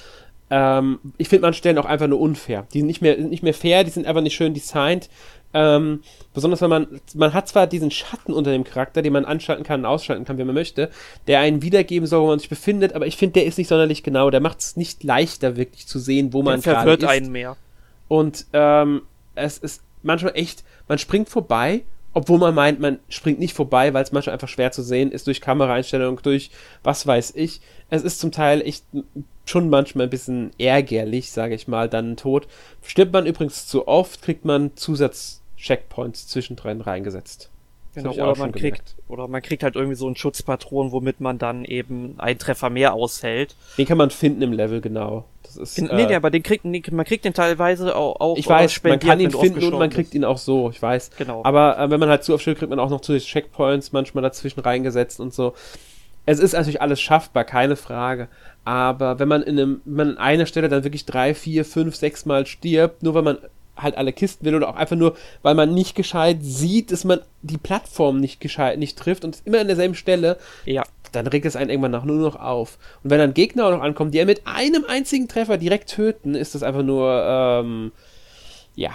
Ähm, 0.51 0.99
ich 1.17 1.29
finde 1.29 1.43
manche 1.43 1.59
Stellen 1.59 1.79
auch 1.79 1.87
einfach 1.87 2.07
nur 2.07 2.21
unfair. 2.21 2.67
Die 2.73 2.79
sind 2.79 2.87
nicht 2.87 3.03
mehr, 3.03 3.17
nicht 3.17 3.43
mehr 3.43 3.55
fair, 3.55 3.85
die 3.85 3.91
sind 3.91 4.07
einfach 4.07 4.21
nicht 4.21 4.35
schön 4.35 4.55
designt. 4.55 5.09
Ähm, 5.57 6.03
besonders 6.35 6.61
wenn 6.61 6.71
man, 6.71 7.01
man 7.15 7.33
hat 7.33 7.49
zwar 7.49 7.69
diesen 7.69 7.93
Schatten 7.93 8.33
unter 8.33 8.51
dem 8.51 8.65
Charakter, 8.65 9.03
den 9.03 9.13
man 9.13 9.25
anschalten 9.25 9.65
kann 9.65 9.81
und 9.81 9.87
ausschalten 9.87 10.25
kann, 10.25 10.37
wenn 10.37 10.47
man 10.47 10.55
möchte, 10.55 10.91
der 11.29 11.39
einen 11.39 11.63
wiedergeben 11.63 12.09
soll, 12.09 12.23
wo 12.23 12.27
man 12.27 12.41
sich 12.41 12.49
befindet, 12.49 12.93
aber 12.93 13.07
ich 13.07 13.17
finde, 13.17 13.35
der 13.35 13.47
ist 13.47 13.57
nicht 13.57 13.69
sonderlich 13.69 14.03
genau. 14.03 14.31
Der 14.31 14.41
macht 14.41 14.61
es 14.61 14.77
nicht 14.77 15.05
leichter, 15.05 15.57
wirklich 15.57 15.87
zu 15.87 16.01
sehen, 16.01 16.33
wo 16.33 16.43
man 16.43 16.61
gerade 16.61 16.81
verwirrt 16.81 17.03
ist. 17.05 17.09
einen 17.09 17.33
mehr. 17.33 17.57
Und 18.09 18.47
ähm, 18.53 19.03
es 19.37 19.59
ist 19.59 19.83
manchmal 20.03 20.33
echt, 20.35 20.65
man 20.89 20.99
springt 20.99 21.29
vorbei, 21.29 21.83
obwohl 22.15 22.39
man 22.39 22.55
meint, 22.55 22.81
man 22.81 23.01
springt 23.09 23.41
nicht 23.41 23.55
vorbei, 23.55 23.93
weil 23.93 24.05
es 24.05 24.13
manchmal 24.13 24.35
einfach 24.35 24.49
schwer 24.49 24.73
zu 24.73 24.83
sehen 24.83 25.11
ist 25.11 25.27
durch 25.27 25.41
Kameraeinstellungen, 25.41 26.21
durch 26.23 26.51
was 26.83 27.07
weiß 27.07 27.33
ich. 27.35 27.61
Es 27.91 28.03
ist 28.03 28.21
zum 28.21 28.33
Teil 28.33 28.63
echt 28.63 28.85
schon 29.45 29.69
manchmal 29.69 30.07
ein 30.07 30.11
bisschen 30.11 30.53
ärgerlich, 30.59 31.31
sage 31.33 31.55
ich 31.55 31.69
mal, 31.69 31.89
dann 31.89 32.17
tot. 32.17 32.47
Stirbt 32.83 33.13
man 33.13 33.27
übrigens 33.27 33.67
zu 33.67 33.87
oft, 33.89 34.23
kriegt 34.23 34.45
man 34.45 34.77
Zusatz-Checkpoints 34.77 36.29
zwischendrin 36.29 36.81
reingesetzt. 36.81 37.51
Genau, 37.95 38.13
oder 38.13 38.37
man 38.37 38.53
kriegt, 38.53 38.97
oder 39.09 39.29
man 39.29 39.41
kriegt 39.43 39.63
halt 39.63 39.77
irgendwie 39.77 39.95
so 39.95 40.07
einen 40.07 40.17
Schutzpatron, 40.17 40.91
womit 40.93 41.21
man 41.21 41.39
dann 41.39 41.65
eben 41.65 42.15
einen 42.19 42.39
Treffer 42.39 42.71
mehr 42.71 42.95
aushält. 42.95 43.55
Den 43.79 43.87
kann 43.87 43.99
man 43.99 44.11
finden 44.11 44.43
im 44.43 44.53
Level, 44.53 44.81
genau. 44.81 45.25
Das 45.45 45.57
ist, 45.57 45.77
Gen- 45.77 45.89
äh, 45.91 45.95
nee, 45.97 46.07
nee, 46.07 46.15
aber 46.15 46.31
den 46.31 46.43
kriegt, 46.43 46.65
nee, 46.65 46.83
man 46.91 47.05
kriegt 47.05 47.25
den 47.25 47.35
teilweise 47.35 47.95
auch, 47.95 48.19
auch 48.21 48.37
ich 48.37 48.49
weiß, 48.49 48.83
man 48.83 48.99
kann 48.99 49.21
ihn 49.21 49.31
finden 49.31 49.63
und 49.63 49.79
man 49.79 49.91
kriegt 49.91 50.15
ihn 50.15 50.25
auch 50.25 50.39
so, 50.39 50.71
ich 50.71 50.83
weiß. 50.83 51.13
Genau. 51.19 51.43
Aber 51.45 51.79
äh, 51.79 51.91
wenn 51.91 52.01
man 52.01 52.09
halt 52.09 52.25
zu 52.25 52.35
oft 52.35 52.43
stirbt, 52.43 52.59
kriegt 52.59 52.71
man 52.71 52.81
auch 52.81 52.91
noch 52.91 53.01
zusätzliche 53.01 53.41
Checkpoints 53.41 53.93
manchmal 53.93 54.23
dazwischen 54.23 54.61
reingesetzt 54.61 55.21
und 55.21 55.33
so. 55.33 55.55
Es 56.27 56.39
ist 56.39 56.55
natürlich 56.55 56.81
alles 56.81 57.01
schaffbar, 57.01 57.45
keine 57.45 57.77
Frage. 57.77 58.29
Aber 58.65 59.19
wenn 59.19 59.29
man 59.29 59.43
in 59.43 59.59
einem, 59.59 59.81
wenn 59.85 59.95
man 59.95 60.09
an 60.17 60.19
einer 60.19 60.47
Stelle 60.47 60.69
dann 60.69 60.83
wirklich 60.83 61.05
drei, 61.05 61.35
vier, 61.35 61.65
fünf, 61.65 61.95
sechs 61.97 62.25
Mal 62.25 62.47
stirbt, 62.47 63.03
nur 63.03 63.15
weil 63.15 63.23
man 63.23 63.39
halt 63.77 63.97
alle 63.97 64.13
Kisten 64.13 64.45
will 64.45 64.55
oder 64.55 64.69
auch 64.69 64.77
einfach 64.77 64.97
nur, 64.97 65.17
weil 65.43 65.55
man 65.55 65.75
nicht 65.75 65.95
gescheit 65.95 66.39
sieht, 66.41 66.93
dass 66.93 67.05
man 67.05 67.21
die 67.43 67.59
Plattform 67.59 68.21
nicht 68.21 68.41
gescheit 68.41 68.79
nicht 68.79 68.99
trifft 68.99 69.25
und 69.25 69.37
ist 69.37 69.47
immer 69.47 69.61
an 69.61 69.67
derselben 69.67 69.95
Stelle, 69.95 70.39
ja, 70.65 70.85
dann 71.13 71.27
regt 71.27 71.47
es 71.47 71.57
einen 71.57 71.71
irgendwann 71.71 71.93
nach 71.93 72.05
nur 72.05 72.17
noch 72.17 72.37
auf. 72.37 72.79
Und 73.03 73.11
wenn 73.11 73.19
dann 73.19 73.35
Gegner 73.35 73.67
auch 73.67 73.71
noch 73.71 73.83
ankommen, 73.83 74.11
die 74.11 74.19
er 74.19 74.27
mit 74.27 74.47
einem 74.47 74.85
einzigen 74.85 75.29
Treffer 75.29 75.59
direkt 75.59 75.91
töten, 75.91 76.35
ist 76.35 76.55
das 76.55 76.63
einfach 76.63 76.83
nur, 76.83 77.25
ähm, 77.27 77.93
ja, 78.75 78.91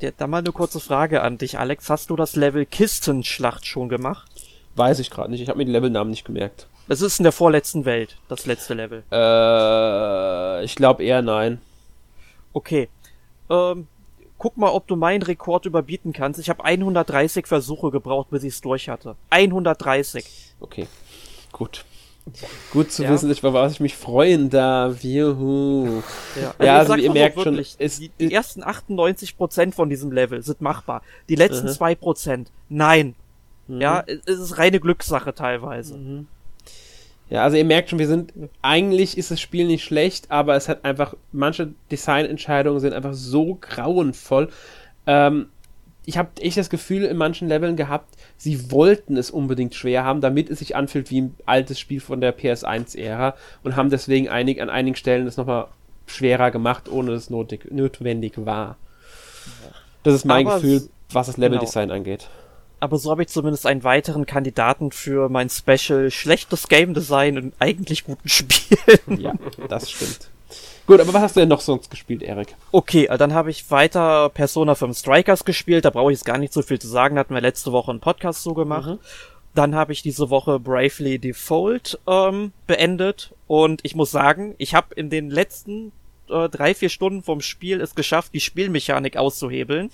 der, 0.00 0.12
da 0.12 0.26
mal 0.26 0.38
eine 0.38 0.52
kurze 0.52 0.80
Frage 0.80 1.22
an 1.22 1.38
dich, 1.38 1.58
Alex. 1.58 1.88
Hast 1.88 2.10
du 2.10 2.16
das 2.16 2.34
Level 2.34 2.66
Kistenschlacht 2.66 3.66
schon 3.66 3.88
gemacht? 3.88 4.28
weiß 4.76 4.98
ich 4.98 5.10
gerade 5.10 5.30
nicht. 5.30 5.40
Ich 5.40 5.48
habe 5.48 5.58
mir 5.58 5.64
die 5.64 5.72
Levelnamen 5.72 6.10
nicht 6.10 6.24
gemerkt. 6.24 6.66
Es 6.88 7.00
ist 7.00 7.18
in 7.18 7.24
der 7.24 7.32
vorletzten 7.32 7.84
Welt, 7.84 8.16
das 8.28 8.46
letzte 8.46 8.74
Level. 8.74 9.04
Äh, 9.10 10.64
ich 10.64 10.74
glaube 10.74 11.04
eher 11.04 11.22
nein. 11.22 11.60
Okay. 12.52 12.88
Ähm, 13.50 13.86
guck 14.38 14.56
mal, 14.56 14.70
ob 14.70 14.86
du 14.86 14.96
meinen 14.96 15.22
Rekord 15.22 15.66
überbieten 15.66 16.12
kannst. 16.12 16.40
Ich 16.40 16.48
habe 16.50 16.64
130 16.64 17.46
Versuche 17.46 17.90
gebraucht, 17.90 18.30
bis 18.30 18.42
ich 18.44 18.54
es 18.54 18.60
durch 18.60 18.88
hatte. 18.88 19.16
130. 19.30 20.54
Okay, 20.60 20.86
gut. 21.52 21.84
Gut 22.72 22.92
zu 22.92 23.02
Ja. 23.02 23.10
wissen, 23.10 23.28
ich, 23.32 23.40
über 23.40 23.52
was 23.52 23.72
ich 23.72 23.80
mich 23.80 23.96
freuen 23.96 24.48
darf. 24.48 25.02
Juhu. 25.02 26.02
Ja, 26.40 26.54
Ja, 26.64 26.78
also 26.78 26.92
sag's 26.92 27.02
ihr 27.02 27.10
merkt 27.12 27.34
schon, 27.34 27.44
wirklich, 27.54 27.74
es- 27.80 27.98
die, 27.98 28.10
die 28.20 28.32
ersten 28.32 28.62
98% 28.62 29.74
von 29.74 29.90
diesem 29.90 30.12
Level 30.12 30.40
sind 30.42 30.60
machbar. 30.60 31.02
Die 31.28 31.34
letzten 31.34 31.66
Mhm. 31.66 31.72
2%, 31.72 32.52
nein. 32.68 33.16
Ja, 33.66 34.04
es 34.06 34.20
es 34.26 34.38
ist 34.38 34.58
reine 34.58 34.78
Glückssache 34.80 35.34
teilweise. 35.34 35.96
Ja, 37.32 37.44
also 37.44 37.56
ihr 37.56 37.64
merkt 37.64 37.88
schon, 37.88 37.98
wir 37.98 38.08
sind, 38.08 38.34
eigentlich 38.60 39.16
ist 39.16 39.30
das 39.30 39.40
Spiel 39.40 39.66
nicht 39.66 39.82
schlecht, 39.82 40.30
aber 40.30 40.54
es 40.54 40.68
hat 40.68 40.84
einfach, 40.84 41.16
manche 41.32 41.72
Designentscheidungen 41.90 42.78
sind 42.78 42.92
einfach 42.92 43.14
so 43.14 43.56
grauenvoll. 43.58 44.50
Ähm, 45.06 45.46
ich 46.04 46.18
habe 46.18 46.28
echt 46.42 46.58
das 46.58 46.68
Gefühl 46.68 47.04
in 47.04 47.16
manchen 47.16 47.48
Leveln 47.48 47.74
gehabt, 47.74 48.16
sie 48.36 48.70
wollten 48.70 49.16
es 49.16 49.30
unbedingt 49.30 49.74
schwer 49.74 50.04
haben, 50.04 50.20
damit 50.20 50.50
es 50.50 50.58
sich 50.58 50.76
anfühlt 50.76 51.10
wie 51.10 51.22
ein 51.22 51.34
altes 51.46 51.80
Spiel 51.80 52.00
von 52.00 52.20
der 52.20 52.36
PS1-Ära 52.36 53.34
und 53.64 53.76
haben 53.76 53.88
deswegen 53.88 54.28
einig, 54.28 54.60
an 54.60 54.68
einigen 54.68 54.96
Stellen 54.96 55.26
es 55.26 55.38
nochmal 55.38 55.68
schwerer 56.04 56.50
gemacht, 56.50 56.90
ohne 56.90 57.12
dass 57.12 57.22
es 57.22 57.30
notwendig 57.30 58.34
war. 58.44 58.76
Das 60.02 60.12
ist 60.12 60.26
mein 60.26 60.46
Aber 60.46 60.56
Gefühl, 60.56 60.82
was 61.12 61.28
das 61.28 61.38
Leveldesign 61.38 61.88
genau. 61.88 61.96
angeht. 61.96 62.28
Aber 62.82 62.98
so 62.98 63.12
habe 63.12 63.22
ich 63.22 63.28
zumindest 63.28 63.64
einen 63.64 63.84
weiteren 63.84 64.26
Kandidaten 64.26 64.90
für 64.90 65.28
mein 65.28 65.48
Special 65.48 66.10
schlechtes 66.10 66.66
Game 66.66 66.94
Design 66.94 67.36
in 67.36 67.52
eigentlich 67.60 68.02
guten 68.02 68.28
Spielen. 68.28 69.20
Ja, 69.20 69.34
das 69.68 69.88
stimmt. 69.88 70.30
Gut, 70.88 71.00
aber 71.00 71.14
was 71.14 71.22
hast 71.22 71.36
du 71.36 71.40
denn 71.40 71.48
noch 71.48 71.60
sonst 71.60 71.92
gespielt, 71.92 72.22
Erik? 72.22 72.56
Okay, 72.72 73.06
äh, 73.06 73.16
dann 73.16 73.34
habe 73.34 73.50
ich 73.50 73.70
weiter 73.70 74.30
Persona 74.30 74.74
5 74.74 74.98
Strikers 74.98 75.44
gespielt. 75.44 75.84
Da 75.84 75.90
brauche 75.90 76.10
ich 76.10 76.18
jetzt 76.18 76.24
gar 76.24 76.38
nicht 76.38 76.52
so 76.52 76.60
viel 76.60 76.80
zu 76.80 76.88
sagen. 76.88 77.14
Da 77.14 77.20
hatten 77.20 77.34
wir 77.34 77.40
letzte 77.40 77.70
Woche 77.70 77.92
einen 77.92 78.00
Podcast 78.00 78.42
so 78.42 78.52
gemacht. 78.52 78.88
Mhm. 78.88 78.98
Dann 79.54 79.76
habe 79.76 79.92
ich 79.92 80.02
diese 80.02 80.28
Woche 80.28 80.58
Bravely 80.58 81.20
Default 81.20 82.00
ähm, 82.08 82.50
beendet. 82.66 83.32
Und 83.46 83.78
ich 83.84 83.94
muss 83.94 84.10
sagen, 84.10 84.56
ich 84.58 84.74
habe 84.74 84.92
in 84.96 85.08
den 85.08 85.30
letzten 85.30 85.92
äh, 86.28 86.48
drei, 86.48 86.74
vier 86.74 86.88
Stunden 86.88 87.22
vom 87.22 87.42
Spiel 87.42 87.80
es 87.80 87.94
geschafft, 87.94 88.34
die 88.34 88.40
Spielmechanik 88.40 89.16
auszuhebeln. 89.16 89.92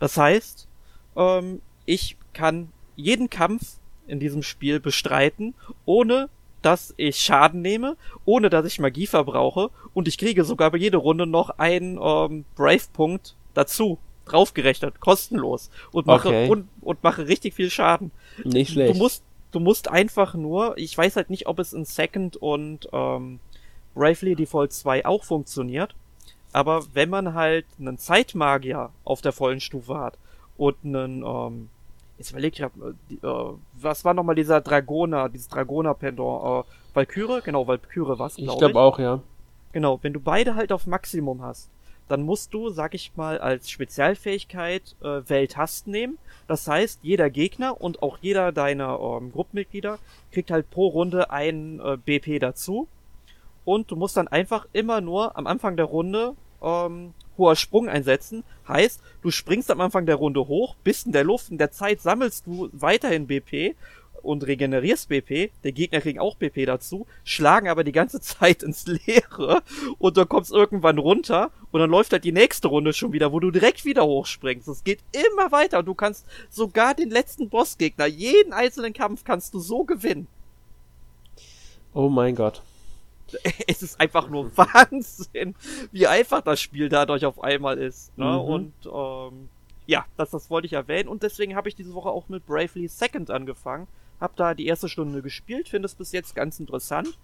Das 0.00 0.16
heißt, 0.16 0.66
ähm, 1.14 1.60
ich 1.88 2.16
kann 2.34 2.68
jeden 2.96 3.30
Kampf 3.30 3.78
in 4.06 4.20
diesem 4.20 4.42
Spiel 4.42 4.78
bestreiten, 4.78 5.54
ohne 5.86 6.28
dass 6.60 6.92
ich 6.98 7.16
Schaden 7.16 7.62
nehme, 7.62 7.96
ohne 8.26 8.50
dass 8.50 8.66
ich 8.66 8.78
Magie 8.78 9.06
verbrauche 9.06 9.70
und 9.94 10.06
ich 10.06 10.18
kriege 10.18 10.44
sogar 10.44 10.70
bei 10.70 10.76
jeder 10.76 10.98
Runde 10.98 11.26
noch 11.26 11.50
einen 11.58 11.98
ähm, 12.02 12.44
Brave-Punkt 12.56 13.34
dazu, 13.54 13.96
draufgerechnet, 14.26 15.00
kostenlos 15.00 15.70
und 15.90 16.06
mache 16.06 16.28
Okay. 16.28 16.50
und, 16.50 16.68
und 16.82 17.02
mache 17.02 17.26
richtig 17.26 17.54
viel 17.54 17.70
Schaden. 17.70 18.10
Nicht 18.44 18.68
Du 18.70 18.72
schlecht. 18.74 18.98
musst, 18.98 19.22
du 19.52 19.60
musst 19.60 19.88
einfach 19.88 20.34
nur, 20.34 20.76
ich 20.76 20.96
weiß 20.98 21.16
halt 21.16 21.30
nicht, 21.30 21.46
ob 21.46 21.58
es 21.58 21.72
in 21.72 21.86
Second 21.86 22.36
und 22.36 22.86
ähm, 22.92 23.40
Bravely 23.94 24.34
Default 24.34 24.74
2 24.74 25.06
auch 25.06 25.24
funktioniert, 25.24 25.94
aber 26.52 26.84
wenn 26.92 27.08
man 27.08 27.32
halt 27.32 27.64
einen 27.78 27.96
Zeitmagier 27.96 28.90
auf 29.04 29.22
der 29.22 29.32
vollen 29.32 29.60
Stufe 29.60 29.96
hat 29.98 30.18
und 30.58 30.76
einen, 30.84 31.22
ähm, 31.24 31.68
jetzt 32.18 32.32
überleg 32.32 32.54
ich, 32.54 32.62
hab, 32.62 32.72
äh, 32.76 33.26
äh, 33.26 33.52
was 33.74 34.04
war 34.04 34.14
nochmal 34.14 34.34
dieser 34.34 34.60
Dragoner, 34.60 35.28
dieses 35.28 35.48
Dragoner-Pendant, 35.48 36.66
äh, 36.66 36.94
Valkyrie? 36.94 37.40
Genau, 37.42 37.66
Valkyrie 37.66 38.18
war's, 38.18 38.36
ich 38.36 38.44
glaube 38.44 38.58
glaube 38.58 38.80
auch, 38.80 38.98
ja. 38.98 39.20
Genau, 39.72 39.98
wenn 40.02 40.12
du 40.12 40.20
beide 40.20 40.54
halt 40.54 40.72
auf 40.72 40.86
Maximum 40.86 41.42
hast, 41.42 41.70
dann 42.08 42.22
musst 42.22 42.54
du, 42.54 42.70
sag 42.70 42.94
ich 42.94 43.12
mal, 43.16 43.38
als 43.38 43.70
Spezialfähigkeit 43.70 44.96
äh, 45.02 45.28
Welthast 45.28 45.86
nehmen. 45.86 46.18
Das 46.46 46.66
heißt, 46.66 47.00
jeder 47.02 47.28
Gegner 47.28 47.80
und 47.80 48.02
auch 48.02 48.18
jeder 48.20 48.50
deiner 48.50 48.98
ähm, 48.98 49.30
Gruppenmitglieder 49.30 49.98
kriegt 50.32 50.50
halt 50.50 50.70
pro 50.70 50.86
Runde 50.86 51.30
ein 51.30 51.80
äh, 51.80 51.98
BP 51.98 52.40
dazu. 52.40 52.88
Und 53.66 53.90
du 53.90 53.96
musst 53.96 54.16
dann 54.16 54.28
einfach 54.28 54.66
immer 54.72 55.02
nur 55.02 55.36
am 55.36 55.46
Anfang 55.46 55.76
der 55.76 55.84
Runde 55.84 56.34
ähm, 56.62 57.12
hoher 57.38 57.56
Sprung 57.56 57.88
einsetzen. 57.88 58.44
Heißt, 58.66 59.00
du 59.22 59.30
springst 59.30 59.70
am 59.70 59.80
Anfang 59.80 60.06
der 60.06 60.16
Runde 60.16 60.46
hoch, 60.46 60.76
bist 60.84 61.06
in 61.06 61.12
der 61.12 61.24
Luft, 61.24 61.50
in 61.50 61.58
der 61.58 61.70
Zeit 61.70 62.00
sammelst 62.00 62.46
du 62.46 62.68
weiterhin 62.72 63.26
BP 63.26 63.76
und 64.22 64.46
regenerierst 64.46 65.08
BP. 65.08 65.50
Der 65.64 65.72
Gegner 65.72 66.00
kriegen 66.00 66.18
auch 66.18 66.36
BP 66.36 66.66
dazu, 66.66 67.06
schlagen 67.24 67.68
aber 67.68 67.84
die 67.84 67.92
ganze 67.92 68.20
Zeit 68.20 68.62
ins 68.62 68.86
Leere 68.86 69.62
und 69.98 70.16
du 70.16 70.26
kommst 70.26 70.52
irgendwann 70.52 70.98
runter 70.98 71.50
und 71.70 71.80
dann 71.80 71.90
läuft 71.90 72.12
halt 72.12 72.24
die 72.24 72.32
nächste 72.32 72.68
Runde 72.68 72.92
schon 72.92 73.12
wieder, 73.12 73.32
wo 73.32 73.40
du 73.40 73.50
direkt 73.50 73.84
wieder 73.84 74.04
hochspringst. 74.04 74.68
Es 74.68 74.84
geht 74.84 75.00
immer 75.12 75.52
weiter 75.52 75.80
und 75.80 75.86
du 75.86 75.94
kannst 75.94 76.26
sogar 76.50 76.94
den 76.94 77.10
letzten 77.10 77.48
Bossgegner, 77.48 78.06
jeden 78.06 78.52
einzelnen 78.52 78.92
Kampf 78.92 79.24
kannst 79.24 79.54
du 79.54 79.60
so 79.60 79.84
gewinnen. 79.84 80.26
Oh 81.94 82.08
mein 82.08 82.34
Gott. 82.34 82.62
es 83.66 83.82
ist 83.82 84.00
einfach 84.00 84.28
nur 84.28 84.50
Wahnsinn, 84.56 85.54
wie 85.92 86.06
einfach 86.06 86.40
das 86.42 86.60
Spiel 86.60 86.88
dadurch 86.88 87.24
auf 87.24 87.42
einmal 87.42 87.78
ist. 87.78 88.16
Ne? 88.18 88.24
Mhm. 88.24 88.38
Und 88.40 88.72
ähm, 88.86 89.48
ja, 89.86 90.04
das, 90.16 90.30
das 90.30 90.50
wollte 90.50 90.66
ich 90.66 90.72
erwähnen. 90.74 91.08
Und 91.08 91.22
deswegen 91.22 91.56
habe 91.56 91.68
ich 91.68 91.74
diese 91.74 91.94
Woche 91.94 92.10
auch 92.10 92.28
mit 92.28 92.46
Bravely 92.46 92.88
Second 92.88 93.30
angefangen. 93.30 93.86
Hab 94.20 94.36
da 94.36 94.54
die 94.54 94.66
erste 94.66 94.88
Stunde 94.88 95.22
gespielt, 95.22 95.68
finde 95.68 95.86
es 95.86 95.94
bis 95.94 96.12
jetzt 96.12 96.34
ganz 96.34 96.58
interessant. 96.60 97.18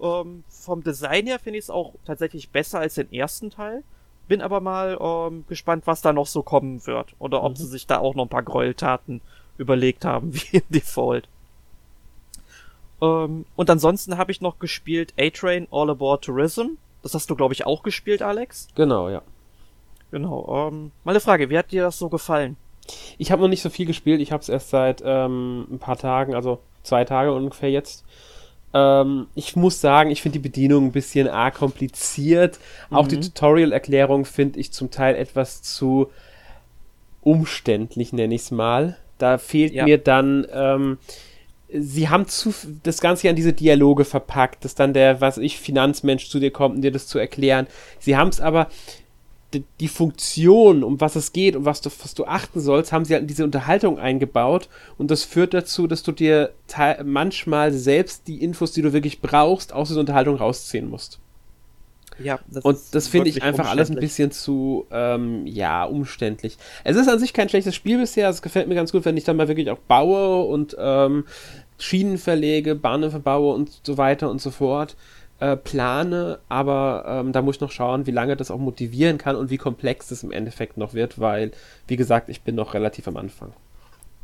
Ähm, 0.00 0.44
vom 0.48 0.82
Design 0.82 1.26
her 1.26 1.38
finde 1.38 1.58
ich 1.58 1.64
es 1.64 1.70
auch 1.70 1.94
tatsächlich 2.04 2.50
besser 2.50 2.78
als 2.80 2.94
den 2.94 3.12
ersten 3.12 3.50
Teil. 3.50 3.82
Bin 4.28 4.42
aber 4.42 4.60
mal 4.60 4.98
ähm, 5.00 5.44
gespannt, 5.48 5.86
was 5.86 6.02
da 6.02 6.12
noch 6.12 6.26
so 6.26 6.42
kommen 6.42 6.86
wird. 6.86 7.14
Oder 7.18 7.42
ob 7.42 7.52
Mhm. 7.52 7.56
sie 7.56 7.66
sich 7.66 7.86
da 7.86 7.98
auch 7.98 8.14
noch 8.14 8.24
ein 8.26 8.30
paar 8.30 8.42
Gräueltaten 8.42 9.20
überlegt 9.58 10.04
haben, 10.04 10.34
wie 10.34 10.58
im 10.58 10.62
Default. 10.68 11.28
Ähm, 13.02 13.44
und 13.56 13.70
ansonsten 13.70 14.16
habe 14.18 14.32
ich 14.32 14.40
noch 14.40 14.58
gespielt 14.58 15.12
A-Train 15.18 15.68
All 15.70 15.90
Aboard 15.90 16.24
Tourism. 16.24 16.76
Das 17.02 17.14
hast 17.14 17.28
du, 17.30 17.36
glaube 17.36 17.54
ich, 17.54 17.66
auch 17.66 17.82
gespielt, 17.82 18.22
Alex. 18.22 18.68
Genau, 18.74 19.08
ja. 19.08 19.22
Genau. 20.10 20.68
Ähm, 20.72 20.92
meine 21.04 21.20
Frage, 21.20 21.50
wie 21.50 21.58
hat 21.58 21.72
dir 21.72 21.82
das 21.82 21.98
so 21.98 22.08
gefallen? 22.08 22.56
Ich 23.18 23.30
habe 23.32 23.42
noch 23.42 23.48
nicht 23.48 23.62
so 23.62 23.70
viel 23.70 23.86
gespielt. 23.86 24.20
Ich 24.20 24.32
habe 24.32 24.40
es 24.40 24.48
erst 24.48 24.70
seit 24.70 25.02
ähm, 25.04 25.66
ein 25.70 25.78
paar 25.78 25.96
Tagen, 25.98 26.34
also 26.34 26.60
zwei 26.84 27.04
Tage 27.04 27.32
ungefähr 27.32 27.70
jetzt. 27.70 28.04
Ähm, 28.72 29.26
ich 29.34 29.56
muss 29.56 29.80
sagen, 29.80 30.10
ich 30.10 30.22
finde 30.22 30.38
die 30.38 30.48
Bedienung 30.48 30.86
ein 30.86 30.92
bisschen 30.92 31.28
arg 31.28 31.54
kompliziert. 31.56 32.58
Auch 32.90 33.08
die 33.08 33.16
Mhm. 33.16 33.22
Tutorial-Erklärung 33.22 34.24
finde 34.24 34.60
ich 34.60 34.72
zum 34.72 34.90
Teil 34.90 35.16
etwas 35.16 35.62
zu 35.62 36.10
umständlich, 37.22 38.12
nenne 38.12 38.34
ich 38.34 38.42
es 38.42 38.50
mal. 38.50 38.96
Da 39.18 39.38
fehlt 39.38 39.72
Ja. 39.72 39.84
mir 39.84 39.98
dann. 39.98 40.46
Ähm, 40.52 40.98
Sie 41.68 42.08
haben 42.08 42.28
zu, 42.28 42.54
das 42.82 43.00
Ganze 43.00 43.28
an 43.28 43.36
diese 43.36 43.52
Dialoge 43.52 44.04
verpackt, 44.04 44.64
dass 44.64 44.74
dann 44.74 44.94
der, 44.94 45.20
was 45.20 45.36
ich, 45.38 45.58
Finanzmensch 45.58 46.28
zu 46.28 46.38
dir 46.38 46.50
kommt, 46.50 46.76
um 46.76 46.82
dir 46.82 46.92
das 46.92 47.06
zu 47.06 47.18
erklären. 47.18 47.66
Sie 47.98 48.16
haben 48.16 48.28
es 48.28 48.40
aber, 48.40 48.68
die, 49.54 49.64
die 49.80 49.88
Funktion, 49.88 50.82
um 50.82 51.00
was 51.00 51.16
es 51.16 51.32
geht 51.32 51.56
und 51.56 51.64
was 51.64 51.80
du, 51.80 51.90
was 52.02 52.14
du 52.14 52.24
achten 52.24 52.60
sollst, 52.60 52.92
haben 52.92 53.04
sie 53.04 53.14
halt 53.14 53.22
in 53.22 53.28
diese 53.28 53.44
Unterhaltung 53.44 53.98
eingebaut 53.98 54.68
und 54.98 55.10
das 55.10 55.24
führt 55.24 55.54
dazu, 55.54 55.86
dass 55.86 56.02
du 56.02 56.12
dir 56.12 56.52
manchmal 57.04 57.72
selbst 57.72 58.26
die 58.28 58.42
Infos, 58.42 58.72
die 58.72 58.82
du 58.82 58.92
wirklich 58.92 59.20
brauchst, 59.20 59.72
aus 59.72 59.88
dieser 59.88 60.00
Unterhaltung 60.00 60.36
rausziehen 60.36 60.88
musst. 60.88 61.20
Ja, 62.18 62.38
das 62.46 62.64
Und 62.64 62.78
das 62.92 63.08
finde 63.08 63.28
ich 63.28 63.42
einfach 63.42 63.68
alles 63.68 63.90
ein 63.90 63.96
bisschen 63.96 64.30
zu, 64.30 64.86
ähm, 64.90 65.46
ja, 65.46 65.84
umständlich. 65.84 66.56
Es 66.84 66.96
ist 66.96 67.08
an 67.08 67.18
sich 67.18 67.32
kein 67.32 67.48
schlechtes 67.48 67.74
Spiel 67.74 67.98
bisher. 67.98 68.28
Es 68.28 68.42
gefällt 68.42 68.68
mir 68.68 68.74
ganz 68.74 68.92
gut, 68.92 69.04
wenn 69.04 69.16
ich 69.16 69.24
dann 69.24 69.36
mal 69.36 69.48
wirklich 69.48 69.70
auch 69.70 69.78
baue 69.78 70.44
und 70.44 70.76
ähm, 70.78 71.24
Schienen 71.78 72.18
verlege, 72.18 72.74
Bahnen 72.74 73.10
verbaue 73.10 73.54
und 73.54 73.80
so 73.82 73.98
weiter 73.98 74.30
und 74.30 74.40
so 74.40 74.50
fort. 74.50 74.96
Äh, 75.38 75.58
plane, 75.58 76.38
aber 76.48 77.04
ähm, 77.06 77.32
da 77.32 77.42
muss 77.42 77.56
ich 77.56 77.60
noch 77.60 77.70
schauen, 77.70 78.06
wie 78.06 78.10
lange 78.10 78.36
das 78.36 78.50
auch 78.50 78.58
motivieren 78.58 79.18
kann 79.18 79.36
und 79.36 79.50
wie 79.50 79.58
komplex 79.58 80.08
das 80.08 80.22
im 80.22 80.32
Endeffekt 80.32 80.78
noch 80.78 80.94
wird, 80.94 81.20
weil, 81.20 81.50
wie 81.88 81.96
gesagt, 81.96 82.30
ich 82.30 82.40
bin 82.40 82.54
noch 82.54 82.72
relativ 82.72 83.06
am 83.06 83.18
Anfang. 83.18 83.52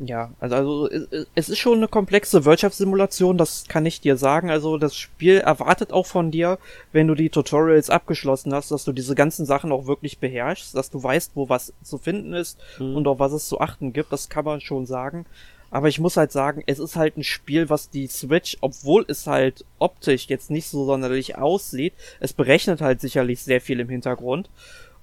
Ja, 0.04 0.32
also, 0.40 0.56
also 0.56 0.90
es- 0.90 1.26
es 1.36 1.48
ist 1.48 1.58
schon 1.58 1.76
eine 1.78 1.86
komplexe 1.86 2.44
Wirtschaftssimulation, 2.44 3.38
das 3.38 3.66
kann 3.68 3.86
ich 3.86 4.00
dir 4.00 4.16
sagen. 4.16 4.50
Also 4.50 4.76
das 4.76 4.96
Spiel 4.96 5.36
erwartet 5.38 5.92
auch 5.92 6.06
von 6.06 6.30
dir, 6.32 6.58
wenn 6.90 7.06
du 7.06 7.14
die 7.14 7.30
Tutorials 7.30 7.88
abgeschlossen 7.88 8.52
hast, 8.52 8.72
dass 8.72 8.82
du 8.84 8.92
diese 8.92 9.14
ganzen 9.14 9.46
Sachen 9.46 9.70
auch 9.70 9.86
wirklich 9.86 10.18
beherrschst, 10.18 10.74
dass 10.74 10.90
du 10.90 11.00
weißt, 11.02 11.32
wo 11.36 11.48
was 11.48 11.72
zu 11.84 11.98
finden 11.98 12.32
ist 12.32 12.58
Mhm. 12.80 12.96
und 12.96 13.06
auf 13.06 13.20
was 13.20 13.32
es 13.32 13.46
zu 13.48 13.60
achten 13.60 13.92
gibt. 13.92 14.12
Das 14.12 14.28
kann 14.28 14.44
man 14.44 14.60
schon 14.60 14.86
sagen. 14.86 15.24
Aber 15.70 15.88
ich 15.88 16.00
muss 16.00 16.16
halt 16.16 16.32
sagen, 16.32 16.62
es 16.66 16.78
ist 16.80 16.96
halt 16.96 17.16
ein 17.16 17.22
Spiel, 17.24 17.70
was 17.70 17.88
die 17.88 18.06
Switch, 18.08 18.58
obwohl 18.60 19.04
es 19.08 19.26
halt 19.26 19.64
optisch 19.78 20.26
jetzt 20.28 20.50
nicht 20.50 20.66
so 20.68 20.84
sonderlich 20.84 21.38
aussieht, 21.38 21.94
es 22.20 22.32
berechnet 22.32 22.80
halt 22.80 23.00
sicherlich 23.00 23.40
sehr 23.42 23.60
viel 23.60 23.78
im 23.80 23.88
Hintergrund, 23.88 24.50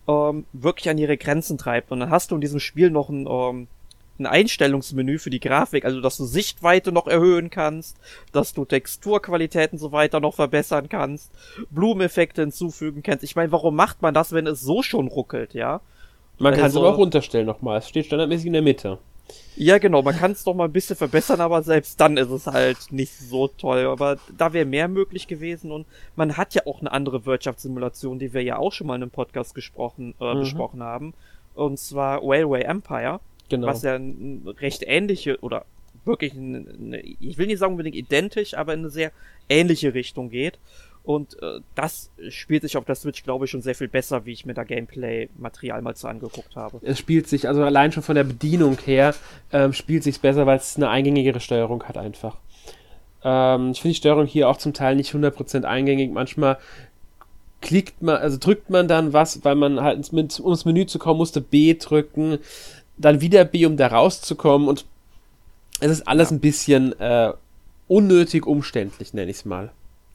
ähm, 0.08 0.46
wirklich 0.54 0.90
an 0.90 0.98
ihre 0.98 1.18
Grenzen 1.18 1.58
treibt. 1.58 1.92
Und 1.92 2.02
dann 2.02 2.10
hast 2.10 2.32
du 2.32 2.36
in 2.36 2.42
diesem 2.42 2.60
Spiel 2.60 2.90
noch 2.92 3.10
ein, 3.10 3.26
ähm, 3.28 3.68
ein 4.20 4.26
Einstellungsmenü 4.26 5.18
für 5.20 5.30
die 5.30 5.40
Grafik, 5.40 5.86
also 5.86 6.02
dass 6.02 6.18
du 6.18 6.26
Sichtweite 6.26 6.92
noch 6.92 7.08
erhöhen 7.08 7.50
kannst, 7.50 7.98
dass 8.32 8.54
du 8.54 8.66
Texturqualität 8.66 9.72
und 9.74 9.80
so 9.80 9.92
weiter 9.92 10.20
noch 10.20 10.36
verbessern 10.36 10.90
kannst, 10.90 11.32
Blumeneffekte 11.70 12.42
hinzufügen 12.42 13.04
kannst. 13.04 13.24
Ich 13.24 13.36
meine, 13.36 13.52
warum 13.52 13.76
macht 13.76 14.02
man 14.02 14.14
das, 14.14 14.32
wenn 14.32 14.48
es 14.48 14.62
so 14.62 14.82
schon 14.84 15.08
ruckelt, 15.08 15.54
ja? 15.54 15.82
Man 16.38 16.54
kann 16.54 16.62
es 16.62 16.64
Also- 16.76 16.80
aber 16.86 16.94
auch 16.94 16.98
runterstellen 16.98 17.46
nochmal. 17.48 17.80
Es 17.80 17.90
steht 17.90 18.06
standardmäßig 18.06 18.48
in 18.48 18.54
der 18.54 18.62
Mitte. 18.62 18.98
Ja, 19.56 19.78
genau, 19.78 20.02
man 20.02 20.16
kann 20.18 20.32
es 20.32 20.44
doch 20.44 20.56
mal 20.56 20.66
ein 20.66 20.72
bisschen 20.72 20.96
verbessern, 20.96 21.40
aber 21.42 21.62
selbst 21.62 22.00
dann 22.02 22.18
ist 22.18 22.32
es 22.32 22.48
halt 22.48 22.78
nicht 22.92 23.14
so 23.14 23.48
toll. 23.48 23.86
Aber 23.86 24.18
da 24.36 24.54
wäre 24.54 24.66
mehr 24.66 24.88
möglich 24.88 25.28
gewesen 25.28 25.72
und 25.72 25.86
man 26.16 26.36
hat 26.38 26.56
ja 26.56 26.64
auch 26.66 26.80
eine 26.80 26.92
andere 26.92 27.26
Wirtschaftssimulation, 27.26 28.18
die 28.20 28.34
wir 28.34 28.42
ja 28.42 28.58
auch 28.58 28.72
schon 28.74 28.88
mal 28.88 28.96
in 28.96 29.04
einem 29.04 29.12
Podcast 29.12 29.54
gesprochen, 29.54 30.16
äh, 30.20 30.34
Mhm. 30.34 30.40
besprochen 30.40 30.82
haben. 30.82 31.14
Und 31.54 31.78
zwar 31.78 32.22
Railway 32.24 32.62
Empire, 32.64 33.20
Genau. 33.50 33.68
was 33.68 33.82
ja 33.84 34.00
recht 34.60 34.84
ähnliche 34.86 35.40
oder 35.42 35.66
wirklich, 36.06 36.34
eine, 36.34 37.00
ich 37.02 37.38
will 37.38 37.48
nicht 37.48 37.60
sagen 37.60 37.74
unbedingt 37.74 37.96
identisch, 37.96 38.54
aber 38.54 38.74
in 38.74 38.80
eine 38.80 38.90
sehr 38.90 39.12
ähnliche 39.48 39.94
Richtung 39.94 40.30
geht. 40.30 40.60
Und 41.04 41.42
äh, 41.42 41.62
das 41.76 42.12
spielt 42.30 42.62
sich 42.62 42.78
auf 42.78 42.86
der 42.86 42.96
Switch, 42.96 43.24
glaube 43.24 43.46
ich, 43.46 43.52
schon 43.52 43.62
sehr 43.62 43.74
viel 43.74 43.88
besser, 43.88 44.26
wie 44.26 44.32
ich 44.32 44.46
mir 44.46 44.54
da 44.54 44.64
Gameplay-Material 44.64 45.82
mal 45.82 45.96
so 45.96 46.08
angeguckt 46.08 46.56
habe. 46.56 46.80
Es 46.84 47.00
spielt 47.00 47.28
sich, 47.28 47.48
also 47.48 47.64
allein 47.64 47.92
schon 47.92 48.04
von 48.04 48.16
der 48.16 48.26
Bedienung 48.26 48.78
her, 48.86 49.16
ähm, 49.52 49.74
spielt 49.74 50.04
sich 50.04 50.20
besser, 50.20 50.46
weil 50.46 50.58
es 50.58 50.76
eine 50.76 50.90
eingängigere 50.90 51.40
Steuerung 51.40 51.84
hat 51.84 51.98
einfach. 51.98 52.38
Ähm, 53.24 53.72
ich 53.72 53.82
finde 53.82 53.94
die 53.94 54.00
Steuerung 54.00 54.26
hier 54.26 54.50
auch 54.50 54.58
zum 54.58 54.74
Teil 54.74 54.96
nicht 54.96 55.14
100% 55.14 55.64
eingängig. 55.64 56.12
Manchmal 56.12 56.58
klickt 57.62 58.02
man, 58.02 58.18
also 58.18 58.38
drückt 58.38 58.70
man 58.70 58.88
dann 58.88 59.14
was, 59.14 59.44
weil 59.44 59.56
man 59.56 59.82
halt 59.82 59.98
ins, 59.98 60.10
ins, 60.10 60.40
ums 60.40 60.66
Menü 60.66 60.86
zu 60.86 61.00
kommen 61.00 61.18
musste, 61.18 61.42
B 61.42 61.74
drücken, 61.74 62.40
dann 63.00 63.22
wieder 63.22 63.46
B, 63.46 63.66
um 63.66 63.78
da 63.78 63.88
rauszukommen 63.88 64.68
und 64.68 64.86
es 65.80 65.92
ist 65.92 66.08
alles 66.08 66.30
ja. 66.30 66.36
ein 66.36 66.40
bisschen 66.40 67.00
äh, 67.00 67.34
unnötig 67.88 68.46
umständlich, 68.46 69.14
nenne 69.14 69.32
ich 69.32 69.38
es 69.38 69.46
mal. 69.46 69.72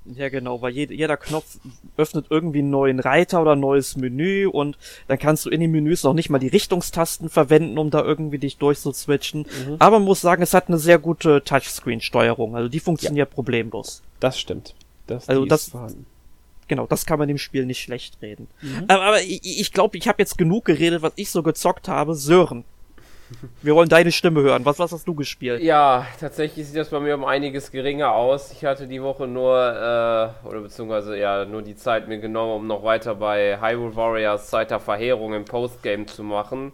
Ja, 0.06 0.28
genau, 0.28 0.60
weil 0.60 0.74
jed 0.74 0.90
jeder 0.90 1.16
Knopf 1.16 1.58
öffnet 1.96 2.26
irgendwie 2.28 2.58
einen 2.58 2.68
neuen 2.68 3.00
Reiter 3.00 3.40
oder 3.40 3.52
ein 3.52 3.60
neues 3.60 3.96
Menü 3.96 4.46
und 4.46 4.76
dann 5.08 5.18
kannst 5.18 5.46
du 5.46 5.50
in 5.50 5.60
den 5.60 5.70
Menüs 5.70 6.02
noch 6.02 6.12
nicht 6.12 6.28
mal 6.28 6.38
die 6.38 6.48
Richtungstasten 6.48 7.30
verwenden, 7.30 7.78
um 7.78 7.88
da 7.88 8.02
irgendwie 8.02 8.38
dich 8.38 8.58
durchzuswitchen. 8.58 9.40
Mhm. 9.40 9.76
Aber 9.78 9.98
man 9.98 10.06
muss 10.06 10.20
sagen, 10.20 10.42
es 10.42 10.52
hat 10.52 10.68
eine 10.68 10.76
sehr 10.76 10.98
gute 10.98 11.42
Touchscreen-Steuerung, 11.42 12.54
also 12.54 12.68
die 12.68 12.80
funktioniert 12.80 13.30
ja. 13.30 13.34
problemlos. 13.34 14.02
Das 14.20 14.38
stimmt. 14.38 14.74
Das, 15.06 15.26
also 15.28 15.46
das, 15.46 15.72
genau, 16.68 16.86
das 16.86 17.06
kann 17.06 17.18
man 17.18 17.28
dem 17.28 17.38
Spiel 17.38 17.64
nicht 17.64 17.80
schlecht 17.80 18.20
reden. 18.20 18.48
Mhm. 18.60 18.84
Aber, 18.88 19.02
aber 19.04 19.22
ich 19.22 19.40
glaube, 19.40 19.60
ich, 19.60 19.72
glaub, 19.72 19.94
ich 19.94 20.08
habe 20.08 20.22
jetzt 20.22 20.36
genug 20.36 20.66
geredet, 20.66 21.00
was 21.00 21.12
ich 21.16 21.30
so 21.30 21.42
gezockt 21.42 21.88
habe. 21.88 22.14
Sören, 22.14 22.64
wir 23.62 23.74
wollen 23.74 23.88
deine 23.88 24.12
Stimme 24.12 24.42
hören. 24.42 24.64
Was, 24.64 24.78
was 24.78 24.92
hast 24.92 25.06
du 25.06 25.14
gespielt? 25.14 25.62
Ja, 25.62 26.06
tatsächlich 26.20 26.66
sieht 26.66 26.76
das 26.76 26.90
bei 26.90 27.00
mir 27.00 27.14
um 27.14 27.24
einiges 27.24 27.70
geringer 27.70 28.12
aus. 28.12 28.52
Ich 28.52 28.64
hatte 28.64 28.86
die 28.86 29.02
Woche 29.02 29.26
nur, 29.26 29.56
äh, 29.56 30.46
oder 30.46 30.60
beziehungsweise 30.60 31.16
ja, 31.16 31.44
nur 31.44 31.62
die 31.62 31.76
Zeit 31.76 32.08
mir 32.08 32.18
genommen, 32.18 32.52
um 32.52 32.66
noch 32.66 32.84
weiter 32.84 33.14
bei 33.14 33.60
Hyrule 33.60 33.96
Warriors 33.96 34.48
Zeit 34.48 34.70
der 34.70 34.80
Verheerung 34.80 35.34
im 35.34 35.44
Postgame 35.44 36.06
zu 36.06 36.22
machen. 36.22 36.72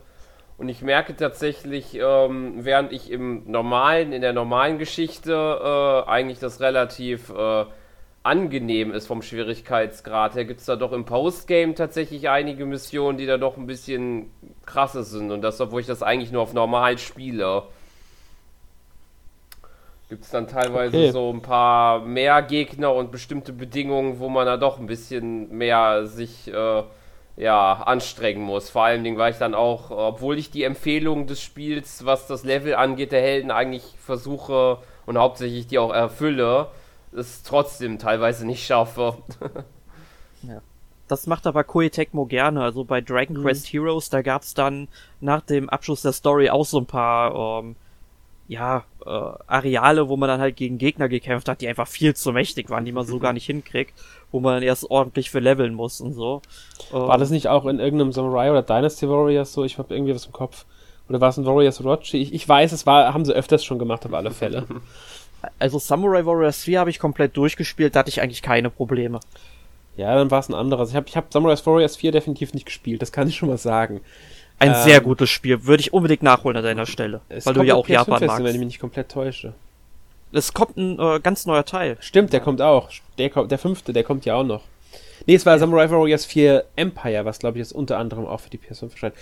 Und 0.59 0.69
ich 0.69 0.83
merke 0.83 1.17
tatsächlich, 1.17 1.95
ähm, 1.95 2.57
während 2.59 2.93
ich 2.93 3.11
im 3.11 3.51
normalen, 3.51 4.13
in 4.13 4.21
der 4.21 4.35
normalen 4.35 4.79
Geschichte 4.79 5.33
äh, 5.33 6.11
eigentlich 6.11 6.39
das 6.39 6.61
relativ 6.61 7.31
äh, 7.31 7.65
angenehm 8.23 8.93
ist 8.93 9.07
vom 9.07 9.23
Schwierigkeitsgrad 9.23 10.35
her, 10.35 10.45
gibt 10.45 10.61
es 10.61 10.67
da 10.67 10.77
doch 10.77 10.93
im 10.93 11.05
Postgame 11.05 11.75
tatsächlich 11.75 12.29
einige 12.29 12.67
Missionen, 12.67 13.17
die 13.17 13.27
da 13.27 13.39
doch 13.39 13.57
ein 13.57 13.67
bisschen 13.67 14.31
krasser 14.67 15.05
sind. 15.05 15.31
Und 15.31 15.43
das, 15.43 15.61
obwohl 15.61 15.81
ich 15.81 15.87
das 15.87 16.03
eigentlich 16.03 16.31
nur 16.31 16.43
auf 16.43 16.53
normal 16.53 16.99
spiele. 16.99 17.65
Gibt 20.11 20.25
es 20.25 20.31
dann 20.31 20.49
teilweise 20.49 20.97
okay. 20.97 21.11
so 21.13 21.33
ein 21.33 21.41
paar 21.41 22.01
mehr 22.01 22.43
Gegner 22.43 22.93
und 22.93 23.13
bestimmte 23.13 23.53
Bedingungen, 23.53 24.19
wo 24.19 24.29
man 24.29 24.45
da 24.45 24.57
doch 24.57 24.79
ein 24.79 24.87
bisschen 24.87 25.57
mehr 25.57 26.07
sich 26.07 26.53
äh, 26.53 26.83
ja, 27.37 27.73
anstrengen 27.75 28.43
muss. 28.43 28.69
Vor 28.69 28.85
allen 28.85 29.05
Dingen, 29.05 29.17
weil 29.17 29.33
ich 29.33 29.39
dann 29.39 29.55
auch, 29.55 29.91
obwohl 29.91 30.37
ich 30.37 30.51
die 30.51 30.65
Empfehlungen 30.65 31.27
des 31.27 31.41
Spiels, 31.41 32.05
was 32.05 32.27
das 32.27 32.45
Level 32.45 32.75
angeht, 32.75 33.13
der 33.13 33.23
Helden 33.23 33.51
eigentlich 33.51 33.85
versuche 33.99 34.79
und 35.07 35.17
hauptsächlich 35.17 35.69
die 35.69 35.79
auch 35.79 35.93
erfülle, 35.93 36.69
es 37.13 37.43
trotzdem 37.43 37.99
teilweise 37.99 38.47
nicht 38.47 38.65
schaffe. 38.65 39.17
ja. 40.43 40.61
Das 41.09 41.27
macht 41.27 41.49
aber 41.49 41.65
Koei 41.65 41.89
Tecmo 41.89 42.27
gerne. 42.27 42.63
Also 42.63 42.85
bei 42.85 43.01
Dragon 43.01 43.37
mhm. 43.37 43.43
Quest 43.43 43.67
Heroes, 43.73 44.11
da 44.11 44.23
gab's 44.23 44.55
dann 44.55 44.87
nach 45.21 45.41
dem 45.41 45.69
Abschluss 45.69 46.03
der 46.03 46.13
Story 46.13 46.51
auch 46.51 46.65
so 46.65 46.79
ein 46.79 46.87
paar, 46.87 47.63
ähm, 47.63 47.75
ja, 48.47 48.85
äh, 49.05 49.09
Areale, 49.09 50.09
wo 50.09 50.17
man 50.17 50.29
dann 50.29 50.41
halt 50.41 50.57
gegen 50.57 50.79
Gegner 50.79 51.09
gekämpft 51.09 51.49
hat, 51.49 51.61
die 51.61 51.69
einfach 51.69 51.89
viel 51.89 52.15
zu 52.15 52.33
mächtig 52.33 52.71
waren, 52.71 52.85
die 52.85 52.93
man 52.93 53.07
so 53.07 53.19
gar 53.21 53.33
nicht 53.33 53.47
hinkriegt, 53.47 53.93
wo 54.31 54.39
man 54.39 54.55
dann 54.55 54.63
erst 54.63 54.89
ordentlich 54.89 55.31
für 55.31 55.41
leveln 55.41 55.75
muss 55.75 56.01
und 56.01 56.13
so. 56.13 56.43
War 56.93 57.15
ähm, 57.15 57.21
das 57.21 57.31
nicht 57.31 57.49
auch 57.49 57.67
in 57.67 57.81
irgendeinem 57.81 58.13
Samurai 58.13 58.51
oder 58.51 58.63
Dynasty 58.63 59.09
Warriors 59.09 59.53
so? 59.53 59.65
Ich 59.65 59.79
hab 59.79 59.91
irgendwie 59.91 60.15
was 60.15 60.27
im 60.27 60.33
Kopf. 60.33 60.65
Oder 61.09 61.21
war 61.21 61.31
es 61.31 61.37
ein 61.37 61.45
Warriors 61.45 61.81
Orochi? 61.81 62.19
Ich, 62.19 62.33
ich 62.33 62.49
weiß, 62.49 62.71
es 62.71 62.87
war, 62.87 63.13
haben 63.13 63.25
sie 63.25 63.35
öfters 63.35 63.65
schon 63.65 63.81
gemacht, 63.81 64.07
auf 64.07 64.15
alle 64.15 64.31
Fälle. 64.31 64.65
Also 65.59 65.79
Samurai 65.79 66.25
Warriors 66.25 66.63
4 66.63 66.81
habe 66.81 66.91
ich 66.91 66.99
komplett 66.99 67.37
durchgespielt, 67.37 67.95
da 67.95 68.01
hatte 68.01 68.11
ich 68.11 68.21
eigentlich 68.21 68.43
keine 68.43 68.71
Probleme. 68.71 69.21
Ja, 69.97 70.15
dann 70.15 70.31
war 70.31 70.41
es 70.41 70.49
ein 70.49 70.55
anderes. 70.55 70.91
Ich 70.91 70.97
habe 70.97 71.07
ich 71.09 71.17
hab 71.17 71.33
Samurai 71.33 71.57
Warriors 71.65 71.97
4 71.97 72.13
definitiv 72.13 72.55
nicht 72.55 72.67
gespielt, 72.67 73.03
das 73.03 73.13
kann 73.13 73.29
ich 73.29 73.37
schon 73.37 73.49
mal 73.49 73.59
sagen. 73.59 74.01
Ein 74.59 74.71
ähm, 74.75 74.83
sehr 74.83 75.01
gutes 75.01 75.31
Spiel, 75.31 75.65
würde 75.65 75.81
ich 75.81 75.93
unbedingt 75.93 76.23
nachholen 76.23 76.57
an 76.57 76.65
deiner 76.65 76.87
Stelle, 76.87 77.21
weil 77.29 77.55
du 77.55 77.63
ja 77.63 77.75
auch 77.75 77.89
Japan 77.89 78.25
magst. 78.25 78.45
wenn 78.45 78.55
ich 78.55 78.59
mich 78.59 78.69
nicht 78.69 78.81
komplett 78.81 79.11
täusche. 79.11 79.55
Es 80.33 80.55
kommt 80.55 80.77
ein 80.77 80.99
äh, 80.99 81.21
ganz 81.21 81.47
neuer 81.47 81.65
Teil. 81.65 81.97
Stimmt, 82.01 82.33
der 82.33 82.41
ja. 82.41 82.45
kommt 82.45 82.63
auch. 82.63 82.91
Der, 83.19 83.31
der 83.31 83.59
fünfte, 83.59 83.93
der 83.93 84.05
kommt 84.05 84.25
ja 84.27 84.37
auch 84.37 84.45
noch. 84.45 84.63
Nee, 85.27 85.35
es 85.35 85.45
war 85.45 85.55
ja. 85.55 85.59
Samurai 85.59 85.91
Warriors 85.91 86.25
4 86.25 86.65
Empire, 86.77 87.25
was 87.25 87.39
glaube 87.39 87.59
ich 87.59 87.65
jetzt 87.65 87.73
unter 87.73 87.99
anderem 87.99 88.27
auch 88.27 88.41
für 88.41 88.51
die 88.51 88.59
PS5 88.59 88.93
erscheint 88.93 89.15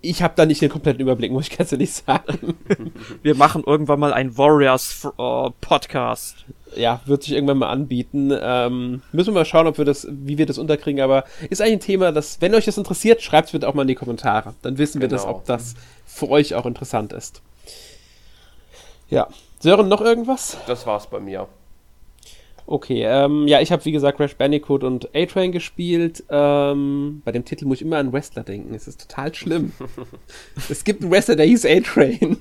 ich 0.00 0.22
habe 0.22 0.34
da 0.36 0.46
nicht 0.46 0.62
den 0.62 0.70
kompletten 0.70 1.00
Überblick, 1.00 1.32
muss 1.32 1.48
ich 1.48 1.56
ganz 1.56 1.72
ehrlich 1.72 1.92
sagen. 1.92 2.56
Wir 3.22 3.34
machen 3.34 3.64
irgendwann 3.66 3.98
mal 3.98 4.12
einen 4.12 4.38
Warriors 4.38 5.08
uh, 5.18 5.50
Podcast. 5.60 6.44
Ja, 6.76 7.00
wird 7.06 7.22
sich 7.24 7.32
irgendwann 7.32 7.58
mal 7.58 7.70
anbieten. 7.70 8.30
Ähm, 8.40 9.02
müssen 9.10 9.28
wir 9.28 9.40
mal 9.40 9.44
schauen, 9.46 9.66
ob 9.66 9.78
wir 9.78 9.86
das, 9.86 10.06
wie 10.10 10.36
wir 10.36 10.44
das 10.44 10.58
unterkriegen. 10.58 11.00
Aber 11.00 11.24
ist 11.48 11.62
eigentlich 11.62 11.76
ein 11.76 11.80
Thema, 11.80 12.12
das, 12.12 12.42
wenn 12.42 12.54
euch 12.54 12.66
das 12.66 12.76
interessiert, 12.76 13.22
schreibt 13.22 13.46
es 13.46 13.52
bitte 13.52 13.66
auch 13.66 13.72
mal 13.72 13.82
in 13.82 13.88
die 13.88 13.94
Kommentare. 13.94 14.54
Dann 14.60 14.76
wissen 14.76 15.00
genau. 15.00 15.10
wir 15.10 15.16
das, 15.16 15.26
ob 15.26 15.46
das 15.46 15.74
für 16.04 16.28
euch 16.28 16.54
auch 16.54 16.66
interessant 16.66 17.14
ist. 17.14 17.40
Ja. 19.08 19.28
Sören, 19.60 19.88
noch 19.88 20.02
irgendwas? 20.02 20.58
Das 20.66 20.86
war's 20.86 21.08
bei 21.08 21.20
mir. 21.20 21.48
Okay, 22.70 23.02
ähm, 23.02 23.48
ja, 23.48 23.62
ich 23.62 23.72
habe 23.72 23.82
wie 23.86 23.92
gesagt 23.92 24.18
Crash 24.18 24.36
Bandicoot 24.36 24.84
und 24.84 25.08
A-Train 25.16 25.52
gespielt. 25.52 26.22
Ähm, 26.28 27.22
bei 27.24 27.32
dem 27.32 27.46
Titel 27.46 27.64
muss 27.64 27.78
ich 27.78 27.86
immer 27.86 27.96
an 27.96 28.12
Wrestler 28.12 28.42
denken. 28.42 28.74
Es 28.74 28.86
ist 28.86 29.08
total 29.08 29.34
schlimm. 29.34 29.72
es 30.68 30.84
gibt 30.84 31.00
einen 31.00 31.10
Wrestler, 31.10 31.36
der 31.36 31.46
hieß 31.46 31.64
A-Train. 31.64 32.36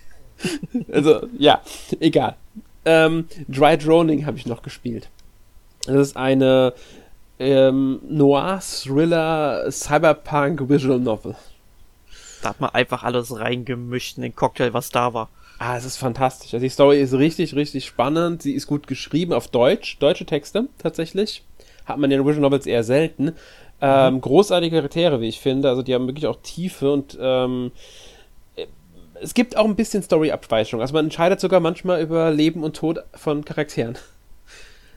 also, 0.90 1.26
ja, 1.36 1.60
egal. 2.00 2.36
Ähm, 2.86 3.26
Dry 3.50 3.76
Droning 3.76 4.24
habe 4.24 4.38
ich 4.38 4.46
noch 4.46 4.62
gespielt. 4.62 5.10
Das 5.84 5.96
ist 5.96 6.16
eine 6.16 6.72
ähm, 7.38 8.00
Noir-Thriller 8.08 9.70
Cyberpunk 9.70 10.70
Visual 10.70 10.98
Novel. 10.98 11.34
Da 12.40 12.48
hat 12.48 12.60
man 12.62 12.70
einfach 12.70 13.02
alles 13.02 13.38
reingemischt 13.38 14.16
in 14.16 14.22
den 14.22 14.34
Cocktail, 14.34 14.72
was 14.72 14.88
da 14.88 15.12
war. 15.12 15.28
Ah, 15.62 15.76
es 15.76 15.84
ist 15.84 15.98
fantastisch. 15.98 16.54
Also 16.54 16.64
die 16.64 16.70
Story 16.70 17.02
ist 17.02 17.12
richtig, 17.12 17.54
richtig 17.54 17.84
spannend. 17.84 18.40
Sie 18.40 18.54
ist 18.54 18.66
gut 18.66 18.86
geschrieben 18.86 19.34
auf 19.34 19.46
Deutsch, 19.46 19.98
deutsche 19.98 20.24
Texte 20.24 20.68
tatsächlich. 20.78 21.44
Hat 21.84 21.98
man 21.98 22.10
in 22.10 22.16
den 22.16 22.20
Original 22.20 22.48
Novels 22.48 22.64
eher 22.64 22.82
selten. 22.82 23.32
Ähm, 23.82 24.14
mhm. 24.14 24.20
Großartige 24.22 24.76
Charaktere, 24.76 25.20
wie 25.20 25.28
ich 25.28 25.38
finde. 25.38 25.68
Also 25.68 25.82
die 25.82 25.94
haben 25.94 26.06
wirklich 26.06 26.26
auch 26.26 26.38
Tiefe 26.42 26.90
und 26.90 27.18
ähm, 27.20 27.72
es 29.20 29.34
gibt 29.34 29.54
auch 29.54 29.66
ein 29.66 29.76
bisschen 29.76 30.02
Story-Abweichung. 30.02 30.80
Also 30.80 30.94
man 30.94 31.04
entscheidet 31.04 31.40
sogar 31.40 31.60
manchmal 31.60 32.00
über 32.00 32.30
Leben 32.30 32.64
und 32.64 32.74
Tod 32.74 33.00
von 33.14 33.44
Charakteren. 33.44 33.98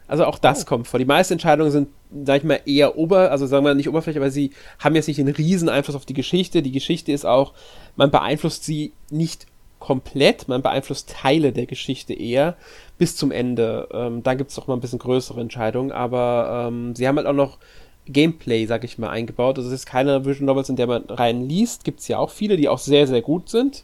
Also 0.08 0.24
auch 0.24 0.40
das 0.40 0.64
oh. 0.64 0.66
kommt 0.66 0.88
vor. 0.88 0.98
Die 0.98 1.06
meisten 1.06 1.34
Entscheidungen 1.34 1.72
sind, 1.72 1.90
sag 2.24 2.38
ich 2.38 2.44
mal, 2.46 2.62
eher 2.66 2.98
ober, 2.98 3.32
also 3.32 3.48
sagen 3.48 3.66
wir 3.66 3.74
nicht 3.74 3.90
oberflächlich, 3.90 4.22
aber 4.22 4.32
sie 4.32 4.52
haben 4.80 4.96
jetzt 4.96 5.10
nicht 5.10 5.20
einen 5.20 5.36
riesen 5.36 5.68
Einfluss 5.68 5.98
auf 5.98 6.06
die 6.06 6.14
Geschichte. 6.14 6.62
Die 6.62 6.72
Geschichte 6.72 7.12
ist 7.12 7.26
auch, 7.26 7.52
man 7.98 8.12
beeinflusst 8.12 8.64
sie 8.64 8.94
nicht 9.10 9.46
komplett, 9.84 10.48
man 10.48 10.62
beeinflusst 10.62 11.10
Teile 11.10 11.52
der 11.52 11.66
Geschichte 11.66 12.14
eher 12.14 12.56
bis 12.98 13.18
zum 13.18 13.32
Ende. 13.32 13.90
Ähm, 13.92 14.24
da 14.24 14.34
gibt 14.34 14.50
es 14.50 14.58
auch 14.58 14.68
mal 14.68 14.76
ein 14.76 14.80
bisschen 14.80 14.98
größere 14.98 15.42
Entscheidungen, 15.42 15.92
aber 15.92 16.68
ähm, 16.70 16.96
sie 16.96 17.06
haben 17.06 17.18
halt 17.18 17.28
auch 17.28 17.34
noch 17.34 17.58
Gameplay, 18.06 18.66
sag 18.66 18.86
ich 18.86 18.98
mal, 18.98 19.10
eingebaut. 19.10 19.58
Also 19.58 19.68
es 19.68 19.76
ist 19.76 19.86
keine 19.86 20.24
Visual 20.24 20.46
Novels, 20.46 20.70
in 20.70 20.78
der 20.78 20.88
man 20.88 21.04
rein 21.10 21.50
liest. 21.50 21.84
Gibt 21.84 22.00
es 22.00 22.08
ja 22.08 22.18
auch 22.18 22.30
viele, 22.30 22.56
die 22.56 22.70
auch 22.70 22.78
sehr, 22.78 23.08
sehr 23.08 23.22
gut 23.22 23.50
sind. 23.50 23.84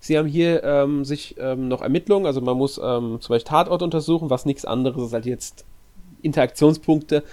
Sie 0.00 0.18
haben 0.18 0.28
hier 0.28 0.62
ähm, 0.64 1.06
sich 1.06 1.36
ähm, 1.38 1.66
noch 1.66 1.80
Ermittlungen, 1.80 2.26
also 2.26 2.42
man 2.42 2.58
muss 2.58 2.76
ähm, 2.76 3.18
zum 3.22 3.32
Beispiel 3.32 3.48
Tatort 3.48 3.82
untersuchen, 3.82 4.28
was 4.28 4.44
nichts 4.44 4.66
anderes 4.66 5.06
ist 5.06 5.14
als 5.14 5.24
jetzt 5.24 5.64
Interaktionspunkte 6.20 7.24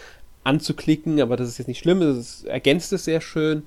anzuklicken, 0.45 1.19
aber 1.19 1.35
das 1.35 1.49
ist 1.49 1.57
jetzt 1.57 1.67
nicht 1.67 1.79
schlimm, 1.79 2.01
es 2.01 2.45
ergänzt 2.45 2.93
es 2.93 3.03
sehr 3.03 3.19
schön. 3.19 3.63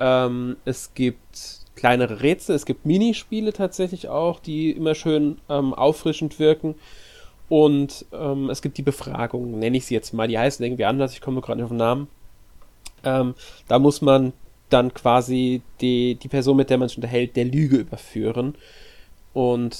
Ähm, 0.00 0.56
es 0.64 0.94
gibt 0.94 1.61
kleinere 1.74 2.22
Rätsel. 2.22 2.54
Es 2.54 2.66
gibt 2.66 2.86
Minispiele 2.86 3.52
tatsächlich 3.52 4.08
auch, 4.08 4.40
die 4.40 4.70
immer 4.70 4.94
schön 4.94 5.38
ähm, 5.48 5.74
auffrischend 5.74 6.38
wirken. 6.38 6.74
Und 7.48 8.06
ähm, 8.12 8.50
es 8.50 8.62
gibt 8.62 8.78
die 8.78 8.82
Befragung, 8.82 9.58
nenne 9.58 9.76
ich 9.76 9.86
sie 9.86 9.94
jetzt 9.94 10.12
mal. 10.12 10.28
Die 10.28 10.38
heißen 10.38 10.64
irgendwie 10.64 10.84
anders, 10.84 11.12
ich 11.12 11.20
komme 11.20 11.40
gerade 11.40 11.58
nicht 11.58 11.64
auf 11.64 11.70
den 11.70 11.78
Namen. 11.78 12.08
Ähm, 13.04 13.34
da 13.68 13.78
muss 13.78 14.00
man 14.00 14.32
dann 14.70 14.94
quasi 14.94 15.60
die, 15.80 16.14
die 16.14 16.28
Person, 16.28 16.56
mit 16.56 16.70
der 16.70 16.78
man 16.78 16.88
sich 16.88 16.96
unterhält, 16.96 17.36
der 17.36 17.44
Lüge 17.44 17.76
überführen. 17.76 18.54
Und 19.34 19.76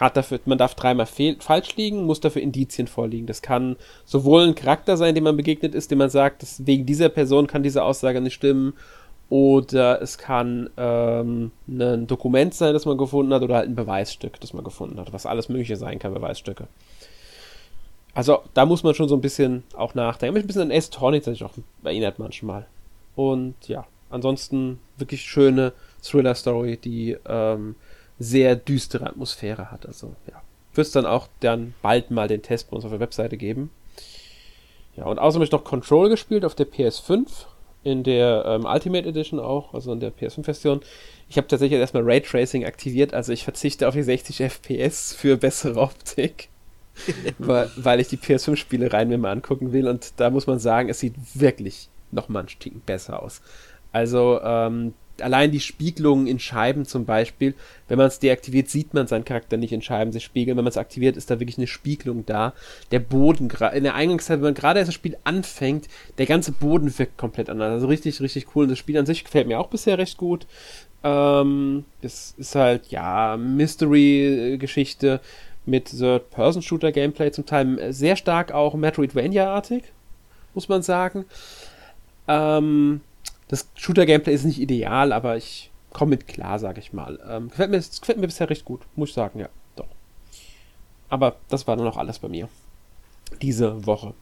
hat 0.00 0.16
dafür, 0.16 0.40
man 0.46 0.56
darf 0.56 0.74
dreimal 0.74 1.06
falsch 1.06 1.76
liegen, 1.76 2.04
muss 2.04 2.20
dafür 2.20 2.40
Indizien 2.40 2.86
vorliegen. 2.86 3.26
Das 3.26 3.42
kann 3.42 3.76
sowohl 4.06 4.46
ein 4.46 4.54
Charakter 4.54 4.96
sein, 4.96 5.14
dem 5.14 5.24
man 5.24 5.36
begegnet 5.36 5.74
ist, 5.74 5.90
dem 5.90 5.98
man 5.98 6.10
sagt, 6.10 6.42
dass 6.42 6.66
wegen 6.66 6.86
dieser 6.86 7.10
Person 7.10 7.46
kann 7.46 7.62
diese 7.62 7.82
Aussage 7.82 8.20
nicht 8.22 8.34
stimmen, 8.34 8.72
oder 9.30 10.02
es 10.02 10.18
kann 10.18 10.68
ähm, 10.76 11.52
ein 11.68 12.06
Dokument 12.08 12.52
sein, 12.52 12.74
das 12.74 12.84
man 12.84 12.98
gefunden 12.98 13.32
hat, 13.32 13.42
oder 13.42 13.54
halt 13.56 13.68
ein 13.68 13.76
Beweisstück, 13.76 14.40
das 14.40 14.52
man 14.52 14.64
gefunden 14.64 14.98
hat, 14.98 15.12
was 15.12 15.24
alles 15.24 15.48
Mögliche 15.48 15.76
sein 15.76 16.00
kann, 16.00 16.12
Beweisstücke. 16.12 16.66
Also 18.12 18.40
da 18.54 18.66
muss 18.66 18.82
man 18.82 18.94
schon 18.94 19.08
so 19.08 19.14
ein 19.14 19.20
bisschen 19.20 19.62
auch 19.74 19.94
nachdenken. 19.94 20.34
Mich 20.34 20.44
ein 20.44 20.46
bisschen 20.48 20.62
an 20.62 20.72
Ace 20.72 20.88
Attorney 20.88 21.20
sich 21.22 21.44
auch 21.44 21.52
erinnert 21.84 22.18
manchmal. 22.18 22.66
Und 23.14 23.54
ja, 23.68 23.86
ansonsten 24.10 24.80
wirklich 24.98 25.22
schöne 25.22 25.72
Thriller-Story, 26.02 26.76
die 26.76 27.16
ähm, 27.24 27.76
sehr 28.18 28.56
düstere 28.56 29.06
Atmosphäre 29.06 29.70
hat. 29.70 29.86
Also 29.86 30.14
ja, 30.26 30.42
wird 30.74 30.88
es 30.88 30.92
dann 30.92 31.06
auch 31.06 31.28
dann 31.38 31.74
bald 31.82 32.10
mal 32.10 32.26
den 32.26 32.42
Test 32.42 32.68
bei 32.68 32.74
uns 32.74 32.84
auf 32.84 32.90
der 32.90 33.00
Webseite 33.00 33.36
geben. 33.36 33.70
Ja, 34.96 35.04
und 35.04 35.20
außerdem 35.20 35.42
habe 35.42 35.44
ich 35.44 35.52
noch 35.52 35.64
Control 35.64 36.08
gespielt 36.08 36.44
auf 36.44 36.56
der 36.56 36.66
PS5, 36.66 37.46
in 37.82 38.02
der 38.02 38.44
ähm, 38.46 38.64
Ultimate 38.66 39.08
Edition 39.08 39.40
auch, 39.40 39.74
also 39.74 39.92
in 39.92 40.00
der 40.00 40.12
PS5-Version. 40.12 40.80
Ich 41.28 41.36
habe 41.36 41.48
tatsächlich 41.48 41.80
erstmal 41.80 42.02
Raytracing 42.02 42.64
aktiviert, 42.64 43.14
also 43.14 43.32
ich 43.32 43.44
verzichte 43.44 43.88
auf 43.88 43.94
die 43.94 44.02
60 44.02 44.40
FPS 44.40 45.14
für 45.14 45.36
bessere 45.36 45.80
Optik, 45.80 46.48
weil, 47.38 47.70
weil 47.76 48.00
ich 48.00 48.08
die 48.08 48.18
PS5-Spiele 48.18 48.92
rein 48.92 49.08
mir 49.08 49.18
mal 49.18 49.32
angucken 49.32 49.72
will. 49.72 49.88
Und 49.88 50.12
da 50.16 50.30
muss 50.30 50.46
man 50.46 50.58
sagen, 50.58 50.88
es 50.88 51.00
sieht 51.00 51.14
wirklich 51.34 51.88
noch 52.10 52.28
manchen 52.28 52.82
besser 52.84 53.22
aus. 53.22 53.40
Also 53.92 54.40
ähm, 54.42 54.94
allein 55.22 55.50
die 55.50 55.60
Spiegelungen 55.60 56.26
in 56.26 56.38
Scheiben 56.38 56.84
zum 56.84 57.04
Beispiel, 57.04 57.54
wenn 57.88 57.98
man 57.98 58.06
es 58.06 58.18
deaktiviert, 58.18 58.68
sieht 58.68 58.94
man 58.94 59.06
seinen 59.06 59.24
Charakter 59.24 59.56
nicht 59.56 59.72
in 59.72 59.82
Scheiben 59.82 60.12
sich 60.12 60.24
spiegeln. 60.24 60.56
Wenn 60.56 60.64
man 60.64 60.70
es 60.70 60.76
aktiviert, 60.76 61.16
ist 61.16 61.30
da 61.30 61.40
wirklich 61.40 61.58
eine 61.58 61.66
Spiegelung 61.66 62.24
da. 62.26 62.54
Der 62.90 63.00
Boden, 63.00 63.50
in 63.74 63.82
der 63.84 63.94
Eingangszeit, 63.94 64.38
wenn 64.38 64.44
man 64.44 64.54
gerade 64.54 64.84
das 64.84 64.94
Spiel 64.94 65.16
anfängt, 65.24 65.88
der 66.18 66.26
ganze 66.26 66.52
Boden 66.52 66.96
wirkt 66.98 67.18
komplett 67.18 67.50
anders. 67.50 67.72
Also 67.72 67.86
richtig, 67.86 68.20
richtig 68.20 68.54
cool. 68.54 68.64
Und 68.64 68.70
das 68.70 68.78
Spiel 68.78 68.98
an 68.98 69.06
sich 69.06 69.24
gefällt 69.24 69.48
mir 69.48 69.58
auch 69.58 69.68
bisher 69.68 69.98
recht 69.98 70.16
gut. 70.16 70.46
Ähm, 71.02 71.84
es 72.02 72.34
ist 72.36 72.54
halt, 72.54 72.88
ja, 72.88 73.36
Mystery-Geschichte 73.36 75.20
mit 75.66 75.90
Third-Person-Shooter-Gameplay, 75.90 77.32
zum 77.32 77.46
Teil 77.46 77.92
sehr 77.92 78.16
stark 78.16 78.52
auch 78.52 78.74
Metroidvania-artig, 78.74 79.84
muss 80.54 80.68
man 80.68 80.82
sagen. 80.82 81.24
Ähm, 82.28 83.00
das 83.50 83.68
Shooter-Gameplay 83.74 84.32
ist 84.32 84.44
nicht 84.44 84.60
ideal, 84.60 85.12
aber 85.12 85.36
ich 85.36 85.72
komme 85.92 86.10
mit 86.10 86.28
klar, 86.28 86.60
sage 86.60 86.78
ich 86.78 86.92
mal. 86.92 87.18
Ähm, 87.28 87.48
gefällt, 87.48 87.70
mir, 87.72 87.80
gefällt 87.80 88.18
mir 88.18 88.28
bisher 88.28 88.48
recht 88.48 88.64
gut, 88.64 88.82
muss 88.94 89.08
ich 89.08 89.14
sagen, 89.16 89.40
ja, 89.40 89.48
doch. 89.74 89.88
Aber 91.08 91.34
das 91.48 91.66
war 91.66 91.74
nur 91.74 91.84
noch 91.84 91.96
alles 91.96 92.20
bei 92.20 92.28
mir. 92.28 92.48
Diese 93.42 93.84
Woche. 93.86 94.14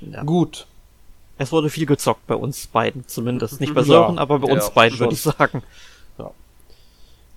Ja. 0.00 0.22
Gut. 0.22 0.66
Es 1.36 1.52
wurde 1.52 1.68
viel 1.68 1.84
gezockt 1.84 2.26
bei 2.26 2.36
uns 2.36 2.66
beiden, 2.68 3.06
zumindest. 3.06 3.60
Nicht 3.60 3.74
bei 3.74 3.82
Sören, 3.84 4.16
ja, 4.16 4.22
aber 4.22 4.38
bei 4.38 4.50
uns 4.50 4.64
ja, 4.64 4.70
beiden, 4.70 4.98
würde 4.98 5.12
ich 5.12 5.20
sagen. 5.20 5.62
Ja. 6.16 6.30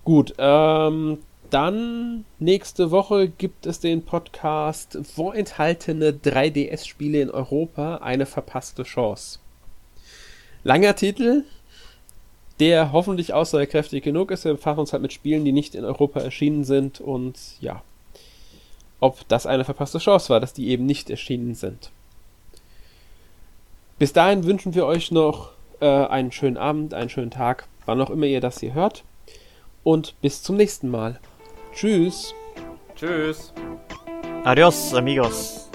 Gut, 0.04 0.32
ähm, 0.38 1.18
dann 1.50 2.24
nächste 2.38 2.90
Woche 2.90 3.28
gibt 3.28 3.66
es 3.66 3.80
den 3.80 4.02
Podcast 4.02 4.98
Vorenthaltene 5.14 6.12
3DS-Spiele 6.12 7.20
in 7.20 7.30
Europa, 7.30 7.96
eine 7.96 8.24
verpasste 8.24 8.84
Chance. 8.84 9.40
Langer 10.64 10.94
Titel, 10.94 11.44
der 12.60 12.92
hoffentlich 12.92 13.32
aussagekräftig 13.32 14.02
genug 14.02 14.30
ist. 14.30 14.44
Wir 14.44 14.52
befassen 14.52 14.80
uns 14.80 14.92
halt 14.92 15.02
mit 15.02 15.12
Spielen, 15.12 15.44
die 15.44 15.52
nicht 15.52 15.74
in 15.74 15.84
Europa 15.84 16.20
erschienen 16.20 16.64
sind 16.64 17.00
und 17.00 17.36
ja, 17.60 17.82
ob 19.00 19.26
das 19.28 19.46
eine 19.46 19.64
verpasste 19.64 19.98
Chance 19.98 20.28
war, 20.28 20.38
dass 20.40 20.52
die 20.52 20.68
eben 20.68 20.86
nicht 20.86 21.10
erschienen 21.10 21.54
sind. 21.54 21.90
Bis 23.98 24.12
dahin 24.12 24.44
wünschen 24.44 24.74
wir 24.74 24.86
euch 24.86 25.10
noch 25.10 25.50
äh, 25.80 25.86
einen 25.86 26.32
schönen 26.32 26.56
Abend, 26.56 26.94
einen 26.94 27.10
schönen 27.10 27.30
Tag, 27.30 27.66
wann 27.86 28.00
auch 28.00 28.10
immer 28.10 28.26
ihr 28.26 28.40
das 28.40 28.60
hier 28.60 28.74
hört. 28.74 29.04
Und 29.84 30.14
bis 30.20 30.42
zum 30.42 30.56
nächsten 30.56 30.88
Mal. 30.88 31.18
Tschüss. 31.74 32.34
Tschüss. 32.94 33.52
Adios, 34.44 34.94
amigos. 34.94 35.68